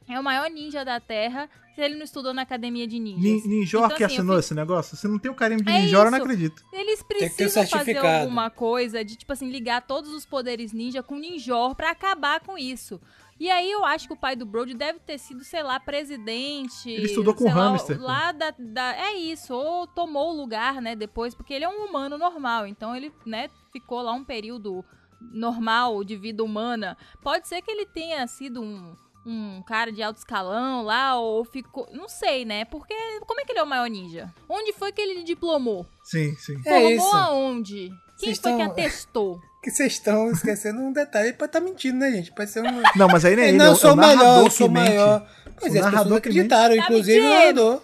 é 0.08 0.18
o 0.18 0.24
maior 0.24 0.48
ninja 0.48 0.84
da 0.84 0.98
Terra 0.98 1.50
se 1.74 1.80
ele 1.82 1.96
não 1.96 2.04
estudou 2.04 2.32
na 2.32 2.42
academia 2.42 2.86
de 2.86 2.98
ninjas? 2.98 3.22
Nin- 3.22 3.58
Ninjor 3.58 3.84
Então, 3.84 3.96
que 3.98 4.04
assim, 4.04 4.14
assinou 4.14 4.36
fico- 4.36 4.40
esse 4.46 4.54
negócio? 4.54 4.96
Você 4.96 5.06
não 5.08 5.18
tem 5.18 5.30
o 5.30 5.34
carimbo 5.34 5.62
de 5.64 5.70
É 5.70 5.80
Ninjor, 5.82 6.06
eu 6.06 6.10
não 6.10 6.18
acredito. 6.18 6.64
Eles 6.72 7.02
precisam 7.02 7.66
fazer 7.66 7.98
alguma 7.98 8.48
coisa 8.50 9.04
de, 9.04 9.16
tipo 9.16 9.32
assim, 9.34 9.50
ligar 9.50 9.82
todos 9.82 10.10
os 10.12 10.24
poderes 10.24 10.72
ninja 10.72 11.02
com 11.02 11.16
Ninjor 11.16 11.74
pra 11.74 11.90
acabar 11.90 12.40
com 12.40 12.56
isso. 12.56 12.98
E 13.42 13.50
aí 13.50 13.68
eu 13.72 13.84
acho 13.84 14.06
que 14.06 14.12
o 14.14 14.16
pai 14.16 14.36
do 14.36 14.46
Brody 14.46 14.72
deve 14.72 15.00
ter 15.00 15.18
sido, 15.18 15.42
sei 15.42 15.64
lá, 15.64 15.80
presidente. 15.80 16.88
Ele 16.88 17.06
estudou 17.06 17.34
com 17.34 17.42
o 17.42 17.48
lá, 17.48 17.52
hamster. 17.70 18.00
Lá 18.00 18.30
da, 18.30 18.54
da- 18.56 18.94
É 18.96 19.14
isso, 19.14 19.52
ou 19.52 19.84
tomou 19.86 20.30
o 20.32 20.36
lugar, 20.40 20.80
né, 20.80 20.94
depois, 20.94 21.34
porque 21.34 21.52
ele 21.52 21.64
é 21.64 21.68
um 21.68 21.84
humano 21.86 22.16
normal. 22.16 22.66
Então 22.68 22.94
ele, 22.94 23.12
né, 23.26 23.50
ficou 23.72 24.00
lá 24.00 24.12
um 24.12 24.24
período 24.24 24.84
normal 25.20 26.04
de 26.04 26.16
vida 26.16 26.44
humana. 26.44 26.96
Pode 27.20 27.48
ser 27.48 27.62
que 27.62 27.70
ele 27.70 27.86
tenha 27.86 28.24
sido 28.26 28.62
um. 28.62 28.94
Um 29.24 29.62
cara 29.62 29.92
de 29.92 30.02
alto 30.02 30.16
escalão 30.16 30.82
lá, 30.82 31.14
ou 31.16 31.44
ficou. 31.44 31.86
Não 31.92 32.08
sei, 32.08 32.44
né? 32.44 32.64
Porque. 32.64 32.92
Como 33.24 33.40
é 33.40 33.44
que 33.44 33.52
ele 33.52 33.60
é 33.60 33.62
o 33.62 33.66
maior 33.68 33.88
ninja? 33.88 34.34
Onde 34.48 34.72
foi 34.72 34.90
que 34.90 35.00
ele 35.00 35.22
diplomou? 35.22 35.86
Sim, 36.02 36.34
sim. 36.34 36.56
É 36.66 36.70
Formou 36.80 36.90
isso. 36.90 37.16
aonde? 37.16 37.88
Quem 38.18 38.34
Vocês 38.34 38.38
foi 38.40 38.50
que 38.52 38.58
estão- 38.58 38.72
atestou? 38.72 39.40
Que 39.62 39.70
vocês 39.70 39.92
estão 39.92 40.30
esquecendo 40.32 40.80
um 40.80 40.92
detalhe. 40.92 41.28
Ele 41.28 41.36
pode 41.36 41.50
estar 41.50 41.60
mentindo, 41.60 41.98
né, 41.98 42.10
gente? 42.10 42.32
Pode 42.32 42.50
ser 42.50 42.60
um. 42.62 42.82
Não, 42.96 43.06
mas 43.08 43.24
aí 43.24 43.36
não 43.36 43.42
é 43.44 43.48
ele, 43.48 43.58
não, 43.58 43.66
é 43.66 43.68
eu 43.68 43.72
o- 43.72 43.76
sou 43.76 43.90
é 43.90 43.92
o 43.92 43.96
o 43.96 43.98
melhor, 44.00 44.44
eu 44.44 44.50
sou 44.50 44.68
maior. 44.68 45.26
Pois 45.60 45.72
O 45.72 45.76
é, 45.76 45.78
as 45.78 45.84
pessoas 45.86 45.92
narrador 45.92 46.20
que 46.20 46.28
acreditaram, 46.28 46.74
mente. 46.74 46.84
inclusive 46.84 47.18
o 47.20 47.22
Tá 47.22 47.28
mentindo. 47.28 47.38
narrador. 47.62 47.82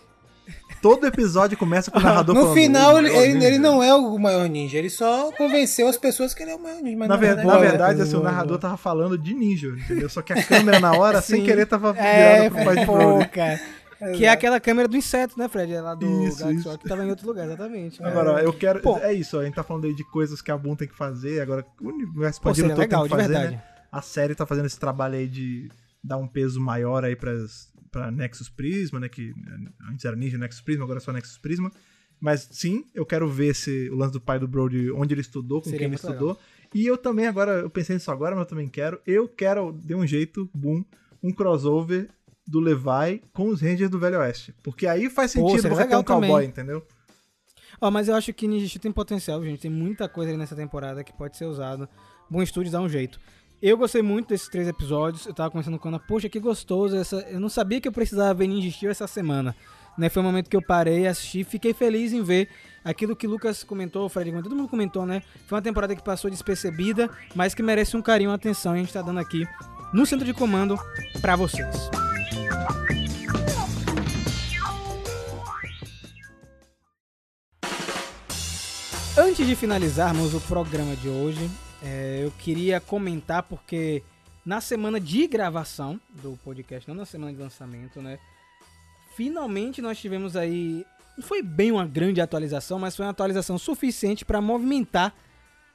Todo 0.81 1.07
episódio 1.09 1.59
começa 1.59 1.91
com 1.91 1.99
o 1.99 2.03
narrador 2.03 2.35
No 2.37 2.41
falando, 2.43 2.55
final, 2.57 2.95
"O 2.95 2.99
ele, 2.99 3.09
ele- 3.09 3.35
ninja". 3.35 3.47
ele 3.49 3.59
não 3.59 3.83
é 3.83 3.93
o 3.95 4.17
maior 4.17 4.49
ninja, 4.49 4.79
ele 4.79 4.89
só 4.89 5.33
convenceu 5.33 5.89
as 5.89 5.97
pessoas 5.97 6.33
que 6.33 6.41
ele 6.43 6.53
é 6.53 6.55
o 6.55 6.59
maior 6.61 6.81
ninja. 6.81 6.97
Mas 6.99 7.09
Na, 7.09 7.15
não, 7.17 7.21
ver- 7.21 7.37
né? 7.37 7.43
na 7.45 7.53
Não, 7.55 7.61
verdade, 7.61 7.99
é, 8.01 8.03
assim, 8.05 8.15
o 8.17 8.23
narrador 8.23 8.59
tava 8.59 8.77
falando 8.77 9.19
de 9.19 9.35
ninja, 9.35 9.67
entendeu? 9.69 10.09
Só 10.09 10.23
que 10.23 10.33
a 10.33 10.41
câmera 10.43 10.79
na 10.79 10.93
hora, 10.93 11.21
sem 11.21 11.43
querer, 11.45 11.67
tava 11.67 11.93
virada 11.93 12.09
É, 12.11 12.49
pro 12.51 12.65
pai 12.65 12.77
de 12.77 12.87
pô, 12.87 12.93
Brody. 12.97 13.29
Que 14.17 14.25
é 14.25 14.29
aquela 14.29 14.61
câmera 14.61 14.87
do 14.87 14.97
inseto, 14.97 15.37
né, 15.39 15.49
Fred? 15.49 15.73
É 15.73 15.81
lá 15.81 15.95
do 15.95 16.25
Isso, 16.25 16.39
Gato 16.39 16.53
isso. 16.53 16.79
Que 16.79 16.89
tava 16.89 17.05
em 17.05 17.11
outro 17.11 17.27
lugar, 17.27 17.47
exatamente. 17.47 18.03
Agora, 18.03 18.35
ó, 18.35 18.39
eu 18.39 18.53
quero. 18.53 18.81
Pô. 18.81 18.97
É 18.99 19.13
isso, 19.13 19.37
ó, 19.37 19.41
a 19.41 19.45
gente 19.45 19.55
tá 19.55 19.65
falando 19.65 19.87
aí 19.87 19.95
de 19.95 20.05
coisas 20.05 20.41
que 20.41 20.51
a 20.51 20.57
Boom 20.57 20.77
tem 20.77 20.87
que 20.87 20.97
fazer. 20.97 21.41
Agora, 21.41 21.67
o 21.81 21.89
universo 21.89 22.41
todo 22.41 22.55
legal, 22.57 22.77
tem 22.77 22.87
de 22.87 22.89
que 22.89 23.09
fazer, 23.09 23.29
verdade. 23.29 23.57
né? 23.57 23.63
A 23.91 24.01
série 24.01 24.35
tá 24.35 24.47
fazendo 24.47 24.67
esse 24.67 24.79
trabalho 24.79 25.17
aí 25.17 25.27
de 25.27 25.69
dar 26.03 26.17
um 26.17 26.29
peso 26.29 26.61
maior 26.61 27.05
aí 27.05 27.17
pras, 27.17 27.73
pra 27.91 28.11
Nexus 28.11 28.49
Prisma, 28.49 29.01
né? 29.01 29.09
Que 29.09 29.33
antes 29.91 30.05
era 30.05 30.15
Ninja 30.15 30.39
Nexus 30.39 30.61
Prisma, 30.61 30.85
agora 30.85 30.99
é 30.99 31.01
só 31.01 31.13
Nexus 31.13 31.39
Prisma. 31.39 31.73
Mas 32.21 32.49
sim, 32.53 32.85
eu 32.95 33.07
quero 33.07 33.29
ver 33.29 33.49
esse, 33.49 33.89
o 33.91 33.97
lance 33.97 34.13
do 34.13 34.21
pai 34.21 34.39
do 34.39 34.49
Brody, 34.49 34.91
onde 34.93 35.15
ele 35.15 35.21
estudou, 35.21 35.61
com 35.61 35.65
Seria 35.65 35.79
quem 35.79 35.87
ele 35.87 35.95
estudou. 35.95 36.39
E 36.75 36.87
eu 36.87 36.99
também, 36.99 37.27
agora, 37.27 37.53
eu 37.61 37.71
pensei 37.71 37.95
nisso 37.95 38.11
agora, 38.11 38.35
mas 38.35 38.45
eu 38.45 38.49
também 38.49 38.69
quero. 38.69 39.01
Eu 39.07 39.29
quero, 39.29 39.73
de 39.73 39.95
um 39.95 40.07
jeito, 40.07 40.49
boom, 40.53 40.85
um 41.23 41.33
crossover 41.33 42.09
do 42.49 42.61
Levi 42.61 43.23
com 43.33 43.49
os 43.49 43.61
Rangers 43.61 43.91
do 43.91 43.99
Velho 43.99 44.19
Oeste. 44.19 44.55
Porque 44.63 44.87
aí 44.87 45.11
faz 45.11 45.35
Pô, 45.35 45.41
sentido 45.41 45.63
seria 45.63 45.77
você 45.77 45.87
ter 45.87 45.97
um 45.97 46.03
cowboy, 46.03 46.29
também. 46.29 46.49
entendeu? 46.49 46.87
Ó, 47.81 47.91
mas 47.91 48.09
eu 48.09 48.15
acho 48.15 48.33
que 48.33 48.49
Ninja 48.49 48.67
Steel 48.67 48.81
tem 48.81 48.91
potencial, 48.91 49.45
gente. 49.45 49.61
Tem 49.61 49.71
muita 49.71 50.09
coisa 50.09 50.33
aí 50.33 50.37
nessa 50.37 50.57
temporada 50.57 51.05
que 51.05 51.13
pode 51.13 51.37
ser 51.37 51.45
usada. 51.45 51.89
Bom 52.29 52.43
estúdio 52.43 52.73
dá 52.73 52.81
um 52.81 52.89
jeito. 52.89 53.21
Eu 53.61 53.77
gostei 53.77 54.03
muito 54.03 54.29
desses 54.29 54.49
três 54.49 54.67
episódios. 54.67 55.27
Eu 55.27 55.35
tava 55.35 55.51
conversando 55.51 55.79
com 55.79 55.89
a 55.89 55.91
Ana, 55.91 55.99
poxa, 55.99 56.29
que 56.29 56.41
gostoso. 56.41 56.97
Essa... 56.97 57.17
Eu 57.29 57.39
não 57.39 57.49
sabia 57.51 57.81
que 57.81 57.87
eu 57.87 57.93
precisava 57.93 58.33
ver 58.33 58.47
Ninja 58.47 58.71
Steel 58.71 58.91
essa 58.91 59.07
semana. 59.07 59.55
Né? 59.97 60.09
Foi 60.09 60.23
um 60.23 60.27
momento 60.27 60.49
que 60.49 60.57
eu 60.57 60.63
parei, 60.63 61.07
assisti, 61.07 61.43
fiquei 61.43 61.75
feliz 61.75 62.13
em 62.13 62.23
ver 62.23 62.49
aquilo 62.85 63.17
que 63.17 63.27
o 63.27 63.31
Lucas 63.31 63.65
comentou, 63.65 64.07
o 64.07 64.09
Fred 64.09 64.31
comentou, 64.31 64.51
todo 64.51 64.57
mundo 64.59 64.71
comentou, 64.71 65.05
né? 65.05 65.25
Foi 65.47 65.57
uma 65.57 65.63
temporada 65.63 65.95
que 65.95 66.03
passou 66.03 66.31
despercebida, 66.31 67.11
mas 67.35 67.53
que 67.53 67.65
merece 67.65 67.97
um 67.97 68.03
carinho, 68.03 68.31
uma 68.31 68.37
atenção. 68.37 68.77
E 68.77 68.79
a 68.79 68.81
gente 68.81 68.93
tá 68.93 69.03
dando 69.03 69.19
aqui 69.19 69.45
no 69.93 70.07
centro 70.07 70.25
de 70.25 70.33
comando 70.33 70.79
pra 71.21 71.35
vocês. 71.35 72.08
Antes 79.21 79.45
de 79.45 79.57
finalizarmos 79.57 80.33
o 80.33 80.41
programa 80.43 80.95
de 80.95 81.09
hoje, 81.09 81.51
é, 81.83 82.21
eu 82.23 82.31
queria 82.39 82.79
comentar 82.79 83.43
porque 83.43 84.01
na 84.47 84.61
semana 84.61 85.01
de 85.01 85.27
gravação 85.27 86.01
do 86.23 86.39
podcast, 86.45 86.89
não 86.89 86.95
na 86.95 87.05
semana 87.05 87.33
de 87.33 87.39
lançamento, 87.41 88.01
né? 88.01 88.21
Finalmente 89.17 89.83
nós 89.83 89.99
tivemos 89.99 90.37
aí, 90.37 90.87
não 91.17 91.25
foi 91.25 91.43
bem 91.43 91.73
uma 91.73 91.85
grande 91.85 92.21
atualização, 92.21 92.79
mas 92.79 92.95
foi 92.95 93.07
uma 93.07 93.11
atualização 93.11 93.59
suficiente 93.59 94.25
para 94.25 94.41
movimentar 94.41 95.13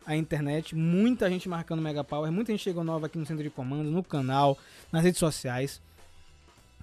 a 0.06 0.16
internet. 0.16 0.74
Muita 0.74 1.30
gente 1.30 1.50
marcando 1.50 1.82
Mega 1.82 2.02
Power, 2.02 2.32
muita 2.32 2.54
gente 2.54 2.64
chegou 2.64 2.82
nova 2.82 3.08
aqui 3.08 3.18
no 3.18 3.26
centro 3.26 3.44
de 3.44 3.50
comando, 3.50 3.92
no 3.92 4.06
canal, 4.06 4.58
nas 4.90 5.04
redes 5.04 5.20
sociais. 5.20 5.82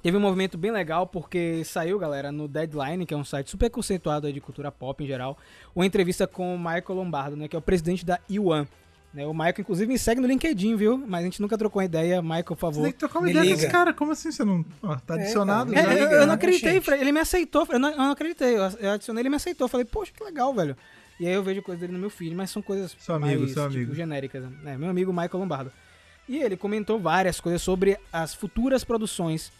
Teve 0.02 0.16
um 0.16 0.20
movimento 0.20 0.56
bem 0.56 0.70
legal 0.70 1.06
porque 1.06 1.62
saiu, 1.64 1.98
galera, 1.98 2.32
no 2.32 2.48
Deadline, 2.48 3.04
que 3.04 3.12
é 3.12 3.16
um 3.16 3.24
site 3.24 3.50
super 3.50 3.68
conceituado 3.70 4.32
de 4.32 4.40
cultura 4.40 4.72
pop 4.72 5.02
em 5.04 5.06
geral, 5.06 5.36
uma 5.74 5.84
entrevista 5.84 6.26
com 6.26 6.54
o 6.54 6.58
Michael 6.58 6.84
Lombardo, 6.94 7.36
né, 7.36 7.46
que 7.48 7.54
é 7.54 7.58
o 7.58 7.62
presidente 7.62 8.04
da 8.04 8.18
Yuan. 8.30 8.66
Né, 9.12 9.26
o 9.26 9.34
Michael, 9.34 9.56
inclusive, 9.58 9.92
me 9.92 9.98
segue 9.98 10.20
no 10.20 10.26
LinkedIn, 10.28 10.76
viu? 10.76 10.96
Mas 10.96 11.20
a 11.20 11.24
gente 11.24 11.42
nunca 11.42 11.58
trocou 11.58 11.82
ideia. 11.82 12.22
Michael, 12.22 12.44
por 12.44 12.54
Você 12.54 12.60
favor. 12.60 12.82
tem 12.84 12.92
que 12.92 12.98
trocar 12.98 13.18
uma 13.18 13.28
ideia 13.28 13.44
com 13.44 13.50
liga. 13.50 13.62
esse 13.62 13.70
cara. 13.70 13.92
Como 13.92 14.12
assim 14.12 14.30
você 14.30 14.44
não. 14.44 14.64
Ó, 14.82 14.94
tá 14.96 15.16
É, 15.16 15.22
adicionado. 15.22 15.74
É, 15.74 15.80
eu, 15.84 16.08
eu 16.10 16.20
né, 16.20 16.26
não 16.26 16.34
acreditei, 16.34 16.74
gente? 16.74 16.84
Fred. 16.84 17.02
Ele 17.02 17.10
me 17.10 17.18
aceitou. 17.18 17.66
Eu 17.70 17.78
não, 17.80 17.90
eu 17.90 17.96
não 17.98 18.10
acreditei. 18.12 18.56
Eu, 18.56 18.62
eu 18.78 18.90
adicionei, 18.92 19.22
ele 19.22 19.28
me 19.28 19.34
aceitou. 19.34 19.64
Eu 19.64 19.68
falei, 19.68 19.84
poxa, 19.84 20.12
que 20.16 20.22
legal, 20.22 20.54
velho. 20.54 20.76
E 21.18 21.26
aí 21.26 21.34
eu 21.34 21.42
vejo 21.42 21.60
coisas 21.60 21.80
dele 21.80 21.92
no 21.92 21.98
meu 21.98 22.08
feed, 22.08 22.36
mas 22.36 22.50
são 22.50 22.62
coisas 22.62 22.96
Seu 23.00 23.16
amigo, 23.16 23.40
mais, 23.40 23.52
seu 23.52 23.64
tipo, 23.68 23.76
amigo. 23.78 23.94
genéricas. 23.96 24.44
Né? 24.62 24.78
Meu 24.78 24.88
amigo 24.88 25.12
Michael 25.12 25.38
Lombardo. 25.40 25.72
E 26.28 26.38
ele 26.38 26.56
comentou 26.56 26.96
várias 27.00 27.40
coisas 27.40 27.60
sobre 27.60 27.98
as 28.12 28.32
futuras 28.32 28.84
produções 28.84 29.50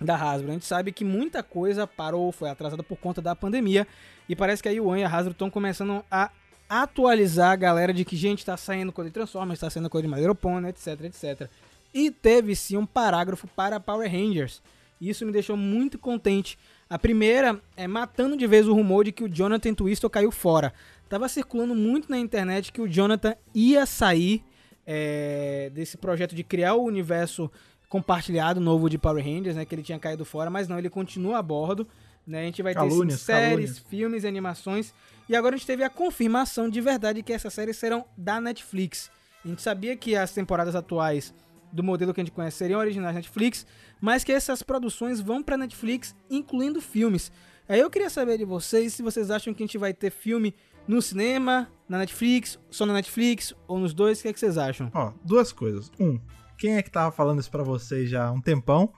da 0.00 0.16
Hasbro. 0.16 0.50
A 0.50 0.52
gente 0.54 0.66
sabe 0.66 0.92
que 0.92 1.04
muita 1.04 1.42
coisa 1.42 1.86
parou, 1.86 2.30
foi 2.32 2.48
atrasada 2.48 2.82
por 2.82 2.96
conta 2.96 3.20
da 3.20 3.34
pandemia. 3.34 3.86
E 4.28 4.36
parece 4.36 4.62
que 4.62 4.68
a 4.68 4.72
Yuan 4.72 4.98
e 4.98 5.04
a 5.04 5.08
Hasbro 5.08 5.32
estão 5.32 5.50
começando 5.50 6.04
a 6.10 6.30
atualizar 6.68 7.52
a 7.52 7.56
galera 7.56 7.94
de 7.94 8.04
que, 8.04 8.16
gente, 8.16 8.44
tá 8.44 8.56
saindo 8.56 8.92
coisa 8.92 9.10
de 9.10 9.14
Transformers, 9.14 9.60
tá 9.60 9.70
saindo 9.70 9.88
coisa 9.88 10.06
de 10.06 10.34
Pony, 10.34 10.68
etc, 10.68 11.04
etc. 11.04 11.50
E 11.92 12.10
teve 12.10 12.54
sim 12.54 12.76
um 12.76 12.84
parágrafo 12.84 13.48
para 13.48 13.80
Power 13.80 14.10
Rangers. 14.10 14.62
Isso 15.00 15.24
me 15.24 15.32
deixou 15.32 15.56
muito 15.56 15.98
contente. 15.98 16.58
A 16.90 16.98
primeira 16.98 17.60
é 17.76 17.86
matando 17.86 18.36
de 18.36 18.46
vez 18.46 18.66
o 18.66 18.74
rumor 18.74 19.04
de 19.04 19.12
que 19.12 19.24
o 19.24 19.28
Jonathan 19.28 19.74
Twistle 19.74 20.10
caiu 20.10 20.30
fora. 20.30 20.72
Tava 21.08 21.28
circulando 21.28 21.74
muito 21.74 22.10
na 22.10 22.18
internet 22.18 22.72
que 22.72 22.80
o 22.80 22.88
Jonathan 22.88 23.34
ia 23.54 23.86
sair 23.86 24.44
é, 24.86 25.70
desse 25.72 25.96
projeto 25.96 26.34
de 26.34 26.42
criar 26.42 26.74
o 26.74 26.84
universo 26.84 27.50
compartilhado 27.88 28.60
novo 28.60 28.88
de 28.88 28.98
Power 28.98 29.24
Rangers, 29.24 29.56
né? 29.56 29.64
Que 29.64 29.74
ele 29.74 29.82
tinha 29.82 29.98
caído 29.98 30.24
fora, 30.24 30.50
mas 30.50 30.68
não, 30.68 30.78
ele 30.78 30.90
continua 30.90 31.38
a 31.38 31.42
bordo. 31.42 31.86
Né? 32.26 32.40
A 32.40 32.44
gente 32.44 32.62
vai 32.62 32.74
Calúnias, 32.74 33.20
ter 33.20 33.24
séries, 33.24 33.50
calúnias. 33.50 33.78
filmes, 33.78 34.24
animações. 34.24 34.92
E 35.28 35.34
agora 35.34 35.54
a 35.54 35.58
gente 35.58 35.66
teve 35.66 35.82
a 35.82 35.88
confirmação 35.88 36.68
de 36.68 36.80
verdade 36.80 37.22
que 37.22 37.32
essas 37.32 37.54
séries 37.54 37.76
serão 37.78 38.04
da 38.16 38.38
Netflix. 38.40 39.10
A 39.42 39.48
gente 39.48 39.62
sabia 39.62 39.96
que 39.96 40.14
as 40.14 40.32
temporadas 40.32 40.74
atuais 40.74 41.32
do 41.72 41.82
modelo 41.82 42.12
que 42.12 42.20
a 42.20 42.24
gente 42.24 42.32
conhece 42.32 42.58
seriam 42.58 42.80
originais 42.80 43.14
da 43.14 43.18
Netflix, 43.18 43.66
mas 44.00 44.24
que 44.24 44.32
essas 44.32 44.62
produções 44.62 45.20
vão 45.20 45.42
para 45.42 45.56
Netflix, 45.56 46.14
incluindo 46.30 46.80
filmes. 46.80 47.32
Aí 47.68 47.80
eu 47.80 47.90
queria 47.90 48.10
saber 48.10 48.38
de 48.38 48.44
vocês 48.44 48.94
se 48.94 49.02
vocês 49.02 49.30
acham 49.30 49.52
que 49.54 49.62
a 49.62 49.66
gente 49.66 49.78
vai 49.78 49.92
ter 49.92 50.10
filme 50.10 50.54
no 50.86 51.00
cinema, 51.02 51.68
na 51.88 51.98
Netflix, 51.98 52.58
só 52.70 52.86
na 52.86 52.94
Netflix 52.94 53.54
ou 53.66 53.78
nos 53.78 53.92
dois. 53.92 54.18
O 54.18 54.22
que, 54.22 54.28
é 54.28 54.32
que 54.32 54.40
vocês 54.40 54.56
acham? 54.56 54.90
Ó, 54.94 55.12
duas 55.22 55.52
coisas. 55.52 55.90
Um, 56.00 56.18
quem 56.58 56.76
é 56.76 56.82
que 56.82 56.90
tava 56.90 57.10
falando 57.12 57.40
isso 57.40 57.50
pra 57.50 57.62
vocês 57.62 58.10
já 58.10 58.26
há 58.26 58.32
um 58.32 58.40
tempão? 58.40 58.92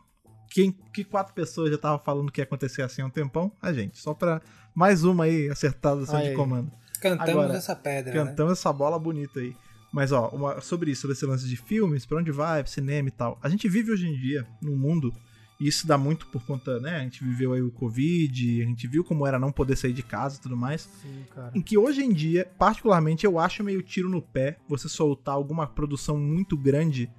Quem, 0.51 0.73
que 0.73 1.05
quatro 1.05 1.33
pessoas 1.35 1.71
já 1.71 1.79
tava 1.79 1.99
falando 2.03 2.33
que 2.33 2.41
ia 2.41 2.45
acontecer 2.45 2.83
assim 2.83 3.03
há 3.03 3.07
um 3.07 3.11
tempão? 3.11 3.53
A 3.63 3.73
gente. 3.73 3.99
Só 3.99 4.13
pra 4.15 4.41
mais 4.75 5.05
uma 5.05 5.25
aí 5.25 5.49
acertada 5.49 6.03
assim 6.03 6.17
Aí. 6.17 6.31
de 6.31 6.35
comando. 6.37 6.71
Cantamos 7.01 7.31
Agora, 7.31 7.57
essa 7.57 7.77
pedra, 7.77 8.13
né? 8.13 8.25
Cantamos 8.31 8.53
essa 8.55 8.73
bola 8.73 8.99
bonita 8.99 9.41
aí. 9.41 9.55
Mas, 9.93 10.13
ó, 10.13 10.29
uma- 10.29 10.61
sobre 10.61 10.91
isso, 10.91 11.03
sobre 11.03 11.17
esse 11.17 11.27
lance 11.27 11.49
de 11.49 11.57
filmes, 11.57 12.05
pra 12.07 12.19
onde 12.19 12.31
vai, 12.31 12.65
cinema 12.67 13.09
e 13.09 13.13
tal. 13.13 13.39
A 13.43 13.49
gente 13.49 13.69
vive 13.69 13.91
hoje 13.93 14.07
em 14.09 14.15
dia 14.17 14.47
num 14.63 14.77
mundo, 14.77 15.13
e 15.59 15.67
isso 15.67 15.87
dá 15.87 15.99
muito 15.99 16.27
por 16.29 16.45
conta, 16.45 16.79
né? 16.79 16.97
A 16.97 17.01
gente 17.01 17.25
viveu 17.25 17.53
aí 17.53 17.63
o 17.63 17.71
Covid, 17.73 18.63
a 18.63 18.67
gente 18.67 18.87
viu 18.87 19.03
como 19.03 19.27
era 19.27 19.39
não 19.39 19.51
poder 19.51 19.77
sair 19.77 19.93
de 19.93 20.03
casa 20.03 20.37
e 20.39 20.41
tudo 20.41 20.57
mais. 20.57 20.83
Sim, 21.03 21.25
cara. 21.35 21.51
Em 21.55 21.61
que 21.61 21.77
hoje 21.77 22.03
em 22.03 22.13
dia, 22.13 22.49
particularmente, 22.59 23.25
eu 23.27 23.39
acho 23.39 23.65
meio 23.65 23.83
tiro 23.83 24.09
no 24.09 24.23
pé 24.23 24.59
você 24.69 24.89
soltar 24.89 25.35
alguma 25.35 25.67
produção 25.67 26.17
muito 26.19 26.57
grande 26.57 27.11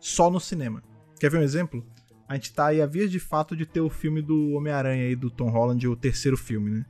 só 0.00 0.30
no 0.30 0.40
cinema. 0.40 0.82
Quer 1.18 1.30
ver 1.30 1.38
um 1.38 1.42
exemplo? 1.42 1.84
A 2.28 2.34
gente 2.34 2.52
tá 2.52 2.66
aí 2.66 2.82
a 2.82 2.86
vias 2.86 3.10
de 3.10 3.18
fato 3.18 3.56
de 3.56 3.64
ter 3.64 3.80
o 3.80 3.88
filme 3.88 4.20
do 4.20 4.52
Homem-Aranha 4.52 5.04
aí, 5.04 5.16
do 5.16 5.30
Tom 5.30 5.48
Holland, 5.48 5.88
o 5.88 5.96
terceiro 5.96 6.36
filme, 6.36 6.70
né? 6.70 6.86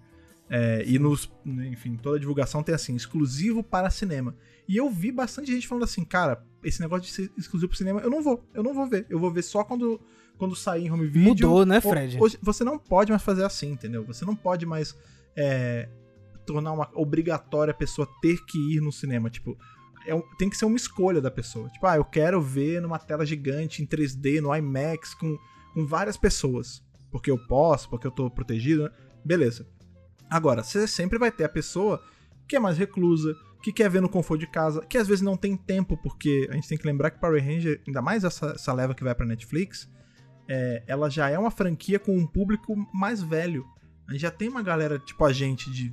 É, 0.50 0.82
e 0.86 0.98
nos, 0.98 1.30
enfim, 1.44 1.96
toda 1.96 2.16
a 2.16 2.20
divulgação 2.20 2.62
tem 2.62 2.74
assim, 2.74 2.96
exclusivo 2.96 3.62
para 3.62 3.90
cinema. 3.90 4.34
E 4.66 4.76
eu 4.76 4.90
vi 4.90 5.12
bastante 5.12 5.52
gente 5.52 5.68
falando 5.68 5.84
assim, 5.84 6.04
cara, 6.04 6.42
esse 6.64 6.80
negócio 6.80 7.04
de 7.04 7.12
ser 7.12 7.30
exclusivo 7.36 7.68
para 7.68 7.78
cinema, 7.78 8.00
eu 8.00 8.10
não 8.10 8.22
vou, 8.22 8.44
eu 8.54 8.62
não 8.62 8.74
vou 8.74 8.86
ver. 8.86 9.06
Eu 9.08 9.18
vou 9.18 9.30
ver 9.30 9.42
só 9.42 9.62
quando, 9.62 10.00
quando 10.36 10.56
sair 10.56 10.86
em 10.86 10.90
home 10.90 11.06
video. 11.06 11.48
Mudou, 11.48 11.66
né, 11.66 11.80
Fred? 11.80 12.18
Hoje, 12.20 12.38
você 12.42 12.64
não 12.64 12.78
pode 12.78 13.12
mais 13.12 13.22
fazer 13.22 13.44
assim, 13.44 13.70
entendeu? 13.72 14.04
Você 14.06 14.24
não 14.24 14.34
pode 14.34 14.66
mais 14.66 14.96
é, 15.36 15.88
tornar 16.44 16.72
uma 16.72 16.90
obrigatória 16.94 17.70
a 17.70 17.76
pessoa 17.76 18.08
ter 18.20 18.44
que 18.44 18.58
ir 18.74 18.80
no 18.80 18.90
cinema. 18.90 19.30
Tipo, 19.30 19.56
é 20.06 20.14
um- 20.14 20.22
tem 20.38 20.48
que 20.50 20.56
ser 20.56 20.64
uma 20.64 20.76
escolha 20.76 21.20
da 21.20 21.30
pessoa. 21.30 21.68
Tipo, 21.70 21.86
ah, 21.86 21.96
eu 21.96 22.04
quero 22.04 22.40
ver 22.40 22.80
numa 22.80 22.98
tela 22.98 23.24
gigante, 23.26 23.82
em 23.82 23.86
3D, 23.86 24.40
no 24.40 24.54
IMAX, 24.54 25.14
com, 25.14 25.36
com 25.74 25.86
várias 25.86 26.16
pessoas. 26.16 26.82
Porque 27.10 27.30
eu 27.30 27.38
posso, 27.46 27.88
porque 27.88 28.06
eu 28.06 28.10
tô 28.10 28.30
protegido, 28.30 28.84
né? 28.84 28.90
Beleza. 29.24 29.66
Agora, 30.30 30.62
você 30.62 30.86
sempre 30.86 31.18
vai 31.18 31.30
ter 31.32 31.44
a 31.44 31.48
pessoa 31.48 32.02
que 32.46 32.56
é 32.56 32.58
mais 32.58 32.76
reclusa, 32.76 33.34
que 33.62 33.72
quer 33.72 33.90
ver 33.90 34.00
no 34.00 34.08
conforto 34.08 34.40
de 34.40 34.46
casa, 34.46 34.80
que 34.86 34.96
às 34.98 35.08
vezes 35.08 35.22
não 35.22 35.36
tem 35.36 35.56
tempo, 35.56 35.96
porque 35.96 36.46
a 36.50 36.54
gente 36.54 36.68
tem 36.68 36.78
que 36.78 36.86
lembrar 36.86 37.10
que 37.10 37.20
Power 37.20 37.42
Ranger, 37.44 37.82
ainda 37.86 38.00
mais 38.00 38.24
essa, 38.24 38.50
essa 38.50 38.72
leva 38.72 38.94
que 38.94 39.02
vai 39.04 39.14
pra 39.14 39.26
Netflix, 39.26 39.90
é, 40.48 40.82
ela 40.86 41.10
já 41.10 41.28
é 41.28 41.38
uma 41.38 41.50
franquia 41.50 41.98
com 41.98 42.16
um 42.16 42.26
público 42.26 42.74
mais 42.94 43.22
velho. 43.22 43.64
A 44.06 44.12
gente 44.12 44.22
já 44.22 44.30
tem 44.30 44.48
uma 44.48 44.62
galera, 44.62 44.98
tipo 44.98 45.22
a 45.24 45.32
gente, 45.32 45.70
de 45.70 45.90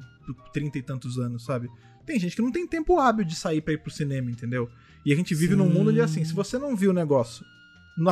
30 0.54 0.78
e 0.78 0.82
tantos 0.82 1.18
anos, 1.20 1.44
sabe? 1.46 1.70
Tem 2.06 2.20
gente 2.20 2.36
que 2.36 2.42
não 2.42 2.52
tem 2.52 2.68
tempo 2.68 3.00
hábil 3.00 3.26
de 3.26 3.36
sair 3.36 3.62
pra 3.62 3.74
ir 3.74 3.78
pro 3.80 3.92
cinema, 3.92 4.30
entendeu? 4.30 4.70
E 5.06 5.12
a 5.12 5.16
gente 5.16 5.34
vive 5.36 5.56
num 5.56 5.70
mundo 5.70 5.90
onde, 5.90 6.02
assim, 6.02 6.24
se 6.24 6.34
você 6.34 6.58
não 6.58 6.76
viu 6.76 6.92
o 6.92 6.94
negócio 6.94 7.46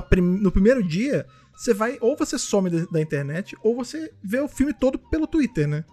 prim- 0.10 0.40
no 0.40 0.52
primeiro 0.52 0.82
dia, 0.84 1.26
você 1.56 1.74
vai, 1.74 1.98
ou 2.02 2.16
você 2.18 2.38
some 2.40 2.70
da 2.70 3.02
internet, 3.02 3.56
ou 3.64 3.76
você 3.76 4.12
vê 4.24 4.40
o 4.40 4.48
filme 4.48 4.74
todo 4.74 4.98
pelo 4.98 5.28
Twitter, 5.28 5.68
né? 5.68 5.84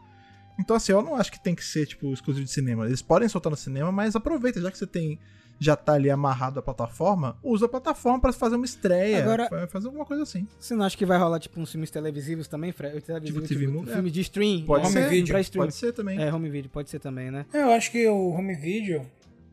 Então, 0.59 0.77
assim, 0.77 0.93
eu 0.93 1.03
não 1.03 1.14
acho 1.16 1.33
que 1.33 1.43
tem 1.43 1.55
que 1.55 1.64
ser, 1.64 1.87
tipo, 1.87 2.12
exclusivo 2.12 2.45
de 2.45 2.53
cinema. 2.53 2.87
Eles 2.87 3.01
podem 3.03 3.29
soltar 3.29 3.51
no 3.51 3.57
cinema, 3.57 3.91
mas 3.91 4.14
aproveita, 4.14 4.61
já 4.61 4.71
que 4.71 4.77
você 4.79 4.87
tem. 4.87 5.18
Já 5.62 5.76
tá 5.76 5.92
ali 5.92 6.08
amarrado 6.11 6.58
à 6.58 6.62
plataforma, 6.62 7.38
usa 7.42 7.66
a 7.66 7.68
plataforma 7.68 8.18
pra 8.18 8.32
fazer 8.32 8.56
uma 8.56 8.64
estreia. 8.64 9.22
Agora- 9.22 9.46
fa- 9.48 9.66
fazer 9.68 9.88
alguma 9.88 10.06
coisa 10.06 10.22
assim. 10.22 10.48
Você 10.58 10.74
não 10.74 10.84
acha 10.86 10.96
que 10.96 11.04
vai 11.04 11.18
rolar, 11.18 11.38
tipo, 11.38 11.61
uns 11.61 11.70
filmes 11.70 11.90
televisivos 11.90 12.48
também, 12.48 12.72
Fred? 12.72 12.98
Televisivo, 13.02 13.40
Tipo 13.42 13.48
TV 13.54 13.66
tipo, 13.66 13.78
um 13.82 13.86
filme 13.86 14.11
de 14.11 14.20
stream? 14.22 14.64
Pode 14.64 14.86
home 14.86 14.92
ser, 14.94 15.08
video 15.11 15.38
stream. 15.40 15.64
Pode 15.66 15.74
ser 15.74 15.92
também. 15.92 16.18
É, 16.18 16.32
home 16.32 16.48
video, 16.48 16.70
pode 16.70 16.88
ser 16.88 16.98
também, 16.98 17.30
né? 17.30 17.44
Eu 17.52 17.70
acho 17.72 17.90
que 17.90 18.08
o 18.08 18.30
home 18.30 18.54
video, 18.54 19.00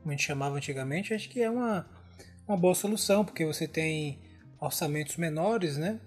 como 0.01 0.07
a 0.07 0.11
gente 0.11 0.23
chamava 0.25 0.55
antigamente, 0.55 1.13
acho 1.13 1.27
que 1.29 1.41
é 1.41 1.49
uma, 1.49 1.85
uma 2.47 2.55
boa 2.55 2.73
solução, 2.73 3.25
porque 3.25 3.45
você 3.45 3.67
tem 3.67 4.17
orçamentos 4.61 5.17
menores, 5.17 5.75
né? 5.77 5.99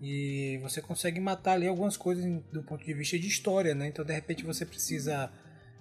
E 0.00 0.58
você 0.62 0.80
consegue 0.80 1.20
matar 1.20 1.52
ali 1.52 1.66
algumas 1.68 1.96
coisas 1.96 2.24
do 2.50 2.62
ponto 2.62 2.84
de 2.84 2.92
vista 2.94 3.18
de 3.18 3.26
história, 3.28 3.74
né? 3.74 3.88
Então, 3.88 4.04
de 4.04 4.12
repente, 4.14 4.42
você 4.42 4.64
precisa. 4.66 5.30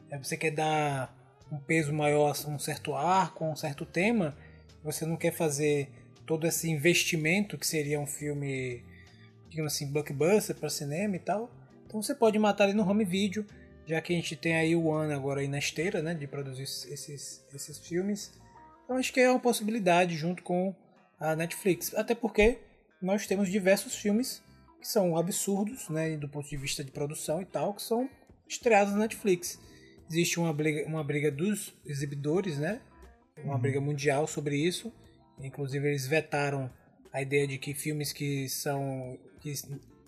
é, 0.09 0.17
Você 0.17 0.35
quer 0.37 0.51
dar 0.51 1.15
um 1.53 1.59
peso 1.59 1.93
maior 1.93 2.35
a 2.35 2.49
um 2.49 2.57
certo 2.57 2.95
arco, 2.95 3.45
a 3.45 3.49
um 3.49 3.55
certo 3.55 3.85
tema, 3.85 4.35
você 4.83 5.05
não 5.05 5.15
quer 5.15 5.31
fazer 5.31 5.89
todo 6.25 6.47
esse 6.47 6.69
investimento 6.69 7.57
que 7.57 7.67
seria 7.67 7.99
um 7.99 8.07
filme, 8.07 8.83
digamos 9.49 9.73
assim, 9.73 9.91
blockbuster 9.91 10.55
para 10.55 10.69
cinema 10.69 11.15
e 11.15 11.19
tal. 11.19 11.51
Então 11.85 12.01
você 12.01 12.15
pode 12.15 12.39
matar 12.39 12.65
ele 12.65 12.73
no 12.73 12.89
home 12.89 13.05
video, 13.05 13.45
já 13.85 14.01
que 14.01 14.13
a 14.13 14.15
gente 14.15 14.35
tem 14.35 14.55
aí 14.55 14.75
o 14.75 14.85
One 14.85 15.13
agora 15.13 15.41
aí 15.41 15.47
na 15.47 15.59
esteira, 15.59 16.01
né, 16.01 16.13
de 16.13 16.25
produzir 16.25 16.63
esses, 16.63 17.45
esses 17.53 17.77
filmes. 17.77 18.33
Então 18.83 18.97
acho 18.97 19.13
que 19.13 19.19
é 19.19 19.29
uma 19.29 19.39
possibilidade 19.39 20.15
junto 20.15 20.41
com 20.41 20.73
a 21.19 21.35
Netflix. 21.35 21.93
Até 21.93 22.15
porque 22.15 22.57
nós 23.01 23.27
temos 23.27 23.49
diversos 23.49 23.95
filmes 23.95 24.41
que 24.81 24.87
são 24.87 25.15
absurdos, 25.15 25.87
né, 25.89 26.17
do 26.17 26.27
ponto 26.27 26.49
de 26.49 26.57
vista 26.57 26.83
de 26.83 26.91
produção 26.91 27.41
e 27.41 27.45
tal, 27.45 27.73
que 27.73 27.81
são 27.81 28.09
estreados 28.47 28.93
na 28.93 28.99
Netflix. 28.99 29.59
Existe 30.13 30.39
uma 30.39 30.53
briga, 30.53 30.85
uma 30.87 31.03
briga 31.03 31.31
dos 31.31 31.73
exibidores, 31.85 32.59
né, 32.59 32.79
uma 33.43 33.57
briga 33.57 33.81
mundial 33.81 34.27
sobre 34.27 34.55
isso. 34.55 34.93
Inclusive 35.39 35.87
eles 35.87 36.05
vetaram 36.05 36.69
a 37.11 37.19
ideia 37.21 37.47
de 37.47 37.57
que 37.57 37.73
filmes 37.73 38.13
que 38.13 38.47
são 38.47 39.17
que 39.41 39.53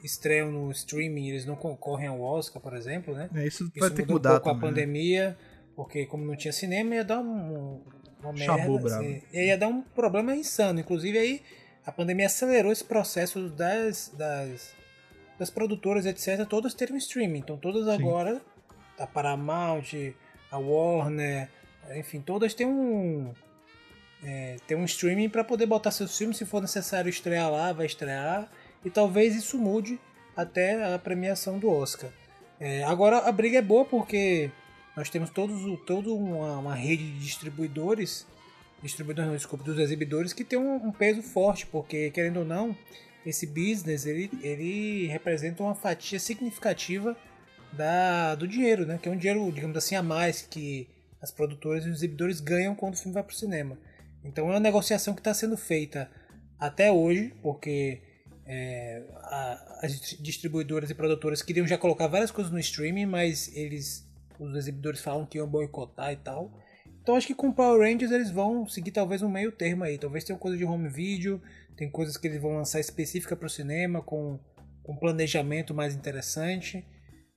estreiam 0.03 0.51
no 0.51 0.71
streaming 0.71 1.29
eles 1.29 1.45
não 1.45 1.55
concorrem 1.55 2.07
ao 2.07 2.21
Oscar, 2.21 2.61
por 2.61 2.75
exemplo, 2.75 3.15
né? 3.15 3.29
É, 3.33 3.47
isso, 3.47 3.63
Isso 3.63 3.79
vai 3.79 3.89
ter 3.89 4.05
que 4.05 4.11
mudar 4.11 4.33
um 4.33 4.33
pouco 4.35 4.49
a 4.49 4.53
né? 4.53 4.59
pandemia, 4.59 5.37
porque 5.75 6.05
como 6.05 6.23
não 6.23 6.35
tinha 6.35 6.53
cinema 6.53 6.93
ia 6.93 7.03
dar 7.03 7.19
um, 7.19 7.81
uma 8.21 8.33
merda, 8.33 8.55
brabo. 8.55 8.87
assim, 8.87 9.23
e 9.33 9.47
ia 9.47 9.57
dar 9.57 9.67
um 9.67 9.81
problema 9.81 10.35
insano. 10.35 10.79
Inclusive 10.79 11.17
aí 11.17 11.41
a 11.83 11.91
pandemia 11.91 12.27
acelerou 12.27 12.71
esse 12.71 12.83
processo 12.83 13.49
das, 13.49 14.11
das, 14.15 14.73
das 15.39 15.49
produtoras, 15.49 16.05
etc., 16.05 16.45
todas 16.47 16.75
terem 16.75 16.93
um 16.93 16.97
streaming. 16.97 17.39
Então 17.39 17.57
todas 17.57 17.87
agora, 17.87 18.41
a 18.97 19.07
Paramount, 19.07 20.13
a 20.51 20.57
Warner, 20.57 21.49
enfim, 21.95 22.21
todas 22.21 22.53
têm 22.53 22.65
um 22.65 23.33
é, 24.23 24.57
um 24.71 24.85
streaming 24.85 25.29
para 25.29 25.43
poder 25.43 25.65
botar 25.65 25.91
seus 25.91 26.17
filmes, 26.17 26.37
se 26.37 26.45
for 26.45 26.61
necessário 26.61 27.09
estrear 27.09 27.51
lá, 27.51 27.71
vai 27.71 27.85
estrear, 27.85 28.49
e 28.83 28.89
talvez 28.89 29.35
isso 29.35 29.57
mude 29.57 29.99
até 30.35 30.93
a 30.93 30.97
premiação 30.97 31.59
do 31.59 31.69
Oscar. 31.69 32.09
É, 32.59 32.83
agora 32.83 33.19
a 33.19 33.31
briga 33.31 33.59
é 33.59 33.61
boa 33.61 33.85
porque 33.85 34.49
nós 34.95 35.09
temos 35.09 35.29
todos, 35.29 35.61
toda 35.85 36.09
uma, 36.11 36.57
uma 36.57 36.75
rede 36.75 37.11
de 37.11 37.19
distribuidores, 37.19 38.25
distribuidores 38.81 39.29
não, 39.29 39.37
desculpa, 39.37 39.63
dos 39.63 39.77
exibidores 39.77 40.33
que 40.33 40.43
tem 40.43 40.57
um, 40.57 40.75
um 40.75 40.91
peso 40.91 41.21
forte, 41.21 41.65
porque 41.65 42.09
querendo 42.11 42.37
ou 42.37 42.45
não, 42.45 42.75
esse 43.25 43.45
business 43.45 44.05
ele, 44.05 44.29
ele 44.41 45.07
representa 45.07 45.63
uma 45.63 45.75
fatia 45.75 46.19
significativa 46.19 47.15
da, 47.75 48.35
do 48.35 48.47
dinheiro, 48.47 48.85
né? 48.85 48.97
Que 49.01 49.09
é 49.09 49.11
um 49.11 49.17
dinheiro, 49.17 49.51
digamos 49.51 49.77
assim, 49.77 49.95
a 49.95 50.03
mais 50.03 50.41
que 50.41 50.87
as 51.21 51.31
produtoras 51.31 51.85
e 51.85 51.89
os 51.89 51.97
exibidores 51.97 52.39
ganham 52.39 52.75
quando 52.75 52.93
o 52.93 52.97
filme 52.97 53.13
vai 53.13 53.23
para 53.23 53.33
o 53.33 53.35
cinema. 53.35 53.77
Então 54.23 54.47
é 54.47 54.51
uma 54.51 54.59
negociação 54.59 55.13
que 55.13 55.19
está 55.21 55.33
sendo 55.33 55.57
feita 55.57 56.09
até 56.59 56.91
hoje, 56.91 57.33
porque 57.41 58.01
é, 58.45 59.03
a- 59.23 59.79
as 59.83 59.91
distri- 59.91 60.21
distribuidoras 60.21 60.89
e 60.89 60.95
produtoras 60.95 61.41
queriam 61.41 61.65
já 61.67 61.77
colocar 61.77 62.07
várias 62.07 62.31
coisas 62.31 62.51
no 62.51 62.59
streaming, 62.59 63.05
mas 63.05 63.55
eles, 63.55 64.07
os 64.39 64.55
exibidores 64.55 65.01
falam 65.01 65.25
que 65.25 65.37
iam 65.37 65.47
boicotar 65.47 66.11
e 66.11 66.17
tal. 66.17 66.51
Então 67.01 67.15
acho 67.15 67.27
que 67.27 67.35
com 67.35 67.51
Power 67.51 67.81
Rangers 67.81 68.11
eles 68.11 68.31
vão 68.31 68.67
seguir 68.67 68.91
talvez 68.91 69.21
um 69.21 69.29
meio 69.29 69.51
termo 69.51 69.83
aí. 69.83 69.97
Talvez 69.97 70.23
tenha 70.23 70.37
coisa 70.37 70.57
de 70.57 70.65
home 70.65 70.89
video, 70.89 71.41
tem 71.75 71.89
coisas 71.89 72.17
que 72.17 72.27
eles 72.27 72.41
vão 72.41 72.55
lançar 72.55 72.79
específica 72.79 73.35
para 73.35 73.45
o 73.45 73.49
cinema, 73.49 74.01
com 74.01 74.39
um 74.87 74.95
planejamento 74.95 75.73
mais 75.73 75.95
interessante. 75.95 76.83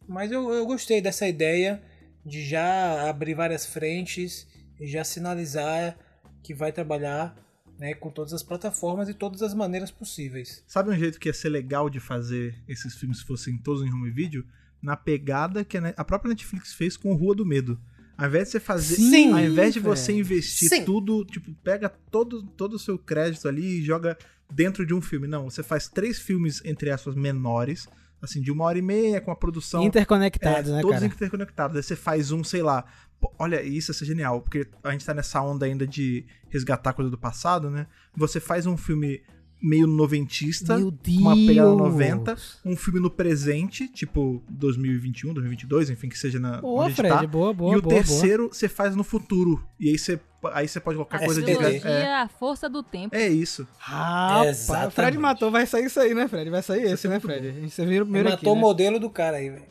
Mas 0.09 0.32
eu, 0.32 0.50
eu 0.50 0.64
gostei 0.64 1.00
dessa 1.00 1.28
ideia 1.28 1.82
de 2.24 2.44
já 2.44 3.09
abrir 3.09 3.34
várias 3.34 3.66
frentes 3.66 4.46
e 4.80 4.86
já 4.86 5.04
sinalizar 5.04 5.98
que 6.42 6.54
vai 6.54 6.72
trabalhar 6.72 7.36
né, 7.78 7.94
com 7.94 8.11
todas 8.11 8.32
as 8.32 8.42
plataformas 8.42 9.09
e 9.09 9.14
todas 9.14 9.42
as 9.42 9.54
maneiras 9.54 9.90
possíveis. 9.90 10.64
Sabe 10.66 10.90
um 10.90 10.98
jeito 10.98 11.20
que 11.20 11.28
ia 11.28 11.34
ser 11.34 11.50
legal 11.50 11.88
de 11.88 12.00
fazer 12.00 12.61
esses 12.66 12.94
filmes 12.96 13.20
fossem 13.20 13.56
todos 13.59 13.82
em 13.82 13.92
home 13.92 14.11
video? 14.11 14.44
Na 14.82 14.96
pegada 14.96 15.64
que 15.64 15.76
a 15.76 16.04
própria 16.04 16.30
Netflix 16.30 16.72
fez 16.72 16.96
com 16.96 17.14
Rua 17.14 17.34
do 17.34 17.46
Medo. 17.46 17.80
Ao 18.16 18.26
invés 18.26 18.48
de 18.48 18.52
você 18.52 18.61
fazer. 18.61 18.96
Sim, 18.96 19.32
ao 19.32 19.38
invés 19.38 19.74
de 19.74 19.78
você 19.78 20.12
investir 20.12 20.68
Sim. 20.68 20.84
tudo, 20.84 21.24
tipo, 21.24 21.54
pega 21.62 21.88
todo, 21.88 22.42
todo 22.42 22.74
o 22.74 22.78
seu 22.78 22.98
crédito 22.98 23.46
ali 23.46 23.78
e 23.78 23.84
joga 23.84 24.18
dentro 24.52 24.84
de 24.84 24.92
um 24.92 25.00
filme. 25.00 25.28
Não, 25.28 25.48
você 25.48 25.62
faz 25.62 25.88
três 25.88 26.18
filmes, 26.18 26.61
entre 26.64 26.90
aspas, 26.90 27.14
menores, 27.14 27.88
assim, 28.22 28.40
de 28.40 28.50
uma 28.50 28.64
hora 28.64 28.78
e 28.78 28.82
meia, 28.82 29.20
com 29.20 29.30
a 29.30 29.36
produção. 29.36 29.82
Interconectados, 29.84 30.70
É, 30.70 30.74
né, 30.74 30.80
todos 30.80 30.96
cara? 30.96 31.06
interconectados. 31.06 31.76
Aí 31.76 31.82
você 31.82 31.96
faz 31.96 32.30
um, 32.32 32.42
sei 32.42 32.62
lá. 32.62 32.84
pô, 33.20 33.32
Olha, 33.38 33.62
isso 33.62 33.90
ia 33.90 33.94
ser 33.94 34.04
genial, 34.04 34.40
porque 34.40 34.66
a 34.82 34.90
gente 34.92 35.04
tá 35.04 35.14
nessa 35.14 35.40
onda 35.40 35.66
ainda 35.66 35.86
de 35.86 36.24
resgatar 36.48 36.92
coisa 36.92 37.10
do 37.10 37.18
passado, 37.18 37.70
né? 37.70 37.86
Você 38.16 38.40
faz 38.40 38.66
um 38.66 38.76
filme 38.76 39.22
meio 39.61 39.86
noventista, 39.86 40.76
Meu 40.78 40.90
Deus! 40.90 41.18
uma 41.18 41.34
pegada 41.34 41.68
90, 41.74 42.36
um 42.64 42.76
filme 42.76 43.00
no 43.00 43.11
presente, 43.11 43.88
tipo 43.88 44.42
2021, 44.48 45.34
2022, 45.34 45.90
enfim, 45.90 46.09
que 46.09 46.18
seja 46.18 46.38
na 46.38 46.61
Boa, 46.61 46.82
onde 46.84 46.84
a 46.84 46.88
gente 46.88 46.96
Fred, 46.96 47.14
tá. 47.14 47.26
boa, 47.26 47.52
boa, 47.52 47.74
e 47.74 47.78
o 47.78 47.82
boa, 47.82 47.94
terceiro 47.94 48.48
você 48.52 48.68
faz 48.68 48.94
no 48.94 49.02
futuro. 49.04 49.62
E 49.80 49.88
aí 49.90 49.98
você, 49.98 50.20
aí 50.52 50.68
você 50.68 50.78
pode 50.80 50.96
colocar 50.96 51.20
É, 51.22 51.24
coisa 51.26 51.42
de. 51.42 51.50
É, 51.52 52.14
a 52.14 52.28
força 52.28 52.68
do 52.68 52.82
tempo. 52.82 53.14
é 53.16 53.28
isso. 53.28 53.66
Rapaz, 53.78 54.46
o 54.46 54.50
Exatamente. 54.50 54.94
Fred 54.94 55.18
matou, 55.18 55.50
vai 55.50 55.66
sair 55.66 55.86
isso 55.86 55.98
aí, 56.00 56.14
né, 56.14 56.28
Fred? 56.28 56.48
Vai 56.50 56.62
sair 56.62 56.82
esse, 56.84 57.09
né, 57.09 57.18
Fred? 57.18 57.68
Você 57.68 57.84
viu 57.84 58.02
o 58.02 58.06
primeiro 58.06 58.30
Matou 58.30 58.38
aqui, 58.40 58.48
o 58.48 58.54
né? 58.54 58.61
modelo 58.61 59.00
do 59.00 59.11
cara 59.11 59.38
aí, 59.38 59.50
velho. 59.50 59.64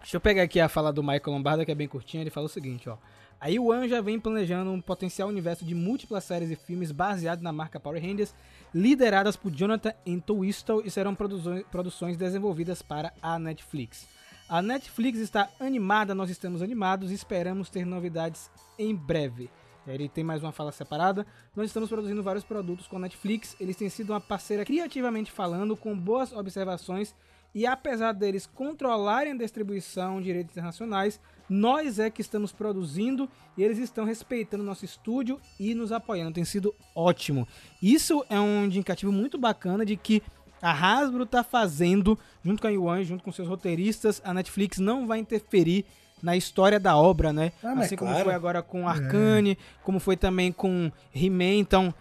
Deixa 0.00 0.16
eu 0.16 0.20
pegar 0.20 0.42
aqui 0.42 0.58
a 0.58 0.68
fala 0.68 0.92
do 0.92 1.02
Michael 1.02 1.22
Lombardo, 1.26 1.64
que 1.64 1.70
é 1.70 1.74
bem 1.74 1.86
curtinha. 1.86 2.22
Ele 2.22 2.30
fala 2.30 2.46
o 2.46 2.48
seguinte, 2.48 2.88
ó. 2.88 2.96
A 3.40 3.46
Yuan 3.46 3.86
já 3.86 4.00
vem 4.00 4.18
planejando 4.18 4.72
um 4.72 4.80
potencial 4.80 5.28
universo 5.28 5.64
de 5.64 5.72
múltiplas 5.72 6.24
séries 6.24 6.50
e 6.50 6.56
filmes 6.56 6.90
baseado 6.90 7.40
na 7.40 7.52
marca 7.52 7.78
Power 7.78 8.02
Rangers, 8.02 8.34
lideradas 8.74 9.36
por 9.36 9.52
Jonathan 9.52 9.94
Entwistle 10.04 10.82
e 10.84 10.90
serão 10.90 11.14
produções, 11.14 12.16
desenvolvidas 12.16 12.82
para 12.82 13.12
a 13.22 13.38
Netflix. 13.38 14.08
A 14.48 14.60
Netflix 14.60 15.20
está 15.20 15.48
animada, 15.60 16.16
nós 16.16 16.30
estamos 16.30 16.62
animados 16.62 17.12
e 17.12 17.14
esperamos 17.14 17.70
ter 17.70 17.86
novidades 17.86 18.50
em 18.76 18.92
breve. 18.92 19.48
Aí 19.86 19.94
Ele 19.94 20.08
tem 20.08 20.24
mais 20.24 20.42
uma 20.42 20.52
fala 20.52 20.72
separada. 20.72 21.24
Nós 21.54 21.66
estamos 21.66 21.88
produzindo 21.88 22.22
vários 22.22 22.44
produtos 22.44 22.88
com 22.88 22.96
a 22.96 23.00
Netflix. 23.00 23.56
Eles 23.60 23.76
têm 23.76 23.88
sido 23.88 24.10
uma 24.10 24.20
parceira 24.20 24.64
criativamente 24.64 25.30
falando, 25.30 25.76
com 25.76 25.96
boas 25.96 26.32
observações. 26.32 27.14
E 27.54 27.66
apesar 27.66 28.12
deles 28.12 28.46
controlarem 28.46 29.32
a 29.32 29.36
distribuição 29.36 30.18
de 30.18 30.24
direitos 30.24 30.52
internacionais, 30.52 31.20
nós 31.48 31.98
é 31.98 32.10
que 32.10 32.20
estamos 32.20 32.52
produzindo 32.52 33.28
e 33.56 33.62
eles 33.62 33.78
estão 33.78 34.04
respeitando 34.04 34.62
nosso 34.62 34.84
estúdio 34.84 35.40
e 35.58 35.74
nos 35.74 35.90
apoiando. 35.90 36.34
Tem 36.34 36.44
sido 36.44 36.74
ótimo. 36.94 37.48
Isso 37.82 38.24
é 38.28 38.38
um 38.38 38.66
indicativo 38.66 39.10
muito 39.10 39.38
bacana 39.38 39.84
de 39.84 39.96
que 39.96 40.22
a 40.60 40.72
Hasbro 40.72 41.22
está 41.22 41.42
fazendo, 41.42 42.18
junto 42.44 42.60
com 42.60 42.68
a 42.68 42.70
Yuan, 42.70 43.04
junto 43.04 43.24
com 43.24 43.32
seus 43.32 43.48
roteiristas, 43.48 44.20
a 44.24 44.34
Netflix 44.34 44.78
não 44.78 45.06
vai 45.06 45.18
interferir 45.18 45.84
na 46.22 46.36
história 46.36 46.80
da 46.80 46.96
obra, 46.96 47.32
né? 47.32 47.52
Ah, 47.62 47.74
assim 47.74 47.96
como 47.96 48.10
claro. 48.10 48.24
foi 48.24 48.34
agora 48.34 48.60
com 48.60 48.88
Arcane, 48.88 49.56
como 49.84 50.00
foi 50.00 50.16
também 50.16 50.50
com 50.50 50.90
He-Man. 51.14 51.54
Então, 51.54 51.94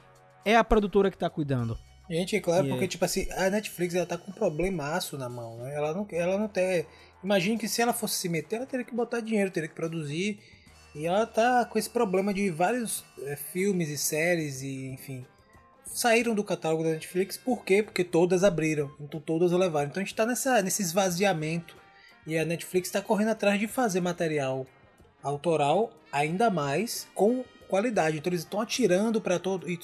é 0.44 0.56
a 0.56 0.64
produtora 0.64 1.12
que 1.12 1.16
está 1.16 1.30
cuidando. 1.30 1.78
Gente, 2.10 2.36
é 2.36 2.40
claro, 2.40 2.66
E 2.66 2.70
porque, 2.70 2.84
aí? 2.86 2.88
tipo 2.88 3.04
assim, 3.04 3.28
a 3.34 3.50
Netflix 3.50 3.94
ela 3.94 4.06
tá 4.06 4.18
com 4.18 4.32
um 4.32 4.34
problemaço 4.34 5.18
na 5.18 5.28
mão, 5.28 5.58
né? 5.58 5.76
Ela 5.76 5.94
não, 5.94 6.08
ela 6.12 6.38
não 6.38 6.48
tem. 6.48 6.86
Imagine 7.24 7.58
que 7.58 7.68
se 7.68 7.82
ela 7.82 7.94
fosse 7.94 8.16
se 8.16 8.30
meter, 8.30 8.58
ela 8.58 8.66
teria 8.66 8.86
que 8.86 8.94
botar 8.96 9.20
dinheiro, 9.20 9.52
teria 9.52 9.68
que 9.68 9.76
produzir. 9.76 10.40
E 10.96 11.06
ela 11.06 11.26
tá 11.28 11.66
com 11.66 11.78
esse 11.78 11.90
problema 11.90 12.34
de 12.34 12.50
vários 12.50 13.04
é, 13.24 13.36
filmes 13.36 13.90
e 13.90 13.98
séries 13.98 14.62
e, 14.62 14.88
enfim, 14.88 15.26
saíram 15.86 16.34
do 16.34 16.44
catálogo 16.44 16.84
da 16.84 16.92
Netflix. 16.92 17.38
Por 17.38 17.64
quê? 17.66 17.84
Porque 17.84 18.04
todas 18.04 18.44
abriram, 18.44 18.90
então 19.00 19.20
todas 19.20 19.52
levaram. 19.52 19.90
Então 19.90 20.02
a 20.02 20.06
gente 20.06 20.16
tá 20.16 20.26
nessa, 20.26 20.62
nesse 20.62 20.82
esvaziamento. 20.82 21.76
E 22.26 22.38
a 22.38 22.46
Netflix 22.46 22.90
tá 22.90 23.02
correndo 23.02 23.30
atrás 23.30 23.60
de 23.60 23.68
fazer 23.68 24.02
material 24.02 24.66
autoral 25.24 25.92
ainda 26.12 26.50
mais 26.50 27.08
com 27.14 27.44
qualidade. 27.68 28.18
Então 28.18 28.30
eles 28.30 28.42
estão 28.42 28.62
atirando 28.62 29.20
para 29.22 29.40
todo 29.40 29.70
e- 29.70 29.80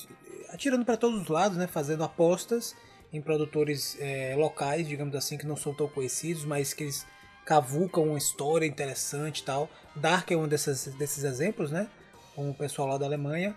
atirando 0.53 0.85
para 0.85 0.95
todos 0.95 1.21
os 1.23 1.27
lados, 1.27 1.57
né, 1.57 1.67
fazendo 1.67 2.03
apostas 2.03 2.75
em 3.11 3.21
produtores 3.21 3.97
eh, 3.99 4.33
locais, 4.37 4.87
digamos 4.87 5.15
assim, 5.15 5.37
que 5.37 5.45
não 5.45 5.55
são 5.55 5.73
tão 5.73 5.87
conhecidos, 5.87 6.45
mas 6.45 6.73
que 6.73 6.83
eles 6.83 7.05
cavucam 7.45 8.05
uma 8.05 8.17
história 8.17 8.65
interessante 8.65 9.39
e 9.39 9.43
tal. 9.43 9.69
Dark 9.95 10.31
é 10.31 10.37
um 10.37 10.47
dessas, 10.47 10.85
desses 10.97 11.23
exemplos, 11.23 11.69
né? 11.71 11.87
Com 12.35 12.49
o 12.49 12.53
pessoal 12.53 12.87
lá 12.87 12.97
da 12.97 13.05
Alemanha. 13.05 13.53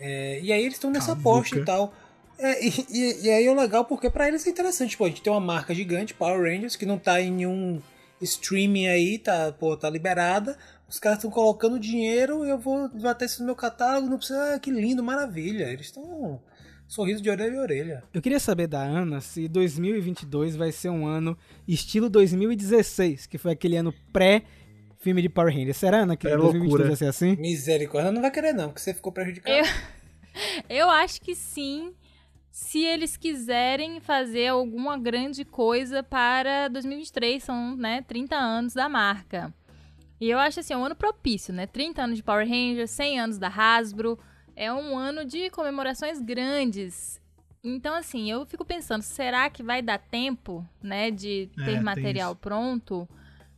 Eh, 0.00 0.40
e 0.42 0.52
aí 0.52 0.60
eles 0.62 0.74
estão 0.74 0.90
nessa 0.90 1.14
Cavuca. 1.14 1.28
aposta 1.30 1.56
e 1.56 1.64
tal. 1.64 1.94
É, 2.38 2.66
e, 2.66 2.86
e- 2.90 3.20
e 3.26 3.30
aí 3.30 3.46
é 3.46 3.54
legal 3.54 3.84
porque 3.84 4.10
pra 4.10 4.26
eles 4.28 4.46
é 4.46 4.50
interessante. 4.50 4.96
Pô, 4.96 5.04
a 5.04 5.08
gente 5.08 5.22
tem 5.22 5.32
uma 5.32 5.38
marca 5.40 5.74
gigante, 5.74 6.12
Power 6.14 6.40
Rangers, 6.42 6.74
que 6.76 6.84
não 6.84 6.98
tá 6.98 7.20
em 7.20 7.30
nenhum 7.30 7.80
streaming 8.20 8.88
aí, 8.88 9.18
tá, 9.18 9.52
pô, 9.58 9.76
tá 9.76 9.88
liberada. 9.88 10.58
Os 10.92 10.98
caras 10.98 11.16
estão 11.18 11.30
colocando 11.30 11.78
dinheiro 11.80 12.44
e 12.44 12.50
eu 12.50 12.58
vou 12.58 12.86
bater 13.00 13.24
isso 13.24 13.40
no 13.40 13.46
meu 13.46 13.56
catálogo. 13.56 14.10
Não 14.10 14.18
precisa. 14.18 14.54
Ah, 14.54 14.58
que 14.58 14.70
lindo, 14.70 15.02
maravilha. 15.02 15.64
Eles 15.64 15.86
estão. 15.86 16.38
Sorriso 16.86 17.22
de 17.22 17.30
orelha 17.30 17.58
a 17.58 17.62
orelha. 17.62 18.04
Eu 18.12 18.20
queria 18.20 18.38
saber 18.38 18.66
da 18.66 18.82
Ana 18.82 19.22
se 19.22 19.48
2022 19.48 20.54
vai 20.54 20.70
ser 20.70 20.90
um 20.90 21.06
ano 21.06 21.34
estilo 21.66 22.10
2016, 22.10 23.26
que 23.26 23.38
foi 23.38 23.52
aquele 23.52 23.78
ano 23.78 23.94
pré-filme 24.12 25.22
de 25.22 25.30
Power 25.30 25.54
Rangers. 25.54 25.78
Será, 25.78 26.00
Ana, 26.02 26.14
que 26.14 26.26
É 26.26 26.30
2022 26.36 26.68
loucura. 26.68 26.86
vai 26.88 26.96
ser 26.96 27.06
assim? 27.06 27.36
Misericórdia. 27.36 28.12
Não 28.12 28.20
vai 28.20 28.30
querer, 28.30 28.52
não, 28.52 28.66
porque 28.68 28.80
você 28.82 28.92
ficou 28.92 29.10
prejudicado. 29.10 29.56
Eu- 29.56 29.64
Eu 30.68 30.90
acho 30.90 31.20
que 31.22 31.34
sim, 31.34 31.94
se 32.50 32.84
eles 32.84 33.16
quiserem 33.16 33.98
fazer 34.00 34.48
alguma 34.48 34.98
grande 34.98 35.44
coisa 35.44 36.02
para 36.02 36.68
2023, 36.68 37.42
são, 37.42 37.74
né, 37.76 38.02
30 38.06 38.36
anos 38.36 38.74
da 38.74 38.88
marca. 38.88 39.52
E 40.22 40.30
eu 40.30 40.38
acho 40.38 40.60
assim, 40.60 40.72
é 40.72 40.76
um 40.76 40.84
ano 40.84 40.94
propício, 40.94 41.52
né? 41.52 41.66
30 41.66 42.00
anos 42.00 42.16
de 42.16 42.22
Power 42.22 42.48
Rangers, 42.48 42.92
100 42.92 43.18
anos 43.18 43.38
da 43.38 43.48
Hasbro, 43.48 44.16
é 44.54 44.72
um 44.72 44.96
ano 44.96 45.24
de 45.24 45.50
comemorações 45.50 46.20
grandes. 46.20 47.20
Então 47.64 47.92
assim, 47.92 48.30
eu 48.30 48.46
fico 48.46 48.64
pensando, 48.64 49.02
será 49.02 49.50
que 49.50 49.64
vai 49.64 49.82
dar 49.82 49.98
tempo, 49.98 50.64
né, 50.80 51.10
de 51.10 51.50
É, 51.58 51.64
ter 51.64 51.72
tem 51.72 51.80
material 51.80 52.36
pronto? 52.36 53.08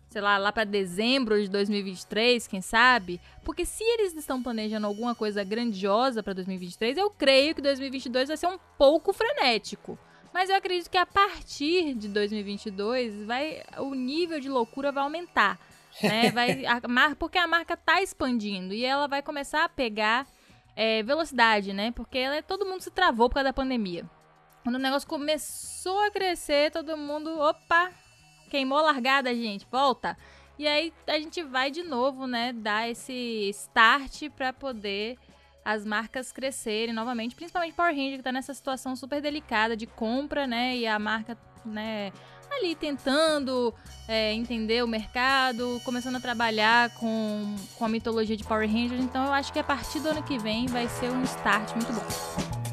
sei 0.09 0.23
lá, 0.23 0.39
lá 0.39 0.53
pra 0.53 0.65
dezembro 0.65 1.43
de 1.43 1.51
2023, 1.51 2.47
quem 2.47 2.63
sabe? 2.63 3.21
Porque 3.45 3.67
se 3.67 3.83
eles 3.85 4.15
estão 4.15 4.43
planejando 4.43 4.87
alguma 4.87 5.15
coisa 5.15 5.45
grandiosa 5.45 6.23
pra 6.23 6.33
2023, 6.33 6.97
eu 6.97 7.11
creio 7.11 7.55
que 7.55 7.61
2022 7.61 8.29
vai 8.29 8.37
ser 8.39 8.47
um 8.47 8.59
pouco 8.79 9.13
frenético. 9.13 9.99
Mas 10.33 10.49
eu 10.49 10.57
acredito 10.57 10.89
que 10.89 10.97
a 10.97 11.05
partir 11.05 11.95
de 11.95 12.09
2022 12.09 13.25
vai 13.27 13.63
o 13.79 13.93
nível 13.95 14.41
de 14.41 14.49
loucura 14.49 14.91
vai 14.93 15.03
aumentar, 15.03 15.59
né? 16.03 16.31
Vai 16.31 16.65
a 16.67 16.81
mar, 16.89 17.15
porque 17.17 17.39
a 17.39 17.47
marca 17.47 17.77
tá 17.77 18.03
expandindo 18.03 18.75
e 18.75 18.85
ela 18.85 19.07
vai 19.07 19.23
começar 19.23 19.65
a 19.65 19.69
pegar 19.69 20.27
é, 20.77 21.03
velocidade, 21.03 21.73
né? 21.73 21.91
Porque 21.93 22.19
ela, 22.19 22.43
todo 22.43 22.67
mundo 22.67 22.81
se 22.81 22.91
travou 22.91 23.29
por 23.29 23.35
causa 23.35 23.51
da 23.51 23.53
pandemia. 23.53 24.05
Quando 24.63 24.77
o 24.77 24.81
negócio 24.81 25.09
começou 25.09 26.01
a 26.01 26.11
crescer, 26.11 26.71
todo 26.71 26.97
mundo, 26.97 27.39
opa, 27.39 27.93
queimou 28.51 28.79
a 28.79 28.83
largada, 28.83 29.35
gente, 29.35 29.67
volta. 29.71 30.17
E 30.59 30.67
aí 30.67 30.93
a 31.07 31.19
gente 31.19 31.43
vai 31.43 31.71
de 31.71 31.83
novo, 31.83 32.27
né, 32.27 32.53
dar 32.53 32.89
esse 32.89 33.51
start 33.51 34.31
pra 34.31 34.53
poder 34.53 35.19
as 35.65 35.85
marcas 35.85 36.31
crescerem 36.31 36.95
novamente, 36.95 37.35
principalmente 37.35 37.75
Power 37.75 37.95
Ranger 37.95 38.19
que 38.19 38.23
tá 38.23 38.31
nessa 38.31 38.53
situação 38.53 38.95
super 38.95 39.21
delicada 39.21 39.77
de 39.77 39.87
compra, 39.87 40.47
né, 40.47 40.77
e 40.77 40.87
a 40.87 40.99
marca, 40.99 41.37
né, 41.65 42.13
ali 42.59 42.75
tentando 42.75 43.73
é, 44.07 44.33
entender 44.33 44.83
o 44.85 44.89
mercado, 44.89 45.81
começando 45.85 46.17
a 46.17 46.21
trabalhar 46.21 46.91
com, 46.95 47.57
com 47.77 47.85
a 47.85 47.89
mitologia 47.89 48.37
de 48.37 48.45
Power 48.45 48.69
Rangers, 48.69 49.03
então 49.03 49.25
eu 49.25 49.33
acho 49.33 49.53
que 49.53 49.59
a 49.59 49.65
partir 49.65 50.01
do 50.01 50.09
ano 50.09 50.23
que 50.23 50.39
vem 50.39 50.67
vai 50.67 50.89
ser 50.89 51.11
um 51.11 51.23
start 51.25 51.73
muito 51.75 51.93
bom. 51.93 52.65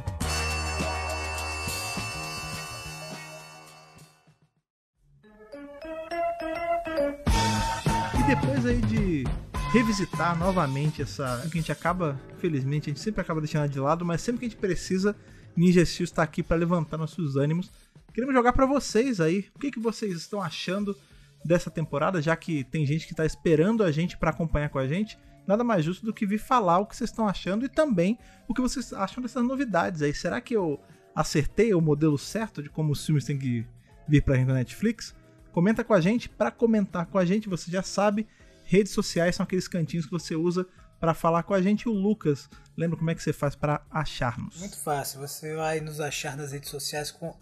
E 8.20 8.24
depois 8.24 8.66
aí 8.66 8.82
de 8.82 9.24
revisitar 9.72 10.38
novamente 10.38 11.02
essa. 11.02 11.40
Que 11.50 11.58
a 11.58 11.62
gente 11.62 11.72
acaba, 11.72 12.20
felizmente, 12.40 12.90
a 12.90 12.94
gente 12.94 13.00
sempre 13.00 13.22
acaba 13.22 13.40
deixando 13.40 13.70
de 13.70 13.80
lado, 13.80 14.04
mas 14.04 14.22
sempre 14.22 14.40
que 14.40 14.46
a 14.46 14.50
gente 14.50 14.60
precisa, 14.60 15.16
Ninja 15.56 15.86
Steel 15.86 16.04
está 16.04 16.24
aqui 16.24 16.44
para 16.44 16.58
levantar 16.58 16.98
nossos 16.98 17.38
ânimos. 17.38 17.72
Queremos 18.14 18.36
jogar 18.36 18.54
para 18.54 18.66
vocês 18.66 19.22
aí. 19.22 19.48
O 19.56 19.60
que, 19.60 19.72
que 19.72 19.80
vocês 19.80 20.16
estão 20.18 20.42
achando 20.42 20.96
dessa 21.44 21.72
temporada, 21.72 22.22
já 22.22 22.36
que 22.36 22.64
tem 22.66 22.86
gente 22.86 23.06
que 23.06 23.14
está 23.14 23.26
esperando 23.26 23.84
a 23.84 23.92
gente 23.92 24.18
para 24.18 24.30
acompanhar 24.30 24.70
com 24.70 24.80
a 24.80 24.88
gente. 24.88 25.18
nada 25.48 25.64
mais 25.64 25.84
justo 25.84 26.06
do 26.06 26.14
que 26.14 26.26
vir 26.26 26.38
falar 26.38 26.80
o 26.80 26.86
que 26.86 26.96
vocês 26.96 27.10
estão 27.10 27.28
achando 27.28 27.66
e 27.66 27.70
também 27.70 28.18
o 28.48 28.54
que 28.54 28.62
vocês 28.62 28.94
acham 28.94 29.24
dessas 29.24 29.44
novidades 29.44 30.02
aí. 30.02 30.14
Será 30.14 30.40
que 30.40 30.56
eu 30.56 30.80
acertei 31.16 31.74
o 31.74 31.82
modelo 31.82 32.18
certo 32.18 32.62
de 32.62 32.70
como 32.70 32.92
os 32.92 33.06
filmes 33.06 33.26
têm 33.26 33.38
que 33.38 33.66
vir 34.08 34.22
gente 34.22 34.46
na 34.46 34.54
Netflix? 34.54 35.16
Comenta 35.52 35.84
com 35.84 35.94
a 35.94 36.00
gente. 36.00 36.30
Para 36.30 36.52
comentar 36.52 37.06
com 37.08 37.18
a 37.18 37.26
gente, 37.26 37.50
você 37.50 37.72
já 37.72 37.82
sabe, 37.82 38.28
redes 38.64 38.92
sociais 38.94 39.36
são 39.36 39.44
aqueles 39.44 39.68
cantinhos 39.68 40.06
que 40.06 40.12
você 40.12 40.36
usa 40.36 40.68
para 41.02 41.14
falar 41.16 41.42
com 41.44 41.56
a 41.56 41.62
gente. 41.62 41.90
O 41.90 41.92
Lucas, 41.92 42.48
lembra 42.78 42.98
como 42.98 43.10
é 43.10 43.16
que 43.16 43.24
você 43.24 43.34
faz 43.34 43.56
para 43.56 43.84
achar-nos? 43.90 44.60
Muito 44.60 44.78
fácil, 44.78 45.20
você 45.20 45.56
vai 45.56 45.80
nos 45.82 46.00
achar 46.00 46.38
nas 46.38 46.52
redes 46.52 46.70
sociais 46.70 47.10
com 47.10 47.36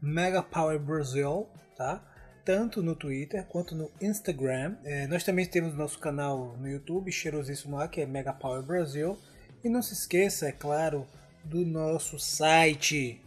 MegaPowerBrasil, 0.00 1.46
tá? 1.76 2.02
Tanto 2.42 2.82
no 2.82 2.96
Twitter 2.96 3.44
quanto 3.46 3.74
no 3.74 3.90
Instagram. 4.00 4.76
É, 4.82 5.06
nós 5.06 5.22
também 5.22 5.44
temos 5.46 5.74
nosso 5.74 5.98
canal 5.98 6.56
no 6.58 6.66
YouTube, 6.68 7.12
Cheirosíssimo 7.12 7.76
lá, 7.76 7.86
que 7.86 8.00
é 8.00 8.06
Mega 8.06 8.32
Power 8.32 8.62
Brasil. 8.62 9.18
E 9.62 9.68
não 9.68 9.82
se 9.82 9.92
esqueça, 9.92 10.48
é 10.48 10.52
claro, 10.52 11.06
do 11.44 11.64
nosso 11.64 12.18
site 12.18 13.20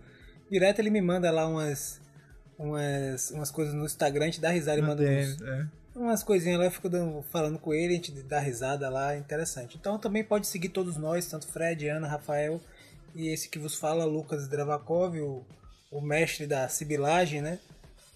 Direto 0.48 0.78
ele 0.78 0.90
me 0.90 1.00
manda 1.00 1.28
lá 1.32 1.46
umas, 1.48 2.00
umas, 2.56 3.32
umas 3.32 3.50
coisas 3.50 3.74
no 3.74 3.84
Instagram, 3.84 4.22
a 4.22 4.26
gente 4.26 4.40
dá 4.40 4.50
risada 4.50 4.78
e 4.78 4.82
manda 4.82 5.02
uns, 5.02 5.40
É, 5.42 5.66
umas 5.96 6.22
coisinhas 6.22 6.58
lá, 6.60 6.66
eu 6.66 6.70
fico 6.70 6.88
dando- 6.88 7.22
falando 7.32 7.58
com 7.58 7.74
ele, 7.74 7.94
a 7.94 7.96
gente 7.96 8.12
dá 8.22 8.38
risada 8.38 8.88
lá, 8.88 9.16
interessante. 9.16 9.76
Então 9.76 9.98
também 9.98 10.22
pode 10.22 10.46
seguir 10.46 10.68
todos 10.68 10.96
nós, 10.96 11.26
tanto 11.26 11.48
Fred, 11.48 11.88
Ana, 11.88 12.06
Rafael 12.06 12.60
e 13.14 13.28
esse 13.28 13.48
que 13.48 13.58
vos 13.58 13.74
fala, 13.76 14.04
Lucas 14.04 14.48
Dravakov, 14.48 15.18
o, 15.20 15.46
o 15.90 16.00
mestre 16.00 16.46
da 16.46 16.68
sibilagem, 16.68 17.40
né? 17.42 17.58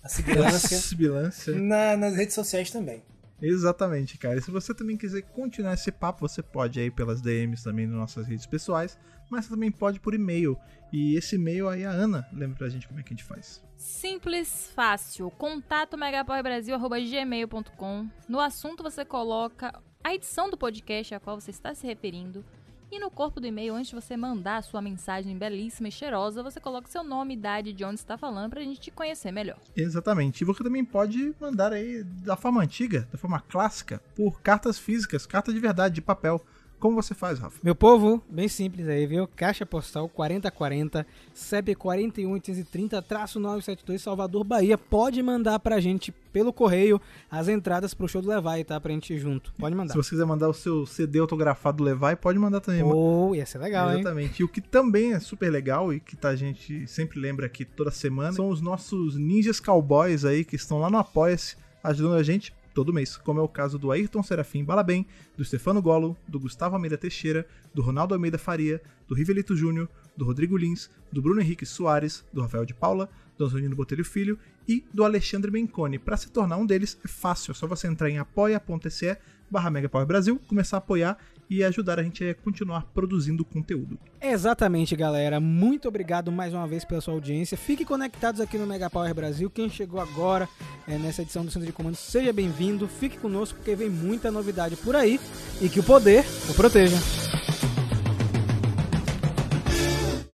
A 0.03 0.09
sibilância, 0.09 0.79
Sibilância. 0.81 1.55
na, 1.57 1.97
nas 1.97 2.17
redes 2.17 2.35
sociais 2.35 2.71
também. 2.71 3.03
Exatamente, 3.41 4.19
cara. 4.19 4.39
E 4.39 4.43
se 4.43 4.51
você 4.51 4.75
também 4.75 4.97
quiser 4.97 5.23
continuar 5.23 5.75
esse 5.75 5.91
papo, 5.91 6.29
você 6.29 6.43
pode 6.43 6.79
aí 6.79 6.91
pelas 6.91 7.21
DMs 7.21 7.65
também 7.65 7.87
nas 7.87 7.97
nossas 7.97 8.27
redes 8.27 8.47
pessoais, 8.47 8.97
mas 9.29 9.45
você 9.45 9.51
também 9.51 9.71
pode 9.73 9.99
por 9.99 10.15
e-mail. 10.15 10.57
E 10.93 11.17
esse 11.17 11.35
e-mail 11.37 11.69
aí 11.69 11.85
a 11.85 11.91
Ana 11.91 12.29
lembra 12.33 12.57
pra 12.59 12.69
gente 12.69 12.87
como 12.87 13.01
é 13.01 13.03
que 13.03 13.13
a 13.13 13.17
gente 13.17 13.25
faz. 13.25 13.61
Simples, 13.77 14.71
fácil. 14.75 15.29
Contato 15.33 15.97
megapowerbrasil.gmail.com. 15.99 18.09
No 18.29 18.39
assunto 18.39 18.81
você 18.83 19.05
coloca 19.05 19.73
a 20.05 20.15
edição 20.15 20.49
do 20.49 20.57
podcast 20.57 21.13
a 21.15 21.21
qual 21.21 21.41
você 21.41 21.51
está 21.51 21.75
se 21.75 21.85
referindo. 21.87 22.45
E 22.93 22.99
no 22.99 23.11
corpo 23.11 23.41
do 23.41 23.47
e-mail, 23.47 23.75
antes 23.75 23.89
de 23.89 23.95
você 23.95 24.19
mandar 24.19 24.59
a 24.59 24.63
sua 24.63 24.83
mensagem 24.83 25.39
belíssima 25.39 25.89
e 25.89 25.91
cheirosa, 25.91 26.43
você 26.43 26.61
coloca 26.61 26.91
seu 26.91 27.03
nome, 27.03 27.33
idade, 27.33 27.73
de 27.73 27.83
onde 27.87 27.95
está 27.95 28.19
falando, 28.19 28.51
pra 28.51 28.61
gente 28.61 28.79
te 28.79 28.91
conhecer 28.91 29.33
melhor. 29.33 29.57
Exatamente. 29.75 30.43
E 30.43 30.45
você 30.45 30.63
também 30.63 30.85
pode 30.85 31.35
mandar 31.41 31.73
aí 31.73 32.05
da 32.05 32.37
forma 32.37 32.63
antiga, 32.63 33.09
da 33.11 33.17
forma 33.17 33.41
clássica, 33.41 33.99
por 34.15 34.43
cartas 34.43 34.79
físicas, 34.79 35.25
cartas 35.25 35.55
de 35.55 35.61
verdade, 35.61 35.95
de 35.95 36.03
papel. 36.03 36.45
Como 36.83 37.01
você 37.01 37.15
faz, 37.15 37.39
Rafa? 37.39 37.57
Meu 37.63 37.77
povo, 37.77 38.21
bem 38.29 38.49
simples 38.49 38.89
aí, 38.89 39.07
viu? 39.07 39.29
Caixa 39.37 39.65
postal 39.65 40.09
4040, 40.09 41.07
CEP 41.33 41.77
41830-972, 41.77 43.99
Salvador, 43.99 44.43
Bahia. 44.43 44.77
Pode 44.77 45.23
mandar 45.23 45.61
pra 45.61 45.79
gente 45.79 46.11
pelo 46.33 46.53
correio 46.53 47.01
as 47.31 47.47
entradas 47.47 47.95
pro 47.95 48.09
show 48.09 48.21
do 48.21 48.29
Levai, 48.29 48.65
tá? 48.65 48.81
Pra 48.81 48.91
gente 48.91 49.15
ir 49.15 49.21
junto. 49.21 49.55
Pode 49.57 49.77
mandar. 49.77 49.93
Se 49.93 49.97
você 49.97 50.11
quiser 50.11 50.25
mandar 50.25 50.49
o 50.49 50.53
seu 50.53 50.85
CD 50.85 51.21
autografado 51.21 51.77
do 51.77 51.85
Levi, 51.85 52.17
pode 52.17 52.37
mandar 52.37 52.59
também. 52.59 52.83
Oh, 52.83 53.33
ia 53.33 53.47
ser 53.47 53.59
legal, 53.59 53.93
hein? 53.93 54.01
Exatamente. 54.01 54.43
E 54.43 54.45
o 54.45 54.49
que 54.49 54.61
também 54.61 55.13
é 55.13 55.21
super 55.21 55.53
legal 55.53 55.95
e 55.95 56.01
que 56.01 56.17
tá, 56.17 56.31
a 56.31 56.37
gente 56.37 56.85
sempre 56.89 57.21
lembra 57.21 57.47
aqui 57.47 57.65
toda 57.65 57.93
semana 57.93 58.33
são 58.33 58.49
os 58.49 58.61
nossos 58.61 59.17
ninjas 59.17 59.61
cowboys 59.61 60.25
aí 60.25 60.45
que 60.45 60.57
estão 60.57 60.81
lá 60.81 60.91
no 60.91 60.99
Apoia-se 60.99 61.55
ajudando 61.85 62.17
a 62.17 62.25
gente 62.25 62.53
todo 62.75 62.93
mês, 62.93 63.17
como 63.17 63.41
é 63.41 63.43
o 63.43 63.49
caso 63.49 63.79
do 63.79 63.93
Ayrton 63.93 64.23
Serafim 64.23 64.65
Balabem, 64.65 65.07
do 65.37 65.45
Stefano 65.45 65.83
Golo, 65.83 66.17
do 66.27 66.41
Gustavo 66.41 66.75
Almeida 66.75 66.99
Teixeira, 66.99 67.47
do 67.75 67.83
Ronaldo 67.83 68.15
Almeida 68.15 68.39
Faria, 68.39 68.83
do 69.07 69.15
Rivelito 69.15 69.57
Júnior, 69.57 69.89
do 70.17 70.25
Rodrigo 70.25 70.57
Lins, 70.57 70.91
do 71.11 71.23
Bruno 71.23 71.41
Henrique 71.41 71.67
Soares, 71.67 72.25
do 72.33 72.41
Rafael 72.41 72.65
de 72.65 72.75
Paula, 72.75 73.09
do 73.37 73.45
Antonino 73.45 73.77
Botelho 73.77 74.05
Filho 74.05 74.39
e 74.69 74.85
do 74.93 75.05
Alexandre 75.05 75.51
Menconi. 75.51 75.99
Para 75.99 76.17
se 76.17 76.31
tornar 76.31 76.57
um 76.57 76.67
deles 76.67 76.99
é 77.05 77.09
fácil, 77.09 77.53
é 77.53 77.55
só 77.55 77.67
você 77.67 77.87
entrar 77.87 78.09
em 78.11 78.19
apoia.se 78.19 79.17
barra 79.51 79.71
Brasil, 80.07 80.41
começar 80.47 80.77
a 80.77 80.79
apoiar 80.79 81.19
e 81.53 81.63
ajudar 81.63 81.99
a 81.99 82.03
gente 82.03 82.25
a 82.25 82.35
continuar 82.35 82.87
produzindo 82.95 83.45
conteúdo. 83.45 83.99
Exatamente, 84.21 84.97
galera. 84.97 85.39
Muito 85.39 85.87
obrigado 85.87 86.33
mais 86.33 86.55
uma 86.55 86.67
vez 86.67 86.83
pela 86.85 87.01
sua 87.01 87.13
audiência. 87.13 87.59
Fiquem 87.59 87.85
conectados 87.85 88.41
aqui 88.41 88.57
no 88.57 88.67
Mega 88.67 88.89
Power 88.89 89.15
Brasil. 89.15 89.51
Quem 89.51 89.69
chegou 89.69 90.01
agora 90.01 90.49
é, 90.89 90.97
nessa 90.97 91.21
edição 91.21 91.45
do 91.45 91.51
Centro 91.51 91.67
de 91.67 91.73
Comando, 91.73 91.97
seja 91.97 92.33
bem-vindo. 92.33 92.89
Fique 92.89 93.19
conosco 93.19 93.59
porque 93.59 93.75
vem 93.75 93.91
muita 93.91 94.31
novidade 94.31 94.77
por 94.77 94.97
aí 94.97 95.21
e 95.61 95.69
que 95.69 95.81
o 95.81 95.83
poder 95.83 96.25
o 96.49 96.55
proteja. 96.55 96.97